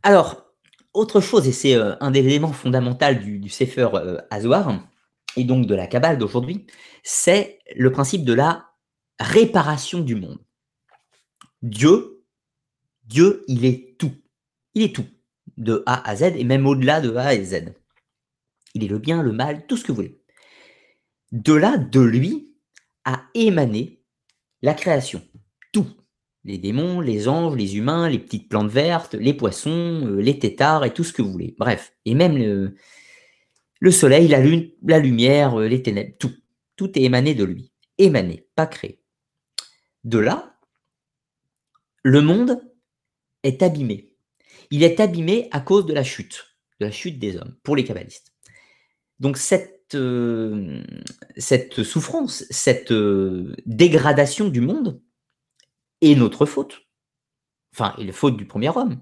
Alors, 0.03 0.45
autre 0.93 1.21
chose, 1.21 1.49
et 1.49 1.53
c'est 1.53 1.75
euh, 1.75 1.97
un 2.01 2.13
des 2.13 2.21
éléments 2.21 2.53
fondamentaux 2.53 3.15
du, 3.15 3.41
du 3.41 3.49
Sefer 3.49 3.89
euh, 3.95 4.21
et 5.37 5.45
donc 5.45 5.67
de 5.67 5.75
la 5.75 5.89
Kabbale 5.89 6.19
d'aujourd'hui, 6.19 6.67
c'est 7.03 7.59
le 7.75 7.91
principe 7.91 8.25
de 8.25 8.33
la 8.33 8.71
réparation 9.19 10.01
du 10.01 10.15
monde. 10.15 10.39
Dieu, 11.63 12.25
Dieu, 13.05 13.45
il 13.49 13.65
est 13.65 13.97
tout. 13.99 14.13
Il 14.75 14.83
est 14.83 14.95
tout, 14.95 15.07
de 15.57 15.83
A 15.87 16.09
à 16.09 16.17
Z, 16.17 16.23
et 16.37 16.45
même 16.45 16.67
au-delà 16.67 17.01
de 17.01 17.15
A 17.17 17.35
et 17.35 17.45
Z. 17.45 17.75
Il 18.75 18.85
est 18.85 18.89
le 18.89 18.99
bien, 18.99 19.23
le 19.23 19.33
mal, 19.33 19.67
tout 19.67 19.77
ce 19.77 19.85
que 19.85 19.93
vous 19.93 19.97
voulez. 19.97 20.21
De 21.33 21.55
là, 21.55 21.77
de 21.79 22.01
lui, 22.01 22.55
a 23.05 23.23
émané 23.35 24.03
la 24.63 24.75
création. 24.75 25.23
Tout 25.73 25.87
les 26.45 26.59
démons, 26.59 27.01
les 27.01 27.27
anges, 27.29 27.57
les 27.57 27.77
humains, 27.77 28.09
les 28.09 28.19
petites 28.19 28.49
plantes 28.49 28.71
vertes, 28.71 29.15
les 29.15 29.35
poissons, 29.35 30.07
euh, 30.07 30.21
les 30.21 30.39
têtards 30.39 30.85
et 30.85 30.93
tout 30.93 31.05
ce 31.05 31.13
que 31.13 31.23
vous 31.23 31.33
voulez. 31.33 31.55
Bref, 31.59 31.95
et 32.05 32.15
même 32.15 32.37
le, 32.37 32.75
le 33.81 33.91
soleil, 33.91 34.29
la 34.29 34.41
lune, 34.41 34.71
la 34.87 34.99
lumière, 34.99 35.59
euh, 35.59 35.67
les 35.67 35.83
ténèbres, 35.83 36.15
tout. 36.19 36.33
Tout 36.77 36.99
est 36.99 37.03
émané 37.03 37.35
de 37.35 37.45
lui. 37.45 37.73
Émané, 37.99 38.49
pas 38.57 38.67
créé. 38.67 39.01
De 40.03 40.19
là, 40.19 40.59
le 42.03 42.21
monde 42.21 42.61
est 43.45 43.63
abîmé. 43.63 44.14
Il 44.75 44.83
est 44.83 44.99
abîmé 44.99 45.47
à 45.53 45.61
cause 45.61 45.87
de 45.87 45.95
la 45.95 46.03
chute, 46.03 46.57
de 46.81 46.87
la 46.87 46.91
chute 46.91 47.21
des 47.21 47.37
hommes, 47.37 47.55
pour 47.63 47.77
les 47.77 47.85
kabbalistes. 47.85 48.35
Donc 49.21 49.37
cette, 49.37 49.95
euh, 49.95 50.83
cette 51.37 51.85
souffrance, 51.85 52.45
cette 52.51 52.93
dégradation 53.67 54.49
du 54.49 54.61
monde, 54.61 55.01
et 56.01 56.17
notre 56.17 56.45
faute. 56.45 56.89
Enfin, 57.73 57.95
et 57.99 58.05
la 58.05 58.13
faute 58.13 58.37
du 58.37 58.47
premier 58.47 58.77
homme. 58.77 59.01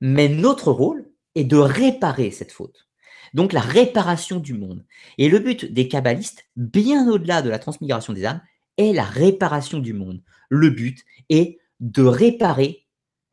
Mais 0.00 0.28
notre 0.28 0.72
rôle 0.72 1.08
est 1.36 1.44
de 1.44 1.56
réparer 1.56 2.32
cette 2.32 2.50
faute. 2.50 2.88
Donc 3.32 3.52
la 3.52 3.60
réparation 3.60 4.40
du 4.40 4.54
monde. 4.54 4.84
Et 5.18 5.28
le 5.28 5.38
but 5.38 5.72
des 5.72 5.86
kabbalistes, 5.86 6.46
bien 6.56 7.08
au-delà 7.08 7.42
de 7.42 7.48
la 7.48 7.60
transmigration 7.60 8.12
des 8.12 8.24
âmes, 8.24 8.42
est 8.76 8.92
la 8.92 9.04
réparation 9.04 9.78
du 9.78 9.92
monde. 9.92 10.20
Le 10.48 10.70
but 10.70 11.04
est 11.28 11.60
de 11.78 12.02
réparer 12.02 12.83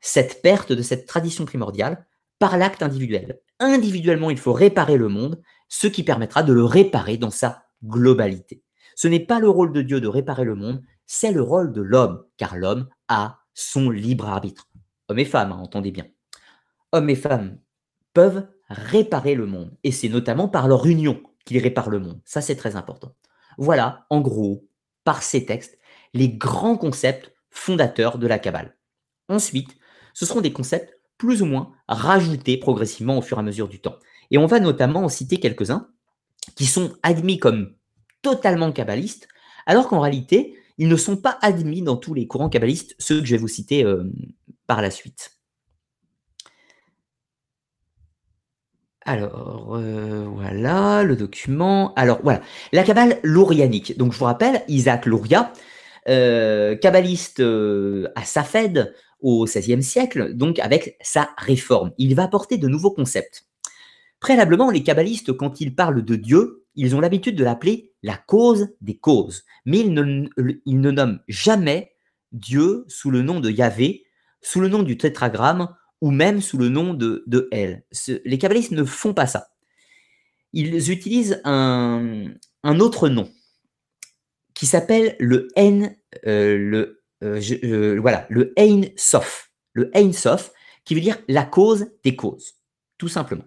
cette 0.02 0.42
perte 0.42 0.74
de 0.74 0.82
cette 0.82 1.06
tradition 1.06 1.46
primordiale 1.46 2.06
par 2.40 2.58
l'acte 2.58 2.84
individuel. 2.84 3.40
Individuellement, 3.60 4.32
il 4.32 4.40
faut 4.40 4.54
réparer 4.54 4.98
le 4.98 5.08
monde, 5.08 5.42
ce 5.70 5.88
qui 5.88 6.04
permettra 6.04 6.44
de 6.44 6.54
le 6.54 6.66
réparer 6.66 7.18
dans 7.18 7.30
sa 7.30 7.64
globalité. 7.84 8.64
Ce 8.96 9.08
n'est 9.08 9.26
pas 9.26 9.40
le 9.40 9.50
rôle 9.50 9.72
de 9.72 9.82
Dieu 9.82 10.02
de 10.02 10.08
réparer 10.08 10.44
le 10.44 10.56
monde, 10.56 10.82
c'est 11.06 11.32
le 11.32 11.42
rôle 11.42 11.72
de 11.72 11.82
l'homme, 11.82 12.24
car 12.38 12.58
l'homme 12.58 12.90
a 13.08 13.40
son 13.54 13.90
libre 13.90 14.28
arbitre. 14.28 14.68
Hommes 15.08 15.20
et 15.20 15.26
femmes, 15.26 15.52
hein, 15.52 15.60
entendez 15.62 15.92
bien. 15.92 16.06
Hommes 16.92 17.10
et 17.10 17.16
femmes 17.16 17.60
peuvent 18.14 18.48
réparer 18.70 19.36
le 19.36 19.46
monde, 19.46 19.78
et 19.84 19.92
c'est 19.92 20.10
notamment 20.10 20.48
par 20.48 20.68
leur 20.68 20.86
union 20.86 21.22
qu'ils 21.46 21.60
réparent 21.60 21.90
le 21.90 22.00
monde. 22.00 22.22
Ça, 22.26 22.42
c'est 22.42 22.56
très 22.56 22.76
important. 22.76 23.16
Voilà, 23.58 24.06
en 24.10 24.22
gros, 24.22 24.68
par 25.04 25.24
ces 25.24 25.46
textes, 25.46 25.78
les 26.14 26.30
grands 26.30 26.78
concepts 26.78 27.34
fondateurs 27.50 28.18
de 28.18 28.28
la 28.28 28.40
Kabbale. 28.40 28.78
Ensuite, 29.28 29.78
ce 30.14 30.26
seront 30.26 30.42
des 30.42 30.54
concepts 30.54 31.00
plus 31.18 31.42
ou 31.42 31.46
moins 31.46 31.72
rajoutés 31.88 32.58
progressivement 32.58 33.18
au 33.18 33.22
fur 33.22 33.38
et 33.38 33.42
à 33.42 33.44
mesure 33.44 33.68
du 33.68 33.80
temps. 33.80 33.98
Et 34.32 34.38
on 34.38 34.48
va 34.48 34.60
notamment 34.60 35.04
en 35.04 35.10
citer 35.10 35.40
quelques-uns 35.40 35.88
qui 36.56 36.66
sont 36.66 36.94
admis 37.04 37.38
comme 37.38 37.76
totalement 38.22 38.72
kabbalistes, 38.72 39.28
alors 39.66 39.88
qu'en 39.88 40.00
réalité, 40.00 40.56
ils 40.78 40.88
ne 40.88 40.96
sont 40.96 41.18
pas 41.18 41.38
admis 41.42 41.82
dans 41.82 41.98
tous 41.98 42.14
les 42.14 42.28
courants 42.28 42.50
kabbalistes, 42.50 42.96
ceux 42.98 43.20
que 43.20 43.26
je 43.26 43.36
vais 43.36 43.42
vous 43.42 43.48
citer 43.48 43.84
euh, 43.84 44.12
par 44.68 44.82
la 44.82 44.90
suite. 44.90 45.38
Alors, 49.06 49.76
euh, 49.76 50.26
voilà 50.28 51.04
le 51.04 51.16
document. 51.16 51.94
Alors, 51.96 52.20
voilà, 52.24 52.42
la 52.72 52.84
Kabbale 52.84 53.20
lourianique. 53.24 53.98
Donc, 53.98 54.14
je 54.14 54.20
vous 54.20 54.26
rappelle, 54.26 54.64
Isaac 54.68 55.06
Louria, 55.08 55.54
euh, 56.08 56.76
kabbaliste 56.76 57.42
à 58.16 58.24
Safed 58.24 58.94
au 59.22 59.46
XVIe 59.46 59.84
siècle, 59.84 60.34
donc 60.34 60.60
avec 60.60 60.98
sa 61.02 61.30
réforme. 61.38 61.92
Il 61.98 62.16
va 62.16 62.24
apporter 62.24 62.58
de 62.58 62.68
nouveaux 62.68 62.92
concepts. 62.92 63.46
Préalablement, 64.20 64.70
les 64.70 64.84
kabbalistes, 64.84 65.34
quand 65.34 65.62
ils 65.62 65.76
parlent 65.76 66.04
de 66.04 66.16
Dieu, 66.16 66.66
ils 66.76 66.96
ont 66.96 67.00
l'habitude 67.00 67.36
de 67.36 67.44
l'appeler 67.44 67.92
la 68.04 68.18
cause 68.18 68.70
des 68.82 68.98
causes, 68.98 69.44
mais 69.66 69.80
ils 69.80 69.94
ne, 69.94 70.92
nomment 70.92 71.20
jamais 71.28 71.92
Dieu 72.32 72.86
sous 72.88 73.12
le 73.12 73.22
nom 73.22 73.40
de 73.40 73.50
Yahvé, 73.50 74.06
sous 74.42 74.62
le 74.62 74.68
nom 74.68 74.84
du 74.84 74.98
tétragramme 74.98 75.76
ou 76.02 76.12
même 76.12 76.42
sous 76.42 76.58
le 76.58 76.70
nom 76.70 76.94
de, 76.94 77.24
de 77.28 77.48
El. 77.52 77.84
les 78.26 78.38
kabbalistes 78.38 78.72
ne 78.72 78.84
font 78.84 79.14
pas 79.14 79.28
ça. 79.28 79.50
Ils 80.54 80.92
utilisent 80.92 81.42
un, 81.44 82.34
autre 82.64 83.10
nom 83.10 83.30
qui 84.54 84.66
s'appelle 84.66 85.16
le 85.20 85.48
Ein, 85.56 85.96
euh, 86.28 86.58
le, 86.58 87.01
euh, 87.24 87.40
euh, 87.64 88.00
voilà, 88.00 88.26
le 88.30 88.54
Ein 88.58 88.84
Sof. 88.96 89.52
Le 89.74 89.90
Ein 89.96 90.12
qui 90.84 90.96
veut 90.96 91.02
dire 91.02 91.18
la 91.28 91.46
cause 91.46 91.88
des 92.04 92.16
causes, 92.16 92.56
tout 92.98 93.08
simplement. 93.08 93.46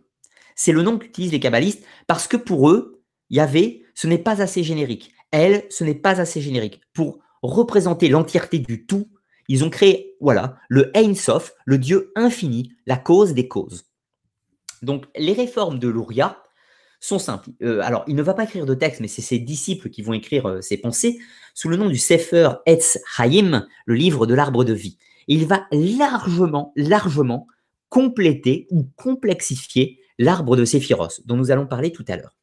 C'est 0.57 0.73
le 0.73 0.83
nom 0.83 0.99
qu'utilisent 0.99 1.33
les 1.33 1.41
kabbalistes 1.41 1.85
parce 2.07 2.29
que 2.29 2.37
pour 2.37 2.71
eux, 2.71 3.03
Yahvé, 3.31 3.85
ce 3.95 4.07
n'est 4.07 4.19
pas 4.19 4.41
assez 4.41 4.63
générique. 4.63 5.13
Elle, 5.31 5.65
ce 5.69 5.85
n'est 5.85 5.95
pas 5.95 6.21
assez 6.21 6.41
générique. 6.41 6.81
Pour 6.93 7.19
représenter 7.43 8.09
l'entièreté 8.09 8.59
du 8.59 8.87
tout, 8.87 9.11
ils 9.49 9.65
ont 9.65 9.71
créé, 9.71 10.17
voilà, 10.21 10.57
le 10.69 10.91
Ein 10.97 11.15
Sof, 11.15 11.55
le 11.67 11.79
Dieu 11.79 12.13
infini, 12.15 12.73
la 12.87 12.97
cause 12.97 13.35
des 13.35 13.49
causes. 13.49 13.85
Donc, 14.83 15.07
les 15.17 15.33
réformes 15.33 15.79
de 15.79 15.89
Luria 15.89 16.44
sont 17.07 17.19
simples. 17.19 17.51
Euh, 17.63 17.81
alors, 17.83 18.05
il 18.07 18.17
ne 18.17 18.23
va 18.23 18.35
pas 18.35 18.45
écrire 18.45 18.67
de 18.67 18.75
texte, 18.75 19.01
mais 19.01 19.09
c'est 19.09 19.23
ses 19.23 19.39
disciples 19.39 19.91
qui 19.91 20.03
vont 20.03 20.15
écrire 20.15 20.47
euh, 20.47 20.61
ses 20.61 20.79
pensées 20.79 21.19
sous 21.53 21.69
le 21.69 21.77
nom 21.77 21.89
du 21.89 21.99
Sefer 21.99 22.51
Etz 22.67 22.99
Haïm, 23.19 23.67
le 23.85 23.95
livre 23.95 24.27
de 24.27 24.35
l'arbre 24.35 24.65
de 24.65 24.73
vie. 24.73 24.99
il 25.29 25.47
va 25.47 25.67
largement, 25.71 26.73
largement 26.77 27.47
compléter 27.91 28.67
ou 28.71 28.89
complexifier 28.97 30.01
l'arbre 30.19 30.57
de 30.57 30.65
Séphiros, 30.65 31.21
dont 31.27 31.37
nous 31.37 31.51
allons 31.51 31.67
parler 31.67 31.93
tout 31.93 32.05
à 32.09 32.17
l'heure. 32.17 32.37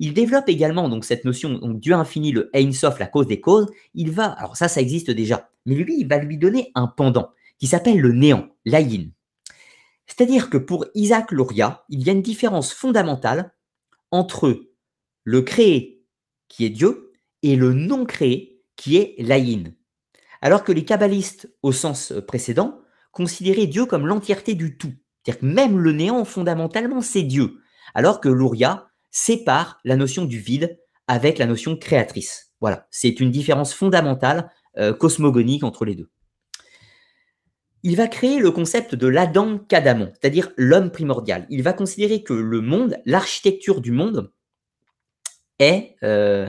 Il 0.00 0.14
développe 0.14 0.48
également 0.48 0.88
donc 0.88 1.04
cette 1.04 1.24
notion, 1.24 1.58
donc 1.58 1.80
Dieu 1.80 1.92
infini, 1.92 2.32
le 2.32 2.50
Ein 2.54 2.72
Sof, 2.72 2.98
la 2.98 3.06
cause 3.06 3.26
des 3.26 3.40
causes. 3.40 3.66
Il 3.94 4.12
va, 4.12 4.26
alors 4.26 4.56
ça, 4.56 4.68
ça 4.68 4.80
existe 4.80 5.10
déjà, 5.10 5.50
mais 5.66 5.74
lui, 5.74 5.96
il 5.98 6.08
va 6.08 6.18
lui 6.18 6.38
donner 6.38 6.70
un 6.74 6.86
pendant 6.86 7.30
qui 7.58 7.66
s'appelle 7.66 7.98
le 8.00 8.12
néant, 8.12 8.48
l'Aïn. 8.64 9.10
C'est-à-dire 10.06 10.48
que 10.48 10.56
pour 10.56 10.86
Isaac 10.94 11.32
Luria, 11.32 11.84
il 11.88 12.02
y 12.02 12.08
a 12.08 12.12
une 12.12 12.22
différence 12.22 12.72
fondamentale 12.72 13.52
entre 14.10 14.60
le 15.24 15.42
créé, 15.42 16.04
qui 16.48 16.64
est 16.64 16.70
Dieu, 16.70 17.12
et 17.42 17.56
le 17.56 17.72
non 17.72 18.04
créé, 18.04 18.62
qui 18.76 18.96
est 18.96 19.14
l'Aïn. 19.18 19.74
Alors 20.40 20.64
que 20.64 20.72
les 20.72 20.84
kabbalistes, 20.84 21.52
au 21.62 21.72
sens 21.72 22.12
précédent, 22.26 22.80
considéraient 23.12 23.66
Dieu 23.66 23.86
comme 23.86 24.06
l'entièreté 24.06 24.54
du 24.54 24.78
tout. 24.78 24.92
C'est-à-dire 25.22 25.40
que 25.40 25.46
même 25.46 25.78
le 25.78 25.92
néant, 25.92 26.24
fondamentalement, 26.24 27.00
c'est 27.00 27.22
Dieu. 27.22 27.58
Alors 27.94 28.20
que 28.20 28.28
Luria 28.28 28.88
sépare 29.10 29.80
la 29.84 29.96
notion 29.96 30.24
du 30.24 30.38
vide 30.38 30.78
avec 31.06 31.38
la 31.38 31.46
notion 31.46 31.76
créatrice. 31.76 32.52
Voilà, 32.60 32.86
c'est 32.90 33.20
une 33.20 33.30
différence 33.30 33.72
fondamentale 33.72 34.50
euh, 34.76 34.92
cosmogonique 34.92 35.64
entre 35.64 35.84
les 35.84 35.94
deux. 35.94 36.10
Il 37.84 37.96
va 37.96 38.08
créer 38.08 38.40
le 38.40 38.50
concept 38.50 38.94
de 38.94 39.06
l'Adam 39.06 39.64
Kadamon, 39.66 40.10
c'est-à-dire 40.12 40.50
l'homme 40.56 40.90
primordial. 40.90 41.46
Il 41.48 41.62
va 41.62 41.72
considérer 41.72 42.22
que 42.22 42.32
le 42.32 42.60
monde, 42.60 42.98
l'architecture 43.06 43.80
du 43.80 43.92
monde, 43.92 44.32
est, 45.58 45.96
euh, 46.02 46.48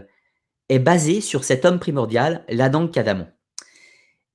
basée 0.81 1.21
sur 1.21 1.43
cet 1.43 1.65
homme 1.65 1.79
primordial, 1.79 2.45
l'Adam 2.49 2.89
Kadamon. 2.89 3.27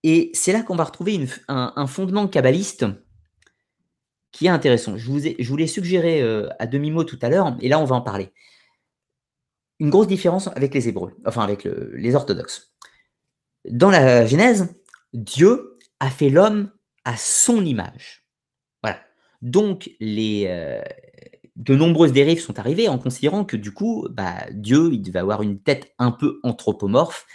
Et 0.02 0.30
c'est 0.34 0.52
là 0.52 0.62
qu'on 0.62 0.76
va 0.76 0.84
retrouver 0.84 1.26
un, 1.48 1.86
fondement 1.86 2.28
kabbaliste 2.28 2.84
qui 4.30 4.46
est 4.46 4.50
intéressant. 4.50 4.96
Je 4.96 5.10
vous, 5.10 5.26
ai, 5.26 5.36
l'ai 5.38 5.66
suggéré 5.66 6.22
euh, 6.22 6.48
à 6.58 6.66
demi-mot 6.66 7.04
tout 7.04 7.18
à 7.22 7.28
l'heure, 7.28 7.56
et 7.60 7.68
là 7.68 7.78
on 7.78 7.84
va 7.84 7.96
en 7.96 8.02
parler. 8.02 8.32
Une 9.80 9.90
grosse 9.90 10.06
différence 10.06 10.48
avec 10.48 10.74
les 10.74 10.88
Hébreux, 10.88 11.12
enfin 11.26 11.42
avec 11.42 11.64
les 11.64 12.14
orthodoxes. 12.14 12.74
Dans 13.68 13.90
la 13.90 14.26
Genèse, 14.26 14.74
Dieu 15.12 15.78
a 16.00 16.10
fait 16.10 16.28
l'homme 16.28 16.70
à 17.04 17.16
son 17.16 17.64
image. 17.64 18.24
Voilà. 18.82 19.00
Donc, 19.42 19.90
les, 20.00 20.44
euh, 20.48 20.82
de 21.56 21.74
nombreuses 21.74 22.12
dérives 22.12 22.40
sont 22.40 22.58
arrivées 22.58 22.88
en 22.88 22.98
considérant 22.98 23.44
que 23.44 23.56
du 23.56 23.72
coup, 23.72 24.08
bah, 24.10 24.46
Dieu, 24.52 24.90
il 24.92 25.02
devait 25.02 25.20
avoir 25.20 25.42
une 25.42 25.60
tête 25.60 25.92
un 25.98 26.10
peu 26.10 26.40
anthropomorphe. 26.42 27.26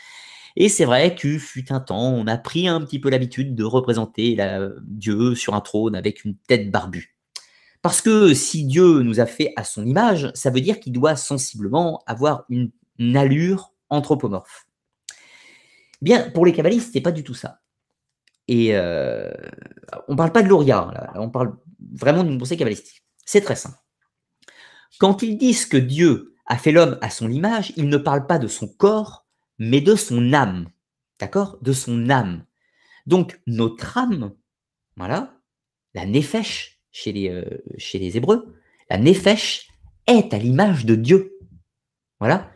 Et 0.55 0.67
c'est 0.67 0.85
vrai 0.85 1.15
que 1.15 1.37
fut 1.37 1.71
un 1.71 1.79
temps, 1.79 2.11
on 2.11 2.27
a 2.27 2.37
pris 2.37 2.67
un 2.67 2.81
petit 2.81 2.99
peu 2.99 3.09
l'habitude 3.09 3.55
de 3.55 3.63
représenter 3.63 4.37
Dieu 4.81 5.35
sur 5.35 5.53
un 5.53 5.61
trône 5.61 5.95
avec 5.95 6.25
une 6.25 6.35
tête 6.35 6.69
barbue. 6.69 7.15
Parce 7.81 8.01
que 8.01 8.33
si 8.33 8.65
Dieu 8.65 9.01
nous 9.03 9.21
a 9.21 9.25
fait 9.25 9.53
à 9.55 9.63
son 9.63 9.85
image, 9.85 10.31
ça 10.33 10.49
veut 10.49 10.59
dire 10.59 10.79
qu'il 10.79 10.91
doit 10.91 11.15
sensiblement 11.15 12.03
avoir 12.07 12.43
une, 12.49 12.71
allure 13.15 13.71
anthropomorphe. 13.89 14.67
Bien, 16.01 16.29
pour 16.31 16.45
les 16.45 16.51
kabbalistes, 16.51 16.89
c'est 16.91 16.99
pas 16.99 17.13
du 17.13 17.23
tout 17.23 17.33
ça. 17.33 17.61
Et 18.51 18.75
euh, 18.75 19.29
on 20.07 20.13
ne 20.13 20.17
parle 20.17 20.31
pas 20.31 20.41
de 20.41 20.47
l'Oria, 20.47 20.91
on 21.13 21.29
parle 21.29 21.55
vraiment 21.93 22.23
d'une 22.23 22.39
pensée 22.39 22.57
kabbalistique. 22.57 23.03
C'est 23.23 23.41
très 23.41 23.55
simple. 23.55 23.77
Quand 24.99 25.21
ils 25.21 25.37
disent 25.37 25.67
que 25.67 25.77
Dieu 25.77 26.33
a 26.47 26.57
fait 26.57 26.71
l'homme 26.71 26.97
à 27.01 27.11
son 27.11 27.29
image, 27.29 27.73
ils 27.77 27.87
ne 27.87 27.97
parlent 27.97 28.25
pas 28.25 28.39
de 28.39 28.47
son 28.47 28.67
corps, 28.67 29.27
mais 29.59 29.81
de 29.81 29.95
son 29.95 30.33
âme. 30.33 30.67
D'accord? 31.19 31.59
De 31.61 31.73
son 31.73 32.09
âme. 32.09 32.43
Donc, 33.05 33.39
notre 33.45 33.99
âme, 33.99 34.33
voilà, 34.97 35.37
la 35.93 36.07
nefesh 36.07 36.81
chez 36.91 37.11
les, 37.11 37.29
euh, 37.29 37.45
chez 37.77 37.99
les 37.99 38.17
Hébreux, 38.17 38.55
la 38.89 38.97
nefesh 38.97 39.67
est 40.07 40.33
à 40.33 40.39
l'image 40.39 40.87
de 40.87 40.95
Dieu. 40.95 41.37
Voilà? 42.19 42.49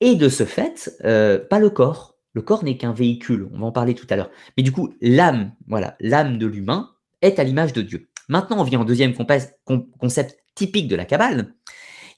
Et 0.00 0.16
de 0.16 0.28
ce 0.28 0.44
fait, 0.44 0.98
euh, 1.04 1.38
pas 1.38 1.60
le 1.60 1.70
corps. 1.70 2.11
Le 2.34 2.42
corps 2.42 2.64
n'est 2.64 2.76
qu'un 2.76 2.92
véhicule, 2.92 3.48
on 3.52 3.58
va 3.58 3.66
en 3.66 3.72
parler 3.72 3.94
tout 3.94 4.06
à 4.10 4.16
l'heure. 4.16 4.30
Mais 4.56 4.62
du 4.62 4.72
coup, 4.72 4.94
l'âme, 5.00 5.52
voilà, 5.66 5.96
l'âme 6.00 6.38
de 6.38 6.46
l'humain 6.46 6.90
est 7.20 7.38
à 7.38 7.44
l'image 7.44 7.72
de 7.72 7.82
Dieu. 7.82 8.08
Maintenant, 8.28 8.60
on 8.60 8.64
vient 8.64 8.80
au 8.80 8.84
deuxième 8.84 9.14
concept 9.14 10.38
typique 10.54 10.88
de 10.88 10.96
la 10.96 11.04
Kabbale. 11.04 11.54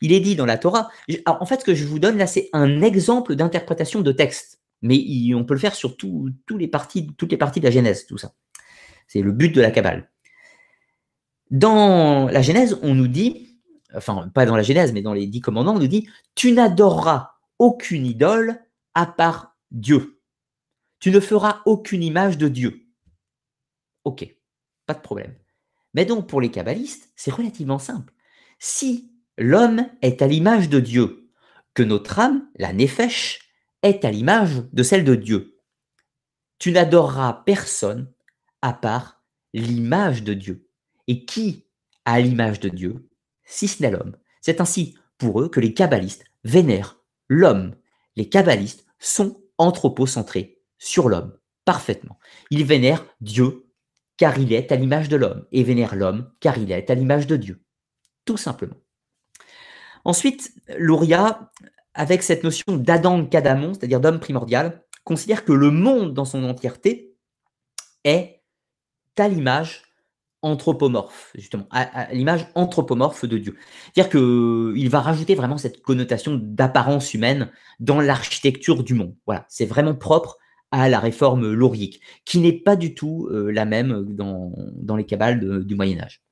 Il 0.00 0.12
est 0.12 0.20
dit 0.20 0.36
dans 0.36 0.46
la 0.46 0.58
Torah. 0.58 0.88
en 1.26 1.46
fait, 1.46 1.60
ce 1.60 1.64
que 1.64 1.74
je 1.74 1.84
vous 1.84 1.98
donne 1.98 2.18
là, 2.18 2.26
c'est 2.26 2.48
un 2.52 2.82
exemple 2.82 3.34
d'interprétation 3.34 4.02
de 4.02 4.12
texte. 4.12 4.60
Mais 4.82 5.02
on 5.34 5.44
peut 5.44 5.54
le 5.54 5.60
faire 5.60 5.74
sur 5.74 5.96
toutes 5.96 6.34
les 6.50 6.68
parties 6.68 7.02
de 7.02 7.64
la 7.64 7.70
Genèse, 7.70 8.06
tout 8.06 8.18
ça. 8.18 8.32
C'est 9.08 9.22
le 9.22 9.32
but 9.32 9.54
de 9.54 9.60
la 9.60 9.70
Kabbale. 9.70 10.10
Dans 11.50 12.26
la 12.28 12.42
Genèse, 12.42 12.78
on 12.82 12.94
nous 12.94 13.08
dit, 13.08 13.58
enfin, 13.94 14.30
pas 14.34 14.46
dans 14.46 14.56
la 14.56 14.62
Genèse, 14.62 14.92
mais 14.92 15.02
dans 15.02 15.14
les 15.14 15.26
dix 15.26 15.40
commandements, 15.40 15.74
on 15.74 15.78
nous 15.78 15.88
dit 15.88 16.08
Tu 16.34 16.52
n'adoreras 16.52 17.32
aucune 17.58 18.06
idole 18.06 18.60
à 18.94 19.06
part 19.06 19.53
Dieu. 19.74 20.22
Tu 21.00 21.10
ne 21.10 21.20
feras 21.20 21.60
aucune 21.66 22.02
image 22.02 22.38
de 22.38 22.48
Dieu. 22.48 22.86
Ok, 24.04 24.26
pas 24.86 24.94
de 24.94 25.00
problème. 25.00 25.34
Mais 25.92 26.04
donc, 26.04 26.28
pour 26.28 26.40
les 26.40 26.50
kabbalistes, 26.50 27.12
c'est 27.16 27.32
relativement 27.32 27.78
simple. 27.78 28.14
Si 28.58 29.12
l'homme 29.36 29.86
est 30.00 30.22
à 30.22 30.26
l'image 30.26 30.68
de 30.68 30.80
Dieu, 30.80 31.30
que 31.74 31.82
notre 31.82 32.20
âme, 32.20 32.48
la 32.56 32.72
nefesh, 32.72 33.40
est 33.82 34.04
à 34.04 34.10
l'image 34.10 34.62
de 34.72 34.82
celle 34.82 35.04
de 35.04 35.16
Dieu, 35.16 35.58
tu 36.58 36.70
n'adoreras 36.72 37.42
personne 37.44 38.12
à 38.62 38.72
part 38.72 39.24
l'image 39.52 40.22
de 40.22 40.34
Dieu. 40.34 40.68
Et 41.08 41.26
qui 41.26 41.66
a 42.04 42.20
l'image 42.20 42.60
de 42.60 42.68
Dieu, 42.68 43.08
si 43.44 43.68
ce 43.68 43.82
n'est 43.82 43.90
l'homme? 43.90 44.16
C'est 44.40 44.60
ainsi 44.60 44.96
pour 45.18 45.42
eux 45.42 45.48
que 45.48 45.60
les 45.60 45.74
kabbalistes 45.74 46.24
vénèrent 46.44 47.00
l'homme. 47.28 47.74
Les 48.16 48.28
kabbalistes 48.28 48.86
sont 48.98 49.43
anthropocentrés 49.58 50.60
sur 50.78 51.08
l'homme, 51.08 51.36
parfaitement. 51.64 52.18
Ils 52.50 52.64
vénèrent 52.64 53.04
Dieu 53.20 53.66
car 54.16 54.38
il 54.38 54.52
est 54.52 54.70
à 54.70 54.76
l'image 54.76 55.08
de 55.08 55.16
l'homme, 55.16 55.46
et 55.50 55.64
vénèrent 55.64 55.96
l'homme 55.96 56.30
car 56.40 56.58
il 56.58 56.70
est 56.70 56.88
à 56.90 56.94
l'image 56.94 57.26
de 57.26 57.36
Dieu. 57.36 57.64
Tout 58.24 58.36
simplement. 58.36 58.76
Ensuite, 60.04 60.54
Luria, 60.76 61.50
avec 61.94 62.22
cette 62.22 62.44
notion 62.44 62.76
d'Adam 62.76 63.26
Kadamon, 63.26 63.74
c'est-à-dire 63.74 64.00
d'homme 64.00 64.20
primordial, 64.20 64.84
considère 65.04 65.44
que 65.44 65.52
le 65.52 65.70
monde 65.70 66.14
dans 66.14 66.24
son 66.24 66.44
entièreté 66.44 67.16
est 68.04 68.42
à 69.18 69.28
l'image 69.28 69.82
anthropomorphe, 70.44 71.32
justement, 71.34 71.66
à, 71.70 72.12
l'image 72.12 72.46
anthropomorphe 72.54 73.24
de 73.24 73.38
Dieu. 73.38 73.56
C'est-à-dire 73.92 74.10
qu'il 74.10 74.88
va 74.90 75.00
rajouter 75.00 75.34
vraiment 75.34 75.58
cette 75.58 75.82
connotation 75.82 76.38
d'apparence 76.40 77.14
humaine 77.14 77.50
dans 77.80 78.00
l'architecture 78.00 78.84
du 78.84 78.94
monde. 78.94 79.14
Voilà, 79.26 79.46
c'est 79.48 79.66
vraiment 79.66 79.94
propre 79.94 80.38
à 80.70 80.88
la 80.88 81.00
réforme 81.00 81.52
laurique, 81.52 82.00
qui 82.24 82.38
n'est 82.38 82.52
pas 82.52 82.76
du 82.76 82.94
tout 82.94 83.28
euh, 83.30 83.50
la 83.50 83.64
même 83.64 84.14
dans, 84.14 84.52
dans 84.74 84.96
les 84.96 85.06
cabales 85.06 85.64
du 85.64 85.74
Moyen 85.74 86.00
Âge. 86.00 86.22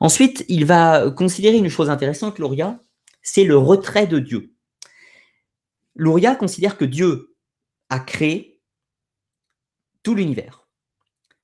Ensuite, 0.00 0.44
il 0.48 0.66
va 0.66 1.10
considérer 1.10 1.56
une 1.56 1.70
chose 1.70 1.90
intéressante, 1.90 2.38
Luria, 2.38 2.80
c'est 3.22 3.44
le 3.44 3.56
retrait 3.56 4.06
de 4.06 4.18
Dieu. 4.18 4.52
Luria 5.96 6.36
considère 6.36 6.76
que 6.76 6.84
Dieu 6.84 7.34
a 7.88 7.98
créé 7.98 8.60
tout 10.02 10.14
l'univers, 10.14 10.68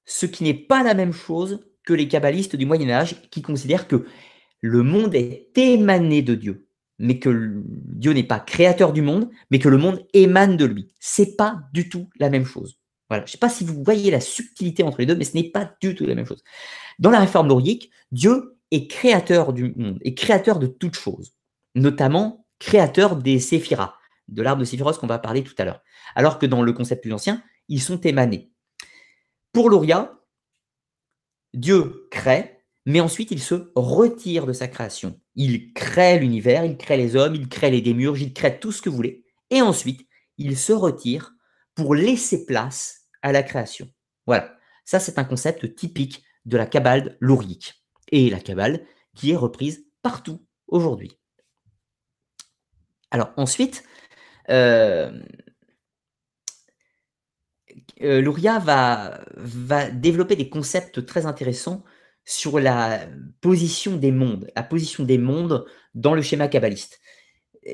ce 0.05 0.27
qui 0.27 0.45
n'est 0.45 0.55
pas 0.55 0.83
la 0.83 0.95
même 0.95 1.13
chose 1.13 1.65
que 1.85 1.93
les 1.93 2.09
kabbalistes 2.09 2.57
du 2.57 2.67
Moyen 2.67 2.91
Âge 2.91 3.17
qui 3.31 3.43
considèrent 3.43 3.89
que 3.89 4.07
le 4.61 4.83
monde 4.83 5.15
est 5.15 5.51
émané 5.57 6.23
de 6.23 6.35
Dieu, 6.35 6.69
mais 6.99 7.19
que 7.19 7.63
Dieu 7.65 8.13
n'est 8.13 8.23
pas 8.23 8.41
créateur 8.41 8.93
du 8.93 9.03
monde, 9.03 9.29
mais 9.51 9.59
que 9.59 9.69
le 9.69 9.79
monde 9.79 10.07
émane 10.15 10.57
de 10.57 10.65
lui. 10.65 10.89
C'est 11.01 11.37
pas 11.37 11.61
du 11.73 11.89
tout 11.89 12.09
la 12.19 12.31
même 12.31 12.45
chose. 12.45 12.79
Voilà. 13.09 13.25
Je 13.27 13.31
ne 13.31 13.33
sais 13.33 13.39
pas 13.39 13.49
si 13.49 13.65
vous 13.65 13.83
voyez 13.83 14.11
la 14.11 14.21
subtilité 14.21 14.83
entre 14.83 15.01
les 15.01 15.07
deux, 15.07 15.17
mais 15.17 15.25
ce 15.25 15.37
n'est 15.37 15.51
pas 15.51 15.75
du 15.81 15.95
tout 15.95 16.07
la 16.07 16.15
même 16.15 16.27
chose. 16.27 16.43
Dans 16.99 17.11
la 17.11 17.21
réforme 17.21 17.49
laurique, 17.49 17.91
Dieu 18.13 18.57
est 18.71 18.87
créateur 18.87 19.53
du 19.53 19.75
monde, 19.77 19.99
est 20.03 20.15
créateur 20.15 20.59
de 20.59 20.67
toutes 20.67 20.97
choses, 20.97 21.35
notamment 21.75 22.47
créateur 22.59 23.17
des 23.17 23.41
séphiras, 23.41 23.95
de 24.29 24.41
l'arbre 24.41 24.61
de 24.61 24.65
Séphiros 24.65 24.97
qu'on 24.99 25.07
va 25.07 25.19
parler 25.19 25.43
tout 25.43 25.55
à 25.59 25.65
l'heure. 25.65 25.83
Alors 26.15 26.39
que 26.39 26.47
dans 26.47 26.63
le 26.63 26.73
concept 26.73 27.03
plus 27.03 27.13
ancien, 27.13 27.43
ils 27.69 27.83
sont 27.83 28.01
émanés. 28.01 28.51
Pour 29.53 29.69
Luria, 29.69 30.13
Dieu 31.55 32.09
crée, 32.11 32.65
mais 32.87 33.01
ensuite 33.01 33.31
il 33.31 33.41
se 33.41 33.71
retire 33.75 34.47
de 34.47 34.53
sa 34.53 34.69
création. 34.69 35.21
Il 35.35 35.73
crée 35.73 36.19
l'univers, 36.19 36.65
il 36.65 36.77
crée 36.77 36.97
les 36.97 37.17
hommes, 37.17 37.35
il 37.35 37.49
crée 37.49 37.71
les 37.71 37.81
démurges, 37.81 38.23
il 38.23 38.33
crée 38.33 38.59
tout 38.59 38.73
ce 38.73 38.83
que 38.83 38.89
vous 38.89 38.97
voulez, 38.97 39.25
et 39.51 39.63
ensuite 39.63 40.07
il 40.39 40.57
se 40.57 40.73
retire 40.73 41.33
pour 41.75 41.95
laisser 41.95 42.47
place 42.47 43.09
à 43.23 43.33
la 43.33 43.43
création. 43.43 43.89
Voilà, 44.27 44.57
ça 44.85 45.01
c'est 45.01 45.19
un 45.19 45.25
concept 45.25 45.75
typique 45.75 46.23
de 46.45 46.57
la 46.57 46.67
Kabbale 46.67 47.17
lourique, 47.21 47.85
et 48.11 48.31
la 48.31 48.41
Kabbale 48.41 48.85
qui 49.15 49.31
est 49.31 49.37
reprise 49.37 49.87
partout 50.03 50.45
aujourd'hui. 50.67 51.19
Alors 53.11 53.33
ensuite, 53.37 53.85
euh, 54.49 55.23
euh, 58.03 58.21
Luria 58.21 58.59
va, 58.59 59.21
développer 59.93 60.37
des 60.37 60.49
concepts 60.49 61.05
très 61.07 61.27
intéressants 61.27 61.85
sur 62.25 62.61
la 62.61 63.07
position 63.41 63.97
des 63.97 64.13
mondes, 64.13 64.51
la 64.55 64.63
position 64.63 65.05
des 65.05 65.19
mondes 65.19 65.65
dans 65.95 66.15
le 66.15 66.23
schéma 66.23 66.49
kabbaliste. 66.49 67.01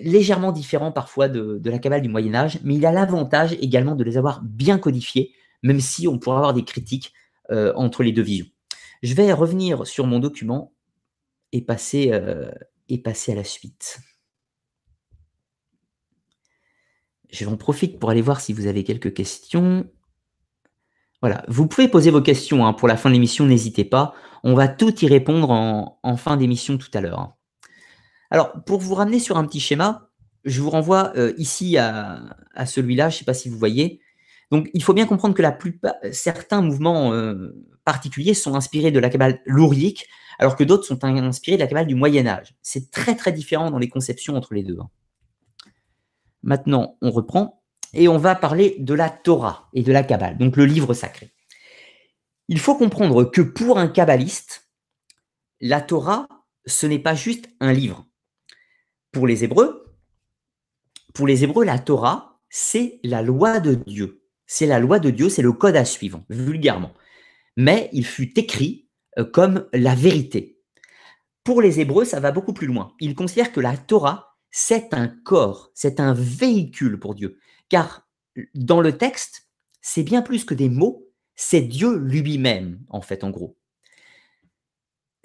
Légèrement 0.02 0.52
différent 0.52 0.92
parfois 0.92 1.28
de, 1.28 1.60
la 1.64 1.78
Kabbale 1.78 2.02
du 2.02 2.08
Moyen 2.08 2.34
Âge, 2.34 2.58
mais 2.62 2.74
il 2.74 2.86
a 2.86 2.92
l'avantage 2.92 3.54
également 3.60 3.94
de 3.94 4.04
les 4.04 4.16
avoir 4.16 4.42
bien 4.42 4.78
codifiés, 4.78 5.32
même 5.62 5.80
si 5.80 6.08
on 6.08 6.18
pourra 6.18 6.38
avoir 6.38 6.54
des 6.54 6.64
critiques 6.64 7.12
euh, 7.50 7.72
entre 7.74 8.02
les 8.02 8.12
deux 8.12 8.22
visions. 8.22 8.46
Je 9.02 9.14
vais 9.14 9.32
revenir 9.32 9.86
sur 9.86 10.06
mon 10.06 10.18
document 10.18 10.72
et 11.52 11.62
passer, 11.62 12.10
euh, 12.12 12.50
et 12.88 12.98
passer 12.98 13.32
à 13.32 13.34
la 13.34 13.44
suite. 13.44 13.98
Je 17.30 17.46
en 17.46 17.56
profite 17.56 17.98
pour 17.98 18.10
aller 18.10 18.22
voir 18.22 18.40
si 18.40 18.52
vous 18.52 18.66
avez 18.66 18.84
quelques 18.84 19.12
questions. 19.12 19.86
Voilà, 21.20 21.44
vous 21.48 21.66
pouvez 21.66 21.88
poser 21.88 22.10
vos 22.10 22.22
questions 22.22 22.66
hein, 22.66 22.72
pour 22.72 22.88
la 22.88 22.96
fin 22.96 23.10
de 23.10 23.14
l'émission, 23.14 23.44
n'hésitez 23.44 23.84
pas. 23.84 24.14
On 24.44 24.54
va 24.54 24.68
tout 24.68 24.94
y 25.04 25.08
répondre 25.08 25.50
en, 25.50 26.16
fin 26.16 26.36
d'émission 26.36 26.78
tout 26.78 26.90
à 26.94 27.00
l'heure. 27.00 27.20
Hein. 27.20 27.34
Alors, 28.30 28.52
pour 28.64 28.80
vous 28.80 28.94
ramener 28.94 29.18
sur 29.18 29.36
un 29.36 29.44
petit 29.44 29.60
schéma, 29.60 30.10
je 30.44 30.60
vous 30.60 30.70
renvoie 30.70 31.12
euh, 31.16 31.32
ici 31.36 31.76
à, 31.76 32.22
celui-là, 32.64 33.08
je 33.08 33.16
ne 33.16 33.18
sais 33.18 33.24
pas 33.24 33.34
si 33.34 33.48
vous 33.48 33.58
voyez. 33.58 34.00
Donc, 34.50 34.70
il 34.72 34.82
faut 34.82 34.94
bien 34.94 35.06
comprendre 35.06 35.34
que 35.34 35.42
certains 36.12 36.62
mouvements 36.62 37.12
euh, 37.12 37.52
particuliers 37.84 38.34
sont 38.34 38.54
inspirés 38.54 38.90
de 38.90 38.98
la 38.98 39.10
cabale 39.10 39.40
lourique, 39.44 40.06
alors 40.38 40.56
que 40.56 40.64
d'autres 40.64 40.84
sont 40.84 41.04
inspirés 41.04 41.56
de 41.56 41.62
la 41.62 41.68
cabale 41.68 41.86
du 41.86 41.94
Moyen 41.94 42.26
Âge. 42.26 42.54
C'est 42.62 42.90
très 42.90 43.16
très 43.16 43.32
différent 43.32 43.70
dans 43.70 43.78
les 43.78 43.88
conceptions 43.88 44.36
entre 44.36 44.54
les 44.54 44.62
deux. 44.62 44.78
Maintenant, 46.42 46.96
on 47.02 47.10
reprend 47.10 47.62
et 47.94 48.08
on 48.08 48.18
va 48.18 48.34
parler 48.34 48.76
de 48.78 48.94
la 48.94 49.10
Torah 49.10 49.68
et 49.72 49.82
de 49.82 49.92
la 49.92 50.02
Kabbale, 50.02 50.38
donc 50.38 50.56
le 50.56 50.66
livre 50.66 50.94
sacré. 50.94 51.32
Il 52.48 52.58
faut 52.58 52.76
comprendre 52.76 53.24
que 53.24 53.42
pour 53.42 53.78
un 53.78 53.88
kabbaliste, 53.88 54.68
la 55.60 55.80
Torah, 55.80 56.28
ce 56.66 56.86
n'est 56.86 56.98
pas 56.98 57.14
juste 57.14 57.48
un 57.60 57.72
livre. 57.72 58.06
Pour 59.12 59.26
les 59.26 59.44
Hébreux, 59.44 59.88
pour 61.14 61.26
les 61.26 61.44
Hébreux, 61.44 61.64
la 61.64 61.78
Torah, 61.78 62.40
c'est 62.48 63.00
la 63.02 63.22
loi 63.22 63.60
de 63.60 63.74
Dieu. 63.74 64.22
C'est 64.46 64.66
la 64.66 64.78
loi 64.78 64.98
de 64.98 65.10
Dieu, 65.10 65.28
c'est 65.28 65.42
le 65.42 65.52
code 65.52 65.76
à 65.76 65.84
suivre, 65.84 66.22
vulgairement. 66.30 66.94
Mais 67.56 67.90
il 67.92 68.06
fut 68.06 68.38
écrit 68.38 68.88
euh, 69.18 69.24
comme 69.24 69.66
la 69.72 69.94
vérité. 69.94 70.60
Pour 71.44 71.60
les 71.60 71.80
Hébreux, 71.80 72.04
ça 72.04 72.20
va 72.20 72.30
beaucoup 72.30 72.52
plus 72.52 72.66
loin. 72.66 72.94
Ils 73.00 73.14
considèrent 73.14 73.52
que 73.52 73.60
la 73.60 73.76
Torah, 73.76 74.27
c'est 74.50 74.94
un 74.94 75.08
corps, 75.08 75.70
c'est 75.74 76.00
un 76.00 76.14
véhicule 76.14 76.98
pour 76.98 77.14
Dieu. 77.14 77.38
Car 77.68 78.08
dans 78.54 78.80
le 78.80 78.96
texte, 78.96 79.48
c'est 79.80 80.02
bien 80.02 80.22
plus 80.22 80.44
que 80.44 80.54
des 80.54 80.68
mots, 80.68 81.06
c'est 81.36 81.60
Dieu 81.60 81.96
lui-même, 81.96 82.80
en 82.88 83.00
fait, 83.00 83.24
en 83.24 83.30
gros. 83.30 83.56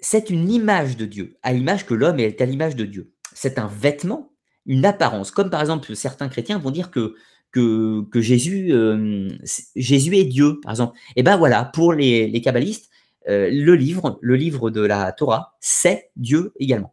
C'est 0.00 0.30
une 0.30 0.50
image 0.50 0.96
de 0.96 1.06
Dieu, 1.06 1.36
à 1.42 1.52
l'image 1.52 1.86
que 1.86 1.94
l'homme 1.94 2.20
est 2.20 2.40
à 2.40 2.46
l'image 2.46 2.76
de 2.76 2.84
Dieu. 2.84 3.12
C'est 3.32 3.58
un 3.58 3.66
vêtement, 3.66 4.32
une 4.66 4.84
apparence, 4.84 5.30
comme 5.30 5.50
par 5.50 5.60
exemple 5.60 5.94
certains 5.96 6.28
chrétiens 6.28 6.58
vont 6.58 6.70
dire 6.70 6.90
que 6.90 7.14
que, 7.54 8.20
Jésus, 8.20 8.72
euh, 8.72 9.28
Jésus 9.76 10.16
est 10.16 10.24
Dieu, 10.24 10.58
par 10.60 10.72
exemple. 10.72 10.98
Et 11.14 11.22
ben 11.22 11.36
voilà, 11.36 11.64
pour 11.64 11.92
les, 11.92 12.26
les 12.26 12.40
kabbalistes, 12.40 12.90
euh, 13.28 13.48
le 13.48 13.76
le 13.76 14.36
livre 14.36 14.70
de 14.70 14.80
la 14.80 15.12
Torah, 15.12 15.56
c'est 15.60 16.10
Dieu 16.16 16.52
également. 16.58 16.92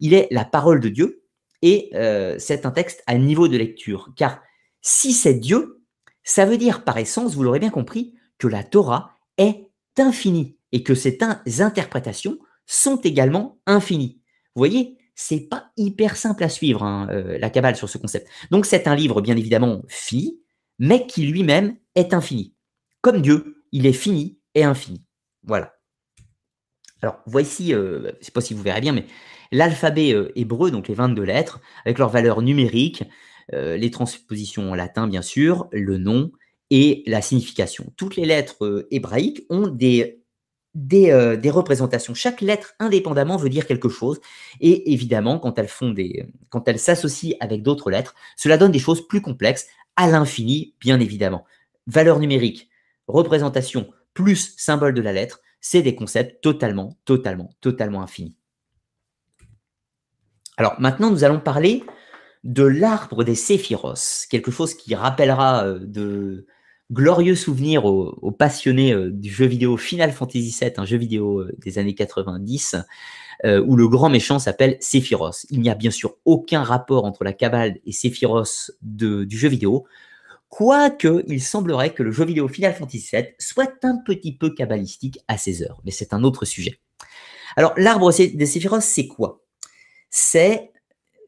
Il 0.00 0.14
est 0.14 0.26
la 0.32 0.44
parole 0.44 0.80
de 0.80 0.88
Dieu 0.88 1.19
et 1.62 1.90
euh, 1.94 2.36
c'est 2.38 2.66
un 2.66 2.70
texte 2.70 3.02
à 3.06 3.16
niveau 3.16 3.48
de 3.48 3.56
lecture. 3.56 4.10
Car 4.16 4.40
si 4.80 5.12
c'est 5.12 5.34
Dieu, 5.34 5.82
ça 6.22 6.46
veut 6.46 6.58
dire 6.58 6.84
par 6.84 6.98
essence, 6.98 7.34
vous 7.34 7.42
l'aurez 7.42 7.60
bien 7.60 7.70
compris, 7.70 8.14
que 8.38 8.48
la 8.48 8.64
Torah 8.64 9.16
est 9.36 9.68
infinie 9.98 10.56
et 10.72 10.82
que 10.82 10.94
ses 10.94 11.18
interprétations 11.58 12.38
sont 12.66 12.96
également 12.96 13.60
infinies. 13.66 14.20
Vous 14.54 14.60
voyez, 14.60 14.98
c'est 15.14 15.40
pas 15.40 15.70
hyper 15.76 16.16
simple 16.16 16.44
à 16.44 16.48
suivre, 16.48 16.82
hein, 16.82 17.08
euh, 17.10 17.36
la 17.38 17.50
Kabbale 17.50 17.76
sur 17.76 17.88
ce 17.88 17.98
concept. 17.98 18.28
Donc 18.50 18.64
c'est 18.64 18.88
un 18.88 18.94
livre, 18.94 19.20
bien 19.20 19.36
évidemment, 19.36 19.82
fini, 19.88 20.40
mais 20.78 21.06
qui 21.06 21.26
lui-même 21.26 21.76
est 21.94 22.14
infini. 22.14 22.54
Comme 23.02 23.20
Dieu, 23.20 23.64
il 23.72 23.86
est 23.86 23.92
fini 23.92 24.38
et 24.54 24.64
infini. 24.64 25.04
Voilà. 25.42 25.74
Alors, 27.02 27.20
voici, 27.26 27.74
euh, 27.74 28.00
je 28.02 28.18
ne 28.18 28.22
sais 28.22 28.32
pas 28.32 28.40
si 28.40 28.54
vous 28.54 28.62
verrez 28.62 28.80
bien, 28.80 28.92
mais 28.92 29.06
l'alphabet 29.52 30.14
euh, 30.14 30.32
hébreu, 30.36 30.70
donc 30.70 30.88
les 30.88 30.94
22 30.94 31.22
lettres, 31.22 31.60
avec 31.84 31.98
leurs 31.98 32.10
valeurs 32.10 32.42
numériques, 32.42 33.04
les 33.52 33.90
transpositions 33.90 34.70
en 34.70 34.76
latin, 34.76 35.08
bien 35.08 35.22
sûr, 35.22 35.66
le 35.72 35.98
nom 35.98 36.30
et 36.70 37.02
la 37.06 37.20
signification. 37.20 37.92
Toutes 37.96 38.14
les 38.14 38.24
lettres 38.24 38.86
hébraïques 38.92 39.44
ont 39.50 39.66
des 39.66 40.20
euh, 40.94 41.36
représentations. 41.50 42.14
Chaque 42.14 42.40
lettre 42.40 42.74
indépendamment 42.78 43.36
veut 43.36 43.48
dire 43.48 43.66
quelque 43.66 43.88
chose. 43.88 44.20
Et 44.60 44.92
évidemment, 44.92 45.38
quand 45.38 45.58
elles 45.58 45.68
quand 46.48 46.68
elles 46.68 46.78
s'associent 46.78 47.36
avec 47.40 47.62
d'autres 47.62 47.90
lettres, 47.90 48.14
cela 48.36 48.56
donne 48.56 48.72
des 48.72 48.78
choses 48.78 49.06
plus 49.06 49.20
complexes 49.20 49.66
à 49.96 50.08
l'infini, 50.08 50.74
bien 50.80 51.00
évidemment. 51.00 51.44
Valeur 51.86 52.20
numérique, 52.20 52.70
représentation 53.08 53.90
plus 54.14 54.54
symbole 54.56 54.94
de 54.94 55.02
la 55.02 55.12
lettre, 55.12 55.40
c'est 55.60 55.82
des 55.82 55.94
concepts 55.94 56.42
totalement, 56.42 56.98
totalement, 57.04 57.50
totalement 57.60 58.02
infinis. 58.02 58.36
Alors 60.60 60.78
maintenant, 60.78 61.10
nous 61.10 61.24
allons 61.24 61.40
parler 61.40 61.82
de 62.44 62.64
l'arbre 62.64 63.24
des 63.24 63.34
séphiros, 63.34 64.26
quelque 64.28 64.50
chose 64.50 64.74
qui 64.74 64.94
rappellera 64.94 65.64
euh, 65.64 65.78
de, 65.80 66.46
glorieux 66.92 67.34
souvenir 67.34 67.86
aux, 67.86 68.30
passionnés 68.30 68.92
euh, 68.92 69.10
du 69.10 69.30
jeu 69.30 69.46
vidéo 69.46 69.78
Final 69.78 70.12
Fantasy 70.12 70.54
VII, 70.60 70.72
un 70.76 70.84
jeu 70.84 70.98
vidéo 70.98 71.40
euh, 71.40 71.56
des 71.64 71.78
années 71.78 71.94
90, 71.94 72.76
euh, 73.46 73.64
où 73.66 73.74
le 73.74 73.88
grand 73.88 74.10
méchant 74.10 74.38
s'appelle 74.38 74.76
Sephiroth. 74.80 75.46
Il 75.48 75.62
n'y 75.62 75.70
a 75.70 75.74
bien 75.74 75.90
sûr 75.90 76.16
aucun 76.26 76.62
rapport 76.62 77.06
entre 77.06 77.24
la 77.24 77.32
Kabbale 77.32 77.78
et 77.86 77.92
Sephiroth 77.92 78.72
du 78.82 79.38
jeu 79.38 79.48
vidéo, 79.48 79.86
quoique 80.50 81.24
il 81.26 81.40
semblerait 81.40 81.94
que 81.94 82.02
le 82.02 82.10
jeu 82.10 82.26
vidéo 82.26 82.48
Final 82.48 82.74
Fantasy 82.74 83.08
VII 83.10 83.28
soit 83.38 83.82
un 83.82 83.96
petit 84.04 84.36
peu 84.36 84.50
kabbalistique 84.50 85.20
à 85.26 85.38
ses 85.38 85.62
heures, 85.62 85.80
mais 85.86 85.90
c'est 85.90 86.12
un 86.12 86.22
autre 86.22 86.44
sujet. 86.44 86.80
Alors 87.56 87.72
l'arbre 87.78 88.12
des 88.12 88.46
Sephiroth, 88.46 88.82
c'est 88.82 89.06
quoi? 89.06 89.40
C'est 90.10 90.72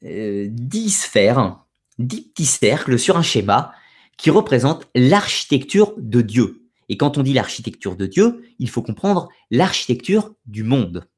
euh, 0.04 0.48
10 0.50 0.90
sphères, 0.90 1.64
10 1.98 2.22
petits 2.28 2.44
cercles 2.44 2.98
sur 2.98 3.16
un 3.16 3.22
schéma 3.22 3.72
qui 4.16 4.30
représente 4.30 4.88
l'architecture 4.94 5.94
de 5.96 6.20
Dieu. 6.20 6.62
Et 6.88 6.96
quand 6.96 7.16
on 7.16 7.22
dit 7.22 7.32
l'architecture 7.32 7.96
de 7.96 8.06
Dieu, 8.06 8.42
il 8.58 8.68
faut 8.68 8.82
comprendre 8.82 9.28
l'architecture 9.50 10.34
du 10.46 10.62
monde. 10.62 11.08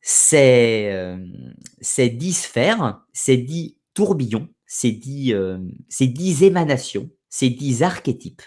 Ces, 0.00 0.88
euh, 0.92 1.18
ces 1.80 2.08
dix 2.08 2.34
sphères, 2.34 3.02
ces 3.12 3.36
dix 3.36 3.76
tourbillons, 3.94 4.48
ces 4.66 4.92
dix, 4.92 5.34
euh, 5.34 5.58
ces 5.88 6.06
dix 6.06 6.42
émanations, 6.42 7.10
ces 7.28 7.50
dix 7.50 7.82
archétypes 7.82 8.42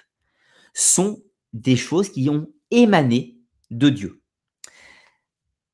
sont 0.73 1.21
des 1.51 1.75
choses 1.75 2.09
qui 2.09 2.29
ont 2.29 2.47
émané 2.71 3.37
de 3.69 3.89
Dieu. 3.89 4.22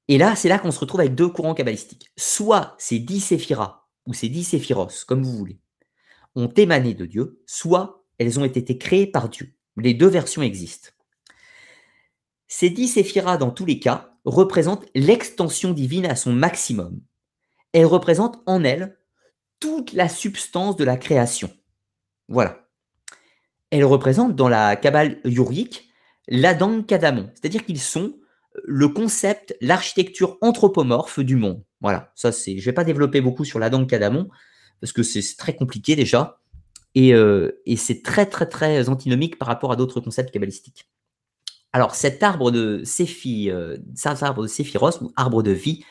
Et 0.09 0.17
là, 0.17 0.35
c'est 0.35 0.49
là 0.49 0.57
qu'on 0.57 0.71
se 0.71 0.79
retrouve 0.79 1.01
avec 1.01 1.13
deux 1.13 1.29
courants 1.29 1.53
kabbalistiques. 1.53 2.11
Soit 2.17 2.75
ces 2.79 2.97
dix 2.97 3.21
séphiras, 3.21 3.87
ou 4.07 4.13
ces 4.13 4.27
dix 4.27 4.43
séphiros, 4.43 5.05
comme 5.05 5.21
vous 5.21 5.37
voulez, 5.37 5.59
ont 6.35 6.47
émané 6.47 6.95
de 6.95 7.05
Dieu, 7.05 7.43
soit 7.45 8.03
elles 8.17 8.39
ont 8.39 8.43
été 8.43 8.79
créées 8.79 9.05
par 9.05 9.29
Dieu. 9.29 9.53
Les 9.77 9.93
deux 9.93 10.07
versions 10.07 10.41
existent. 10.41 10.89
Ces 12.47 12.71
dix 12.71 12.87
séphiras, 12.87 13.37
dans 13.37 13.51
tous 13.51 13.65
les 13.65 13.79
cas, 13.79 14.15
représentent 14.25 14.87
l'extension 14.95 15.73
divine 15.73 16.07
à 16.07 16.15
son 16.15 16.33
maximum. 16.33 16.99
Elles 17.71 17.85
représentent 17.85 18.41
en 18.47 18.63
elles 18.63 18.97
toute 19.59 19.93
la 19.93 20.09
substance 20.09 20.75
de 20.75 20.85
la 20.85 20.97
création. 20.97 21.51
Voilà. 22.27 22.67
Elles 23.69 23.85
représentent 23.85 24.35
dans 24.35 24.49
la 24.49 24.75
Kabbale 24.75 25.19
yurique 25.23 25.87
l'Adam 26.27 26.83
Kadamon, 26.83 27.29
c'est-à-dire 27.35 27.63
qu'ils 27.63 27.79
sont 27.79 28.18
le 28.65 28.87
concept, 28.89 29.55
l'architecture 29.61 30.37
anthropomorphe 30.41 31.19
du 31.19 31.35
monde. 31.35 31.63
Voilà, 31.81 32.11
ça 32.15 32.31
c'est. 32.31 32.53
Je 32.53 32.61
ne 32.61 32.65
vais 32.65 32.73
pas 32.73 32.83
développer 32.83 33.21
beaucoup 33.21 33.45
sur 33.45 33.59
l'Adam 33.59 33.85
Kadamon, 33.85 34.29
parce 34.81 34.93
que 34.93 35.03
c'est 35.03 35.23
très 35.37 35.55
compliqué 35.55 35.95
déjà, 35.95 36.39
euh, 36.97 37.51
et, 37.65 37.77
c'est 37.77 38.01
très 38.01 38.25
très 38.25 38.47
très 38.47 38.89
antinomique 38.89 39.37
par 39.37 39.47
rapport 39.47 39.71
à 39.71 39.75
d'autres 39.75 39.99
concepts 39.99 40.31
kabbalistiques. 40.31 40.89
Alors 41.71 41.93
cet 41.95 42.23
arbre 42.23 42.51
de 42.51 42.81
Séphi, 42.83 43.49
euh, 43.51 43.77
cet 43.95 44.23
arbre 44.23 44.43
de 44.43 44.47
Séphiros, 44.47 45.01
ou 45.01 45.11
arbre 45.15 45.43
de 45.43 45.51
vie, 45.51 45.83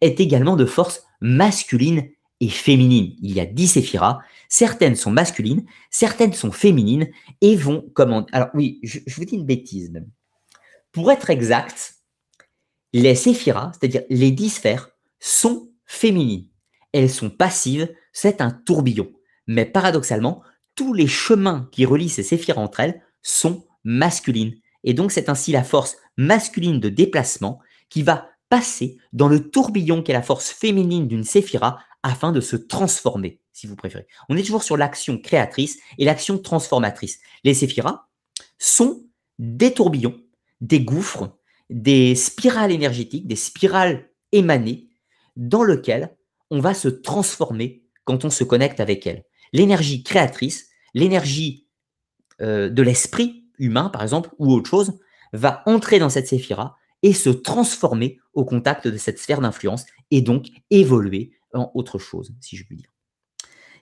est 0.00 0.20
également 0.20 0.56
de 0.56 0.66
force 0.66 1.04
masculine 1.20 2.08
et 2.40 2.48
féminine. 2.48 3.14
Il 3.22 3.32
y 3.32 3.40
a 3.40 3.46
dix 3.46 3.68
séphiras, 3.68 4.20
certaines 4.48 4.96
sont 4.96 5.10
masculines, 5.10 5.64
certaines 5.90 6.32
sont 6.32 6.52
féminines, 6.52 7.08
et 7.40 7.56
vont 7.56 7.86
comment 7.94 8.26
Alors 8.32 8.48
oui, 8.54 8.80
je, 8.82 8.98
vous 9.16 9.24
dis 9.24 9.36
une 9.36 9.46
bêtise. 9.46 9.92
Pour 10.92 11.10
être 11.10 11.30
exact, 11.30 11.94
les 12.94 13.16
séphiras, 13.16 13.72
c'est-à-dire 13.72 14.02
les 14.08 14.30
dix 14.30 14.50
sphères, 14.50 14.90
sont 15.18 15.68
féminines. 15.84 16.46
Elles 16.92 17.10
sont 17.10 17.28
passives, 17.28 17.92
c'est 18.12 18.40
un 18.40 18.52
tourbillon. 18.52 19.10
Mais 19.48 19.66
paradoxalement, 19.66 20.42
tous 20.76 20.94
les 20.94 21.08
chemins 21.08 21.68
qui 21.72 21.84
relient 21.84 22.08
ces 22.08 22.22
séphiras 22.22 22.62
entre 22.62 22.80
elles 22.80 23.02
sont 23.20 23.66
masculines. 23.82 24.54
Et 24.84 24.94
donc 24.94 25.10
c'est 25.10 25.28
ainsi 25.28 25.50
la 25.50 25.64
force 25.64 25.96
masculine 26.16 26.78
de 26.78 26.88
déplacement 26.88 27.58
qui 27.90 28.04
va 28.04 28.28
passer 28.48 28.96
dans 29.12 29.28
le 29.28 29.50
tourbillon 29.50 30.02
qu'est 30.02 30.12
la 30.12 30.22
force 30.22 30.50
féminine 30.50 31.08
d'une 31.08 31.24
séphira 31.24 31.80
afin 32.04 32.30
de 32.30 32.40
se 32.40 32.54
transformer, 32.54 33.40
si 33.52 33.66
vous 33.66 33.74
préférez. 33.74 34.06
On 34.28 34.36
est 34.36 34.42
toujours 34.42 34.62
sur 34.62 34.76
l'action 34.76 35.18
créatrice 35.18 35.80
et 35.98 36.04
l'action 36.04 36.38
transformatrice. 36.38 37.18
Les 37.42 37.54
séphiras 37.54 38.06
sont 38.58 39.04
des 39.40 39.74
tourbillons, 39.74 40.20
des 40.60 40.80
gouffres, 40.80 41.36
des 41.74 42.14
spirales 42.14 42.70
énergétiques, 42.70 43.26
des 43.26 43.36
spirales 43.36 44.08
émanées 44.30 44.88
dans 45.34 45.64
lesquelles 45.64 46.16
on 46.50 46.60
va 46.60 46.72
se 46.72 46.86
transformer 46.86 47.82
quand 48.04 48.24
on 48.24 48.30
se 48.30 48.44
connecte 48.44 48.78
avec 48.78 49.08
elle. 49.08 49.24
L'énergie 49.52 50.04
créatrice, 50.04 50.68
l'énergie 50.94 51.66
euh, 52.40 52.70
de 52.70 52.82
l'esprit 52.82 53.46
humain, 53.58 53.88
par 53.88 54.02
exemple, 54.02 54.30
ou 54.38 54.52
autre 54.52 54.70
chose, 54.70 55.00
va 55.32 55.64
entrer 55.66 55.98
dans 55.98 56.08
cette 56.08 56.28
séphira 56.28 56.76
et 57.02 57.12
se 57.12 57.30
transformer 57.30 58.20
au 58.34 58.44
contact 58.44 58.86
de 58.86 58.96
cette 58.96 59.18
sphère 59.18 59.40
d'influence 59.40 59.84
et 60.12 60.20
donc 60.20 60.46
évoluer 60.70 61.32
en 61.54 61.72
autre 61.74 61.98
chose, 61.98 62.32
si 62.40 62.56
je 62.56 62.64
puis 62.64 62.76
dire. 62.76 62.90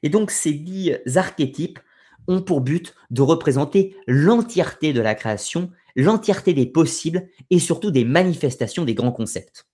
Et 0.02 0.08
donc 0.08 0.30
ces 0.30 0.54
dix 0.54 0.94
archétypes 1.14 1.78
ont 2.26 2.40
pour 2.40 2.62
but 2.62 2.94
de 3.10 3.20
représenter 3.20 3.96
l'entièreté 4.06 4.94
de 4.94 5.02
la 5.02 5.14
création, 5.14 5.70
l'entièreté 5.96 6.54
des 6.54 6.66
possibles 6.66 7.28
et 7.50 7.58
surtout 7.58 7.90
des 7.90 8.04
manifestations 8.04 8.84
des 8.84 8.94
grands 8.94 9.12
concepts. 9.12 9.66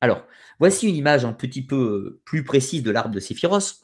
Alors, 0.00 0.22
voici 0.58 0.88
une 0.88 0.96
image 0.96 1.24
un 1.24 1.32
petit 1.32 1.64
peu 1.64 1.76
euh, 1.76 2.20
plus 2.24 2.42
précise 2.42 2.82
de 2.82 2.90
l'arbre 2.90 3.14
de 3.14 3.20
Séphiros. 3.20 3.82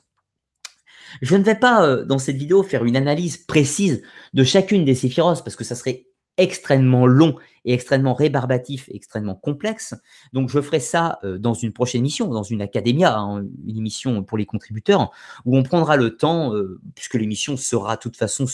Je 1.22 1.36
ne 1.36 1.42
vais 1.42 1.54
pas, 1.54 1.86
euh, 1.86 2.04
dans 2.04 2.18
cette 2.18 2.36
vidéo, 2.36 2.62
faire 2.62 2.84
une 2.84 2.96
analyse 2.96 3.36
précise 3.36 4.02
de 4.32 4.44
chacune 4.44 4.84
des 4.84 4.94
Séphiros, 4.94 5.42
parce 5.42 5.56
que 5.56 5.64
ça 5.64 5.74
serait 5.74 6.06
extrêmement 6.38 7.06
long 7.06 7.36
et 7.64 7.72
extrêmement 7.72 8.12
rébarbatif 8.12 8.88
et 8.88 8.96
extrêmement 8.96 9.34
complexe. 9.34 9.94
Donc, 10.32 10.48
je 10.48 10.60
ferai 10.60 10.80
ça 10.80 11.18
euh, 11.24 11.38
dans 11.38 11.54
une 11.54 11.72
prochaine 11.72 12.00
émission, 12.00 12.28
dans 12.28 12.42
une 12.42 12.62
académia, 12.62 13.14
hein, 13.16 13.44
une 13.66 13.76
émission 13.76 14.22
pour 14.24 14.38
les 14.38 14.46
contributeurs, 14.46 15.10
où 15.44 15.56
on 15.56 15.62
prendra 15.62 15.96
le 15.96 16.16
temps, 16.16 16.52
puisque 16.94 17.14
l'émission 17.14 17.56
sera 17.58 17.96
de 17.96 18.00
toute 18.00 18.16
façon 18.16 18.46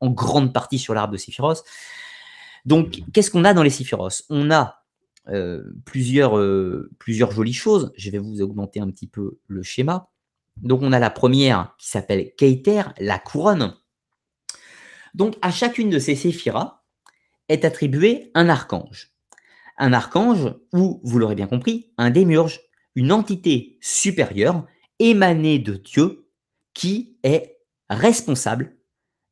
en 0.00 0.10
grande 0.10 0.52
partie 0.52 0.78
sur 0.78 0.94
l'arbre 0.94 1.12
de 1.12 1.18
Séphiros, 1.18 1.62
Donc, 2.64 3.00
qu'est-ce 3.12 3.30
qu'on 3.30 3.44
a 3.44 3.54
dans 3.54 3.62
les 3.62 3.70
Séphiros 3.70 4.24
On 4.28 4.50
a 4.50 4.82
euh, 5.28 5.64
plusieurs, 5.84 6.38
euh, 6.38 6.90
plusieurs 6.98 7.32
jolies 7.32 7.52
choses. 7.52 7.92
Je 7.96 8.10
vais 8.10 8.18
vous 8.18 8.42
augmenter 8.42 8.80
un 8.80 8.90
petit 8.90 9.08
peu 9.08 9.38
le 9.46 9.62
schéma. 9.62 10.10
Donc, 10.56 10.82
on 10.82 10.92
a 10.92 10.98
la 10.98 11.10
première 11.10 11.74
qui 11.78 11.88
s'appelle 11.88 12.32
Keiter, 12.36 12.82
la 12.98 13.18
couronne. 13.18 13.74
Donc, 15.14 15.36
à 15.42 15.50
chacune 15.50 15.90
de 15.90 15.98
ces 15.98 16.14
séphiras 16.14 16.82
est 17.48 17.64
attribué 17.64 18.30
un 18.34 18.48
archange. 18.48 19.12
Un 19.78 19.92
archange 19.92 20.54
ou, 20.72 21.00
vous 21.04 21.18
l'aurez 21.18 21.34
bien 21.34 21.46
compris, 21.46 21.92
un 21.98 22.10
démiurge, 22.10 22.60
une 22.94 23.12
entité 23.12 23.78
supérieure 23.80 24.66
émanée 24.98 25.58
de 25.58 25.74
Dieu 25.74 26.28
qui 26.72 27.18
est 27.22 27.58
responsable, 27.90 28.75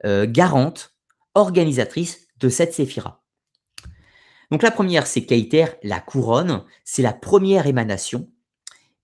euh, 0.05 0.27
garante, 0.29 0.95
organisatrice 1.35 2.27
de 2.39 2.49
cette 2.49 2.75
séphira. 2.75 3.25
Donc 4.51 4.63
la 4.63 4.71
première, 4.71 5.07
c'est 5.07 5.25
Keiter, 5.25 5.67
la 5.83 6.01
couronne, 6.01 6.65
c'est 6.85 7.03
la 7.03 7.13
première 7.13 7.67
émanation, 7.67 8.31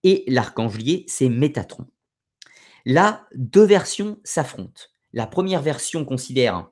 et 0.02 0.24
l'archange 0.28 0.78
lié, 0.78 1.04
c'est 1.08 1.28
Métatron. 1.28 1.86
Là, 2.86 3.26
deux 3.34 3.64
versions 3.64 4.18
s'affrontent. 4.24 4.82
La 5.12 5.26
première 5.26 5.62
version 5.62 6.04
considère 6.04 6.68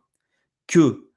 que... 0.66 1.10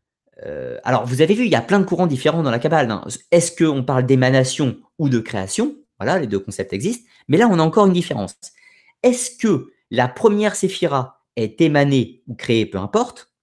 Euh, 0.43 0.79
alors, 0.83 1.05
vous 1.05 1.21
avez 1.21 1.33
vu, 1.33 1.45
il 1.45 1.51
y 1.51 1.55
a 1.55 1.61
plein 1.61 1.79
de 1.79 1.85
courants 1.85 2.07
différents 2.07 2.43
dans 2.43 2.51
la 2.51 2.59
Kabbale. 2.59 2.89
Hein. 2.89 3.05
Est-ce 3.29 3.51
qu'on 3.55 3.83
parle 3.83 4.05
d'émanation 4.05 4.79
ou 4.97 5.07
de 5.07 5.19
création? 5.19 5.75
Voilà, 5.99 6.19
les 6.19 6.27
deux 6.27 6.39
concepts 6.39 6.73
existent. 6.73 7.07
Mais 7.27 7.37
là, 7.37 7.47
on 7.47 7.59
a 7.59 7.63
encore 7.63 7.85
une 7.85 7.93
différence. 7.93 8.35
Est-ce 9.03 9.37
que 9.37 9.71
la 9.91 10.07
première 10.07 10.55
séphira 10.55 11.20
est 11.35 11.61
émanée 11.61 12.23
ou 12.27 12.35
créée, 12.35 12.65
peu 12.65 12.77
importe, 12.77 13.33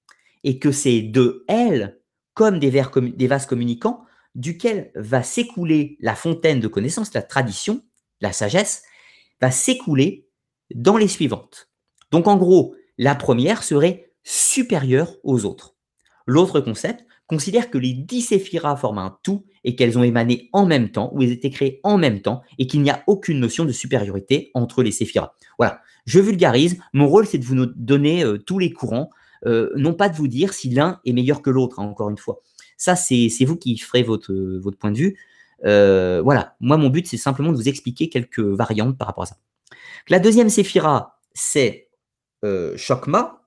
et 0.45 0.59
que 0.59 0.73
c'est 0.73 1.03
de 1.03 1.45
elle, 1.49 2.01
comme 2.35 2.59
des, 2.59 2.71
vases 2.71 3.47
communicants, 3.47 4.05
duquel 4.35 4.93
va 4.95 5.23
s'écouler 5.23 5.97
la 6.01 6.15
fontaine 6.15 6.61
de 6.61 6.69
connaissances, 6.69 7.15
la 7.15 7.23
tradition, 7.23 7.83
la 8.21 8.33
sagesse, 8.33 8.83
va 9.41 9.51
s'écouler 9.51 10.29
dans 10.75 10.97
les 10.97 11.09
suivantes. 11.09 11.71
Donc 12.11 12.29
en 12.29 12.37
gros, 12.37 12.75
la 12.99 13.15
première 13.15 13.63
serait 13.63 14.13
supérieure 14.23 15.17
aux 15.23 15.45
autres. 15.45 15.77
L'autre 16.27 16.61
concept 16.61 17.07
considère 17.29 17.71
que 17.71 17.79
les 17.79 17.93
dix 17.93 18.23
séphiras 18.23 18.77
forment 18.77 18.99
un 18.99 19.19
tout 19.23 19.45
et 19.63 19.77
qu'elles 19.77 19.99
ont 19.99 20.03
émané 20.03 20.49
en 20.53 20.67
même 20.67 20.91
temps, 20.91 21.11
ou 21.15 21.23
elles 21.23 21.31
étaient 21.31 21.51
créées 21.51 21.81
en 21.85 21.99
même 21.99 22.21
temps, 22.21 22.43
et 22.59 22.67
qu'il 22.67 22.83
n'y 22.83 22.91
a 22.91 23.05
aucune 23.07 23.39
notion 23.39 23.65
de 23.65 23.73
supériorité 23.73 24.51
entre 24.55 24.83
les 24.83 24.91
séphiras. 24.91 25.35
Voilà, 25.59 25.81
je 26.07 26.19
vulgarise. 26.19 26.79
Mon 26.93 27.07
rôle, 27.07 27.27
c'est 27.27 27.39
de 27.39 27.45
vous 27.45 27.67
donner 27.67 28.25
euh, 28.25 28.39
tous 28.39 28.59
les 28.59 28.73
courants, 28.73 29.11
euh, 29.47 29.71
non 29.77 29.95
pas 29.95 30.09
de 30.09 30.17
vous 30.17 30.29
dire 30.29 30.53
si 30.53 30.71
l'un 30.71 31.01
est 31.05 31.13
meilleur 31.13 31.43
que 31.43 31.51
l'autre, 31.51 31.79
hein, 31.79 31.85
encore 31.85 32.11
une 32.11 32.19
fois. 32.19 32.41
Ça, 32.77 32.97
c'est 32.97 33.29
vous 33.45 33.57
qui 33.57 33.77
ferez 33.77 34.03
votre, 34.03 34.33
votre 34.35 34.79
point 34.79 34.91
de 34.91 34.99
vue. 34.99 35.19
Euh, 35.65 36.21
voilà, 36.23 36.57
moi, 36.61 36.77
mon 36.77 36.89
but, 36.89 37.07
c'est 37.07 37.17
simplement 37.17 37.53
de 37.53 37.57
vous 37.57 37.69
expliquer 37.69 38.09
quelques 38.09 38.41
variantes 38.41 38.97
par 38.97 39.09
rapport 39.09 39.25
à 39.25 39.27
ça. 39.27 39.37
La 40.09 40.21
deuxième 40.21 40.49
séphira, 40.49 41.21
c'est 41.35 41.89
euh, 42.45 42.77
Chokma, 42.77 43.43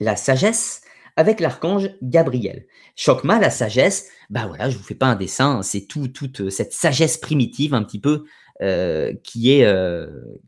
la 0.00 0.16
sagesse, 0.16 0.81
avec 1.16 1.40
l'archange 1.40 1.90
Gabriel. 2.02 2.66
Chokma, 2.96 3.38
la 3.38 3.50
sagesse, 3.50 4.08
bah 4.30 4.46
voilà, 4.46 4.70
je 4.70 4.76
vous 4.76 4.84
fais 4.84 4.94
pas 4.94 5.06
un 5.06 5.16
dessin, 5.16 5.62
c'est 5.62 5.86
tout, 5.86 6.08
toute 6.08 6.42
euh, 6.42 6.50
cette 6.50 6.72
sagesse 6.72 7.18
primitive 7.18 7.74
un 7.74 7.82
petit 7.82 8.00
peu 8.00 8.24
euh, 8.60 9.12
qui, 9.24 9.50
est, 9.50 9.66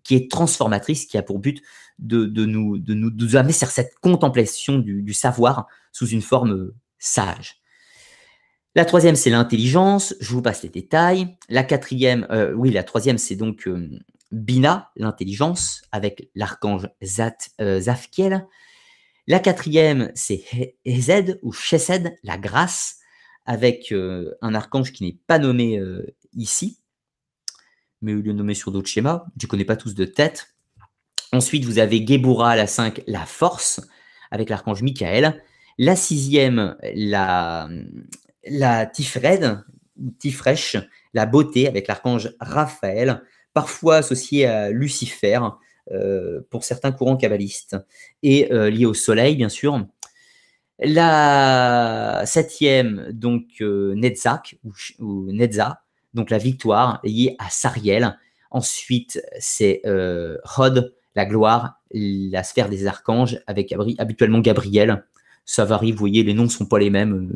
qui 0.05 0.15
est 0.15 0.31
transformatrice, 0.31 1.07
qui 1.07 1.19
a 1.19 1.23
pour 1.23 1.39
but 1.41 1.62
de, 1.99 2.27
nous, 2.47 2.78
de, 2.78 2.95
nous, 2.95 3.36
amener 3.36 3.53
sur 3.53 3.69
cette 3.69 3.95
contemplation 4.01 4.78
du, 4.78 5.12
savoir 5.12 5.66
sous 5.93 6.07
une 6.07 6.23
forme 6.23 6.73
sage. 6.99 7.61
La 8.77 8.85
troisième, 8.85 9.16
c'est 9.16 9.31
l'intelligence. 9.31 10.15
Je 10.20 10.31
vous 10.32 10.43
passe 10.43 10.62
les 10.62 10.69
détails. 10.69 11.36
La 11.49 11.65
quatrième, 11.65 12.27
oui, 12.57 12.70
la 12.70 12.85
troisième, 12.85 13.19
c'est 13.19 13.36
donc 13.36 13.69
Bina, 14.35 14.91
l'intelligence, 14.97 15.82
avec 15.93 16.28
l'archange 16.35 16.89
euh, 17.61 17.81
Zafkiel. 17.81 18.47
La 19.27 19.39
quatrième, 19.39 20.13
c'est 20.15 20.45
Hezed 20.85 21.39
ou 21.43 21.53
Chesed, 21.53 22.17
la 22.23 22.37
grâce, 22.37 22.99
avec 23.47 23.91
euh, 23.93 24.35
un 24.43 24.55
archange 24.55 24.93
qui 24.93 25.05
n'est 25.05 25.19
pas 25.27 25.39
nommé 25.39 25.79
euh, 25.79 26.15
ici, 26.35 26.79
mais 28.03 28.13
il 28.13 28.29
est 28.29 28.35
nommé 28.35 28.55
sur 28.55 28.71
d'autres 28.71 28.89
schémas. 28.89 29.25
Je 29.41 29.47
ne 29.47 29.49
connais 29.49 29.65
pas 29.65 29.77
tous 29.77 29.95
de 29.95 30.05
tête. 30.05 30.55
Ensuite, 31.33 31.65
vous 31.65 31.79
avez 31.79 32.07
Gebura, 32.07 32.55
la 32.55 32.67
5, 32.67 33.03
la 33.07 33.25
force, 33.25 33.81
avec 34.31 34.51
l'archange 34.51 34.83
Michael. 34.83 35.43
La 35.79 35.97
sixième, 35.97 36.77
la, 36.95 37.69
Tifred, 38.93 39.65
la 41.15 41.27
beauté, 41.27 41.67
avec 41.67 41.89
l'archange 41.89 42.35
Raphaël 42.41 43.23
parfois 43.55 43.97
associé 43.97 44.47
à 44.47 44.71
Lucifer 44.71 45.39
pour 46.51 46.65
certains 46.65 46.93
courants 46.93 47.16
kabbalistes, 47.16 47.77
et 48.23 48.52
euh, 48.52 48.70
lié 48.70 48.86
au 48.86 48.94
soleil, 48.94 49.36
bien 49.36 49.48
sûr. 49.48 49.86
La 50.78 52.23
septième, 52.27 53.09
donc 53.12 53.44
euh, 53.61 53.94
Netzach, 53.94 54.56
ou, 54.98 55.31
Netza, 55.31 55.82
donc 56.15 56.31
la 56.31 56.39
victoire, 56.39 57.01
liée 57.05 57.36
à 57.39 57.51
Sariel. 57.51 58.19
Ensuite, 58.51 59.23
c'est 59.39 59.82
Hod, 59.85 60.94
la 61.16 61.27
gloire, 61.27 61.81
la 61.93 62.43
sphère 62.44 62.69
des 62.69 62.86
archanges, 62.86 63.40
avec 63.47 63.74
habituellement 63.98 64.39
Gabriel. 64.40 65.05
Ça 65.44 65.65
varie, 65.65 65.93
vous 65.93 65.98
voyez, 65.98 66.23
les 66.23 66.35
noms 66.35 66.44
ne 66.44 66.48
sont 66.48 66.66
pas 66.66 66.78
les 66.78 66.90
mêmes 66.90 67.32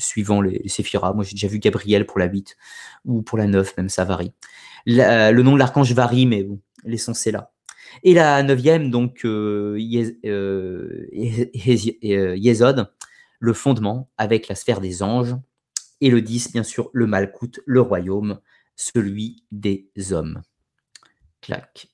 suivant 0.00 0.40
les, 0.40 0.62
les 0.64 0.98
Moi, 1.14 1.24
j'ai 1.24 1.32
déjà 1.32 1.48
vu 1.48 1.58
Gabriel 1.58 2.06
pour 2.06 2.18
la 2.18 2.26
8 2.26 2.56
ou 3.04 3.22
pour 3.22 3.38
la 3.38 3.46
9, 3.46 3.76
même 3.76 3.88
ça 3.88 4.04
varie. 4.04 4.32
Euh, 4.88 5.30
le 5.30 5.42
nom 5.42 5.54
de 5.54 5.58
l'archange 5.58 5.92
varie, 5.92 6.26
mais 6.26 6.42
bon, 6.42 6.58
l'essence 6.84 7.26
est 7.26 7.32
là. 7.32 7.52
Et 8.02 8.14
la 8.14 8.42
neuvième, 8.42 8.90
donc, 8.90 9.24
euh, 9.24 9.78
euh, 10.24 11.06
Yezod, 11.12 12.90
le 13.38 13.52
fondement 13.52 14.10
avec 14.16 14.48
la 14.48 14.54
sphère 14.54 14.80
des 14.80 15.02
anges. 15.02 15.34
Et 16.00 16.10
le 16.10 16.22
10, 16.22 16.52
bien 16.52 16.62
sûr, 16.62 16.90
le 16.92 17.06
Malkout, 17.06 17.60
le 17.66 17.80
royaume, 17.80 18.40
celui 18.76 19.44
des 19.50 19.90
hommes. 20.12 20.42
Clac. 21.42 21.88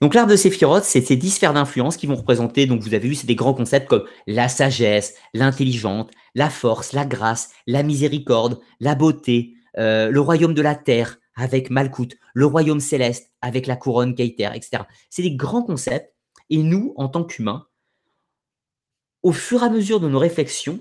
Donc 0.00 0.14
l'arbre 0.14 0.30
de 0.30 0.36
Séphiroth, 0.36 0.84
c'est 0.84 1.00
ces 1.00 1.16
dix 1.16 1.30
sphères 1.30 1.52
d'influence 1.52 1.96
qui 1.96 2.06
vont 2.06 2.14
représenter, 2.14 2.66
donc 2.66 2.82
vous 2.82 2.94
avez 2.94 3.08
vu, 3.08 3.16
c'est 3.16 3.26
des 3.26 3.34
grands 3.34 3.54
concepts 3.54 3.88
comme 3.88 4.04
la 4.28 4.48
sagesse, 4.48 5.14
l'intelligence, 5.34 6.06
la 6.36 6.50
force, 6.50 6.92
la 6.92 7.04
grâce, 7.04 7.50
la 7.66 7.82
miséricorde, 7.82 8.60
la 8.78 8.94
beauté, 8.94 9.54
le 9.74 10.18
royaume 10.18 10.54
de 10.54 10.62
la 10.62 10.76
terre, 10.76 11.18
avec 11.38 11.70
Malkout, 11.70 12.18
le 12.34 12.46
royaume 12.46 12.80
céleste 12.80 13.30
avec 13.40 13.66
la 13.66 13.76
couronne 13.76 14.14
Keiter, 14.14 14.50
etc. 14.54 14.82
C'est 15.08 15.22
des 15.22 15.36
grands 15.36 15.62
concepts. 15.62 16.12
Et 16.50 16.58
nous, 16.58 16.94
en 16.96 17.08
tant 17.08 17.24
qu'humains, 17.24 17.66
au 19.22 19.32
fur 19.32 19.62
et 19.62 19.66
à 19.66 19.70
mesure 19.70 20.00
de 20.00 20.08
nos 20.08 20.18
réflexions, 20.18 20.80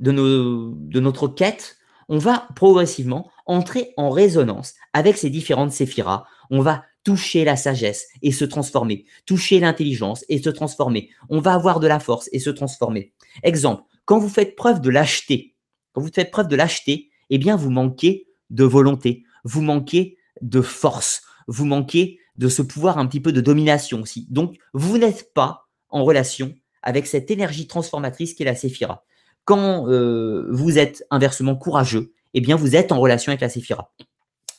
de, 0.00 0.10
de 0.10 1.00
notre 1.00 1.28
quête, 1.28 1.76
on 2.08 2.18
va 2.18 2.48
progressivement 2.56 3.30
entrer 3.46 3.92
en 3.96 4.10
résonance 4.10 4.74
avec 4.92 5.16
ces 5.16 5.30
différentes 5.30 5.70
séphiras. 5.70 6.24
On 6.50 6.60
va 6.60 6.84
toucher 7.04 7.44
la 7.44 7.56
sagesse 7.56 8.08
et 8.22 8.32
se 8.32 8.44
transformer, 8.44 9.04
toucher 9.26 9.60
l'intelligence 9.60 10.24
et 10.28 10.42
se 10.42 10.50
transformer. 10.50 11.10
On 11.28 11.40
va 11.40 11.54
avoir 11.54 11.78
de 11.78 11.86
la 11.86 12.00
force 12.00 12.28
et 12.32 12.38
se 12.38 12.50
transformer. 12.50 13.12
Exemple, 13.42 13.84
quand 14.04 14.18
vous 14.18 14.28
faites 14.28 14.56
preuve 14.56 14.80
de 14.80 14.90
lâcheté, 14.90 15.54
quand 15.92 16.00
vous 16.00 16.12
faites 16.12 16.30
preuve 16.30 16.48
de 16.48 16.56
lâcheté, 16.56 17.10
eh 17.30 17.38
bien, 17.38 17.56
vous 17.56 17.70
manquez 17.70 18.28
de 18.50 18.64
volonté, 18.64 19.24
vous 19.44 19.62
manquez 19.62 20.16
de 20.40 20.60
force, 20.60 21.22
vous 21.46 21.64
manquez 21.64 22.18
de 22.36 22.48
ce 22.48 22.62
pouvoir 22.62 22.98
un 22.98 23.06
petit 23.06 23.20
peu 23.20 23.32
de 23.32 23.40
domination 23.40 24.00
aussi. 24.00 24.26
Donc, 24.30 24.56
vous 24.72 24.98
n'êtes 24.98 25.32
pas 25.34 25.68
en 25.90 26.04
relation 26.04 26.54
avec 26.82 27.06
cette 27.06 27.30
énergie 27.30 27.66
transformatrice 27.66 28.34
qui 28.34 28.42
est 28.42 28.46
la 28.46 28.54
séphira. 28.54 29.04
Quand 29.44 29.88
euh, 29.88 30.46
vous 30.50 30.78
êtes 30.78 31.04
inversement 31.10 31.56
courageux, 31.56 32.12
eh 32.34 32.40
bien, 32.40 32.56
vous 32.56 32.74
êtes 32.74 32.92
en 32.92 33.00
relation 33.00 33.30
avec 33.30 33.40
la 33.40 33.48
séphira. 33.48 33.92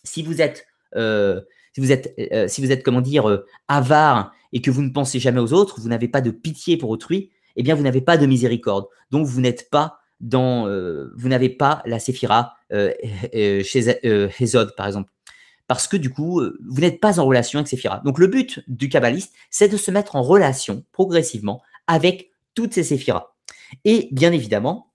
Si 0.03 0.22
vous 0.23 0.41
êtes, 0.41 0.68
euh, 0.95 1.41
si 1.73 1.81
vous 1.81 1.91
êtes, 1.91 2.14
euh, 2.31 2.47
si 2.47 2.65
vous 2.65 2.73
comment 2.84 3.01
dire, 3.01 3.43
avare 3.68 4.31
et 4.51 4.61
que 4.61 4.69
vous 4.69 4.84
ne 4.84 4.91
pensez 4.91 5.19
jamais 5.19 5.39
aux 5.39 5.53
autres, 5.53 5.80
vous 5.80 5.89
n'avez 5.89 6.07
pas 6.07 6.22
de 6.22 6.31
pitié 6.31 6.77
pour 6.77 6.89
autrui, 6.89 7.31
eh 7.55 7.64
bien, 7.64 7.76
vous 7.76 7.84
n'avez 7.84 8.01
pas 8.01 8.18
de 8.18 8.26
miséricorde. 8.26 8.85
Donc, 9.11 9.26
vous 9.26 9.41
n'êtes 9.41 9.69
pas 9.69 9.99
dans, 10.24 10.68
vous 11.16 11.30
n'avez 11.30 11.50
pas 11.50 11.82
la 11.86 12.00
séphira 12.00 12.56
euh, 12.74 12.91
euh, 13.36 13.64
chez 13.64 14.00
euh, 14.06 14.30
Hezod, 14.40 14.76
par 14.76 14.88
exemple. 14.88 15.12
Parce 15.68 15.88
que 15.88 15.95
du 15.95 16.10
coup, 16.10 16.41
vous 16.68 16.82
n'êtes 16.82 17.00
pas 17.00 17.20
en 17.20 17.26
relation 17.26 17.60
avec 17.60 17.70
Séphira. 17.70 18.02
Donc 18.04 18.20
le 18.20 18.28
but 18.28 18.62
du 18.68 18.90
kabbaliste, 18.90 19.34
c'est 19.50 19.70
de 19.70 19.78
se 19.78 19.91
mettre 19.91 20.18
en 20.18 20.22
relation 20.22 20.84
progressivement 20.91 21.62
avec 21.88 22.32
toutes 22.54 22.74
ces 22.74 22.84
séphiras. 22.84 23.34
Et 23.86 24.10
bien 24.12 24.34
évidemment, 24.34 24.91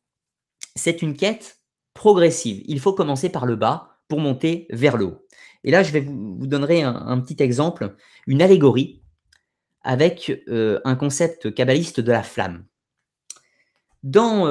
c'est 0.77 1.01
une 1.01 1.17
quête 1.17 1.59
progressive. 1.95 2.63
Il 2.67 2.81
faut 2.81 2.93
commencer 2.93 3.31
par 3.31 3.47
le 3.47 3.57
bas 3.57 3.97
pour 4.09 4.21
monter 4.21 4.67
vers 4.71 4.99
le 4.99 5.07
haut. 5.07 5.27
Et 5.65 5.71
là, 5.71 5.83
je 5.83 5.91
vais 5.91 6.01
vous, 6.01 6.37
vous 6.39 6.47
donner 6.47 6.83
un, 6.83 7.19
petit 7.21 7.43
exemple, 7.43 7.97
une 8.27 8.43
allégorie 8.43 9.03
avec 9.83 10.31
un 10.49 10.95
concept 10.97 11.53
kabbaliste 11.55 12.01
de 12.01 12.13
la 12.13 12.23
flamme. 12.23 12.65
Dans, 14.09 14.47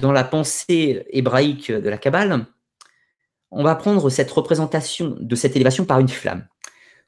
dans 0.00 0.12
la 0.12 0.24
pensée 0.24 1.06
hébraïque 1.10 1.70
de 1.70 1.88
la 1.88 1.96
Kabbale, 1.96 2.46
on 3.52 3.62
va 3.62 3.76
prendre 3.76 4.10
cette 4.10 4.30
représentation 4.32 5.16
de 5.20 5.36
cette 5.36 5.54
élévation 5.54 5.84
par 5.84 6.00
une 6.00 6.08
flamme. 6.08 6.48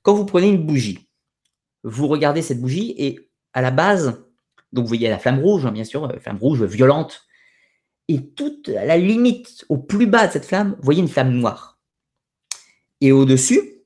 Quand 0.02 0.14
vous 0.14 0.24
prenez 0.24 0.48
une 0.48 0.64
bougie, 0.64 1.08
vous 1.82 2.06
regardez 2.06 2.42
cette 2.42 2.60
bougie 2.60 2.94
et 2.96 3.28
à 3.54 3.60
la 3.60 3.72
base, 3.72 4.22
donc 4.72 4.84
vous 4.84 4.88
voyez 4.90 5.08
la 5.08 5.18
flamme 5.18 5.40
rouge, 5.40 5.66
hein, 5.66 5.72
bien 5.72 5.82
sûr, 5.82 6.04
euh, 6.04 6.20
flamme 6.20 6.38
rouge 6.38 6.62
violente, 6.62 7.26
et 8.06 8.30
toute 8.30 8.68
à 8.68 8.84
la 8.84 8.98
limite, 8.98 9.64
au 9.68 9.78
plus 9.78 10.06
bas 10.06 10.28
de 10.28 10.32
cette 10.32 10.44
flamme, 10.44 10.76
vous 10.78 10.84
voyez 10.84 11.00
une 11.00 11.08
flamme 11.08 11.32
noire. 11.32 11.80
Et 13.00 13.10
au-dessus, 13.10 13.82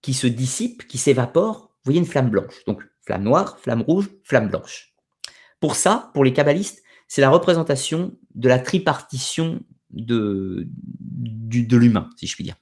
qui 0.00 0.14
se 0.14 0.26
dissipe, 0.26 0.86
qui 0.86 0.96
s'évapore, 0.96 1.68
vous 1.68 1.90
voyez 1.90 2.00
une 2.00 2.06
flamme 2.06 2.30
blanche. 2.30 2.64
Donc 2.66 2.82
flamme 3.02 3.24
noire, 3.24 3.58
flamme 3.58 3.82
rouge, 3.82 4.08
flamme 4.24 4.48
blanche. 4.48 4.91
Pour 5.62 5.76
ça, 5.76 6.10
pour 6.12 6.24
les 6.24 6.32
kabbalistes, 6.32 6.82
c'est 7.06 7.20
la 7.20 7.30
représentation 7.30 8.18
de 8.34 8.48
la 8.48 8.58
tripartition 8.58 9.60
de, 9.90 10.66
l'humain, 11.70 12.10
si 12.16 12.26
je 12.26 12.34
puis 12.34 12.42
dire. 12.42 12.56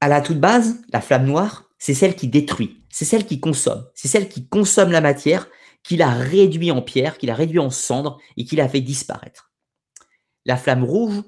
À 0.00 0.06
la 0.06 0.20
toute 0.20 0.38
base, 0.38 0.80
la 0.92 1.00
flamme 1.00 1.26
noire, 1.26 1.68
c'est 1.76 1.92
celle 1.92 2.14
qui 2.14 2.28
détruit, 2.28 2.84
c'est 2.88 3.04
celle 3.04 3.26
qui 3.26 3.40
consomme, 3.40 3.84
c'est 3.96 4.06
celle 4.06 4.28
qui 4.28 4.46
consomme 4.46 4.92
la 4.92 5.00
matière, 5.00 5.48
qui 5.82 5.96
la 5.96 6.10
réduit 6.10 6.70
en 6.70 6.82
pierre, 6.82 7.18
qui 7.18 7.26
la 7.26 7.34
réduit 7.34 7.58
en 7.58 7.70
cendre 7.70 8.20
et 8.36 8.44
qui 8.44 8.54
la 8.54 8.68
fait 8.68 8.80
disparaître. 8.80 9.50
La 10.44 10.56
flamme 10.56 10.84
rouge, 10.84 11.20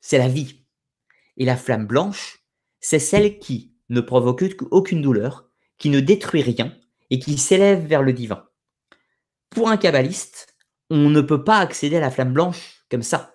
c'est 0.00 0.18
la 0.18 0.28
vie. 0.28 0.64
Et 1.36 1.44
la 1.44 1.56
flamme 1.56 1.86
blanche, 1.86 2.44
c'est 2.80 2.98
celle 2.98 3.38
qui 3.38 3.72
ne 3.88 4.00
provoque 4.00 4.42
aucune 4.72 5.00
douleur, 5.00 5.48
qui 5.78 5.90
ne 5.90 6.00
détruit 6.00 6.42
rien 6.42 6.76
et 7.10 7.20
qui 7.20 7.38
s'élève 7.38 7.86
vers 7.86 8.02
le 8.02 8.12
divin. 8.12 8.48
Pour 9.52 9.68
un 9.68 9.76
kabbaliste, 9.76 10.56
on 10.88 11.10
ne 11.10 11.20
peut 11.20 11.44
pas 11.44 11.58
accéder 11.58 11.96
à 11.96 12.00
la 12.00 12.10
flamme 12.10 12.32
blanche 12.32 12.84
comme 12.90 13.02
ça. 13.02 13.34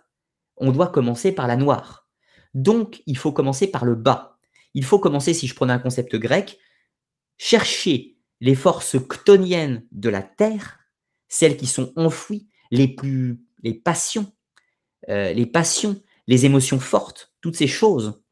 On 0.58 0.72
doit 0.72 0.88
commencer 0.88 1.32
par 1.32 1.46
la 1.46 1.56
noire. 1.56 2.10
Donc, 2.56 3.04
il 3.06 3.18
faut 3.18 3.32
commencer 3.32 3.68
par 3.68 3.86
le 3.86 3.94
bas. 3.94 4.40
Il 4.74 4.84
faut 4.84 4.98
commencer, 4.98 5.36
si 5.36 5.46
je 5.46 5.54
prenais 5.54 5.74
un 5.74 5.80
concept 5.80 6.16
grec, 6.16 6.58
chercher 7.38 8.18
les 8.42 8.56
forces 8.56 8.98
ctoniennes 9.08 9.86
de 9.92 10.10
la 10.10 10.24
terre, 10.24 10.80
celles 11.28 11.56
qui 11.56 11.68
sont 11.68 11.94
enfouies, 11.96 12.50
les 12.72 12.88
plus, 12.88 13.40
les 13.62 13.76
passions, 13.76 14.32
euh, 15.10 15.34
les 15.34 15.46
passions, 15.46 16.02
les 16.26 16.46
émotions 16.46 16.80
fortes, 16.80 17.34
toutes 17.42 17.56
ces 17.56 17.68
choses, 17.68 18.24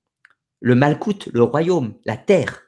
le 0.60 0.74
malcoute, 0.74 1.30
le 1.34 1.44
royaume, 1.44 2.00
la 2.04 2.18
terre, 2.18 2.64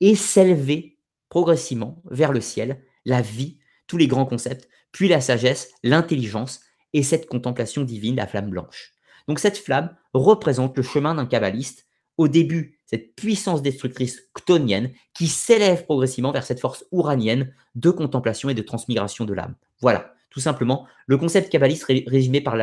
et 0.00 0.14
s'élever 0.14 0.98
progressivement 1.28 2.02
vers 2.06 2.32
le 2.32 2.40
ciel, 2.40 2.82
la 3.04 3.20
vie, 3.20 3.57
tous 3.88 3.96
les 3.96 4.06
grands 4.06 4.26
concepts, 4.26 4.68
puis 4.92 5.08
la 5.08 5.20
sagesse, 5.20 5.70
l'intelligence 5.82 6.60
et 6.92 7.02
cette 7.02 7.26
contemplation 7.26 7.82
divine, 7.82 8.16
la 8.16 8.26
flamme 8.26 8.50
blanche. 8.50 8.92
Donc 9.26 9.40
cette 9.40 9.58
flamme 9.58 9.94
représente 10.14 10.76
le 10.76 10.82
chemin 10.82 11.14
d'un 11.14 11.26
kabbaliste. 11.26 11.86
Au 12.16 12.28
début, 12.28 12.78
cette 12.86 13.14
puissance 13.14 13.62
destructrice 13.62 14.22
ctonienne 14.34 14.92
qui 15.14 15.26
s'élève 15.26 15.84
progressivement 15.84 16.32
vers 16.32 16.44
cette 16.44 16.60
force 16.60 16.84
ouranienne 16.90 17.52
de 17.74 17.90
contemplation 17.90 18.48
et 18.48 18.54
de 18.54 18.62
transmigration 18.62 19.24
de 19.24 19.34
l'âme. 19.34 19.54
Voilà, 19.80 20.14
tout 20.30 20.40
simplement, 20.40 20.86
le 21.06 21.18
concept 21.18 21.50
kabbaliste 21.50 21.84
résumé 21.84 22.40
par 22.40 22.56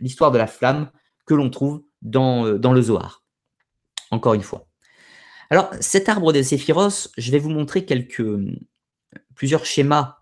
l'histoire 0.00 0.30
de 0.30 0.38
la 0.38 0.46
flamme 0.46 0.90
que 1.26 1.34
l'on 1.34 1.50
trouve 1.50 1.82
dans, 2.02 2.46
euh, 2.46 2.58
dans 2.58 2.72
le 2.72 2.82
Zohar. 2.82 3.22
Encore 4.10 4.34
une 4.34 4.42
fois. 4.42 4.66
Alors, 5.50 5.70
cet 5.80 6.08
arbre 6.08 6.32
des 6.32 6.42
séphiros, 6.42 7.10
je 7.16 7.30
vais 7.30 7.38
vous 7.38 7.50
montrer 7.50 7.84
quelques, 7.84 8.24
plusieurs 9.34 9.64
schémas 9.64 10.19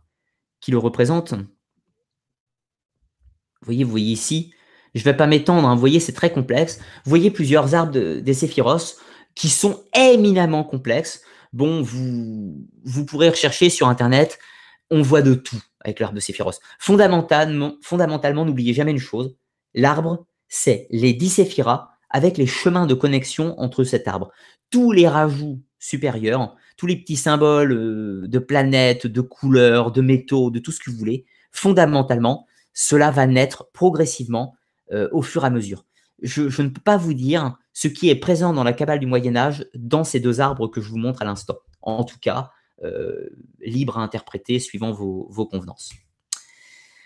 qui 0.61 0.71
le 0.71 0.79
représente. 0.79 1.33
Vous 1.33 1.47
voyez, 3.63 3.85
vous 3.85 3.91
voyez 3.91 4.13
ici, 4.13 4.53
je 4.95 5.01
ne 5.01 5.05
vais 5.05 5.17
pas 5.17 5.27
m'étendre, 5.27 5.69
hein, 5.69 5.75
vous 5.75 5.81
voyez, 5.81 6.01
c'est 6.01 6.13
très 6.13 6.33
complexe. 6.33 6.79
Vous 7.05 7.11
voyez 7.11 7.31
plusieurs 7.31 7.75
arbres 7.75 7.93
des 7.93 8.35
séphiros 8.35 8.99
qui 9.35 9.49
sont 9.49 9.85
éminemment 9.95 10.65
complexes. 10.65 11.23
Bon, 11.53 11.83
vous, 11.83 12.67
vous 12.85 13.07
pourrez 13.07 13.31
rechercher 13.31 13.71
sur 13.71 13.89
Internet, 13.89 14.39
on 14.91 15.03
voit 15.03 15.23
de 15.23 15.35
tout 15.35 15.63
avec 15.81 16.01
l'arbre 16.01 16.15
de 16.15 16.21
séphiros. 16.21 16.61
Fondamentalement, 16.79 17.77
fondamentalement 17.83 18.45
n'oubliez 18.45 18.75
jamais 18.75 18.91
une 18.91 18.99
chose, 18.99 19.37
l'arbre, 19.75 20.27
c'est 20.49 20.87
les 20.91 21.13
dix 21.13 21.31
séphiras 21.31 21.91
avec 22.11 22.39
les 22.39 22.47
chemins 22.47 22.87
de 22.87 22.95
connexion 22.95 23.59
entre 23.61 23.85
cet 23.85 24.09
arbre. 24.09 24.31
Tous 24.71 24.93
les 24.93 25.09
rajouts 25.09 25.63
supérieurs, 25.79 26.57
tous 26.79 26.87
les 26.87 26.97
petits 26.97 27.17
symboles 27.17 27.73
euh, 27.73 28.27
de 28.27 28.39
planètes, 28.39 29.07
de 29.07 29.21
couleurs, 29.21 29.93
de 29.93 30.01
métaux, 30.01 30.51
de 30.51 30.61
tout 30.61 30.73
ce 30.73 30.81
que 30.81 30.91
vous 30.91 30.97
voulez, 30.97 31.27
fondamentalement, 31.51 32.47
cela 32.73 33.11
va 33.11 33.27
naître 33.27 33.69
progressivement 33.75 34.55
euh, 34.93 35.09
au 35.13 35.21
fur 35.21 35.43
et 35.43 35.49
à 35.49 35.51
mesure. 35.51 35.85
Je, 36.23 36.43
ne 36.63 36.69
peux 36.69 36.81
pas 36.81 36.97
vous 36.97 37.15
dire 37.15 37.59
ce 37.73 37.89
qui 37.89 38.09
est 38.09 38.17
présent 38.17 38.53
dans 38.53 38.65
la 38.65 38.73
cabale 38.73 39.01
du 39.01 39.07
Moyen 39.07 39.37
Âge 39.37 39.67
dans 39.75 40.05
ces 40.05 40.21
deux 40.21 40.41
arbres 40.41 40.69
que 40.69 40.81
je 40.81 40.89
vous 40.89 40.99
montre 40.99 41.23
à 41.23 41.25
l'instant. 41.25 41.59
En 41.83 42.05
tout 42.05 42.19
cas, 42.21 42.51
euh, 42.85 43.29
libre 43.61 43.99
à 43.99 44.03
interpréter 44.03 44.59
suivant 44.59 44.93
vos, 44.93 45.47
convenances. 45.47 45.93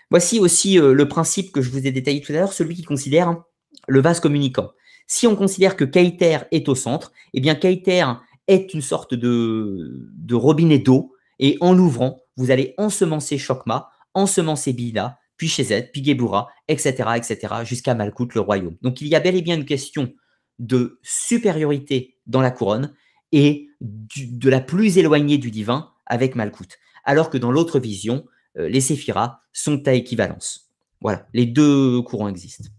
Voici 0.09 0.39
aussi 0.39 0.75
le 0.77 1.07
principe 1.07 1.51
que 1.51 1.61
je 1.61 1.71
vous 1.71 1.87
ai 1.87 1.91
détaillé 1.91 2.21
tout 2.21 2.31
à 2.31 2.35
l'heure, 2.35 2.53
celui 2.53 2.75
qui 2.75 2.83
considère 2.83 3.43
le 3.87 4.01
vase 4.01 4.19
communicant. 4.19 4.71
Si 5.07 5.25
on 5.25 5.35
considère 5.35 5.75
que 5.75 5.83
Keiter 5.83 6.39
est 6.51 6.69
au 6.69 6.75
centre, 6.75 7.11
eh 7.33 7.41
bien 7.41 7.55
Keiter 7.55 8.05
est 8.47 8.73
une 8.73 8.81
sorte 8.81 9.13
de, 9.13 10.07
robinet 10.31 10.79
d'eau, 10.79 11.13
et 11.39 11.57
en 11.61 11.73
l'ouvrant, 11.73 12.21
vous 12.37 12.51
allez 12.51 12.73
ensemencer 12.77 13.37
Chokma, 13.37 13.89
ensemencer 14.13 14.73
Bila, 14.73 15.17
puis 15.37 15.47
Shezet, 15.47 15.89
puis 15.91 16.03
Gebura, 16.03 16.47
etc., 16.67 16.93
etc., 17.15 17.37
jusqu'à 17.63 17.95
Malkout, 17.95 18.33
le 18.33 18.41
royaume. 18.41 18.77
Donc 18.81 19.01
il 19.01 19.07
y 19.07 19.15
a 19.15 19.19
bel 19.19 19.35
et 19.35 19.41
bien 19.41 19.55
une 19.55 19.65
question 19.65 20.13
de 20.59 20.99
supériorité 21.01 22.17
dans 22.27 22.41
la 22.41 22.51
couronne 22.51 22.93
et 23.31 23.69
de 23.81 24.49
la 24.49 24.61
plus 24.61 24.97
éloignée 24.97 25.37
du 25.37 25.51
divin 25.51 25.91
avec 26.05 26.35
Malkout. 26.35 26.77
Alors 27.03 27.29
que 27.29 27.37
dans 27.37 27.51
l'autre 27.51 27.79
vision, 27.79 28.25
euh, 28.57 28.69
les 28.69 28.81
séphiras 28.81 29.41
sont 29.51 29.87
à 29.87 29.93
équivalence. 29.93 30.71
Voilà, 31.01 31.27
les 31.33 31.45
deux 31.45 32.01
courants 32.03 32.29
existent. 32.29 32.69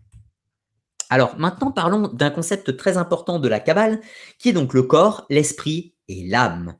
Alors 1.15 1.39
maintenant, 1.39 1.71
parlons 1.71 2.09
d'un 2.09 2.31
concept 2.31 2.77
très 2.77 2.97
important 2.97 3.39
de 3.39 3.47
la 3.47 3.61
Kabbale, 3.61 4.01
qui 4.41 4.49
est 4.49 4.53
donc 4.53 4.75
le 4.75 4.83
corps, 4.83 5.27
l'esprit 5.31 5.95
et 6.09 6.27
l'âme. 6.27 6.77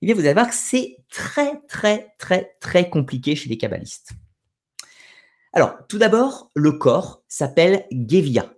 Eh 0.00 0.06
bien, 0.06 0.14
vous 0.14 0.20
allez 0.20 0.34
voir 0.34 0.46
que 0.46 0.54
c'est 0.54 0.98
très, 1.10 1.60
très, 1.66 2.14
très, 2.16 2.54
très 2.60 2.88
compliqué 2.88 3.34
chez 3.34 3.48
les 3.48 3.58
kabbalistes. 3.58 4.12
Alors, 5.52 5.78
tout 5.88 5.98
d'abord, 5.98 6.52
le 6.54 6.70
corps 6.70 7.24
s'appelle 7.26 7.84
Gevia. 7.90 8.54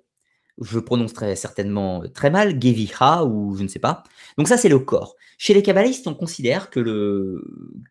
Je 0.60 0.78
prononce 0.78 1.14
certainement 1.36 2.02
très 2.12 2.28
mal, 2.28 2.62
Geviha 2.62 3.24
ou 3.24 3.56
je 3.56 3.62
ne 3.62 3.68
sais 3.68 3.78
pas. 3.78 4.02
Donc 4.36 4.46
ça, 4.46 4.59
c'est 4.59 4.68
le 4.68 4.78
corps. 4.78 5.16
Chez 5.38 5.55
les 5.55 5.62
kabbalistes, 5.62 6.06
on 6.06 6.14
considère 6.14 6.68
que 6.68 7.40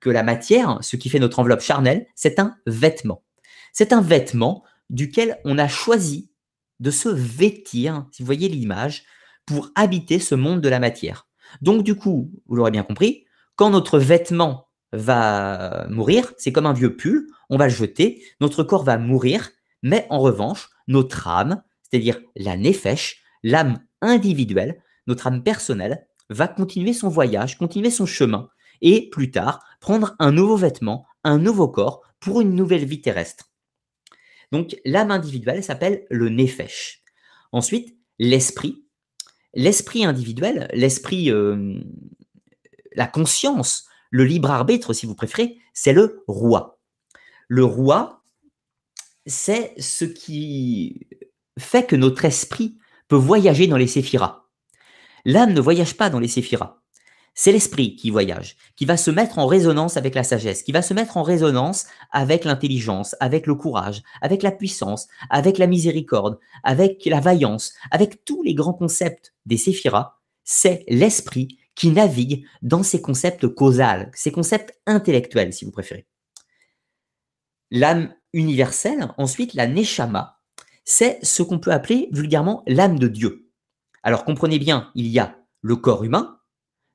la 0.05 0.21
matière, 0.21 0.77
ce 0.81 0.97
qui 0.97 1.09
fait 1.09 1.17
notre 1.17 1.39
enveloppe 1.39 1.61
charnelle, 1.61 2.05
c'est 2.13 2.37
un 2.37 2.57
vêtement. 2.67 3.23
C'est 3.71 3.91
un 3.91 4.01
vêtement 4.01 4.63
duquel 4.91 5.39
on 5.45 5.57
a 5.57 5.67
choisi 5.67 6.29
de 6.83 6.91
se 6.91 7.07
vêtir, 7.09 8.05
si 8.11 8.21
vous 8.21 8.27
voyez 8.27 8.49
l'image, 8.49 9.05
pour 9.45 9.69
habiter 9.73 10.19
ce 10.19 10.35
monde 10.35 10.61
de 10.61 10.69
la 10.69 10.79
matière. 10.79 11.27
Donc 11.61 11.83
du 11.83 11.95
coup, 11.95 12.29
vous 12.45 12.55
l'aurez 12.55 12.71
bien 12.71 12.83
compris, 12.83 13.25
quand 13.55 13.69
notre 13.69 13.99
vêtement 13.99 14.67
va 14.91 15.87
mourir, 15.89 16.33
c'est 16.37 16.51
comme 16.51 16.65
un 16.65 16.73
vieux 16.73 16.95
pull, 16.95 17.27
on 17.49 17.57
va 17.57 17.67
le 17.67 17.73
jeter, 17.73 18.23
notre 18.41 18.63
corps 18.63 18.83
va 18.83 18.97
mourir, 18.97 19.49
mais 19.81 20.05
en 20.09 20.19
revanche, 20.19 20.69
notre 20.87 21.27
âme, 21.27 21.63
c'est-à-dire 21.83 22.19
la 22.35 22.57
nefesh, 22.57 23.23
l'âme 23.43 23.79
individuelle, 24.01 24.81
notre 25.07 25.27
âme 25.27 25.41
personnelle, 25.41 26.05
va 26.29 26.49
continuer 26.49 26.93
son 26.93 27.07
voyage, 27.07 27.57
continuer 27.57 27.91
son 27.91 28.05
chemin, 28.05 28.49
et 28.81 29.09
plus 29.09 29.31
tard, 29.31 29.63
prendre 29.79 30.15
un 30.19 30.33
nouveau 30.33 30.57
vêtement, 30.57 31.05
un 31.23 31.37
nouveau 31.37 31.69
corps 31.69 32.01
pour 32.19 32.41
une 32.41 32.55
nouvelle 32.55 32.85
vie 32.85 33.01
terrestre. 33.01 33.52
Donc 34.53 34.79
l'âme 34.85 35.09
individuelle 35.09 35.63
s'appelle 35.63 36.05
le 36.11 36.29
nefesh. 36.29 37.03
Ensuite, 37.51 37.97
l'esprit. 38.19 38.85
L'esprit 39.55 40.05
individuel, 40.05 40.69
l'esprit, 40.73 41.31
euh, 41.31 41.79
la 42.93 43.07
conscience, 43.07 43.87
le 44.11 44.25
libre 44.25 44.51
arbitre, 44.51 44.93
si 44.93 45.07
vous 45.07 45.15
préférez, 45.15 45.57
c'est 45.73 45.91
le 45.91 46.23
roi. 46.27 46.79
Le 47.47 47.65
roi, 47.65 48.23
c'est 49.25 49.73
ce 49.79 50.05
qui 50.05 51.07
fait 51.57 51.87
que 51.87 51.95
notre 51.95 52.23
esprit 52.23 52.77
peut 53.07 53.15
voyager 53.15 53.65
dans 53.65 53.77
les 53.77 53.87
séphiras. 53.87 54.45
L'âme 55.25 55.53
ne 55.53 55.61
voyage 55.61 55.97
pas 55.97 56.11
dans 56.11 56.19
les 56.19 56.27
séphiras. 56.27 56.82
C'est 57.35 57.51
l'esprit 57.51 57.95
qui 57.95 58.11
voyage, 58.11 58.55
qui 58.75 58.85
va 58.85 58.95
se 58.95 59.09
mettre 59.09 59.39
en 59.39 59.47
résonance 59.47 59.97
avec 59.97 60.13
la 60.13 60.23
sagesse, 60.23 60.61
qui 60.61 60.71
va 60.71 60.83
se 60.83 60.93
mettre 60.93 61.17
en 61.17 61.23
résonance 61.23 61.87
avec 62.11 62.45
l'intelligence, 62.45 63.15
avec 63.19 63.47
le 63.47 63.55
courage, 63.55 64.03
avec 64.21 64.43
la 64.43 64.51
puissance, 64.51 65.07
avec 65.29 65.57
la 65.57 65.65
miséricorde, 65.65 66.37
avec 66.63 67.03
la 67.05 67.19
vaillance, 67.19 67.73
avec 67.89 68.23
tous 68.23 68.43
les 68.43 68.53
grands 68.53 68.73
concepts 68.73 69.33
des 69.47 69.57
séphiras. 69.57 70.19
C'est 70.43 70.83
l'esprit 70.87 71.57
qui 71.75 71.89
navigue 71.89 72.45
dans 72.61 72.83
ces 72.83 73.01
concepts 73.01 73.47
causals, 73.47 74.11
ces 74.13 74.31
concepts 74.31 74.77
intellectuels, 74.85 75.53
si 75.53 75.65
vous 75.65 75.71
préférez. 75.71 76.05
L'âme 77.71 78.13
universelle, 78.33 79.11
ensuite, 79.17 79.55
la 79.55 79.65
Neshama, 79.65 80.39
c'est 80.85 81.17
ce 81.23 81.41
qu'on 81.41 81.57
peut 81.57 81.71
appeler 81.71 82.09
vulgairement 82.11 82.61
l'âme 82.67 82.99
de 82.99 83.07
Dieu. 83.07 83.49
Alors 84.03 84.25
comprenez 84.25 84.59
bien, 84.59 84.91
il 84.93 85.07
y 85.07 85.17
a 85.17 85.35
le 85.61 85.75
corps 85.75 86.03
humain, 86.03 86.39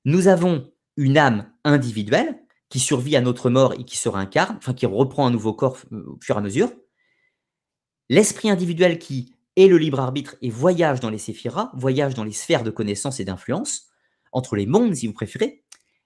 nous 0.08 0.26
avons 0.26 0.72
une 0.96 1.18
âme 1.18 1.52
individuelle 1.64 2.40
qui 2.70 2.80
survit 2.80 3.14
à 3.14 3.20
notre 3.20 3.50
mort 3.50 3.74
et 3.74 3.84
qui 3.84 3.98
se 3.98 4.08
réincarne, 4.08 4.56
enfin 4.56 4.72
qui 4.72 4.86
reprend 4.86 5.26
un 5.26 5.30
nouveau 5.30 5.52
corps 5.52 5.76
euh, 5.92 6.02
au 6.06 6.18
fur 6.22 6.36
et 6.36 6.38
à 6.38 6.40
mesure. 6.40 6.72
L'esprit 8.08 8.48
individuel 8.48 8.98
qui 8.98 9.34
est 9.56 9.66
le 9.66 9.76
libre 9.76 10.00
arbitre 10.00 10.36
et 10.40 10.48
voyage 10.48 11.00
dans 11.00 11.10
les 11.10 11.18
séphiras, 11.18 11.70
voyage 11.74 12.14
dans 12.14 12.24
les 12.24 12.32
sphères 12.32 12.62
de 12.62 12.70
connaissance 12.70 13.20
et 13.20 13.26
d'influence, 13.26 13.88
entre 14.32 14.56
les 14.56 14.64
mondes 14.64 14.94
si 14.94 15.06
vous 15.06 15.12
préférez. 15.12 15.62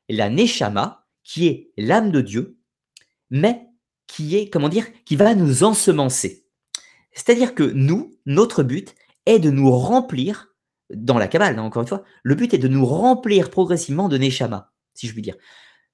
La 0.08 0.30
Neshama, 0.30 1.06
qui 1.22 1.46
est 1.46 1.70
l'âme 1.76 2.10
de 2.10 2.22
Dieu, 2.22 2.58
mais 3.30 3.68
qui 4.08 4.36
est, 4.36 4.50
comment 4.50 4.68
dire, 4.68 4.86
qui 5.04 5.14
va 5.14 5.36
nous 5.36 5.62
ensemencer. 5.62 6.48
C'est-à-dire 7.12 7.54
que 7.54 7.62
nous, 7.62 8.18
notre 8.26 8.64
but 8.64 8.96
est 9.26 9.38
de 9.38 9.50
nous 9.50 9.70
remplir, 9.70 10.51
dans 10.94 11.18
la 11.18 11.28
Kabbale, 11.28 11.58
hein, 11.58 11.62
encore 11.62 11.82
une 11.82 11.88
fois, 11.88 12.04
le 12.22 12.34
but 12.34 12.52
est 12.54 12.58
de 12.58 12.68
nous 12.68 12.84
remplir 12.84 13.50
progressivement 13.50 14.08
de 14.08 14.18
Neshama, 14.18 14.72
si 14.94 15.06
je 15.06 15.12
puis 15.12 15.22
dire. 15.22 15.36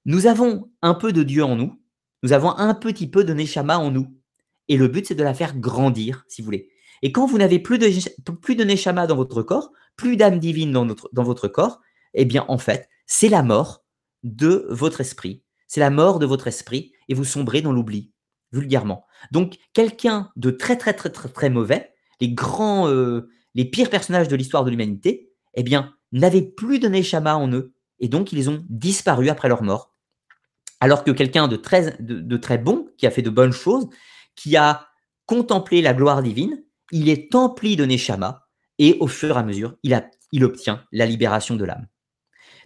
Nous 0.05 0.27
avons 0.27 0.69
un 0.81 0.93
peu 0.93 1.11
de 1.11 1.23
Dieu 1.23 1.43
en 1.43 1.55
nous, 1.55 1.79
nous 2.23 2.33
avons 2.33 2.55
un 2.57 2.73
petit 2.73 3.09
peu 3.09 3.23
de 3.23 3.33
Neshama 3.33 3.77
en 3.77 3.91
nous. 3.91 4.15
Et 4.67 4.77
le 4.77 4.87
but, 4.87 5.07
c'est 5.07 5.15
de 5.15 5.23
la 5.23 5.33
faire 5.33 5.57
grandir, 5.57 6.25
si 6.27 6.41
vous 6.41 6.45
voulez. 6.45 6.69
Et 7.01 7.11
quand 7.11 7.25
vous 7.25 7.37
n'avez 7.37 7.59
plus 7.59 7.77
de, 7.77 7.87
plus 8.33 8.55
de 8.55 9.07
dans 9.07 9.15
votre 9.15 9.41
corps, 9.41 9.71
plus 9.95 10.17
d'âme 10.17 10.39
divine 10.39 10.71
dans 10.71 11.23
votre 11.23 11.47
corps, 11.47 11.79
eh 12.13 12.25
bien, 12.25 12.45
en 12.47 12.57
fait, 12.57 12.89
c'est 13.05 13.29
la 13.29 13.41
mort 13.41 13.83
de 14.23 14.67
votre 14.69 15.01
esprit. 15.01 15.43
C'est 15.67 15.79
la 15.79 15.89
mort 15.89 16.19
de 16.19 16.25
votre 16.25 16.47
esprit 16.47 16.91
et 17.07 17.13
vous 17.13 17.23
sombrez 17.23 17.61
dans 17.61 17.71
l'oubli, 17.71 18.11
vulgairement. 18.51 19.05
Donc, 19.31 19.57
quelqu'un 19.73 20.31
de 20.35 20.51
très, 20.51 20.77
très, 20.77 20.93
très, 20.93 21.09
très, 21.09 21.29
très 21.29 21.49
mauvais, 21.49 21.93
les 22.19 22.29
grands, 22.29 22.87
euh, 22.89 23.29
les 23.55 23.65
pires 23.65 23.89
personnages 23.89 24.27
de 24.27 24.35
l'histoire 24.35 24.63
de 24.63 24.69
l'humanité, 24.69 25.31
eh 25.55 25.63
n'avaient 26.11 26.41
plus 26.41 26.79
de 26.79 26.87
Neshama 26.87 27.35
en 27.35 27.51
eux 27.51 27.73
et 27.99 28.07
donc 28.07 28.31
ils 28.31 28.49
ont 28.49 28.65
disparu 28.69 29.29
après 29.29 29.49
leur 29.49 29.63
mort. 29.63 29.95
Alors 30.79 31.03
que 31.03 31.11
quelqu'un 31.11 31.47
de 31.47 31.57
très, 31.57 32.57
bon, 32.57 32.87
qui 32.97 33.05
a 33.05 33.11
fait 33.11 33.21
de 33.21 33.29
bonnes 33.29 33.51
choses, 33.51 33.87
qui 34.35 34.55
a 34.55 34.87
contemplé 35.25 35.81
la 35.81 35.93
gloire 35.93 36.23
divine, 36.23 36.63
il 36.91 37.09
est 37.09 37.35
empli 37.35 37.75
de 37.75 37.85
Neshama 37.85 38.47
et 38.77 38.97
au 38.99 39.07
fur 39.07 39.35
et 39.35 39.39
à 39.39 39.43
mesure, 39.43 39.75
il, 39.83 40.43
obtient 40.43 40.85
la 40.91 41.05
libération 41.05 41.55
de 41.55 41.65
l'âme. 41.65 41.87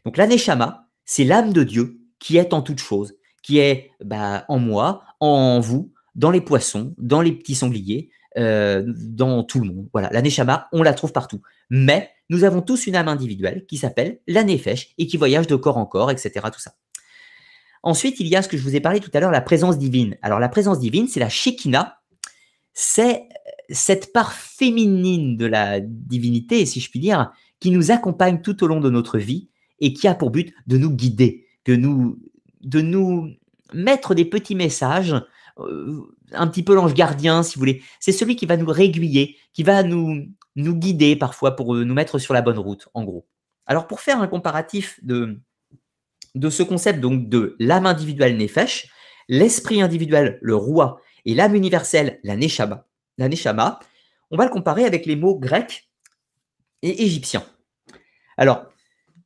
Donc 0.06 0.18
l'aneshama, 0.18 0.88
c'est 1.06 1.24
l'âme 1.24 1.54
de 1.54 1.64
Dieu 1.64 2.00
qui 2.20 2.38
est 2.38 2.54
en 2.54 2.62
toute 2.62 2.80
chose, 2.80 3.16
qui 3.42 3.58
est 3.58 3.92
bah, 4.04 4.46
en 4.48 4.60
moi, 4.60 5.04
en 5.20 5.60
vous, 5.60 5.92
dans 6.16 6.30
les 6.30 6.42
poissons, 6.42 6.94
dans 6.98 7.22
les 7.22 7.32
petits 7.32 7.56
sangliers, 7.56 8.12
euh, 8.38 8.84
dans 8.86 9.44
tout 9.44 9.60
le 9.60 9.68
monde. 9.68 9.88
Voilà, 9.94 10.10
l'aneshama, 10.12 10.68
on 10.72 10.84
la 10.84 10.94
trouve 10.94 11.12
partout. 11.12 11.42
Mais 11.70 12.10
nous 12.30 12.44
avons 12.44 12.62
tous 12.62 12.88
une 12.88 12.96
âme 12.96 13.08
individuelle 13.08 13.66
qui 13.68 13.78
s'appelle 13.78 14.20
la 14.28 14.42
et 14.42 15.08
qui 15.08 15.18
voyage 15.18 15.48
de 15.48 15.56
corps 15.56 15.78
en 15.78 15.86
corps, 15.86 16.12
etc. 16.12 16.32
Tout 16.52 16.60
ça. 16.60 16.74
Ensuite, 17.84 18.20
il 18.20 18.28
y 18.28 18.36
a 18.36 18.42
ce 18.42 18.48
que 18.48 18.58
je 18.58 18.64
vous 18.64 18.76
ai 18.76 18.80
parlé 18.80 19.02
tout 19.02 19.12
à 19.14 19.20
l'heure, 19.20 19.32
la 19.32 19.42
présence 19.42 19.78
divine. 19.78 20.18
Alors 20.22 20.40
la 20.40 20.50
présence 20.50 20.80
divine, 20.80 21.08
c'est 21.08 21.20
la 21.20 21.30
Shekinah, 21.30 22.00
c'est 22.74 23.28
cette 23.70 24.14
part 24.14 24.34
féminine 24.34 25.38
de 25.38 25.46
la 25.46 25.80
divinité, 25.82 26.66
si 26.66 26.80
je 26.80 26.90
puis 26.90 27.00
dire, 27.00 27.32
qui 27.60 27.72
nous 27.72 27.92
accompagne 27.92 28.42
tout 28.42 28.64
au 28.64 28.68
long 28.68 28.80
de 28.80 28.90
notre 28.90 29.18
vie 29.18 29.50
et 29.80 29.94
qui 29.94 30.08
a 30.08 30.16
pour 30.16 30.32
but 30.32 30.54
de 30.68 30.78
nous 30.78 30.92
guider, 30.92 31.46
de 31.66 31.76
nous, 31.76 33.30
mettre 33.74 34.16
des 34.16 34.26
petits 34.26 34.56
messages, 34.56 35.14
euh, 35.14 35.20
un 35.58 36.48
petit 36.48 36.64
peu 36.64 36.74
l'ange 36.74 36.94
gardien, 36.94 37.44
si 37.44 37.56
vous 37.56 37.60
voulez. 37.60 37.84
C'est 38.00 38.12
celui 38.12 38.36
qui 38.36 38.46
va 38.46 38.58
nous 38.58 38.66
réguiller, 38.66 39.38
qui 39.54 39.64
va 39.64 39.84
nous, 39.84 40.26
nous 40.56 40.76
guider 40.76 41.16
parfois 41.16 41.56
pour 41.56 41.76
euh, 41.76 41.84
nous 41.84 41.94
mettre 41.94 42.20
sur 42.20 42.34
la 42.34 42.42
bonne 42.42 42.60
route, 42.60 42.90
en 42.94 43.04
gros. 43.04 43.28
Alors, 43.66 43.88
pour 43.88 44.02
faire 44.02 44.22
un 44.22 44.28
comparatif 44.28 45.00
de, 45.04 45.40
de 46.36 46.50
ce 46.50 46.64
concept 46.64 47.00
donc 47.00 47.30
de 47.30 47.56
l'âme 47.60 47.86
individuelle 47.86 48.38
Nefesh, 48.38 48.90
l'esprit 49.30 49.82
individuel, 49.82 50.40
le 50.42 50.56
roi, 50.56 51.00
et 51.26 51.36
l'âme 51.36 51.56
universelle, 51.56 52.20
la 52.24 52.36
Neshama, 52.36 53.80
on 54.32 54.38
va 54.38 54.46
le 54.46 54.52
comparer 54.52 54.86
avec 54.86 55.06
les 55.06 55.16
mots 55.16 55.38
grecs 55.38 55.90
et 56.82 57.04
égyptiens. 57.04 57.46
Alors, 58.38 58.66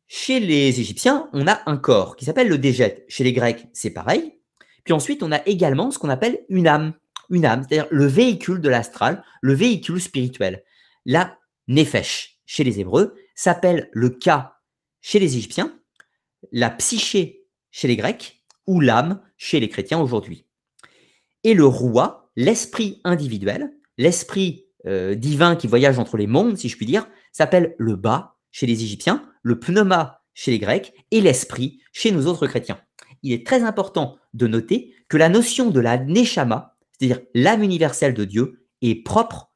chez 0.07 0.39
les 0.39 0.79
Égyptiens, 0.79 1.29
on 1.33 1.47
a 1.47 1.61
un 1.65 1.77
corps 1.77 2.15
qui 2.15 2.25
s'appelle 2.25 2.47
le 2.47 2.57
dégète. 2.57 3.03
Chez 3.09 3.23
les 3.23 3.33
Grecs, 3.33 3.67
c'est 3.73 3.89
pareil. 3.89 4.36
Puis 4.87 4.93
ensuite, 4.93 5.21
on 5.21 5.33
a 5.33 5.45
également 5.45 5.91
ce 5.91 5.99
qu'on 5.99 6.07
appelle 6.07 6.45
une 6.47 6.65
âme. 6.65 6.93
Une 7.29 7.43
âme, 7.43 7.65
c'est-à-dire 7.67 7.89
le 7.91 8.05
véhicule 8.05 8.61
de 8.61 8.69
l'astral, 8.69 9.21
le 9.41 9.53
véhicule 9.53 9.99
spirituel. 9.99 10.63
La 11.05 11.37
nefesh, 11.67 12.39
chez 12.45 12.63
les 12.63 12.79
Hébreux, 12.79 13.13
s'appelle 13.35 13.89
le 13.91 14.11
ka 14.11 14.61
chez 15.01 15.19
les 15.19 15.35
Égyptiens, 15.35 15.77
la 16.53 16.69
psyché 16.69 17.45
chez 17.69 17.89
les 17.89 17.97
Grecs, 17.97 18.45
ou 18.65 18.79
l'âme 18.79 19.21
chez 19.35 19.59
les 19.59 19.67
chrétiens 19.67 19.99
aujourd'hui. 19.99 20.45
Et 21.43 21.53
le 21.53 21.65
roi, 21.65 22.31
l'esprit 22.37 23.01
individuel, 23.03 23.73
l'esprit 23.97 24.67
euh, 24.85 25.15
divin 25.15 25.57
qui 25.57 25.67
voyage 25.67 25.99
entre 25.99 26.15
les 26.15 26.27
mondes, 26.27 26.55
si 26.55 26.69
je 26.69 26.77
puis 26.77 26.85
dire, 26.85 27.09
s'appelle 27.33 27.75
le 27.77 27.97
bas 27.97 28.37
chez 28.51 28.67
les 28.67 28.83
Égyptiens, 28.85 29.29
le 29.43 29.59
pneuma 29.59 30.23
chez 30.33 30.51
les 30.51 30.59
Grecs 30.59 30.93
et 31.11 31.19
l'esprit 31.19 31.81
chez 31.91 32.11
nous 32.11 32.27
autres 32.27 32.47
chrétiens. 32.47 32.79
Il 33.27 33.33
est 33.33 33.45
très 33.45 33.63
important 33.63 34.17
de 34.33 34.47
noter 34.47 34.95
que 35.09 35.17
la 35.17 35.27
notion 35.27 35.69
de 35.69 35.81
la 35.81 35.97
neshama, 35.97 36.77
c'est-à-dire 36.93 37.19
l'âme 37.33 37.61
universelle 37.61 38.13
de 38.13 38.23
Dieu, 38.23 38.65
est 38.81 39.03
propre 39.03 39.51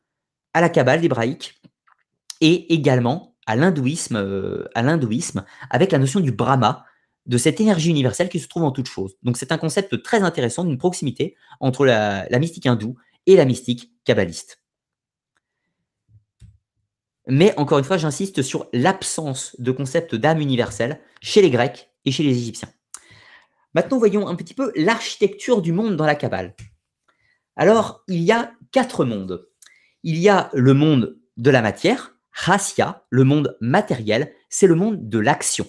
à 0.54 0.60
la 0.60 0.68
Kabbale 0.68 1.06
hébraïque 1.06 1.62
et 2.42 2.74
également 2.74 3.38
à 3.46 3.56
l'hindouisme, 3.56 4.18
euh, 4.18 4.68
à 4.76 4.84
avec 5.70 5.94
la 5.94 6.00
notion 6.00 6.20
du 6.20 6.34
Brahma, 6.34 6.84
de 7.28 7.38
cette 7.38 7.62
énergie 7.62 7.90
universelle 7.90 8.28
qui 8.28 8.42
se 8.42 8.50
trouve 8.50 8.64
en 8.64 8.72
toute 8.72 8.90
chose. 8.90 9.16
Donc 9.24 9.38
c'est 9.38 9.54
un 9.54 9.58
concept 9.58 10.04
très 10.04 10.22
intéressant 10.22 10.66
d'une 10.66 10.78
proximité 10.78 11.38
entre 11.62 11.86
la, 11.86 12.28
la 12.28 12.40
mystique 12.40 12.66
hindoue 12.66 12.98
et 13.26 13.38
la 13.38 13.46
mystique 13.46 13.94
kabbaliste. 14.04 14.62
Mais 17.26 17.58
encore 17.58 17.78
une 17.78 17.86
fois, 17.86 17.98
j'insiste 17.98 18.42
sur 18.42 18.68
l'absence 18.74 19.56
de 19.60 19.72
concept 19.72 20.14
d'âme 20.14 20.42
universelle 20.42 21.00
chez 21.22 21.42
les 21.42 21.52
Grecs 21.52 21.90
et 22.04 22.12
chez 22.12 22.24
les 22.24 22.38
Égyptiens. 22.38 22.68
Maintenant, 23.74 23.98
voyons 23.98 24.28
un 24.28 24.36
petit 24.36 24.54
peu 24.54 24.72
l'architecture 24.76 25.62
du 25.62 25.72
monde 25.72 25.96
dans 25.96 26.06
la 26.06 26.16
Kabbale. 26.16 26.56
Alors, 27.56 28.04
il 28.08 28.22
y 28.22 28.32
a 28.32 28.54
quatre 28.72 29.06
mondes. 29.06 29.48
Il 30.04 30.18
y 30.18 30.30
a 30.30 30.50
le 30.54 30.74
monde 30.74 31.18
de 31.38 31.50
la 31.50 31.62
matière, 31.62 32.16
Hassia, 32.46 33.06
le 33.10 33.24
monde 33.24 33.58
matériel, 33.62 34.34
c'est 34.50 34.68
le 34.68 34.76
monde 34.76 35.10
de 35.10 35.20
l'action. 35.20 35.68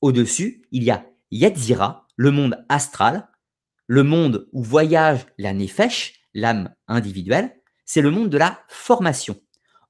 Au-dessus, 0.00 0.62
il 0.72 0.82
y 0.82 0.90
a 0.90 1.06
Yetzira, 1.30 2.08
le 2.16 2.30
monde 2.30 2.64
astral, 2.68 3.28
le 3.86 4.02
monde 4.02 4.48
où 4.52 4.62
voyage 4.62 5.26
la 5.38 5.52
Nefesh, 5.52 6.20
l'âme 6.34 6.74
individuelle, 6.88 7.54
c'est 7.84 8.00
le 8.00 8.10
monde 8.10 8.30
de 8.30 8.38
la 8.38 8.60
formation. 8.68 9.36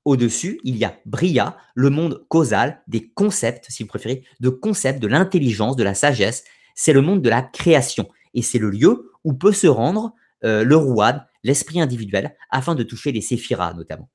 Au-dessus, 0.04 0.60
il 0.64 0.76
y 0.76 0.84
a 0.84 0.98
Bria, 1.06 1.56
le 1.74 1.88
monde 1.88 2.24
causal 2.28 2.82
des 2.88 3.08
concepts, 3.10 3.66
si 3.68 3.84
vous 3.84 3.88
préférez, 3.88 4.24
de 4.40 4.48
concepts 4.48 5.00
de 5.00 5.06
l'intelligence, 5.06 5.76
de 5.76 5.84
la 5.84 5.94
sagesse. 5.94 6.44
C'est 6.74 6.92
le 6.92 7.00
monde 7.00 7.22
de 7.22 7.30
la 7.30 7.42
création. 7.42 8.08
Et 8.34 8.42
c'est 8.42 8.58
le 8.58 8.70
lieu 8.70 9.10
où 9.24 9.34
peut 9.34 9.52
se 9.52 9.66
rendre 9.66 10.14
euh, 10.44 10.64
le 10.64 10.76
rouad, 10.76 11.26
l'esprit 11.44 11.80
individuel, 11.80 12.36
afin 12.50 12.74
de 12.74 12.82
toucher 12.82 13.12
les 13.12 13.20
séphiras 13.20 13.74
notamment. 13.74 14.10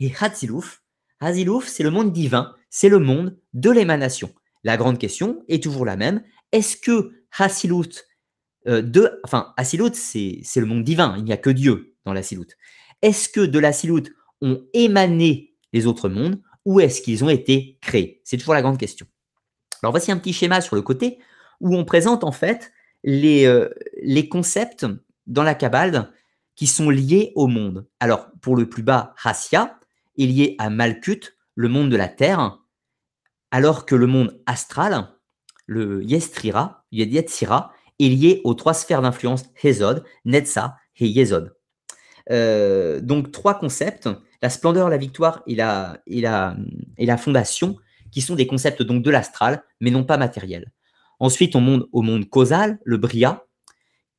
Et 0.00 0.12
Hatzilouf, 0.18 0.82
Hatzilouf, 1.20 1.66
c'est 1.66 1.82
le 1.82 1.90
monde 1.90 2.12
divin, 2.12 2.54
c'est 2.70 2.88
le 2.88 2.98
monde 2.98 3.38
de 3.52 3.70
l'émanation. 3.70 4.34
La 4.64 4.76
grande 4.76 4.98
question 4.98 5.44
est 5.48 5.62
toujours 5.62 5.84
la 5.84 5.96
même. 5.96 6.22
Est-ce 6.52 6.76
que 6.76 7.12
Hasilut, 7.36 8.04
euh, 8.66 8.80
de, 8.80 9.20
enfin, 9.24 9.54
c'est 9.62 9.76
le 9.76 10.66
monde 10.66 10.84
divin, 10.84 11.16
il 11.18 11.24
n'y 11.24 11.32
a 11.32 11.36
que 11.36 11.50
Dieu 11.50 11.96
dans 12.04 12.12
la 12.12 12.22
Est-ce 13.02 13.28
que 13.28 13.40
de 13.40 13.58
la 13.58 13.72
ont 14.40 14.64
émané 14.72 15.54
les 15.72 15.86
autres 15.86 16.08
mondes 16.08 16.40
ou 16.64 16.80
est-ce 16.80 17.02
qu'ils 17.02 17.24
ont 17.24 17.28
été 17.28 17.78
créés? 17.82 18.20
C'est 18.24 18.36
toujours 18.36 18.54
la 18.54 18.62
grande 18.62 18.78
question. 18.78 19.06
Alors 19.82 19.92
voici 19.92 20.12
un 20.12 20.16
petit 20.16 20.32
schéma 20.32 20.60
sur 20.60 20.76
le 20.76 20.82
côté 20.82 21.18
où 21.60 21.76
on 21.76 21.84
présente 21.84 22.24
en 22.24 22.32
fait 22.32 22.72
les, 23.02 23.46
euh, 23.46 23.68
concepts 24.30 24.86
dans 25.26 25.42
la 25.42 25.54
Kabbale 25.54 26.10
qui 26.56 26.66
sont 26.66 26.90
liés 26.90 27.32
au 27.34 27.46
monde. 27.46 27.86
Alors 28.00 28.28
pour 28.40 28.56
le 28.56 28.68
plus 28.68 28.82
bas, 28.82 29.14
Hassia 29.22 29.78
est 30.18 30.26
lié 30.26 30.56
à 30.58 30.70
Malkut, 30.70 31.36
le 31.54 31.68
monde 31.68 31.90
de 31.90 31.96
la 31.96 32.08
terre, 32.08 32.58
alors 33.50 33.86
que 33.86 33.94
le 33.94 34.06
monde 34.06 34.40
astral, 34.46 35.08
le 35.66 36.02
Yestrira, 36.02 36.84
Yetzira, 36.92 37.72
est 38.00 38.08
lié 38.08 38.40
aux 38.44 38.54
trois 38.54 38.74
sphères 38.74 39.02
d'influence 39.02 39.44
Hezod, 39.62 40.04
Netza 40.24 40.76
et 40.98 41.06
Yezod. 41.06 41.54
Euh, 42.30 43.00
donc 43.00 43.30
trois 43.32 43.54
concepts, 43.54 44.08
la 44.42 44.50
splendeur, 44.50 44.88
la 44.88 44.96
victoire 44.96 45.42
et 45.46 45.54
la, 45.54 45.98
et 46.06 46.20
la, 46.20 46.56
et 46.98 47.06
la 47.06 47.16
fondation, 47.16 47.76
qui 48.10 48.20
sont 48.20 48.34
des 48.34 48.46
concepts 48.46 48.82
donc 48.82 49.02
de 49.02 49.10
l'astral, 49.10 49.62
mais 49.80 49.90
non 49.90 50.04
pas 50.04 50.16
matériels. 50.16 50.70
Ensuite, 51.20 51.56
on 51.56 51.60
monte 51.60 51.86
au 51.92 52.02
monde 52.02 52.28
causal, 52.28 52.78
le 52.84 52.96
Bria, 52.96 53.44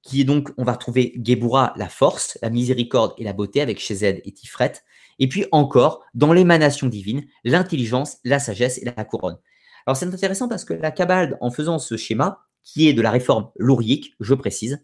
qui 0.01 0.21
est 0.21 0.23
donc, 0.23 0.51
on 0.57 0.63
va 0.63 0.73
retrouver 0.73 1.13
Gebura, 1.21 1.73
la 1.75 1.89
force, 1.89 2.37
la 2.41 2.49
miséricorde 2.49 3.13
et 3.17 3.23
la 3.23 3.33
beauté 3.33 3.61
avec 3.61 3.79
Shezed 3.79 4.21
et 4.23 4.31
Tifret. 4.31 4.73
Et 5.19 5.27
puis 5.27 5.45
encore, 5.51 6.03
dans 6.13 6.31
l'émanation 6.31 6.87
divine, 6.87 7.25
l'intelligence, 7.43 8.17
la 8.23 8.39
sagesse 8.39 8.77
et 8.77 8.85
la 8.85 9.03
couronne. 9.03 9.37
Alors 9.85 9.97
c'est 9.97 10.05
intéressant 10.05 10.47
parce 10.47 10.63
que 10.63 10.73
la 10.73 10.91
Kabbale, 10.91 11.37
en 11.41 11.51
faisant 11.51 11.79
ce 11.79 11.97
schéma, 11.97 12.39
qui 12.63 12.87
est 12.87 12.93
de 12.93 13.01
la 13.01 13.11
réforme 13.11 13.49
lourique, 13.57 14.15
je 14.19 14.33
précise, 14.33 14.83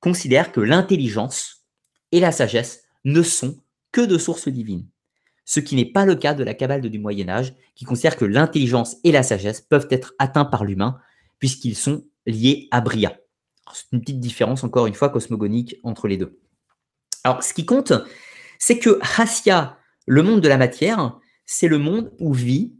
considère 0.00 0.52
que 0.52 0.60
l'intelligence 0.60 1.64
et 2.12 2.20
la 2.20 2.32
sagesse 2.32 2.82
ne 3.04 3.22
sont 3.22 3.56
que 3.92 4.00
de 4.00 4.18
sources 4.18 4.48
divines. 4.48 4.86
Ce 5.44 5.60
qui 5.60 5.74
n'est 5.74 5.84
pas 5.84 6.06
le 6.06 6.14
cas 6.14 6.34
de 6.34 6.44
la 6.44 6.54
Kabbale 6.54 6.82
du 6.82 6.98
Moyen 6.98 7.28
Âge, 7.28 7.54
qui 7.74 7.84
considère 7.84 8.16
que 8.16 8.24
l'intelligence 8.24 8.96
et 9.04 9.12
la 9.12 9.22
sagesse 9.22 9.60
peuvent 9.60 9.88
être 9.90 10.14
atteints 10.18 10.44
par 10.44 10.64
l'humain, 10.64 10.98
puisqu'ils 11.40 11.76
sont 11.76 12.04
liés 12.26 12.68
à 12.70 12.80
Bria. 12.80 13.18
C'est 13.72 13.86
une 13.92 14.00
petite 14.00 14.20
différence, 14.20 14.62
encore 14.62 14.86
une 14.86 14.94
fois, 14.94 15.08
cosmogonique 15.08 15.76
entre 15.82 16.06
les 16.06 16.16
deux. 16.16 16.38
Alors, 17.24 17.42
ce 17.42 17.52
qui 17.52 17.66
compte, 17.66 17.92
c'est 18.58 18.78
que 18.78 18.98
Hassia, 19.16 19.78
le 20.06 20.22
monde 20.22 20.40
de 20.40 20.48
la 20.48 20.56
matière, 20.56 21.18
c'est 21.46 21.68
le 21.68 21.78
monde 21.78 22.12
où 22.20 22.32
vit. 22.32 22.74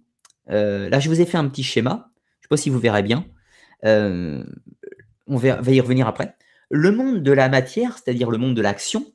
Euh, 0.50 0.88
là, 0.88 1.00
je 1.00 1.08
vous 1.08 1.20
ai 1.20 1.26
fait 1.26 1.38
un 1.38 1.48
petit 1.48 1.62
schéma. 1.62 2.10
Je 2.14 2.38
ne 2.38 2.42
sais 2.42 2.48
pas 2.48 2.56
si 2.56 2.70
vous 2.70 2.78
verrez 2.78 3.02
bien. 3.02 3.24
Euh, 3.84 4.44
on 5.26 5.36
va, 5.36 5.60
y 5.66 5.80
revenir 5.80 6.06
après. 6.06 6.36
Le 6.70 6.92
monde 6.92 7.22
de 7.22 7.32
la 7.32 7.48
matière, 7.48 7.96
c'est-à-dire 7.98 8.30
le 8.30 8.38
monde 8.38 8.54
de 8.54 8.62
l'action. 8.62 9.06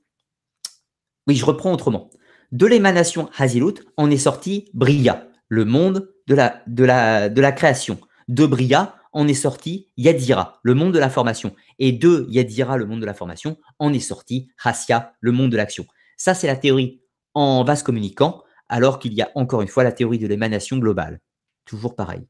Oui, 1.28 1.36
je 1.36 1.46
reprends 1.46 1.74
autrement. 1.74 2.10
De 2.52 2.66
l'émanation 2.66 3.30
Hazilut 3.38 3.82
en 3.98 4.10
est 4.12 4.18
sorti 4.18 4.70
Bria, 4.74 5.28
le 5.50 5.66
monde 5.66 6.14
de 6.28 6.36
la, 6.36 6.62
de 6.68 6.84
la, 6.84 7.30
de 7.30 7.42
la 7.42 7.52
création. 7.52 8.00
De 8.28 8.46
Bria 8.46 8.96
en 9.16 9.28
est 9.30 9.34
sorti 9.34 9.88
Yadira, 9.98 10.60
le 10.62 10.76
monde 10.76 10.94
de 10.94 11.00
la 11.00 11.10
formation. 11.10 11.56
Et 11.80 11.94
de 11.94 12.28
Yadira, 12.30 12.78
le 12.78 12.86
monde 12.86 13.00
de 13.00 13.06
la 13.06 13.14
formation, 13.14 13.58
en 13.80 13.94
est 13.94 14.00
sorti 14.00 14.50
Hassia, 14.64 15.14
le 15.22 15.32
monde 15.32 15.52
de 15.52 15.58
l'action. 15.58 15.88
Ça, 16.18 16.34
c'est 16.34 16.48
la 16.48 16.58
théorie 16.58 17.02
en 17.34 17.64
vase 17.64 17.82
communicant, 17.82 18.44
alors 18.68 19.00
qu'il 19.00 19.14
y 19.14 19.22
a 19.22 19.32
encore 19.36 19.62
une 19.62 19.70
fois 19.70 19.86
la 19.86 19.94
théorie 19.94 20.20
de 20.20 20.28
l'émanation 20.28 20.78
globale. 20.78 21.22
Toujours 21.64 21.96
pareil. 21.96 22.28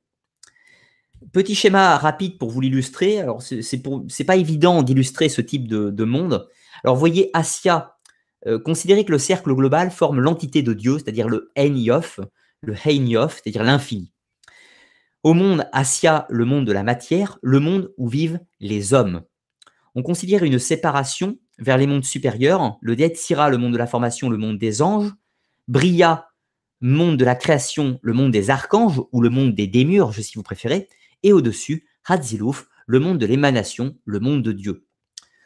Petit 1.34 1.56
schéma 1.56 1.98
rapide 1.98 2.38
pour 2.38 2.52
vous 2.52 2.62
l'illustrer. 2.62 3.20
Alors, 3.20 3.42
c'est 3.42 4.26
pas 4.26 4.36
évident 4.36 4.84
d'illustrer 4.84 5.28
ce 5.28 5.42
type 5.42 5.68
de, 5.68 6.04
monde. 6.04 6.48
Alors, 6.84 6.96
voyez 6.96 7.32
Assia, 7.34 7.98
euh, 8.46 8.60
considérez 8.60 9.06
que 9.06 9.12
le 9.12 9.18
cercle 9.18 9.56
global 9.56 9.90
forme 9.90 10.20
l'entité 10.20 10.62
de 10.62 10.74
Dieu, 10.74 11.00
c'est-à-dire 11.00 11.30
le 11.30 11.52
le 11.56 12.76
Yof, 12.86 13.42
c'est-à-dire 13.42 13.64
l'infini. 13.64 14.12
Au 15.26 15.34
monde 15.34 15.68
Assia, 15.72 16.28
le 16.30 16.46
monde 16.46 16.68
de 16.68 16.72
la 16.72 16.84
matière, 16.84 17.40
le 17.42 17.60
monde 17.60 17.92
où 17.98 18.08
vivent 18.08 18.40
les 18.60 18.94
hommes. 18.94 19.24
On 19.96 20.04
considère 20.04 20.44
une 20.44 20.60
séparation 20.60 21.40
vers 21.58 21.80
les 21.80 21.88
mondes 21.88 22.04
supérieurs, 22.04 22.78
le 22.80 22.96
Sira, 23.16 23.50
le 23.50 23.58
monde 23.58 23.74
de 23.74 23.80
la 23.80 23.88
formation, 23.88 24.30
le 24.30 24.38
monde 24.38 24.60
des 24.60 24.84
anges, 24.84 25.12
Bria, 25.68 26.28
monde 26.80 27.18
de 27.18 27.26
la 27.26 27.34
création, 27.34 27.98
le 28.04 28.14
monde 28.14 28.30
des 28.30 28.52
archanges, 28.52 29.02
ou 29.12 29.20
le 29.20 29.32
monde 29.32 29.56
des 29.56 29.66
démurges, 29.66 30.22
si 30.22 30.36
vous 30.36 30.44
préférez, 30.44 30.90
et 31.24 31.34
au-dessus, 31.34 31.88
Hadzilouf, 32.08 32.68
le 32.86 33.00
monde 33.00 33.18
de 33.18 33.26
l'émanation, 33.26 33.98
le 34.06 34.20
monde 34.20 34.44
de 34.44 34.52
Dieu. 34.52 34.86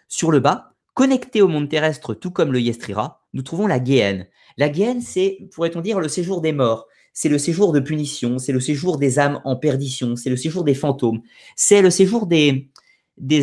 Sur 0.10 0.30
le 0.30 0.42
bas, 0.42 0.74
connecté 0.94 1.42
au 1.42 1.48
monde 1.48 1.70
terrestre 1.70 2.14
tout 2.14 2.32
comme 2.32 2.52
le 2.52 2.60
Yestrira, 2.60 3.26
nous 3.32 3.44
trouvons 3.44 3.66
la 3.66 3.82
Géhenne. 3.82 4.28
La 4.58 4.74
Géhenne, 4.74 5.00
c'est, 5.00 5.48
pourrait-on 5.54 5.80
dire, 5.80 6.02
le 6.02 6.10
séjour 6.10 6.42
des 6.42 6.52
morts, 6.52 6.89
c'est 7.14 7.30
le 7.30 7.38
séjour 7.38 7.72
de 7.72 7.80
punition, 7.80 8.38
c'est 8.38 8.52
le 8.52 8.60
séjour 8.60 8.98
des 8.98 9.20
âmes 9.20 9.42
en 9.44 9.56
perdition, 9.56 10.16
c'est 10.16 10.30
le 10.30 10.38
séjour 10.38 10.64
des 10.64 10.74
fantômes, 10.74 11.22
c'est 11.56 11.82
le 11.82 11.90
séjour 11.90 12.28
des, 12.28 12.70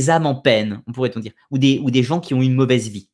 âmes 0.08 0.26
en 0.26 0.34
peine, 0.34 0.82
on 0.86 0.92
pourrait-on 0.92 1.20
dire, 1.20 1.32
ou 1.50 1.58
des, 1.58 2.02
gens 2.02 2.20
qui 2.20 2.34
ont 2.34 2.42
une 2.42 2.54
mauvaise 2.54 2.88
vie. 2.88 3.10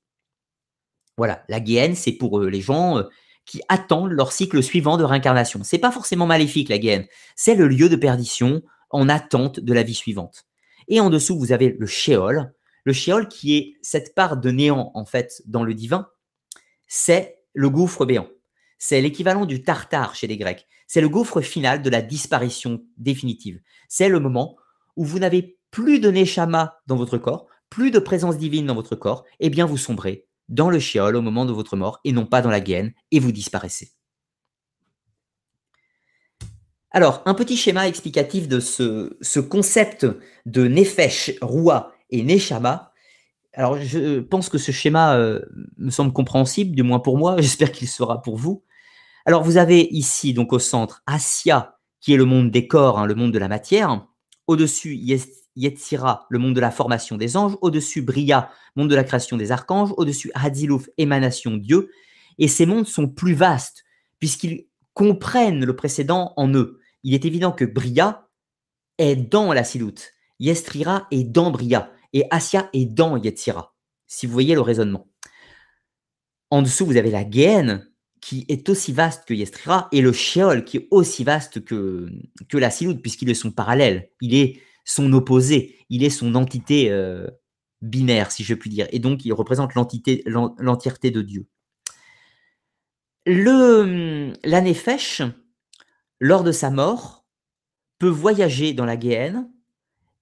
Voilà, 1.16 1.44
la 1.48 1.62
Géhenne, 1.62 1.94
c'est 1.94 2.12
pour 2.12 2.40
les 2.40 2.60
gens 2.60 2.98
euh, 2.98 3.04
qui 3.44 3.60
attendent 3.68 4.12
leur 4.12 4.32
cycle 4.32 4.62
suivant 4.62 4.96
de 4.96 5.04
réincarnation. 5.04 5.60
C'est 5.62 5.78
pas 5.78 5.90
forcément 5.90 6.26
maléfique, 6.26 6.68
la 6.68 6.80
Géhenne, 6.80 7.06
c'est 7.36 7.54
le 7.54 7.68
lieu 7.68 7.88
de 7.88 7.96
perdition 7.96 8.62
en 8.90 9.08
attente 9.08 9.60
de 9.60 9.72
la 9.72 9.82
vie 9.82 9.94
suivante. 9.94 10.46
Et 10.88 11.00
en 11.00 11.10
dessous, 11.10 11.38
vous 11.38 11.52
avez 11.52 11.76
le 11.78 11.86
Sheol. 11.86 12.52
Le 12.84 12.92
Sheol 12.92 13.28
qui 13.28 13.56
est 13.56 13.76
cette 13.82 14.14
part 14.14 14.36
de 14.36 14.50
néant, 14.50 14.90
en 14.94 15.04
fait, 15.04 15.42
dans 15.46 15.64
le 15.64 15.74
divin, 15.74 16.08
c'est 16.86 17.38
le 17.54 17.70
gouffre 17.70 18.04
béant. 18.04 18.28
C'est 18.84 19.00
l'équivalent 19.00 19.46
du 19.46 19.62
tartare 19.62 20.16
chez 20.16 20.26
les 20.26 20.36
Grecs. 20.36 20.66
C'est 20.88 21.00
le 21.00 21.08
gouffre 21.08 21.40
final 21.40 21.82
de 21.82 21.88
la 21.88 22.02
disparition 22.02 22.82
définitive. 22.96 23.60
C'est 23.88 24.08
le 24.08 24.18
moment 24.18 24.56
où 24.96 25.04
vous 25.04 25.20
n'avez 25.20 25.56
plus 25.70 26.00
de 26.00 26.10
neshama 26.10 26.80
dans 26.88 26.96
votre 26.96 27.16
corps, 27.16 27.46
plus 27.70 27.92
de 27.92 28.00
présence 28.00 28.38
divine 28.38 28.66
dans 28.66 28.74
votre 28.74 28.96
corps, 28.96 29.22
eh 29.38 29.50
bien 29.50 29.66
vous 29.66 29.76
sombrez 29.76 30.26
dans 30.48 30.68
le 30.68 30.80
Sheol 30.80 31.14
au 31.14 31.22
moment 31.22 31.44
de 31.44 31.52
votre 31.52 31.76
mort 31.76 32.00
et 32.02 32.10
non 32.10 32.26
pas 32.26 32.42
dans 32.42 32.50
la 32.50 32.58
gaine 32.58 32.92
et 33.12 33.20
vous 33.20 33.30
disparaissez. 33.30 33.92
Alors, 36.90 37.22
un 37.24 37.34
petit 37.34 37.56
schéma 37.56 37.86
explicatif 37.86 38.48
de 38.48 38.58
ce, 38.58 39.38
concept 39.38 40.08
de 40.44 40.66
Nefesh, 40.66 41.34
Roi 41.40 41.94
et 42.10 42.24
Neshama. 42.24 42.92
Alors, 43.52 43.80
je 43.80 44.18
pense 44.18 44.48
que 44.48 44.58
ce 44.58 44.72
schéma 44.72 45.16
euh, 45.18 45.40
me 45.78 45.90
semble 45.90 46.12
compréhensible, 46.12 46.74
du 46.74 46.82
moins 46.82 46.98
pour 46.98 47.16
moi, 47.16 47.36
j'espère 47.40 47.70
qu'il 47.70 47.86
sera 47.86 48.20
pour 48.22 48.36
vous. 48.36 48.64
Alors, 49.26 49.42
vous 49.42 49.56
avez 49.56 49.88
ici, 49.92 50.34
donc 50.34 50.52
au 50.52 50.58
centre, 50.58 51.02
Asia, 51.06 51.78
qui 52.00 52.12
est 52.12 52.16
le 52.16 52.24
monde 52.24 52.50
des 52.50 52.66
corps, 52.66 52.98
hein, 52.98 53.06
le 53.06 53.14
monde 53.14 53.32
de 53.32 53.38
la 53.38 53.48
matière. 53.48 54.06
Au-dessus, 54.46 55.00
Yetzira, 55.56 56.26
le 56.28 56.38
monde 56.38 56.54
de 56.54 56.60
la 56.60 56.70
formation 56.70 57.16
des 57.16 57.36
anges. 57.36 57.56
Au-dessus, 57.60 58.02
Bria, 58.02 58.50
monde 58.76 58.90
de 58.90 58.96
la 58.96 59.04
création 59.04 59.36
des 59.36 59.52
archanges. 59.52 59.94
Au-dessus, 59.96 60.30
Hadilouf, 60.34 60.88
émanation 60.98 61.56
Dieu. 61.56 61.90
Et 62.38 62.48
ces 62.48 62.66
mondes 62.66 62.86
sont 62.86 63.08
plus 63.08 63.34
vastes, 63.34 63.84
puisqu'ils 64.18 64.66
comprennent 64.94 65.64
le 65.64 65.76
précédent 65.76 66.32
en 66.36 66.52
eux 66.54 66.80
il 67.04 67.14
est 67.14 67.24
évident 67.24 67.52
que 67.52 67.64
Bria 67.64 68.28
est 68.98 69.16
dans 69.16 69.52
la 69.52 69.64
Silout, 69.64 69.94
Yestrira 70.38 71.06
est 71.10 71.24
dans 71.24 71.50
Bria, 71.50 71.90
et 72.12 72.26
Asia 72.30 72.68
est 72.72 72.86
dans 72.86 73.16
Yetzira, 73.16 73.74
si 74.06 74.26
vous 74.26 74.32
voyez 74.32 74.54
le 74.54 74.60
raisonnement. 74.60 75.08
En 76.50 76.62
dessous, 76.62 76.86
vous 76.86 76.96
avez 76.96 77.10
la 77.10 77.28
Géhenne, 77.28 77.90
qui 78.22 78.46
est 78.48 78.68
aussi 78.68 78.92
vaste 78.92 79.24
que 79.26 79.34
Yestrira, 79.34 79.88
et 79.90 80.00
le 80.00 80.12
Sheol, 80.12 80.64
qui 80.64 80.76
est 80.78 80.88
aussi 80.92 81.24
vaste 81.24 81.64
que, 81.64 82.08
la 82.54 82.70
Silout, 82.70 82.96
puisqu'il 83.02 83.28
est 83.28 83.34
son 83.34 83.50
parallèle, 83.50 84.10
il 84.20 84.34
est 84.34 84.62
son 84.84 85.12
opposé, 85.12 85.76
il 85.90 86.04
est 86.04 86.10
son 86.10 86.36
entité 86.36 86.90
euh, 86.90 87.26
binaire, 87.82 88.30
si 88.30 88.44
je 88.44 88.54
puis 88.54 88.70
dire, 88.70 88.86
et 88.92 89.00
donc 89.00 89.24
il 89.24 89.32
représente 89.32 89.74
l'entité, 89.74 90.22
l'entièreté 90.26 91.10
de 91.10 91.20
Dieu. 91.20 91.48
Le, 93.26 94.32
la 94.44 94.60
Nefesh, 94.60 95.22
lors 96.20 96.44
de 96.44 96.52
sa 96.52 96.70
mort, 96.70 97.26
peut 97.98 98.08
voyager 98.08 98.72
dans 98.72 98.86
la 98.86 98.98
Géhenne 98.98 99.50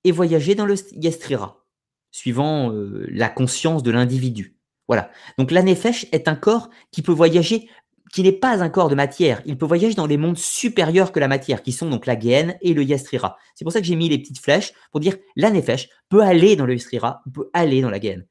et 0.05 0.13
voyager 0.13 0.55
dans 0.55 0.67
le 0.67 0.75
Yestrira, 0.93 1.67
suivant 2.13 2.73
euh, 2.73 3.07
la 3.11 3.29
conscience 3.29 3.83
de 3.83 3.91
l'individu. 3.91 4.57
Voilà. 4.91 5.09
Donc 5.39 5.53
l'Anefesh 5.53 6.07
est 6.11 6.27
un 6.27 6.35
corps 6.35 6.69
qui 6.91 7.03
peut 7.03 7.13
voyager, 7.13 7.69
qui 8.13 8.23
n'est 8.23 8.33
pas 8.33 8.63
un 8.63 8.69
corps 8.69 8.89
de 8.89 8.95
matière. 8.95 9.41
Il 9.47 9.57
peut 9.57 9.67
voyager 9.67 9.95
dans 9.95 10.07
les 10.07 10.17
mondes 10.17 10.39
supérieurs 10.39 11.13
que 11.13 11.21
la 11.21 11.29
matière, 11.29 11.63
qui 11.63 11.73
sont 11.73 11.89
donc 11.89 12.07
la 12.07 12.19
Géhenne 12.19 12.57
et 12.61 12.75
le 12.75 12.83
Yestrira. 12.83 13.37
C'est 13.55 13.65
pour 13.65 13.73
ça 13.73 13.81
que 13.81 13.87
j'ai 13.87 13.97
mis 13.97 14.09
les 14.09 14.19
petites 14.19 14.41
flèches 14.41 14.73
pour 14.91 15.01
dire 15.01 15.17
l'Anefesh 15.37 15.89
peut 16.09 16.23
aller 16.23 16.57
dans 16.57 16.67
le 16.67 16.73
Yestrira, 16.75 17.23
peut 17.33 17.51
aller 17.53 17.81
dans 17.83 17.91
la 17.91 18.01
Géhenne. 18.01 18.27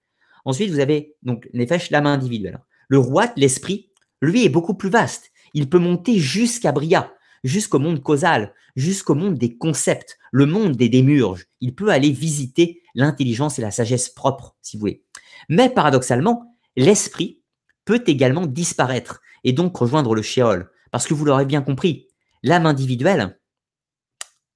Ensuite, 0.46 0.72
vous 0.72 0.80
avez 0.80 1.16
donc 1.24 1.48
Nefesh, 1.54 1.92
l'âme 1.92 2.08
individuelle. 2.08 2.60
Le 2.88 2.98
roi, 2.98 3.32
l'esprit, 3.36 3.92
lui 4.22 4.46
est 4.46 4.50
beaucoup 4.50 4.74
plus 4.74 4.90
vaste. 4.90 5.32
Il 5.54 5.70
peut 5.70 5.80
monter 5.80 6.18
jusqu'à 6.18 6.72
Bria 6.72 7.12
jusqu'au 7.44 7.80
monde 7.80 8.02
causal, 8.02 8.54
jusqu'au 8.76 9.16
monde 9.16 9.36
des 9.36 9.58
concepts, 9.58 10.18
le 10.32 10.46
monde 10.46 10.76
des 10.76 10.90
démurges. 10.90 11.46
Il 11.62 11.76
peut 11.76 11.90
aller 11.90 12.12
visiter 12.12 12.82
l'intelligence 12.96 13.60
et 13.60 13.62
la 13.62 13.72
sagesse 13.72 14.10
propre, 14.10 14.56
si 14.62 14.78
vous 14.78 14.82
voulez. 14.82 15.04
Mais 15.48 15.70
paradoxalement, 15.70 16.56
l'esprit 16.76 17.42
peut 17.86 18.04
également 18.06 18.46
disparaître 18.46 19.22
et 19.44 19.54
donc 19.54 19.76
rejoindre 19.78 20.16
le 20.16 20.22
shéol. 20.22 20.72
Parce 20.92 21.08
que 21.08 21.14
vous 21.14 21.26
l'aurez 21.26 21.46
bien 21.46 21.62
compris, 21.62 22.08
l'âme 22.44 22.66
individuelle, 22.66 23.40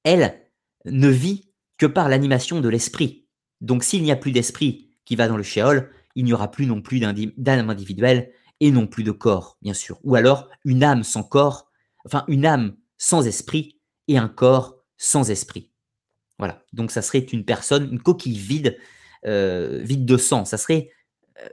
elle, 0.04 0.42
ne 0.86 1.08
vit 1.08 1.50
que 1.78 1.86
par 1.86 2.10
l'animation 2.10 2.60
de 2.60 2.70
l'esprit. 2.70 3.28
Donc 3.62 3.84
s'il 3.84 4.04
n'y 4.04 4.12
a 4.12 4.16
plus 4.16 4.32
d'esprit 4.32 4.92
qui 5.06 5.16
va 5.16 5.28
dans 5.28 5.38
le 5.38 5.44
shéol, 5.44 5.92
il 6.16 6.26
n'y 6.26 6.34
aura 6.34 6.52
plus 6.52 6.66
non 6.66 6.82
plus 6.82 7.00
d'âme 7.00 7.70
individuelle 7.70 8.32
et 8.60 8.72
non 8.72 8.88
plus 8.88 9.04
de 9.04 9.12
corps, 9.12 9.58
bien 9.62 9.74
sûr. 9.74 10.00
Ou 10.04 10.16
alors 10.16 10.50
une 10.66 10.84
âme 10.84 11.04
sans 11.04 11.24
corps 11.24 11.70
enfin 12.06 12.24
une 12.28 12.46
âme 12.46 12.76
sans 12.98 13.28
esprit 13.28 13.80
et 14.08 14.18
un 14.18 14.28
corps 14.28 14.78
sans 14.98 15.30
esprit. 15.30 15.72
Voilà, 16.40 16.64
donc 16.74 16.92
ça 16.92 17.02
serait 17.02 17.20
une 17.20 17.46
personne, 17.46 17.90
une 17.92 18.02
coquille 18.02 18.38
vide, 18.38 18.78
euh, 19.26 19.82
vide 19.84 20.06
de 20.06 20.18
sang. 20.18 20.46
Ça 20.46 20.58
serait 20.58 20.92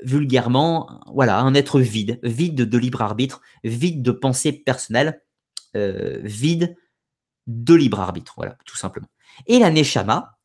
vulgairement, 0.03 1.01
voilà, 1.13 1.41
un 1.41 1.55
être 1.55 1.81
vide, 1.81 2.19
vide 2.23 2.69
de 2.69 2.79
libre 2.79 3.03
arbitre, 3.03 3.41
vide 3.65 4.03
de 4.03 4.11
pensée 4.11 4.53
personnelle, 4.53 5.23
euh, 5.77 6.19
vide 6.23 6.77
de 7.47 7.75
libre 7.75 8.01
arbitre, 8.01 8.35
voilà, 8.37 8.57
tout 8.65 8.77
simplement. 8.77 9.09
Et 9.47 9.59
la 9.59 9.71
Neshama, 9.71 10.39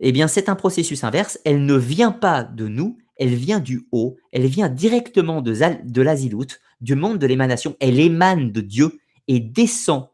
eh 0.00 0.12
bien, 0.12 0.28
c'est 0.28 0.48
un 0.48 0.54
processus 0.54 1.04
inverse. 1.04 1.38
Elle 1.44 1.64
ne 1.64 1.74
vient 1.74 2.12
pas 2.12 2.44
de 2.44 2.68
nous, 2.68 2.98
elle 3.16 3.34
vient 3.34 3.60
du 3.60 3.88
haut, 3.90 4.16
elle 4.32 4.46
vient 4.46 4.68
directement 4.68 5.42
de, 5.42 5.52
de 5.84 6.02
l'Azilut, 6.02 6.60
du 6.80 6.94
monde 6.94 7.18
de 7.18 7.26
l'émanation. 7.26 7.76
Elle 7.80 7.98
émane 7.98 8.52
de 8.52 8.60
Dieu 8.60 9.00
et 9.26 9.40
descend 9.40 10.08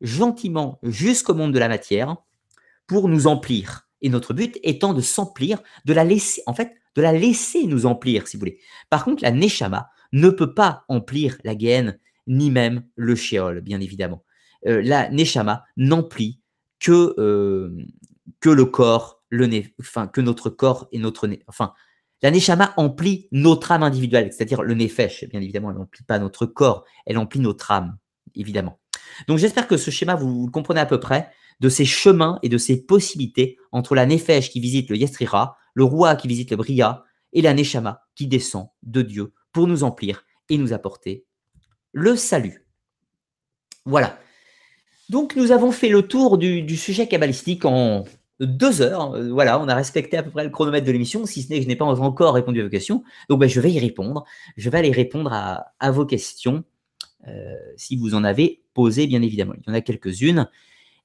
gentiment 0.00 0.78
jusqu'au 0.82 1.34
monde 1.34 1.52
de 1.52 1.58
la 1.58 1.68
matière 1.68 2.16
pour 2.86 3.08
nous 3.08 3.26
emplir. 3.26 3.88
Et 4.00 4.08
notre 4.08 4.34
but 4.34 4.58
étant 4.62 4.94
de 4.94 5.00
s'emplir, 5.00 5.60
de 5.84 5.92
la 5.92 6.04
laisser, 6.04 6.42
en 6.46 6.54
fait, 6.54 6.72
de 6.98 7.02
la 7.02 7.12
laisser 7.12 7.64
nous 7.64 7.86
emplir, 7.86 8.26
si 8.26 8.36
vous 8.36 8.40
voulez. 8.40 8.58
Par 8.90 9.04
contre, 9.04 9.22
la 9.22 9.30
Neshama 9.30 9.88
ne 10.12 10.30
peut 10.30 10.52
pas 10.52 10.84
emplir 10.88 11.38
la 11.44 11.54
gaine, 11.54 12.00
ni 12.26 12.50
même 12.50 12.84
le 12.96 13.14
Sheol, 13.14 13.60
bien 13.60 13.80
évidemment. 13.80 14.24
Euh, 14.66 14.82
la 14.82 15.08
Neshama 15.10 15.62
n'emplit 15.76 16.40
que, 16.80 17.14
euh, 17.18 17.70
que 18.40 18.50
le 18.50 18.64
corps, 18.64 19.22
le 19.28 19.48
enfin, 19.78 20.08
que 20.08 20.20
notre 20.20 20.50
corps 20.50 20.88
et 20.90 20.98
notre 20.98 21.28
nez. 21.28 21.44
Enfin, 21.46 21.72
la 22.20 22.32
Neshama 22.32 22.74
emplit 22.76 23.28
notre 23.30 23.70
âme 23.70 23.84
individuelle, 23.84 24.32
c'est-à-dire 24.32 24.62
le 24.62 24.74
Nefesh, 24.74 25.24
bien 25.28 25.40
évidemment, 25.40 25.70
elle 25.70 25.76
n'emplit 25.76 26.02
pas 26.02 26.18
notre 26.18 26.46
corps, 26.46 26.84
elle 27.06 27.16
emplit 27.16 27.38
notre 27.38 27.70
âme, 27.70 27.96
évidemment. 28.34 28.80
Donc 29.28 29.38
j'espère 29.38 29.68
que 29.68 29.76
ce 29.76 29.92
schéma, 29.92 30.16
vous, 30.16 30.50
comprenez 30.50 30.80
à 30.80 30.86
peu 30.86 30.98
près, 30.98 31.30
de 31.60 31.68
ces 31.68 31.84
chemins 31.84 32.40
et 32.42 32.48
de 32.48 32.58
ces 32.58 32.84
possibilités 32.84 33.56
entre 33.70 33.94
la 33.94 34.04
Nefesh 34.04 34.50
qui 34.50 34.58
visite 34.58 34.90
le 34.90 34.96
Yestrira, 34.96 35.56
le 35.78 35.84
Roi 35.84 36.16
qui 36.16 36.26
visite 36.26 36.50
le 36.50 36.56
Bria, 36.56 37.04
et 37.32 37.40
la 37.40 37.54
Neshama 37.54 38.02
qui 38.16 38.26
descend 38.26 38.66
de 38.82 39.00
Dieu 39.00 39.32
pour 39.52 39.68
nous 39.68 39.84
emplir 39.84 40.24
et 40.48 40.58
nous 40.58 40.72
apporter 40.72 41.24
le 41.92 42.16
salut. 42.16 42.66
Voilà. 43.84 44.18
Donc 45.08 45.36
nous 45.36 45.52
avons 45.52 45.70
fait 45.70 45.88
le 45.88 46.02
tour 46.02 46.36
du, 46.36 46.76
sujet 46.76 47.06
kabbalistique 47.06 47.64
en 47.64 48.04
deux 48.40 48.82
heures. 48.82 49.14
Euh, 49.14 49.30
voilà, 49.30 49.60
on 49.60 49.68
a 49.68 49.74
respecté 49.76 50.16
à 50.16 50.24
peu 50.24 50.30
près 50.30 50.42
le 50.42 50.50
chronomètre 50.50 50.84
de 50.84 50.90
l'émission, 50.90 51.26
si 51.26 51.42
ce 51.42 51.48
n'est 51.48 51.58
que 51.58 51.62
je 51.62 51.68
n'ai 51.68 51.76
pas 51.76 51.84
encore 51.84 52.34
répondu 52.34 52.60
à 52.60 52.64
vos 52.64 52.70
questions. 52.70 53.04
Donc 53.28 53.38
ben, 53.38 53.48
je 53.48 53.60
vais 53.60 53.70
y 53.70 53.78
répondre. 53.78 54.24
Je 54.56 54.70
vais 54.70 54.78
aller 54.78 54.90
répondre 54.90 55.32
à, 55.32 55.90
vos 55.92 56.06
questions, 56.06 56.64
euh, 57.28 57.54
si 57.76 57.96
vous 57.96 58.16
en 58.16 58.24
avez 58.24 58.64
posé, 58.74 59.06
bien 59.06 59.22
évidemment. 59.22 59.54
Il 59.54 59.68
y 59.68 59.70
en 59.70 59.74
a 59.74 59.80
quelques-unes. 59.80 60.48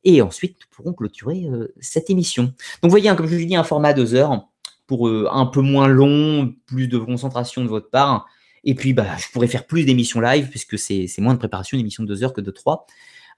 Et 0.04 0.24
ensuite, 0.24 0.58
nous 0.60 0.76
pourrons 0.76 0.94
clôturer 0.94 1.46
euh, 1.46 1.74
cette 1.80 2.10
émission. 2.10 2.54
Donc 2.82 2.90
voyez, 2.90 3.08
hein, 3.08 3.16
comme 3.16 3.28
je 3.28 3.36
vous 3.36 3.46
dit, 3.46 3.56
un 3.56 3.64
format 3.64 3.94
deux 3.94 4.16
heures 4.16 4.50
pour 4.88 5.08
un 5.10 5.46
peu 5.46 5.62
moins 5.62 5.88
long, 5.88 6.54
plus 6.66 6.88
de 6.88 6.98
concentration 6.98 7.64
de 7.64 7.70
votre 7.70 7.90
part. 7.90 8.28
Et 8.64 8.76
puis, 8.76 8.94
bah, 8.94 9.06
je 9.18 9.28
pourrais 9.32 9.48
faire 9.48 9.66
plus 9.66 9.86
d'émissions 9.86 10.22
live, 10.22 10.50
puisque 10.50 10.78
c'est 10.78 11.10
moins 11.20 11.34
de 11.34 11.40
préparation 11.40 11.78
d'émissions 11.78 12.04
de 12.04 12.08
deux 12.08 12.24
heures 12.24 12.34
que 12.34 12.42
de 12.42 12.52
trois. 12.52 12.86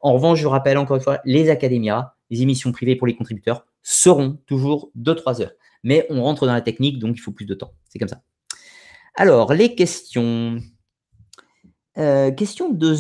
En 0.02 0.14
revanche, 0.14 0.40
je 0.40 0.48
rappelle 0.48 0.78
encore 0.78 0.98
une 0.98 1.04
fois, 1.04 1.20
les 1.26 1.50
académias, 1.50 2.14
les 2.30 2.42
émissions 2.42 2.72
privées 2.72 2.96
pour 2.96 3.08
les 3.08 3.16
contributeurs 3.16 3.66
seront 3.82 4.38
toujours 4.46 4.92
de 4.96 5.14
trois 5.14 5.42
heures. 5.42 5.54
Mais 5.84 6.06
on 6.10 6.24
rentre 6.24 6.46
dans 6.46 6.54
la 6.54 6.62
technique, 6.62 7.00
donc 7.00 7.16
il 7.18 7.22
faut 7.22 7.32
plus 7.32 7.46
de 7.46 7.54
temps. 7.54 7.74
C'est 7.90 8.00
comme 8.00 8.08
ça. 8.08 8.22
Alors, 9.16 9.54
les 9.54 9.76
questions. 9.76 10.60
Euh, 11.98 12.32
question 12.32 12.70
de 12.70 12.94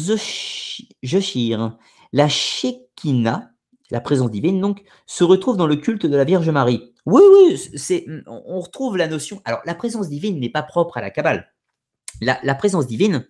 Joshir. 1.03 1.77
La 2.13 2.29
Shekinah, 2.29 3.51
la 3.91 4.01
présence 4.01 4.31
divine, 4.31 4.59
donc, 4.59 4.83
se 5.05 5.23
retrouve 5.23 5.57
dans 5.57 5.67
le 5.67 5.75
culte 5.75 6.05
de 6.05 6.15
la 6.15 6.23
Vierge 6.23 6.49
Marie. 6.49 6.93
Oui, 7.05 7.21
oui, 7.33 7.57
c'est, 7.75 8.05
on 8.25 8.59
retrouve 8.59 8.97
la 8.97 9.07
notion. 9.07 9.41
Alors, 9.45 9.61
la 9.65 9.75
présence 9.75 10.09
divine 10.09 10.39
n'est 10.39 10.49
pas 10.49 10.63
propre 10.63 10.97
à 10.97 11.01
la 11.01 11.11
Kabbale. 11.11 11.51
La, 12.21 12.55
présence 12.55 12.87
divine 12.87 13.27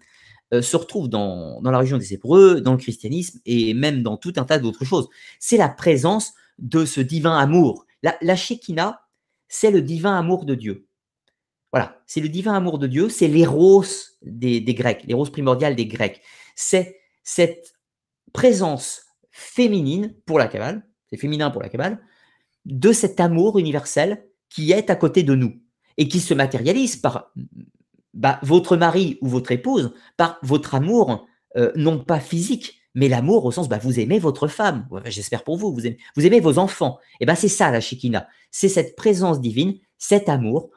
euh, 0.53 0.61
se 0.61 0.77
retrouve 0.77 1.09
dans, 1.09 1.59
la 1.63 1.77
région 1.77 1.97
des 1.97 2.13
Hébreux, 2.13 2.61
dans 2.61 2.73
le 2.73 2.77
christianisme 2.77 3.39
et 3.45 3.73
même 3.73 4.03
dans 4.03 4.15
tout 4.15 4.33
un 4.37 4.45
tas 4.45 4.59
d'autres 4.59 4.85
choses. 4.85 5.09
C'est 5.39 5.57
la 5.57 5.69
présence 5.69 6.33
de 6.59 6.85
ce 6.85 7.01
divin 7.01 7.37
amour. 7.37 7.85
La, 8.03 8.15
la 8.21 8.35
c'est 8.37 9.71
le 9.71 9.81
divin 9.81 10.17
amour 10.17 10.45
de 10.45 10.55
Dieu. 10.55 10.87
Voilà, 11.73 12.01
c'est 12.05 12.21
le 12.21 12.29
divin 12.29 12.53
amour 12.53 12.79
de 12.79 12.87
Dieu, 12.87 13.09
c'est 13.09 13.27
l'éros 13.27 13.83
des, 14.21 14.61
des 14.61 14.73
Grecs, 14.73 15.03
l'éros 15.07 15.25
primordial 15.25 15.75
des 15.75 15.87
Grecs. 15.87 16.21
C'est 16.55 16.99
cette 17.23 17.73
présence 18.31 19.04
féminine 19.37 20.15
pour 20.25 20.39
la 20.39 20.47
Kabbale, 20.47 20.87
c'est 21.09 21.17
féminin 21.17 21.51
pour 21.51 21.61
la 21.61 21.67
Kabbale, 21.67 21.99
de 22.63 22.93
cet 22.93 23.19
amour 23.19 23.59
universel 23.59 24.25
qui 24.49 24.71
est 24.71 24.89
à 24.89 24.95
côté 24.95 25.23
de 25.23 25.35
nous 25.35 25.59
et 25.97 26.07
qui 26.07 26.21
se 26.21 26.33
matérialise 26.33 26.95
par 26.95 27.33
bah, 28.13 28.39
votre 28.43 28.77
mari 28.77 29.17
ou 29.21 29.27
votre 29.27 29.51
épouse, 29.51 29.93
par 30.15 30.39
votre 30.41 30.73
amour, 30.73 31.27
euh, 31.57 31.73
non 31.75 32.01
pas 32.01 32.21
physique, 32.21 32.79
mais 32.93 33.09
l'amour 33.09 33.43
au 33.43 33.51
sens, 33.51 33.67
bah, 33.67 33.77
vous 33.77 33.99
aimez 33.99 34.19
votre 34.19 34.47
femme, 34.47 34.87
j'espère 35.03 35.43
pour 35.43 35.57
vous, 35.57 35.73
vous 35.73 35.85
aimez, 36.25 36.39
vos 36.39 36.57
enfants. 36.57 36.97
Et 37.19 37.25
ben 37.25 37.35
c'est 37.35 37.49
ça 37.49 37.71
la 37.71 37.81
Shekinah, 37.81 38.29
c'est 38.51 38.69
cette 38.69 38.95
présence 38.95 39.41
divine, 39.41 39.75
cet 39.97 40.29
amour 40.29 40.69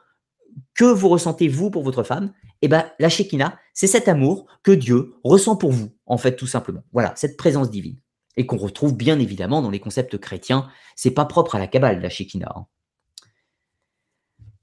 que 0.75 0.83
vous 0.83 1.07
ressentez 1.07 1.47
vous 1.47 1.71
pour 1.71 1.83
votre 1.83 2.03
femme. 2.03 2.33
Et 2.61 2.67
la 2.67 3.09
Shekinah, 3.09 3.57
c'est 3.73 3.87
cet 3.87 4.09
amour 4.09 4.47
que 4.63 4.71
Dieu 4.71 5.13
ressent 5.23 5.55
pour 5.55 5.71
vous, 5.71 5.91
en 6.05 6.17
fait, 6.17 6.35
tout 6.35 6.47
simplement. 6.47 6.83
Voilà, 6.91 7.13
cette 7.15 7.37
présence 7.37 7.71
divine. 7.71 7.95
Et 8.39 8.45
qu'on 8.45 8.57
retrouve 8.57 8.95
bien 8.95 9.19
évidemment 9.19 9.61
dans 9.61 9.69
les 9.69 9.81
concepts 9.81 10.17
chrétiens. 10.17 10.69
C'est 10.95 11.11
pas 11.11 11.25
propre 11.25 11.55
à 11.55 11.59
la 11.59 11.67
Kabbale, 11.67 12.01
la 12.01 12.09
Shekinah. 12.09 12.53
Hein. 12.55 12.65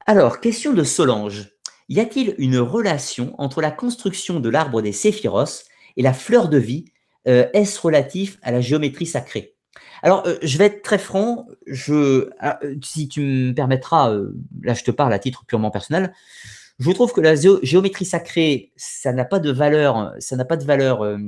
Alors, 0.07 0.41
question 0.41 0.73
de 0.73 0.83
Solange. 0.83 1.51
Y 1.91 2.01
a-t-il 2.01 2.35
une 2.39 2.59
relation 2.59 3.35
entre 3.39 3.61
la 3.61 3.71
construction 3.71 4.41
de 4.41 4.49
l'arbre 4.49 4.81
des 4.81 4.93
séphiros 4.93 5.65
et 5.97 6.03
la 6.03 6.13
fleur 6.13 6.49
de 6.49 6.59
vie 6.59 6.87
euh, 7.29 7.49
Est-ce 7.53 7.81
relatif 7.81 8.39
à 8.43 8.51
la 8.51 8.61
géométrie 8.61 9.05
sacrée? 9.05 9.57
Alors, 10.03 10.27
euh, 10.27 10.37
je 10.43 10.59
vais 10.59 10.67
être 10.67 10.83
très 10.83 10.99
franc. 10.99 11.47
Je, 11.67 12.31
ah, 12.41 12.59
euh, 12.65 12.77
si 12.83 13.09
tu 13.09 13.21
me 13.21 13.53
permettras, 13.53 14.17
là, 14.63 14.75
je 14.75 14.85
te 14.85 14.91
parle 14.91 15.13
à 15.13 15.19
titre 15.19 15.45
purement 15.45 15.71
personnel. 15.71 16.15
Je 16.79 16.91
trouve 16.93 17.13
que 17.13 17.21
la 17.21 17.35
géométrie 17.35 18.05
sacrée, 18.05 18.73
ça 18.77 19.13
n'a 19.13 19.25
pas 19.25 19.39
de 19.39 19.51
valeur, 19.51 20.15
ça 20.19 20.37
n'a 20.37 20.45
pas 20.45 20.57
de 20.57 20.65
valeur 20.65 21.19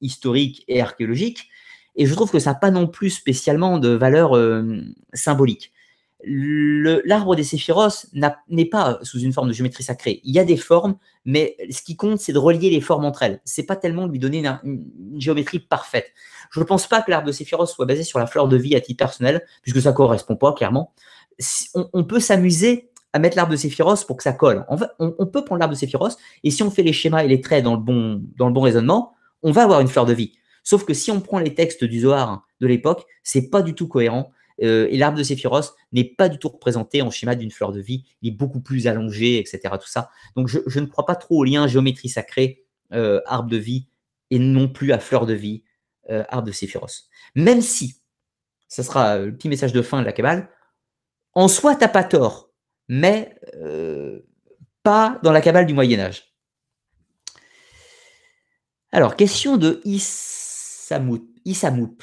historique 0.00 0.64
et 0.68 0.80
archéologique, 0.80 1.48
et 1.98 2.06
je 2.06 2.14
trouve 2.14 2.30
que 2.30 2.38
ça 2.38 2.52
n'a 2.52 2.58
pas 2.58 2.70
non 2.70 2.86
plus 2.86 3.10
spécialement 3.10 3.78
de 3.78 3.90
valeur 3.90 4.32
symbolique 5.12 5.72
l'arbre 6.24 7.36
des 7.36 7.44
séphiros 7.44 8.06
n'est 8.48 8.64
pas 8.64 8.98
sous 9.02 9.20
une 9.20 9.32
forme 9.32 9.48
de 9.48 9.52
géométrie 9.52 9.84
sacrée. 9.84 10.20
Il 10.24 10.34
y 10.34 10.38
a 10.38 10.44
des 10.44 10.56
formes, 10.56 10.96
mais 11.24 11.56
ce 11.70 11.82
qui 11.82 11.96
compte, 11.96 12.18
c'est 12.18 12.32
de 12.32 12.38
relier 12.38 12.70
les 12.70 12.80
formes 12.80 13.04
entre 13.04 13.22
elles. 13.22 13.40
C'est 13.44 13.62
pas 13.62 13.76
tellement 13.76 14.06
de 14.06 14.12
lui 14.12 14.18
donner 14.18 14.44
une, 14.64 14.84
géométrie 15.18 15.60
parfaite. 15.60 16.12
Je 16.50 16.60
ne 16.60 16.64
pense 16.64 16.86
pas 16.86 17.02
que 17.02 17.10
l'arbre 17.10 17.26
de 17.26 17.32
séphiros 17.32 17.70
soit 17.70 17.86
basé 17.86 18.02
sur 18.02 18.18
la 18.18 18.26
fleur 18.26 18.48
de 18.48 18.56
vie 18.56 18.74
à 18.74 18.80
titre 18.80 18.98
personnel, 18.98 19.44
puisque 19.62 19.80
ça 19.80 19.92
correspond 19.92 20.36
pas 20.36 20.52
clairement. 20.52 20.92
On, 21.92 22.02
peut 22.02 22.20
s'amuser 22.20 22.90
à 23.12 23.20
mettre 23.20 23.36
l'arbre 23.36 23.52
de 23.52 23.56
séphiros 23.56 24.04
pour 24.04 24.16
que 24.16 24.24
ça 24.24 24.32
colle. 24.32 24.66
On, 24.98 25.26
peut 25.26 25.44
prendre 25.44 25.60
l'arbre 25.60 25.74
de 25.74 25.78
séphiros 25.78 26.16
et 26.42 26.50
si 26.50 26.64
on 26.64 26.70
fait 26.70 26.82
les 26.82 26.92
schémas 26.92 27.22
et 27.22 27.28
les 27.28 27.40
traits 27.40 27.62
dans 27.62 27.76
le 27.76 27.80
bon 28.52 28.60
raisonnement, 28.60 29.14
on 29.42 29.52
va 29.52 29.62
avoir 29.62 29.80
une 29.80 29.88
fleur 29.88 30.04
de 30.04 30.14
vie. 30.14 30.32
Sauf 30.68 30.84
que 30.84 30.92
si 30.92 31.10
on 31.10 31.22
prend 31.22 31.38
les 31.38 31.54
textes 31.54 31.82
du 31.82 32.00
Zohar 32.00 32.46
de 32.60 32.66
l'époque, 32.66 33.06
c'est 33.22 33.48
pas 33.48 33.62
du 33.62 33.74
tout 33.74 33.88
cohérent 33.88 34.30
euh, 34.62 34.86
et 34.90 34.98
l'arbre 34.98 35.16
de 35.16 35.22
Séphiros 35.22 35.74
n'est 35.92 36.04
pas 36.04 36.28
du 36.28 36.38
tout 36.38 36.50
représenté 36.50 37.00
en 37.00 37.10
schéma 37.10 37.36
d'une 37.36 37.50
fleur 37.50 37.72
de 37.72 37.80
vie. 37.80 38.04
Il 38.20 38.34
est 38.34 38.36
beaucoup 38.36 38.60
plus 38.60 38.86
allongé, 38.86 39.38
etc. 39.38 39.60
Tout 39.80 39.88
ça. 39.88 40.10
Donc, 40.36 40.46
je, 40.46 40.78
ne 40.78 40.84
crois 40.84 41.06
pas 41.06 41.16
trop 41.16 41.38
au 41.38 41.44
lien 41.44 41.66
géométrie 41.68 42.10
sacrée, 42.10 42.66
euh, 42.92 43.22
arbre 43.24 43.48
de 43.48 43.56
vie, 43.56 43.88
et 44.30 44.38
non 44.38 44.68
plus 44.68 44.92
à 44.92 44.98
fleur 44.98 45.24
de 45.24 45.32
vie, 45.32 45.64
euh, 46.10 46.22
arbre 46.28 46.46
de 46.46 46.52
Séphiros. 46.52 47.08
Même 47.34 47.62
si, 47.62 48.02
ce 48.68 48.82
sera 48.82 49.16
le 49.16 49.34
petit 49.34 49.48
message 49.48 49.72
de 49.72 49.80
fin 49.80 50.00
de 50.00 50.04
la 50.04 50.12
Kabbale, 50.12 50.50
en 51.32 51.48
soi, 51.48 51.76
tu 51.76 51.80
n'as 51.80 51.88
pas 51.88 52.04
tort, 52.04 52.50
mais 52.88 53.40
pas 54.82 55.18
dans 55.22 55.32
la 55.32 55.40
Kabbale 55.40 55.64
du 55.64 55.72
Moyen-Âge. 55.72 56.34
Alors, 58.92 59.16
question 59.16 59.56
de 59.56 59.80
Issamoup. 61.44 61.96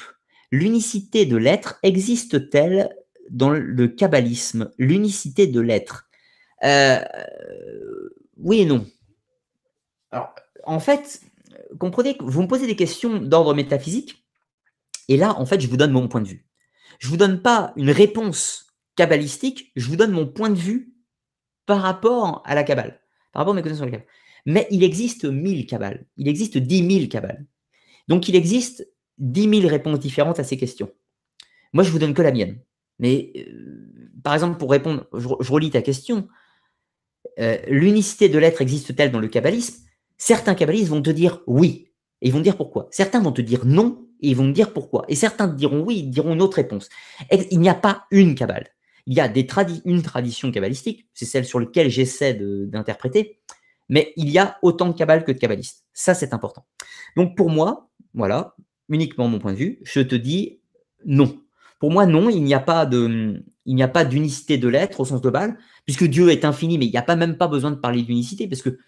L'unicité 0.52 1.26
de 1.26 1.36
l'être 1.36 1.78
existe-t-elle 1.82 2.88
dans 3.30 3.50
le 3.50 3.88
kabbalisme? 3.88 4.70
L'unicité 4.78 5.46
de 5.46 5.60
l'être 5.60 6.08
euh, 6.64 7.00
Oui 8.36 8.60
et 8.60 8.64
non. 8.64 8.86
Alors, 10.10 10.34
en 10.64 10.80
fait, 10.80 11.20
comprenez 11.78 12.16
que 12.16 12.24
vous 12.24 12.42
me 12.42 12.48
posez 12.48 12.66
des 12.66 12.76
questions 12.76 13.18
d'ordre 13.18 13.54
métaphysique, 13.54 14.24
et 15.08 15.16
là, 15.16 15.38
en 15.38 15.46
fait, 15.46 15.60
je 15.60 15.68
vous 15.68 15.76
donne 15.76 15.92
mon 15.92 16.08
point 16.08 16.20
de 16.20 16.28
vue. 16.28 16.46
Je 16.98 17.06
ne 17.06 17.10
vous 17.10 17.16
donne 17.16 17.42
pas 17.42 17.72
une 17.76 17.90
réponse 17.90 18.66
kabbalistique, 18.96 19.72
je 19.76 19.86
vous 19.88 19.96
donne 19.96 20.12
mon 20.12 20.26
point 20.26 20.50
de 20.50 20.58
vue 20.58 20.94
par 21.66 21.82
rapport 21.82 22.42
à 22.44 22.54
la 22.54 22.64
Kabbale, 22.64 23.00
par 23.32 23.40
rapport 23.40 23.52
à 23.52 23.56
mes 23.56 23.62
connaissances 23.62 23.84
sur 23.84 23.86
la 23.86 23.92
Kabbale. 23.92 24.08
Mais 24.46 24.66
il 24.70 24.82
existe 24.82 25.24
mille 25.24 25.66
Kabbales, 25.66 26.06
il 26.16 26.28
existe 26.28 26.56
dix 26.56 26.82
mille 26.82 27.08
Kabbales. 27.08 27.46
Donc 28.08 28.28
il 28.28 28.36
existe 28.36 28.88
10 29.18 29.60
000 29.60 29.68
réponses 29.68 29.98
différentes 29.98 30.38
à 30.38 30.44
ces 30.44 30.56
questions. 30.56 30.90
Moi, 31.72 31.84
je 31.84 31.90
vous 31.90 31.98
donne 31.98 32.14
que 32.14 32.22
la 32.22 32.32
mienne. 32.32 32.58
Mais, 32.98 33.32
euh, 33.36 34.10
par 34.22 34.34
exemple, 34.34 34.58
pour 34.58 34.70
répondre, 34.70 35.06
je, 35.12 35.52
relis 35.52 35.70
ta 35.70 35.82
question, 35.82 36.28
euh, 37.38 37.58
l'unicité 37.68 38.28
de 38.28 38.38
l'être 38.38 38.62
existe-t-elle 38.62 39.10
dans 39.10 39.20
le 39.20 39.28
kabbalisme? 39.28 39.84
Certains 40.16 40.54
kabbalistes 40.54 40.88
vont 40.88 41.02
te 41.02 41.10
dire 41.10 41.42
oui, 41.46 41.90
et 42.22 42.28
ils 42.28 42.32
vont 42.32 42.40
dire 42.40 42.56
pourquoi. 42.56 42.88
Certains 42.90 43.20
vont 43.20 43.32
te 43.32 43.42
dire 43.42 43.66
non, 43.66 44.06
et 44.20 44.30
ils 44.30 44.36
vont 44.36 44.46
te 44.46 44.54
dire 44.54 44.72
pourquoi. 44.72 45.04
Et 45.08 45.14
certains 45.14 45.48
te 45.48 45.54
diront 45.54 45.80
oui, 45.80 45.98
ils 45.98 46.10
diront 46.10 46.32
une 46.32 46.42
autre 46.42 46.56
réponse. 46.56 46.88
Il 47.50 47.60
n'y 47.60 47.68
a 47.68 47.74
pas 47.74 48.06
une 48.10 48.34
kabbale. 48.34 48.68
il 49.06 49.14
y 49.14 49.20
a 49.20 49.30
une 49.84 50.02
tradition 50.02 50.50
kabbalistique, 50.50 51.06
c'est 51.12 51.26
celle 51.26 51.44
sur 51.44 51.60
laquelle 51.60 51.90
j'essaie 51.90 52.34
d'interpréter, 52.34 53.38
mais 53.88 54.12
il 54.16 54.30
y 54.30 54.38
a 54.38 54.56
autant 54.62 54.88
de 54.88 54.94
kabbales 54.94 55.24
que 55.24 55.32
de 55.32 55.38
kabbalistes. 55.38 55.84
Ça, 55.92 56.14
c'est 56.14 56.32
important. 56.32 56.66
Donc 57.16 57.36
pour 57.36 57.50
moi, 57.50 57.90
voilà, 58.16 58.56
uniquement 58.88 59.28
mon 59.28 59.38
point 59.38 59.52
de 59.52 59.58
vue, 59.58 59.78
je 59.84 60.00
te 60.00 60.16
dis 60.16 60.58
non. 61.04 61.38
Pour 61.78 61.92
moi, 61.92 62.06
non, 62.06 62.28
il 62.30 62.42
n'y 62.42 62.54
a 62.54 62.58
pas 62.58 62.86
d'unicité 64.04 64.58
de 64.58 64.66
l'être 64.66 64.98
au 65.00 65.04
sens 65.04 65.20
global, 65.20 65.58
puisque 65.84 66.04
Dieu 66.04 66.30
est 66.30 66.44
infini, 66.44 66.78
mais 66.78 66.86
il 66.86 66.90
n'y 66.90 66.96
a 66.96 67.02
pas 67.02 67.16
même 67.16 67.36
pas 67.36 67.46
besoin 67.46 67.70
de 67.70 67.76
parler 67.76 68.02
d'unicité, 68.02 68.48
parce 68.48 68.62
que 68.62 68.78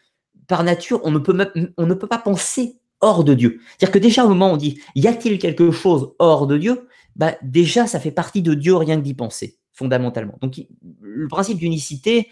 par 0.46 0.64
nature, 0.64 1.00
on 1.04 1.10
ne 1.10 1.18
peut, 1.18 1.36
on 1.76 1.86
ne 1.86 1.94
peut 1.94 2.06
pas 2.06 2.18
penser 2.18 2.80
hors 3.00 3.22
de 3.22 3.34
Dieu. 3.34 3.60
C'est-à-dire 3.68 3.92
que 3.92 3.98
déjà 3.98 4.24
au 4.24 4.28
moment 4.30 4.50
où 4.50 4.54
on 4.54 4.56
dit 4.56 4.80
y 4.96 5.06
a-t-il 5.06 5.38
quelque 5.38 5.70
chose 5.70 6.14
hors 6.18 6.46
de 6.46 6.56
Dieu, 6.56 6.88
bah 7.14 7.36
déjà 7.42 7.86
ça 7.86 8.00
fait 8.00 8.10
partie 8.10 8.42
de 8.42 8.54
Dieu 8.54 8.74
rien 8.74 8.96
que 8.96 9.02
d'y 9.02 9.14
penser 9.14 9.58
fondamentalement. 9.72 10.38
Donc 10.40 10.60
le 11.00 11.28
principe 11.28 11.58
d'unicité, 11.58 12.30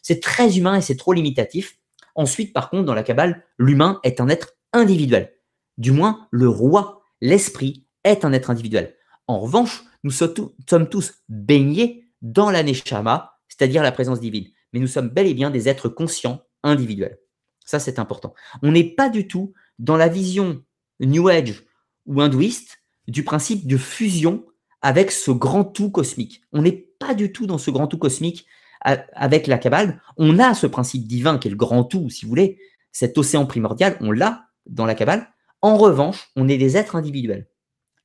c'est 0.00 0.22
très 0.22 0.56
humain 0.56 0.76
et 0.76 0.80
c'est 0.80 0.96
trop 0.96 1.12
limitatif. 1.12 1.78
Ensuite, 2.14 2.54
par 2.54 2.70
contre, 2.70 2.84
dans 2.84 2.94
la 2.94 3.02
Kabbale, 3.02 3.44
l'humain 3.58 4.00
est 4.04 4.20
un 4.20 4.28
être 4.28 4.52
individuel. 4.72 5.32
Du 5.78 5.92
moins, 5.92 6.26
le 6.30 6.48
roi, 6.48 7.02
l'esprit, 7.20 7.84
est 8.04 8.24
un 8.24 8.32
être 8.32 8.50
individuel. 8.50 8.94
En 9.26 9.40
revanche, 9.40 9.84
nous 10.04 10.10
sommes 10.10 10.88
tous 10.90 11.14
baignés 11.28 12.08
dans 12.22 12.50
la 12.50 12.62
Neshama, 12.62 13.38
c'est-à-dire 13.48 13.82
la 13.82 13.92
présence 13.92 14.20
divine. 14.20 14.46
Mais 14.72 14.80
nous 14.80 14.86
sommes 14.86 15.08
bel 15.08 15.26
et 15.26 15.34
bien 15.34 15.50
des 15.50 15.68
êtres 15.68 15.88
conscients 15.88 16.42
individuels. 16.62 17.18
Ça, 17.64 17.78
c'est 17.78 17.98
important. 17.98 18.34
On 18.62 18.72
n'est 18.72 18.94
pas 18.94 19.08
du 19.08 19.26
tout 19.26 19.52
dans 19.78 19.96
la 19.96 20.08
vision 20.08 20.62
New 21.00 21.28
Age 21.28 21.64
ou 22.06 22.20
hindouiste 22.20 22.78
du 23.08 23.24
principe 23.24 23.66
de 23.66 23.76
fusion 23.76 24.46
avec 24.82 25.10
ce 25.10 25.30
grand 25.30 25.64
tout 25.64 25.90
cosmique. 25.90 26.42
On 26.52 26.62
n'est 26.62 26.86
pas 26.98 27.14
du 27.14 27.32
tout 27.32 27.46
dans 27.46 27.58
ce 27.58 27.70
grand 27.70 27.86
tout 27.88 27.98
cosmique 27.98 28.46
avec 28.80 29.48
la 29.48 29.58
Kabbale. 29.58 30.00
On 30.16 30.38
a 30.38 30.54
ce 30.54 30.66
principe 30.66 31.06
divin 31.06 31.38
qui 31.38 31.48
est 31.48 31.50
le 31.50 31.56
grand 31.56 31.82
tout, 31.84 32.08
si 32.08 32.24
vous 32.24 32.28
voulez, 32.28 32.60
cet 32.92 33.18
océan 33.18 33.46
primordial, 33.46 33.96
on 34.00 34.12
l'a 34.12 34.46
dans 34.66 34.86
la 34.86 34.94
Kabbale. 34.94 35.28
En 35.66 35.76
revanche, 35.76 36.30
on 36.36 36.48
est 36.48 36.58
des 36.58 36.76
êtres 36.76 36.94
individuels. 36.94 37.48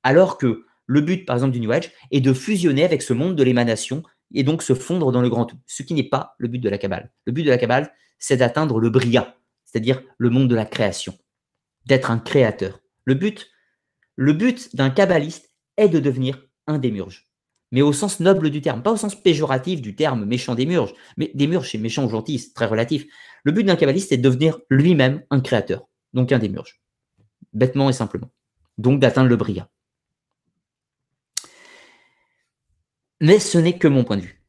Alors 0.01 0.39
que 0.39 0.65
le 0.88 1.01
but, 1.01 1.27
par 1.27 1.35
exemple, 1.35 1.53
du 1.53 1.59
New 1.59 1.71
Age 1.71 1.91
est 2.09 2.19
de 2.19 2.33
fusionner 2.33 2.83
avec 2.83 3.03
ce 3.03 3.13
monde 3.13 3.35
de 3.35 3.43
l'émanation 3.43 4.01
et 4.33 4.41
donc 4.41 4.63
se 4.63 4.73
fondre 4.73 5.11
dans 5.11 5.21
le 5.21 5.29
grand 5.29 5.45
tout, 5.45 5.59
ce 5.67 5.83
qui 5.83 5.93
n'est 5.93 6.09
pas 6.09 6.33
le 6.39 6.47
but 6.47 6.57
de 6.57 6.69
la 6.69 6.79
Kabbale. 6.79 7.11
Le 7.25 7.31
but 7.31 7.43
de 7.43 7.51
la 7.51 7.59
Kabbale, 7.59 7.93
c'est 8.17 8.38
d'atteindre 8.38 8.79
le 8.79 8.89
Bria, 8.89 9.38
c'est-à-dire 9.63 10.01
le 10.17 10.31
monde 10.31 10.49
de 10.49 10.55
la 10.55 10.65
création, 10.65 11.13
d'être 11.85 12.09
un 12.09 12.17
créateur. 12.17 12.79
Le 13.05 13.13
but, 13.13 13.51
le 14.15 14.33
but 14.33 14.75
d'un 14.75 14.89
kabbaliste 14.89 15.51
est 15.77 15.89
de 15.89 15.99
devenir 15.99 16.43
un 16.65 16.79
démurge, 16.79 17.29
mais 17.71 17.83
au 17.83 17.93
sens 17.93 18.21
noble 18.21 18.49
du 18.49 18.61
terme, 18.61 18.81
pas 18.81 18.91
au 18.91 18.97
sens 18.97 19.13
péjoratif 19.13 19.83
du 19.83 19.95
terme 19.95 20.25
méchant 20.25 20.55
démurge. 20.55 20.95
Mais 21.15 21.29
démurge, 21.35 21.69
c'est 21.69 21.77
méchant 21.77 22.05
ou 22.05 22.09
gentil, 22.09 22.39
c'est 22.39 22.55
très 22.55 22.65
relatif. 22.65 23.05
Le 23.43 23.51
but 23.51 23.65
d'un 23.65 23.75
kabbaliste, 23.75 24.09
c'est 24.09 24.17
de 24.17 24.23
devenir 24.23 24.57
lui-même 24.71 25.21
un 25.29 25.41
créateur, 25.41 25.88
donc 26.13 26.31
un 26.31 26.39
démurge, 26.39 26.80
bêtement 27.53 27.89
et 27.89 27.93
simplement. 27.93 28.30
Donc 28.77 28.99
d'atteindre 28.99 29.30
le 29.30 29.35
bria. 29.35 29.69
Mais 33.19 33.39
ce 33.39 33.57
n'est 33.57 33.77
que 33.77 33.88
mon 33.88 34.03
point 34.03 34.18
de 34.18 34.23
vue. 34.23 34.41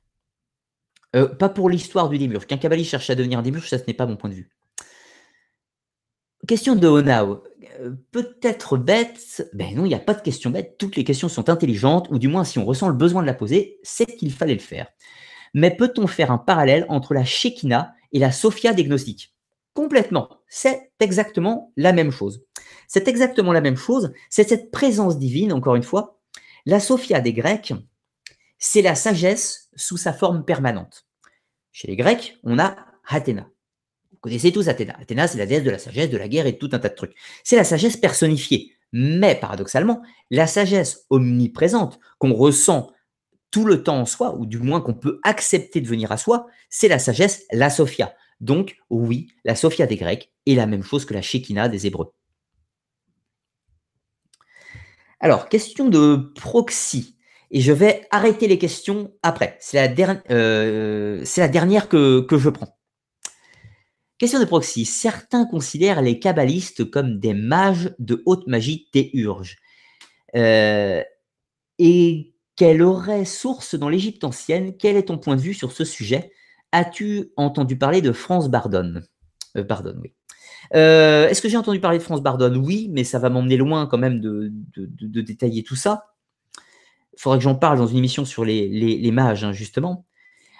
Euh, 1.15 1.29
pas 1.29 1.51
pour 1.51 1.69
l'histoire 1.69 2.09
du 2.09 2.19
démurge. 2.19 2.47
Qu'un 2.47 2.57
kabbaliste 2.57 2.91
cherche 2.91 3.11
à 3.11 3.15
devenir 3.15 3.39
un 3.39 3.61
ça 3.61 3.79
ce 3.79 3.85
n'est 3.87 3.95
pas 3.95 4.07
mon 4.07 4.17
point 4.17 4.31
de 4.31 4.35
vue. 4.35 4.51
Question 6.49 6.75
de 6.75 6.89
Honao. 6.89 7.45
Euh, 7.81 7.93
peut-être 8.11 8.77
bête? 8.77 9.49
Ben 9.53 9.75
non, 9.77 9.85
il 9.85 9.89
n'y 9.89 9.95
a 9.95 10.01
pas 10.01 10.15
de 10.15 10.23
question 10.23 10.51
bête. 10.51 10.77
Toutes 10.79 10.97
les 10.97 11.05
questions 11.05 11.29
sont 11.29 11.51
intelligentes, 11.51 12.09
ou 12.11 12.19
du 12.19 12.29
moins, 12.29 12.45
si 12.45 12.59
on 12.59 12.65
ressent 12.65 12.89
le 12.89 12.95
besoin 12.95 13.23
de 13.23 13.27
la 13.27 13.35
poser, 13.35 13.79
c'est 13.83 14.07
qu'il 14.17 14.33
fallait 14.33 14.55
le 14.55 14.61
faire. 14.61 14.89
Mais 15.55 15.71
peut-on 15.77 16.07
faire 16.07 16.33
un 16.33 16.39
parallèle 16.39 16.87
entre 16.89 17.15
la 17.15 17.25
Shekinah 17.25 17.95
et 18.13 18.19
la 18.19 18.33
Sophia 18.33 18.73
des 18.73 18.85
gnostiques 18.85 19.35
Complètement. 19.75 20.31
C'est 20.49 20.93
exactement 20.99 21.73
la 21.77 21.93
même 21.93 22.11
chose. 22.11 22.43
C'est 22.93 23.09
exactement 23.09 23.53
la 23.53 23.61
même 23.61 23.77
chose. 23.77 24.13
C'est 24.29 24.49
cette 24.49 24.71
présence 24.71 25.19
divine, 25.19 25.53
encore 25.53 25.77
une 25.77 25.83
fois. 25.83 26.21
La 26.67 26.81
Sophia 26.81 27.21
des 27.21 27.33
Grecs, 27.33 27.73
c'est 28.59 28.83
la 28.83 28.95
sagesse 28.95 29.71
sous 29.75 29.97
sa 29.97 30.13
forme 30.13 30.45
permanente. 30.45 31.07
Chez 31.73 31.89
les 31.89 31.97
Grecs, 31.97 32.39
on 32.45 32.59
a 32.59 32.77
Athéna 33.09 33.49
connaissez 34.23 34.53
tous 34.53 34.69
Athéna. 34.69 34.97
Athéna, 34.99 35.29
c'est 35.29 35.37
la 35.37 35.47
déesse 35.47 35.65
de 35.65 35.71
la 35.71 35.79
sagesse, 35.79 36.09
de 36.09 36.17
la 36.17 36.29
guerre 36.29 36.47
et 36.47 36.53
de 36.53 36.57
tout 36.57 36.71
un 36.73 36.79
tas 36.79 36.89
de 36.89 36.95
trucs. 36.95 37.15
C'est 37.45 37.57
la 37.57 37.65
sagesse 37.65 37.99
personnifiée. 37.99 38.73
Mais 38.93 39.35
paradoxalement, 39.35 40.01
la 40.31 40.47
sagesse 40.47 41.07
omniprésente 41.11 41.99
qu'on 42.19 42.33
ressent 42.33 42.93
tout 43.51 43.65
le 43.67 43.83
temps 43.83 43.99
en 43.99 44.07
soi, 44.07 44.35
ou 44.39 44.47
du 44.47 44.59
moins 44.59 44.81
qu'on 44.81 44.95
peut 44.95 45.19
accepter 45.25 45.81
de 45.81 45.89
venir 45.89 46.13
à 46.13 46.17
soi, 46.17 46.47
c'est 46.71 46.89
la 46.89 46.99
sagesse, 46.99 47.45
la 47.53 47.69
Sophia. 47.69 48.15
Donc 48.41 48.77
oui, 48.89 49.29
la 49.45 49.57
Sophia 49.57 49.87
des 49.87 49.97
Grecs 49.97 50.33
est 50.47 50.55
la 50.55 50.67
même 50.67 50.83
chose 50.83 51.05
que 51.05 51.15
la 51.15 51.23
Shekinah 51.23 51.69
des 51.69 51.87
Hébreux. 51.87 52.13
Alors, 55.23 55.49
question 55.49 55.89
de 55.89 56.33
proxy. 56.35 57.17
Et 57.53 57.61
je 57.61 57.73
vais 57.73 58.07
arrêter 58.11 58.49
les 58.49 58.59
questions 58.59 59.15
après. 59.23 59.57
C'est 59.61 59.97
la, 59.97 60.23
euh, 60.31 61.25
dernière 61.49 61.89
que, 61.89 62.27
je 62.31 62.49
prends. 62.49 62.77
Question 64.19 64.41
de 64.41 64.45
proxy. 64.45 64.85
Certains 64.85 65.47
considèrent 65.47 66.03
les 66.03 66.19
kabbalistes 66.19 66.91
comme 66.91 67.21
des 67.21 67.35
mages 67.35 67.95
de 68.01 68.23
haute 68.27 68.49
magie 68.49 68.89
théurge. 68.93 69.59
Euh, 70.35 71.03
et 71.79 72.35
quelle 72.57 72.83
aurait 72.83 73.25
source 73.25 73.77
dans 73.77 73.89
l'Égypte 73.89 74.25
ancienne? 74.25 74.77
Quel 74.77 74.97
est 74.97 75.05
ton 75.05 75.19
point 75.19 75.37
de 75.37 75.41
vue 75.41 75.55
sur 75.55 75.71
ce 75.71 75.85
sujet? 75.85 76.33
As-tu 76.73 77.33
entendu 77.37 77.79
parler 77.79 78.01
de 78.01 78.13
France 78.13 78.49
Bardone 78.49 79.07
euh, 79.57 79.63
Bardone, 79.63 80.01
oui. 80.03 80.15
Euh, 80.75 81.29
est-ce 81.29 81.43
que 81.43 81.49
j'ai 81.49 81.57
entendu 81.57 81.81
parler 81.81 81.99
de 81.99 82.03
France 82.03 82.23
Bardone 82.23 82.57
Oui, 82.57 82.89
mais 82.91 83.05
ça 83.05 83.19
va 83.19 83.31
m'emmener 83.31 83.57
loin 83.57 83.87
quand 83.87 83.99
même 83.99 84.21
de, 84.21 84.53
détailler 84.77 85.63
tout 85.63 85.77
ça. 85.77 86.15
Il 87.15 87.21
faudrait 87.21 87.39
que 87.39 87.45
j'en 87.45 87.55
parle 87.55 87.79
dans 87.79 87.87
une 87.87 87.99
émission 87.99 88.25
sur 88.25 88.45
les, 88.45 89.11
mages, 89.13 89.45
hein, 89.45 89.53
justement. 89.53 90.07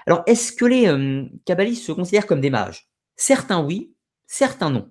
Alors, 0.07 0.23
est-ce 0.27 0.53
que 0.53 0.65
les 0.65 1.31
kabbalistes 1.45 1.85
se 1.85 1.93
considèrent 1.93 2.27
comme 2.27 2.41
des 2.41 2.51
mages? 2.51 2.89
Certains 3.17 3.63
oui, 3.63 3.93
certains 4.27 4.71
non. 4.71 4.91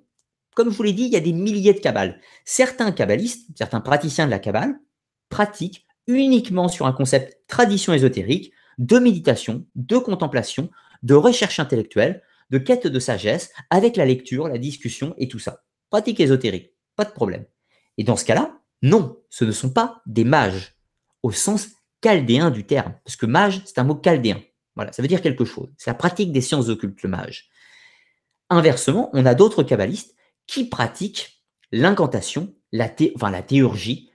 Comme 0.56 0.70
je 0.70 0.76
vous 0.76 0.84
l'ai 0.84 0.94
dit, 0.94 1.04
il 1.04 1.12
y 1.12 1.18
a 1.18 1.22
des 1.22 1.34
milliers 1.34 1.74
de 1.74 1.80
kabbales. 1.80 2.20
Certains 2.46 2.92
kabbalistes, 2.92 3.48
certains 3.56 3.82
praticiens 3.82 4.26
de 4.26 4.32
la 4.32 4.40
kabbale, 4.40 4.80
pratiquent 5.30 5.86
uniquement 6.08 6.68
sur 6.68 6.88
un 6.88 6.92
concept 6.92 7.40
tradition 7.48 7.94
ésotérique, 7.94 8.52
de 8.78 9.00
méditation, 9.00 9.66
de 9.76 9.98
contemplation, 9.98 10.70
de 11.04 11.14
recherche 11.14 11.60
intellectuelle, 11.60 12.24
de 12.52 12.58
quête 12.58 12.86
de 12.86 13.00
sagesse, 13.00 13.52
avec 13.70 13.98
la 13.98 14.06
lecture, 14.06 14.48
la 14.48 14.58
discussion 14.58 15.16
et 15.18 15.28
tout 15.28 15.40
ça. 15.40 15.64
Pratique 15.90 16.20
ésotérique, 16.20 16.74
pas 16.96 17.06
de 17.06 17.12
problème. 17.12 17.46
Et 17.98 18.04
dans 18.04 18.18
ce 18.18 18.26
cas-là, 18.26 18.60
non, 18.82 19.18
ce 19.30 19.46
ne 19.46 19.52
sont 19.52 19.72
pas 19.72 20.02
des 20.06 20.24
mages, 20.24 20.76
au 21.24 21.32
sens 21.32 21.70
chaldéen 22.04 22.52
du 22.52 22.66
terme, 22.66 22.94
parce 23.06 23.16
que 23.16 23.26
mage, 23.26 23.62
c'est 23.66 23.80
un 23.80 23.84
mot 23.84 23.96
chaldéen. 23.96 24.42
Voilà, 24.76 24.92
ça 24.92 25.02
veut 25.02 25.08
dire 25.08 25.22
quelque 25.22 25.46
chose. 25.46 25.70
C'est 25.78 25.90
la 25.90 25.96
pratique 25.96 26.32
des 26.32 26.42
sciences 26.42 26.70
occultes, 26.70 27.04
le 27.04 27.10
mage. 27.10 27.50
Inversement, 28.50 29.10
on 29.14 29.26
a 29.26 29.36
d'autres 29.36 29.64
kabbalistes 29.64 30.16
qui 30.48 30.68
pratiquent 30.68 31.44
l'incantation, 31.72 32.54
la, 32.72 32.90
théurgie, 32.90 34.10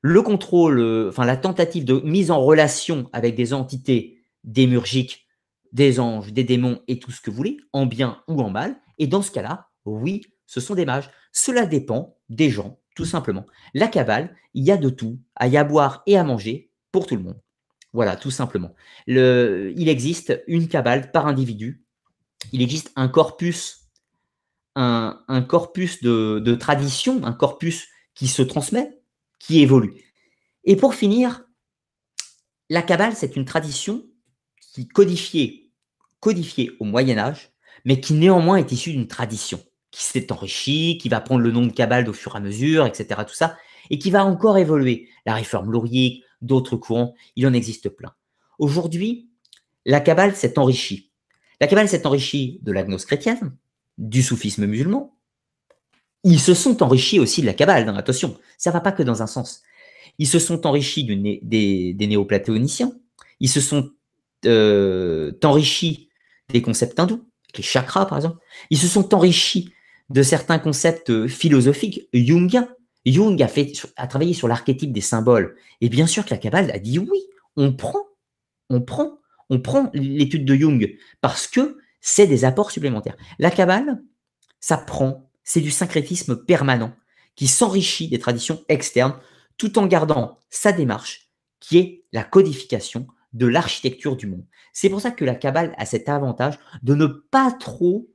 le 0.00 0.22
contrôle, 0.22 1.08
enfin 1.08 1.24
la 1.24 1.36
tentative 1.36 1.84
de 1.84 2.00
mise 2.00 2.30
en 2.30 2.40
relation 2.40 3.08
avec 3.12 3.34
des 3.34 3.52
entités 3.52 4.22
démurgiques, 4.44 5.26
des 5.72 6.00
anges, 6.00 6.32
des 6.32 6.44
démons 6.44 6.82
et 6.88 6.98
tout 6.98 7.10
ce 7.10 7.20
que 7.20 7.30
vous 7.30 7.36
voulez, 7.36 7.58
en 7.72 7.86
bien 7.86 8.22
ou 8.28 8.40
en 8.42 8.50
mal. 8.50 8.76
Et 8.98 9.06
dans 9.06 9.22
ce 9.22 9.30
cas-là, 9.30 9.68
oui, 9.84 10.22
ce 10.46 10.60
sont 10.60 10.74
des 10.74 10.84
mages. 10.84 11.10
Cela 11.32 11.66
dépend 11.66 12.18
des 12.28 12.50
gens, 12.50 12.80
tout 12.96 13.04
simplement. 13.04 13.46
La 13.74 13.88
cabale, 13.88 14.34
il 14.54 14.64
y 14.64 14.70
a 14.70 14.76
de 14.76 14.90
tout, 14.90 15.18
à 15.36 15.48
y 15.48 15.64
boire 15.64 16.02
et 16.06 16.16
à 16.16 16.24
manger 16.24 16.70
pour 16.92 17.06
tout 17.06 17.16
le 17.16 17.22
monde. 17.22 17.40
Voilà, 17.92 18.16
tout 18.16 18.30
simplement. 18.30 18.74
Le, 19.06 19.72
il 19.76 19.88
existe 19.88 20.42
une 20.46 20.68
cabale 20.68 21.10
par 21.10 21.26
individu. 21.26 21.84
Il 22.52 22.62
existe 22.62 22.92
un 22.96 23.08
corpus 23.08 23.80
un, 24.76 25.42
corpus 25.42 26.02
de, 26.02 26.54
tradition, 26.54 27.24
un 27.24 27.32
corpus 27.32 27.88
qui 28.14 28.28
se 28.28 28.42
transmet, 28.42 29.00
qui 29.38 29.60
évolue. 29.60 29.94
Et 30.64 30.76
pour 30.76 30.94
finir, 30.94 31.44
la 32.68 32.82
Kabbale, 32.82 33.16
c'est 33.16 33.36
une 33.36 33.44
tradition 33.44 34.06
qui 34.72 34.86
codifiée, 34.86 35.59
codifiée 36.20 36.72
au 36.80 36.84
Moyen 36.84 37.18
Âge, 37.18 37.52
mais 37.84 38.00
qui 38.00 38.14
néanmoins 38.14 38.56
est 38.56 38.72
issue 38.72 38.92
d'une 38.92 39.08
tradition, 39.08 39.60
qui 39.90 40.04
s'est 40.04 40.30
enrichie, 40.32 40.98
qui 41.00 41.08
va 41.08 41.20
prendre 41.20 41.40
le 41.40 41.50
nom 41.50 41.66
de 41.66 41.72
Kabbale 41.72 42.08
au 42.08 42.12
fur 42.12 42.34
et 42.34 42.38
à 42.38 42.40
mesure, 42.40 42.86
etc. 42.86 43.22
Tout 43.26 43.34
ça, 43.34 43.56
et 43.90 43.98
qui 43.98 44.10
va 44.10 44.24
encore 44.24 44.58
évoluer. 44.58 45.08
La 45.26 45.34
réforme 45.34 45.70
lourique, 45.70 46.22
d'autres 46.42 46.76
courants, 46.76 47.14
il 47.36 47.46
en 47.46 47.52
existe 47.52 47.88
plein. 47.88 48.12
Aujourd'hui, 48.58 49.28
la 49.86 50.00
Kabbale 50.00 50.36
s'est 50.36 50.58
enrichie. 50.58 51.10
La 51.60 51.66
Kabbale 51.66 51.88
s'est 51.88 52.06
enrichie 52.06 52.60
de 52.62 52.72
la 52.72 52.84
gnose 52.84 53.04
chrétienne, 53.04 53.56
du 53.98 54.22
soufisme 54.22 54.66
musulman, 54.66 55.16
ils 56.24 56.40
se 56.40 56.54
sont 56.54 56.82
enrichis 56.82 57.18
aussi 57.18 57.40
de 57.40 57.46
la 57.46 57.54
Kabbale, 57.54 57.86
dans 57.86 57.96
attention, 57.96 58.36
ça 58.58 58.70
ne 58.70 58.74
va 58.74 58.80
pas 58.80 58.92
que 58.92 59.02
dans 59.02 59.22
un 59.22 59.26
sens. 59.26 59.62
Ils 60.18 60.28
se 60.28 60.38
sont 60.38 60.66
enrichis 60.66 61.04
des, 61.04 61.94
des 61.94 62.06
néoplatéoniciens, 62.06 62.92
ils 63.40 63.48
se 63.48 63.60
sont 63.60 63.90
euh, 64.44 65.32
enrichis 65.42 66.09
des 66.52 66.62
concepts 66.62 66.98
hindous, 66.98 67.24
les 67.56 67.62
chakras 67.62 68.06
par 68.06 68.18
exemple. 68.18 68.38
Ils 68.70 68.78
se 68.78 68.88
sont 68.88 69.14
enrichis 69.14 69.72
de 70.10 70.22
certains 70.22 70.58
concepts 70.58 71.10
euh, 71.10 71.28
philosophiques 71.28 72.08
jungiens. 72.12 72.68
Jung 73.06 73.40
a, 73.42 73.48
fait, 73.48 73.72
a 73.96 74.06
travaillé 74.06 74.34
sur 74.34 74.46
l'archétype 74.46 74.92
des 74.92 75.00
symboles. 75.00 75.56
Et 75.80 75.88
bien 75.88 76.06
sûr 76.06 76.24
que 76.24 76.30
la 76.30 76.36
Kabbale 76.36 76.70
a 76.70 76.78
dit 76.78 76.98
oui, 76.98 77.20
on 77.56 77.72
prend, 77.72 78.04
on 78.68 78.82
prend, 78.82 79.18
on 79.48 79.60
prend 79.60 79.90
l'étude 79.94 80.44
de 80.44 80.54
Jung 80.54 80.96
parce 81.20 81.46
que 81.46 81.78
c'est 82.00 82.26
des 82.26 82.44
apports 82.44 82.70
supplémentaires. 82.70 83.16
La 83.38 83.50
Kabbale, 83.50 84.02
ça 84.60 84.76
prend, 84.76 85.30
c'est 85.44 85.60
du 85.60 85.70
syncrétisme 85.70 86.44
permanent 86.44 86.92
qui 87.36 87.46
s'enrichit 87.46 88.08
des 88.08 88.18
traditions 88.18 88.62
externes 88.68 89.18
tout 89.56 89.78
en 89.78 89.86
gardant 89.86 90.38
sa 90.50 90.72
démarche 90.72 91.30
qui 91.60 91.78
est 91.78 92.04
la 92.12 92.24
codification 92.24 93.06
de 93.32 93.46
l'architecture 93.46 94.16
du 94.16 94.26
monde. 94.26 94.44
C'est 94.72 94.88
pour 94.88 95.00
ça 95.00 95.10
que 95.10 95.24
la 95.24 95.34
Kabbale 95.34 95.74
a 95.78 95.86
cet 95.86 96.08
avantage 96.08 96.58
de 96.82 96.94
ne 96.94 97.06
pas 97.06 97.52
trop 97.52 98.08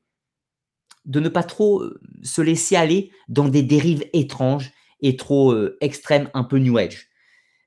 de 1.06 1.20
ne 1.20 1.30
pas 1.30 1.44
trop 1.44 1.82
euh, 1.82 2.00
se 2.24 2.42
laisser 2.42 2.76
aller 2.76 3.12
dans 3.30 3.48
des 3.48 3.62
dérives 3.62 4.06
étranges 4.14 4.72
et 5.02 5.18
trop 5.18 5.52
euh, 5.52 5.78
extrêmes, 5.82 6.30
un 6.34 6.44
peu 6.44 6.58
New 6.58 6.78
Age. 6.78 7.10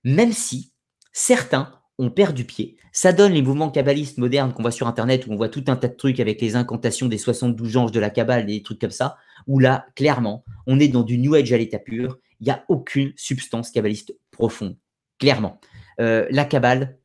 Même 0.04 0.32
si 0.32 0.72
certains 1.12 1.72
ont 1.98 2.10
perdu 2.10 2.44
pied, 2.44 2.76
ça 2.92 3.12
donne 3.12 3.32
les 3.32 3.42
mouvements 3.42 3.70
kabbalistes 3.70 4.18
modernes 4.18 4.52
qu'on 4.52 4.62
voit 4.62 4.72
sur 4.72 4.88
Internet 4.88 5.26
où 5.26 5.32
on 5.32 5.36
voit 5.36 5.48
tout 5.48 5.64
un 5.68 5.76
tas 5.76 5.88
de 5.88 5.94
trucs 5.94 6.20
avec 6.20 6.40
les 6.40 6.56
incantations 6.56 7.06
des 7.06 7.18
72 7.18 7.76
anges 7.76 7.92
de 7.92 8.00
la 8.00 8.10
Kabbale, 8.10 8.46
des 8.46 8.62
trucs 8.62 8.80
comme 8.80 8.90
ça, 8.90 9.16
où 9.46 9.60
là, 9.60 9.86
clairement, 9.94 10.44
on 10.66 10.80
est 10.80 10.88
dans 10.88 11.02
du 11.02 11.18
New 11.18 11.34
Age 11.34 11.52
à 11.52 11.58
l'état 11.58 11.78
pur, 11.78 12.18
il 12.40 12.44
n'y 12.44 12.50
a 12.50 12.64
aucune 12.68 13.12
substance 13.16 13.70
kabbaliste 13.70 14.16
profonde, 14.30 14.76
clairement. 15.18 15.60
Euh, 16.00 16.26
la 16.30 16.44
Kabbale, 16.44 16.97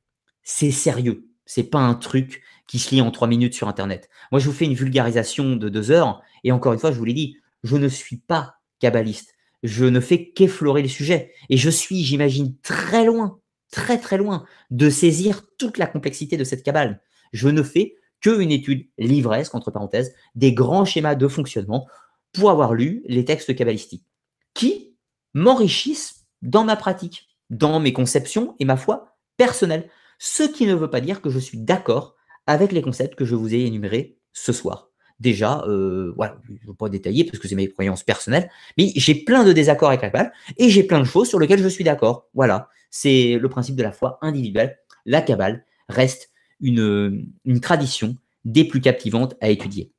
c'est 0.44 0.72
sérieux, 0.72 1.28
c'est 1.46 1.64
pas 1.64 1.80
un 1.80 1.96
truc 1.96 2.42
qui 2.68 2.80
se 2.80 2.94
lit 2.96 3.02
en 3.02 3.12
trois 3.12 3.28
minutes 3.28 3.54
sur 3.54 3.68
Internet. 3.68 4.10
Moi, 4.32 4.40
je 4.40 4.48
vous 4.48 4.54
fais 4.54 4.66
une 4.66 4.74
vulgarisation 4.74 5.56
de 5.56 5.70
deux 5.70 5.92
heures, 5.92 6.22
et 6.44 6.52
encore 6.52 6.74
une 6.74 6.80
fois, 6.80 6.92
je 6.92 6.98
vous 6.98 7.06
l'ai 7.06 7.14
dit, 7.14 7.38
je 7.64 7.78
ne 7.78 7.88
suis 7.88 8.18
pas 8.18 8.56
kabbaliste. 8.80 9.34
Je 9.64 9.86
ne 9.86 10.00
fais 10.00 10.32
qu'effleurer 10.32 10.82
le 10.82 10.90
sujet. 10.90 11.34
Et 11.50 11.58
je 11.58 11.70
suis, 11.70 12.04
j'imagine, 12.04 12.56
très 12.64 13.06
loin, 13.06 13.40
très 13.72 13.98
très 13.98 14.18
loin 14.18 14.46
de 14.72 14.90
saisir 14.90 15.44
toute 15.58 15.78
la 15.78 15.88
complexité 15.88 16.36
de 16.36 16.44
cette 16.44 16.64
cabale. 16.64 17.02
Je 17.32 17.48
ne 17.48 17.64
fais 17.64 17.96
qu'une 18.22 18.52
étude 18.52 18.88
livresque, 18.98 19.56
entre 19.56 19.72
parenthèses, 19.72 20.14
des 20.36 20.54
grands 20.54 20.86
schémas 20.86 21.16
de 21.16 21.28
fonctionnement 21.28 21.88
pour 22.34 22.50
avoir 22.50 22.74
lu 22.74 23.04
les 23.06 23.26
textes 23.26 23.56
kabbalistiques, 23.56 24.06
qui 24.54 24.96
m'enrichissent 25.34 26.26
dans 26.42 26.64
ma 26.64 26.76
pratique, 26.76 27.30
dans 27.50 27.80
mes 27.80 27.94
conceptions 27.94 28.56
et 28.60 28.66
ma 28.66 28.78
foi 28.78 29.16
personnelle. 29.38 29.90
Ce 30.26 30.44
qui 30.44 30.66
ne 30.68 30.74
veut 30.74 30.90
pas 30.90 31.02
dire 31.02 31.22
que 31.22 31.30
je 31.30 31.38
suis 31.38 31.58
d'accord 31.58 32.16
avec 32.48 32.72
les 32.72 32.82
concepts 32.82 33.16
que 33.16 33.26
je 33.26 33.36
vous 33.36 33.54
ai 33.54 33.66
énumérés 33.66 34.20
ce 34.32 34.54
soir. 34.54 34.90
Déjà, 35.20 35.66
euh, 35.68 36.14
voilà, 36.16 36.38
je 36.48 36.54
ne 36.54 36.68
veux 36.68 36.74
pas 36.74 36.88
détailler 36.88 37.26
parce 37.26 37.40
que 37.40 37.50
c'est 37.50 37.56
mes 37.56 37.68
croyances 37.68 38.04
personnelles, 38.04 38.50
mais 38.78 38.94
j'ai 38.96 39.16
plein 39.16 39.44
de 39.44 39.52
désaccords 39.52 39.90
avec 39.90 40.02
la 40.02 40.10
Kabbale 40.10 40.34
et 40.56 40.70
j'ai 40.70 40.84
plein 40.84 41.02
de 41.02 41.04
choses 41.04 41.28
sur 41.28 41.40
lesquelles 41.40 41.62
je 41.62 41.68
suis 41.68 41.84
d'accord. 41.84 42.30
Voilà, 42.34 42.70
c'est 42.90 43.38
le 43.38 43.50
principe 43.50 43.76
de 43.76 43.84
la 43.84 43.92
foi 43.92 44.18
individuelle. 44.22 44.78
La 45.06 45.22
Kabbale 45.22 45.66
reste 45.90 46.30
une, 46.62 47.28
tradition 47.62 48.16
des 48.46 48.64
plus 48.64 48.80
captivantes 48.80 49.36
à 49.42 49.50
étudier. 49.50 49.92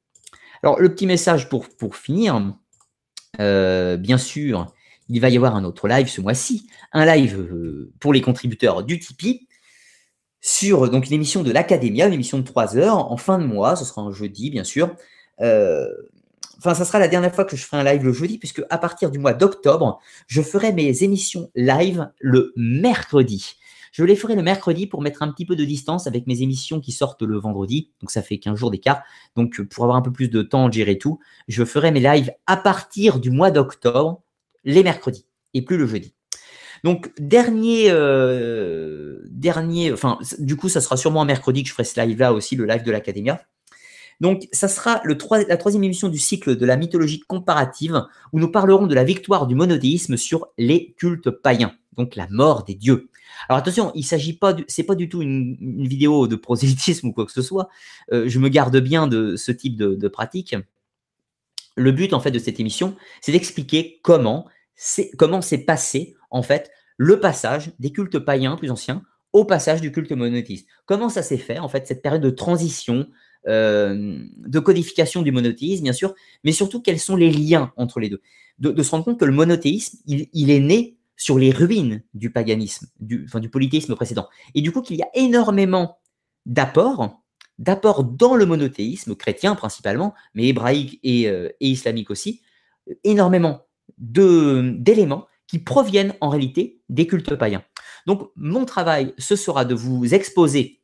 Alors, 0.62 0.80
le 0.80 0.88
petit 0.94 1.06
message 1.06 1.50
pour, 1.50 1.68
pour 1.68 1.96
finir, 1.96 2.56
euh, 3.40 3.98
bien 3.98 4.16
sûr, 4.16 4.72
il 5.10 5.20
va 5.20 5.28
y 5.28 5.36
avoir 5.36 5.54
un 5.54 5.64
autre 5.64 5.86
live 5.86 6.08
ce 6.08 6.22
mois-ci, 6.22 6.66
un 6.92 7.04
live 7.04 7.38
euh, 7.38 7.92
pour 8.00 8.14
les 8.14 8.22
contributeurs 8.22 8.84
du 8.84 8.98
Tipeee 8.98 9.48
sur 10.44 10.90
donc 10.90 11.06
une 11.06 11.14
émission 11.14 11.42
de 11.42 11.50
l'Académia, 11.50 12.06
une 12.06 12.12
émission 12.12 12.36
de 12.36 12.42
3 12.42 12.76
heures 12.76 13.10
en 13.10 13.16
fin 13.16 13.38
de 13.38 13.46
mois, 13.46 13.76
ce 13.76 13.86
sera 13.86 14.02
un 14.02 14.12
jeudi 14.12 14.50
bien 14.50 14.62
sûr. 14.62 14.94
Euh, 15.40 15.88
enfin, 16.58 16.74
ça 16.74 16.84
sera 16.84 16.98
la 16.98 17.08
dernière 17.08 17.34
fois 17.34 17.46
que 17.46 17.56
je 17.56 17.64
ferai 17.64 17.78
un 17.78 17.84
live 17.84 18.04
le 18.04 18.12
jeudi, 18.12 18.36
puisque 18.36 18.62
à 18.68 18.76
partir 18.76 19.10
du 19.10 19.18
mois 19.18 19.32
d'octobre, 19.32 20.00
je 20.26 20.42
ferai 20.42 20.74
mes 20.74 21.02
émissions 21.02 21.50
live 21.54 22.10
le 22.20 22.52
mercredi. 22.56 23.54
Je 23.90 24.04
les 24.04 24.16
ferai 24.16 24.34
le 24.34 24.42
mercredi 24.42 24.86
pour 24.86 25.00
mettre 25.00 25.22
un 25.22 25.32
petit 25.32 25.46
peu 25.46 25.56
de 25.56 25.64
distance 25.64 26.06
avec 26.06 26.26
mes 26.26 26.42
émissions 26.42 26.78
qui 26.78 26.92
sortent 26.92 27.22
le 27.22 27.38
vendredi. 27.38 27.90
Donc 28.02 28.10
ça 28.10 28.20
fait 28.20 28.36
15 28.36 28.58
jours 28.58 28.70
d'écart. 28.70 29.02
Donc 29.36 29.62
pour 29.62 29.84
avoir 29.84 29.96
un 29.96 30.02
peu 30.02 30.12
plus 30.12 30.28
de 30.28 30.42
temps 30.42 30.70
gérer 30.70 30.98
tout, 30.98 31.20
je 31.48 31.64
ferai 31.64 31.90
mes 31.90 32.00
lives 32.00 32.30
à 32.46 32.58
partir 32.58 33.18
du 33.18 33.30
mois 33.30 33.50
d'octobre, 33.50 34.22
les 34.64 34.82
mercredis, 34.82 35.24
et 35.54 35.62
plus 35.62 35.78
le 35.78 35.86
jeudi. 35.86 36.12
Donc, 36.84 37.10
dernier, 37.18 37.86
euh, 37.88 39.22
dernier, 39.30 39.90
enfin, 39.90 40.18
du 40.38 40.54
coup, 40.54 40.68
ça 40.68 40.82
sera 40.82 40.98
sûrement 40.98 41.22
un 41.22 41.24
mercredi 41.24 41.62
que 41.62 41.68
je 41.70 41.72
ferai 41.72 41.84
ce 41.84 41.98
live-là 41.98 42.34
aussi, 42.34 42.56
le 42.56 42.66
live 42.66 42.82
de 42.82 42.92
l'Académia. 42.92 43.40
Donc, 44.20 44.46
ça 44.52 44.68
sera 44.68 45.00
la 45.04 45.56
troisième 45.56 45.82
émission 45.82 46.08
du 46.08 46.18
cycle 46.18 46.56
de 46.56 46.66
la 46.66 46.76
mythologie 46.76 47.20
comparative, 47.20 48.04
où 48.34 48.38
nous 48.38 48.50
parlerons 48.50 48.86
de 48.86 48.94
la 48.94 49.02
victoire 49.02 49.46
du 49.46 49.54
monothéisme 49.54 50.18
sur 50.18 50.48
les 50.58 50.92
cultes 50.98 51.30
païens, 51.30 51.74
donc 51.96 52.16
la 52.16 52.28
mort 52.30 52.64
des 52.64 52.74
dieux. 52.74 53.08
Alors 53.48 53.58
attention, 53.58 53.90
il 53.94 54.04
s'agit 54.04 54.34
pas, 54.34 54.54
c'est 54.68 54.84
pas 54.84 54.94
du 54.94 55.08
tout 55.08 55.22
une, 55.22 55.56
vidéo 55.86 56.28
de 56.28 56.36
prosélytisme 56.36 57.08
ou 57.08 57.12
quoi 57.12 57.26
que 57.26 57.32
ce 57.32 57.42
soit. 57.42 57.68
Euh, 58.12 58.28
je 58.28 58.38
me 58.38 58.48
garde 58.48 58.76
bien 58.78 59.06
de 59.06 59.36
ce 59.36 59.52
type 59.52 59.76
de, 59.76 60.08
pratique. 60.08 60.54
Le 61.76 61.92
but 61.92 62.12
en 62.12 62.20
fait 62.20 62.30
de 62.30 62.38
cette 62.38 62.60
émission, 62.60 62.94
c'est 63.20 63.32
d'expliquer 63.32 64.00
comment 64.02 64.46
c'est 64.76 65.64
passé 65.66 66.14
en 66.34 66.42
fait 66.42 66.70
le 66.98 67.20
passage 67.20 67.72
des 67.78 67.92
cultes 67.92 68.18
païens 68.18 68.56
plus 68.56 68.70
anciens 68.70 69.02
au 69.32 69.44
passage 69.44 69.80
du 69.80 69.90
culte 69.90 70.12
monothéiste. 70.12 70.68
Comment 70.84 71.08
ça 71.08 71.22
s'est 71.22 71.38
fait 71.38 71.58
en 71.58 71.68
fait 71.68 71.86
cette 71.86 72.02
période 72.02 72.22
de 72.22 72.30
transition, 72.30 73.08
euh, 73.48 74.18
de 74.36 74.58
codification 74.58 75.22
du 75.22 75.32
monothéisme 75.32 75.84
bien 75.84 75.92
sûr, 75.92 76.14
mais 76.44 76.52
surtout 76.52 76.82
quels 76.82 77.00
sont 77.00 77.16
les 77.16 77.30
liens 77.30 77.72
entre 77.76 77.98
les 77.98 78.10
deux? 78.10 78.20
De, 78.58 78.82
se 78.82 78.90
rendre 78.92 79.04
compte 79.04 79.18
que 79.18 79.24
le 79.24 79.32
monothéisme, 79.32 79.98
il, 80.06 80.50
est 80.50 80.60
né 80.60 80.96
sur 81.16 81.38
les 81.38 81.50
ruines 81.50 82.04
du 82.14 82.30
paganisme, 82.30 82.86
du, 83.00 83.26
polythéisme 83.50 83.96
précédent. 83.96 84.28
Et 84.54 84.60
du 84.60 84.70
coup 84.70 84.80
qu'il 84.80 84.96
y 84.96 85.02
a 85.02 85.08
énormément 85.14 85.98
d'apports, 86.46 87.20
d'apports 87.58 88.04
dans 88.04 88.36
le 88.36 88.46
monothéisme 88.46 89.16
chrétien 89.16 89.56
principalement, 89.56 90.14
mais 90.34 90.46
hébraïque 90.46 91.00
et, 91.02 91.28
euh, 91.28 91.48
et 91.58 91.68
islamique 91.68 92.10
aussi, 92.10 92.42
énormément 93.02 93.66
d'éléments 93.98 95.26
proviennent 95.62 96.14
en 96.20 96.30
réalité 96.30 96.82
des 96.88 97.06
cultes 97.06 97.36
païens. 97.36 97.64
Donc 98.06 98.30
mon 98.36 98.64
travail, 98.64 99.14
ce 99.18 99.36
sera 99.36 99.64
de 99.64 99.74
vous 99.74 100.14
exposer 100.14 100.82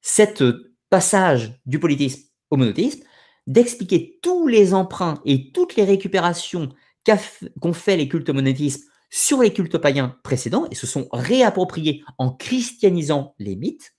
cette 0.00 0.42
passage 0.88 1.60
du 1.66 1.78
polythéisme 1.78 2.22
au 2.50 2.56
monothéisme, 2.56 3.02
d'expliquer 3.46 4.18
tous 4.22 4.46
les 4.46 4.74
emprunts 4.74 5.20
et 5.24 5.52
toutes 5.52 5.76
les 5.76 5.84
récupérations 5.84 6.70
qu'ont 7.60 7.72
fait 7.72 7.96
les 7.96 8.08
cultes 8.08 8.30
monothéistes 8.30 8.88
sur 9.10 9.42
les 9.42 9.52
cultes 9.52 9.78
païens 9.78 10.16
précédents 10.22 10.66
et 10.70 10.74
se 10.74 10.86
sont 10.86 11.08
réappropriés 11.12 12.04
en 12.18 12.30
christianisant 12.32 13.34
les 13.38 13.56
mythes, 13.56 13.92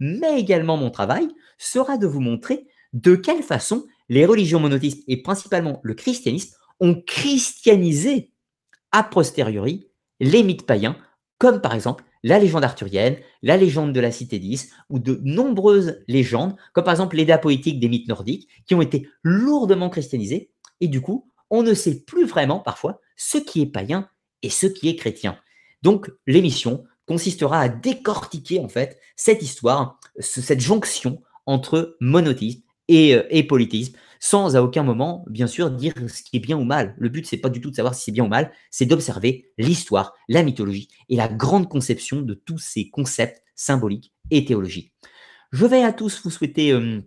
mais 0.00 0.38
également 0.38 0.76
mon 0.76 0.90
travail 0.90 1.28
sera 1.58 1.98
de 1.98 2.06
vous 2.06 2.20
montrer 2.20 2.66
de 2.92 3.14
quelle 3.14 3.42
façon 3.42 3.86
les 4.08 4.24
religions 4.26 4.60
monothéistes 4.60 5.04
et 5.08 5.22
principalement 5.22 5.80
le 5.82 5.94
christianisme 5.94 6.54
ont 6.80 7.00
christianisé 7.06 8.32
a 8.94 9.02
posteriori 9.02 9.88
les 10.20 10.44
mythes 10.44 10.64
païens, 10.64 10.96
comme 11.38 11.60
par 11.60 11.74
exemple 11.74 12.04
la 12.22 12.38
légende 12.38 12.64
arthurienne, 12.64 13.16
la 13.42 13.56
légende 13.56 13.92
de 13.92 14.00
la 14.00 14.12
cité 14.12 14.38
10, 14.38 14.70
ou 14.88 15.00
de 15.00 15.20
nombreuses 15.24 16.02
légendes, 16.06 16.54
comme 16.72 16.84
par 16.84 16.94
exemple 16.94 17.16
l'Éda 17.16 17.36
poétique 17.36 17.80
des 17.80 17.88
mythes 17.88 18.08
nordiques, 18.08 18.48
qui 18.66 18.74
ont 18.74 18.80
été 18.80 19.08
lourdement 19.22 19.90
christianisés, 19.90 20.52
et 20.80 20.88
du 20.88 21.00
coup, 21.02 21.30
on 21.50 21.62
ne 21.62 21.74
sait 21.74 22.04
plus 22.04 22.24
vraiment 22.24 22.60
parfois 22.60 23.00
ce 23.16 23.36
qui 23.36 23.60
est 23.60 23.66
païen 23.66 24.08
et 24.42 24.48
ce 24.48 24.66
qui 24.66 24.88
est 24.88 24.96
chrétien. 24.96 25.38
Donc, 25.82 26.10
l'émission 26.26 26.84
consistera 27.06 27.60
à 27.60 27.68
décortiquer 27.68 28.60
en 28.60 28.68
fait 28.68 28.98
cette 29.16 29.42
histoire, 29.42 29.98
cette 30.18 30.60
jonction 30.60 31.20
entre 31.46 31.96
monothéisme 32.00 32.62
et, 32.88 33.14
euh, 33.16 33.24
et 33.28 33.42
polythéisme, 33.42 33.96
sans 34.24 34.56
à 34.56 34.62
aucun 34.62 34.82
moment, 34.82 35.22
bien 35.28 35.46
sûr, 35.46 35.70
dire 35.70 35.92
ce 36.08 36.22
qui 36.22 36.38
est 36.38 36.40
bien 36.40 36.56
ou 36.56 36.64
mal. 36.64 36.94
Le 36.96 37.10
but, 37.10 37.26
c'est 37.26 37.36
pas 37.36 37.50
du 37.50 37.60
tout 37.60 37.70
de 37.70 37.76
savoir 37.76 37.94
si 37.94 38.04
c'est 38.04 38.10
bien 38.10 38.24
ou 38.24 38.28
mal, 38.28 38.52
c'est 38.70 38.86
d'observer 38.86 39.52
l'histoire, 39.58 40.14
la 40.30 40.42
mythologie 40.42 40.88
et 41.10 41.16
la 41.16 41.28
grande 41.28 41.68
conception 41.68 42.22
de 42.22 42.32
tous 42.32 42.56
ces 42.56 42.88
concepts 42.88 43.42
symboliques 43.54 44.14
et 44.30 44.46
théologiques. 44.46 44.94
Je 45.52 45.66
vais 45.66 45.82
à 45.82 45.92
tous 45.92 46.22
vous 46.24 46.30
souhaiter 46.30 46.72
euh, 46.72 47.02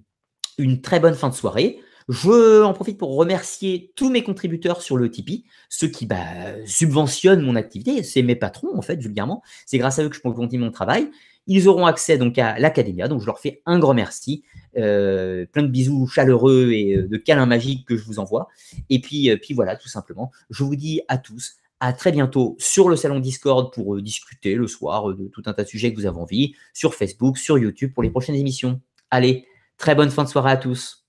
une 0.60 0.82
très 0.82 1.00
bonne 1.00 1.16
fin 1.16 1.30
de 1.30 1.34
soirée. 1.34 1.80
Je 2.08 2.62
en 2.62 2.74
profite 2.74 3.00
pour 3.00 3.16
remercier 3.16 3.92
tous 3.96 4.12
mes 4.12 4.22
contributeurs 4.22 4.84
sur 4.84 4.96
le 4.96 5.10
Tipeee, 5.10 5.46
ceux 5.70 5.88
qui 5.88 6.06
bah, 6.06 6.24
subventionnent 6.68 7.42
mon 7.42 7.56
activité, 7.56 8.04
c'est 8.04 8.22
mes 8.22 8.36
patrons 8.36 8.78
en 8.78 8.84
fait, 8.84 9.02
vulgairement. 9.02 9.42
C'est 9.66 9.80
grâce 9.80 9.98
à 9.98 10.04
eux 10.04 10.10
que 10.10 10.16
je 10.16 10.22
peux 10.22 10.32
continuer 10.32 10.64
mon 10.64 10.72
travail. 10.72 11.10
Ils 11.48 11.68
auront 11.68 11.86
accès 11.86 12.18
donc 12.18 12.38
à 12.38 12.60
l'Académia, 12.60 13.08
donc 13.08 13.22
je 13.22 13.26
leur 13.26 13.40
fais 13.40 13.62
un 13.66 13.80
grand 13.80 13.94
merci. 13.94 14.44
Euh, 14.78 15.46
plein 15.52 15.64
de 15.64 15.70
bisous 15.70 16.06
chaleureux 16.08 16.72
et 16.72 16.96
euh, 16.96 17.08
de 17.08 17.18
câlins 17.18 17.48
magiques 17.48 17.88
que 17.88 17.98
je 17.98 18.04
vous 18.04 18.20
envoie. 18.20 18.48
Et 18.90 19.02
puis, 19.02 19.32
euh, 19.32 19.38
puis 19.38 19.56
voilà, 19.56 19.76
tout 19.76 19.88
simplement, 19.88 20.32
je 20.52 20.64
vous 20.64 20.76
dis 20.76 21.02
à 21.08 21.18
tous 21.18 21.56
À 21.80 21.94
très 21.94 22.12
bientôt 22.12 22.56
sur 22.60 22.90
le 22.90 22.96
salon 22.96 23.20
Discord 23.20 23.74
pour 23.74 24.00
discuter 24.02 24.56
le 24.56 24.68
soir 24.68 25.16
de 25.16 25.28
tout 25.28 25.42
un 25.46 25.54
tas 25.54 25.64
de 25.64 25.68
sujets 25.68 25.92
que 25.92 26.00
vous 26.00 26.06
avez 26.06 26.18
envie, 26.18 26.54
sur 26.74 26.94
Facebook, 26.94 27.38
sur 27.38 27.58
YouTube 27.58 27.92
pour 27.94 28.04
les 28.04 28.10
prochaines 28.12 28.36
émissions. 28.36 28.80
Allez, 29.10 29.48
très 29.78 29.96
bonne 29.96 30.12
fin 30.12 30.24
de 30.24 30.30
soirée 30.30 30.52
à 30.52 30.58
tous. 30.58 31.07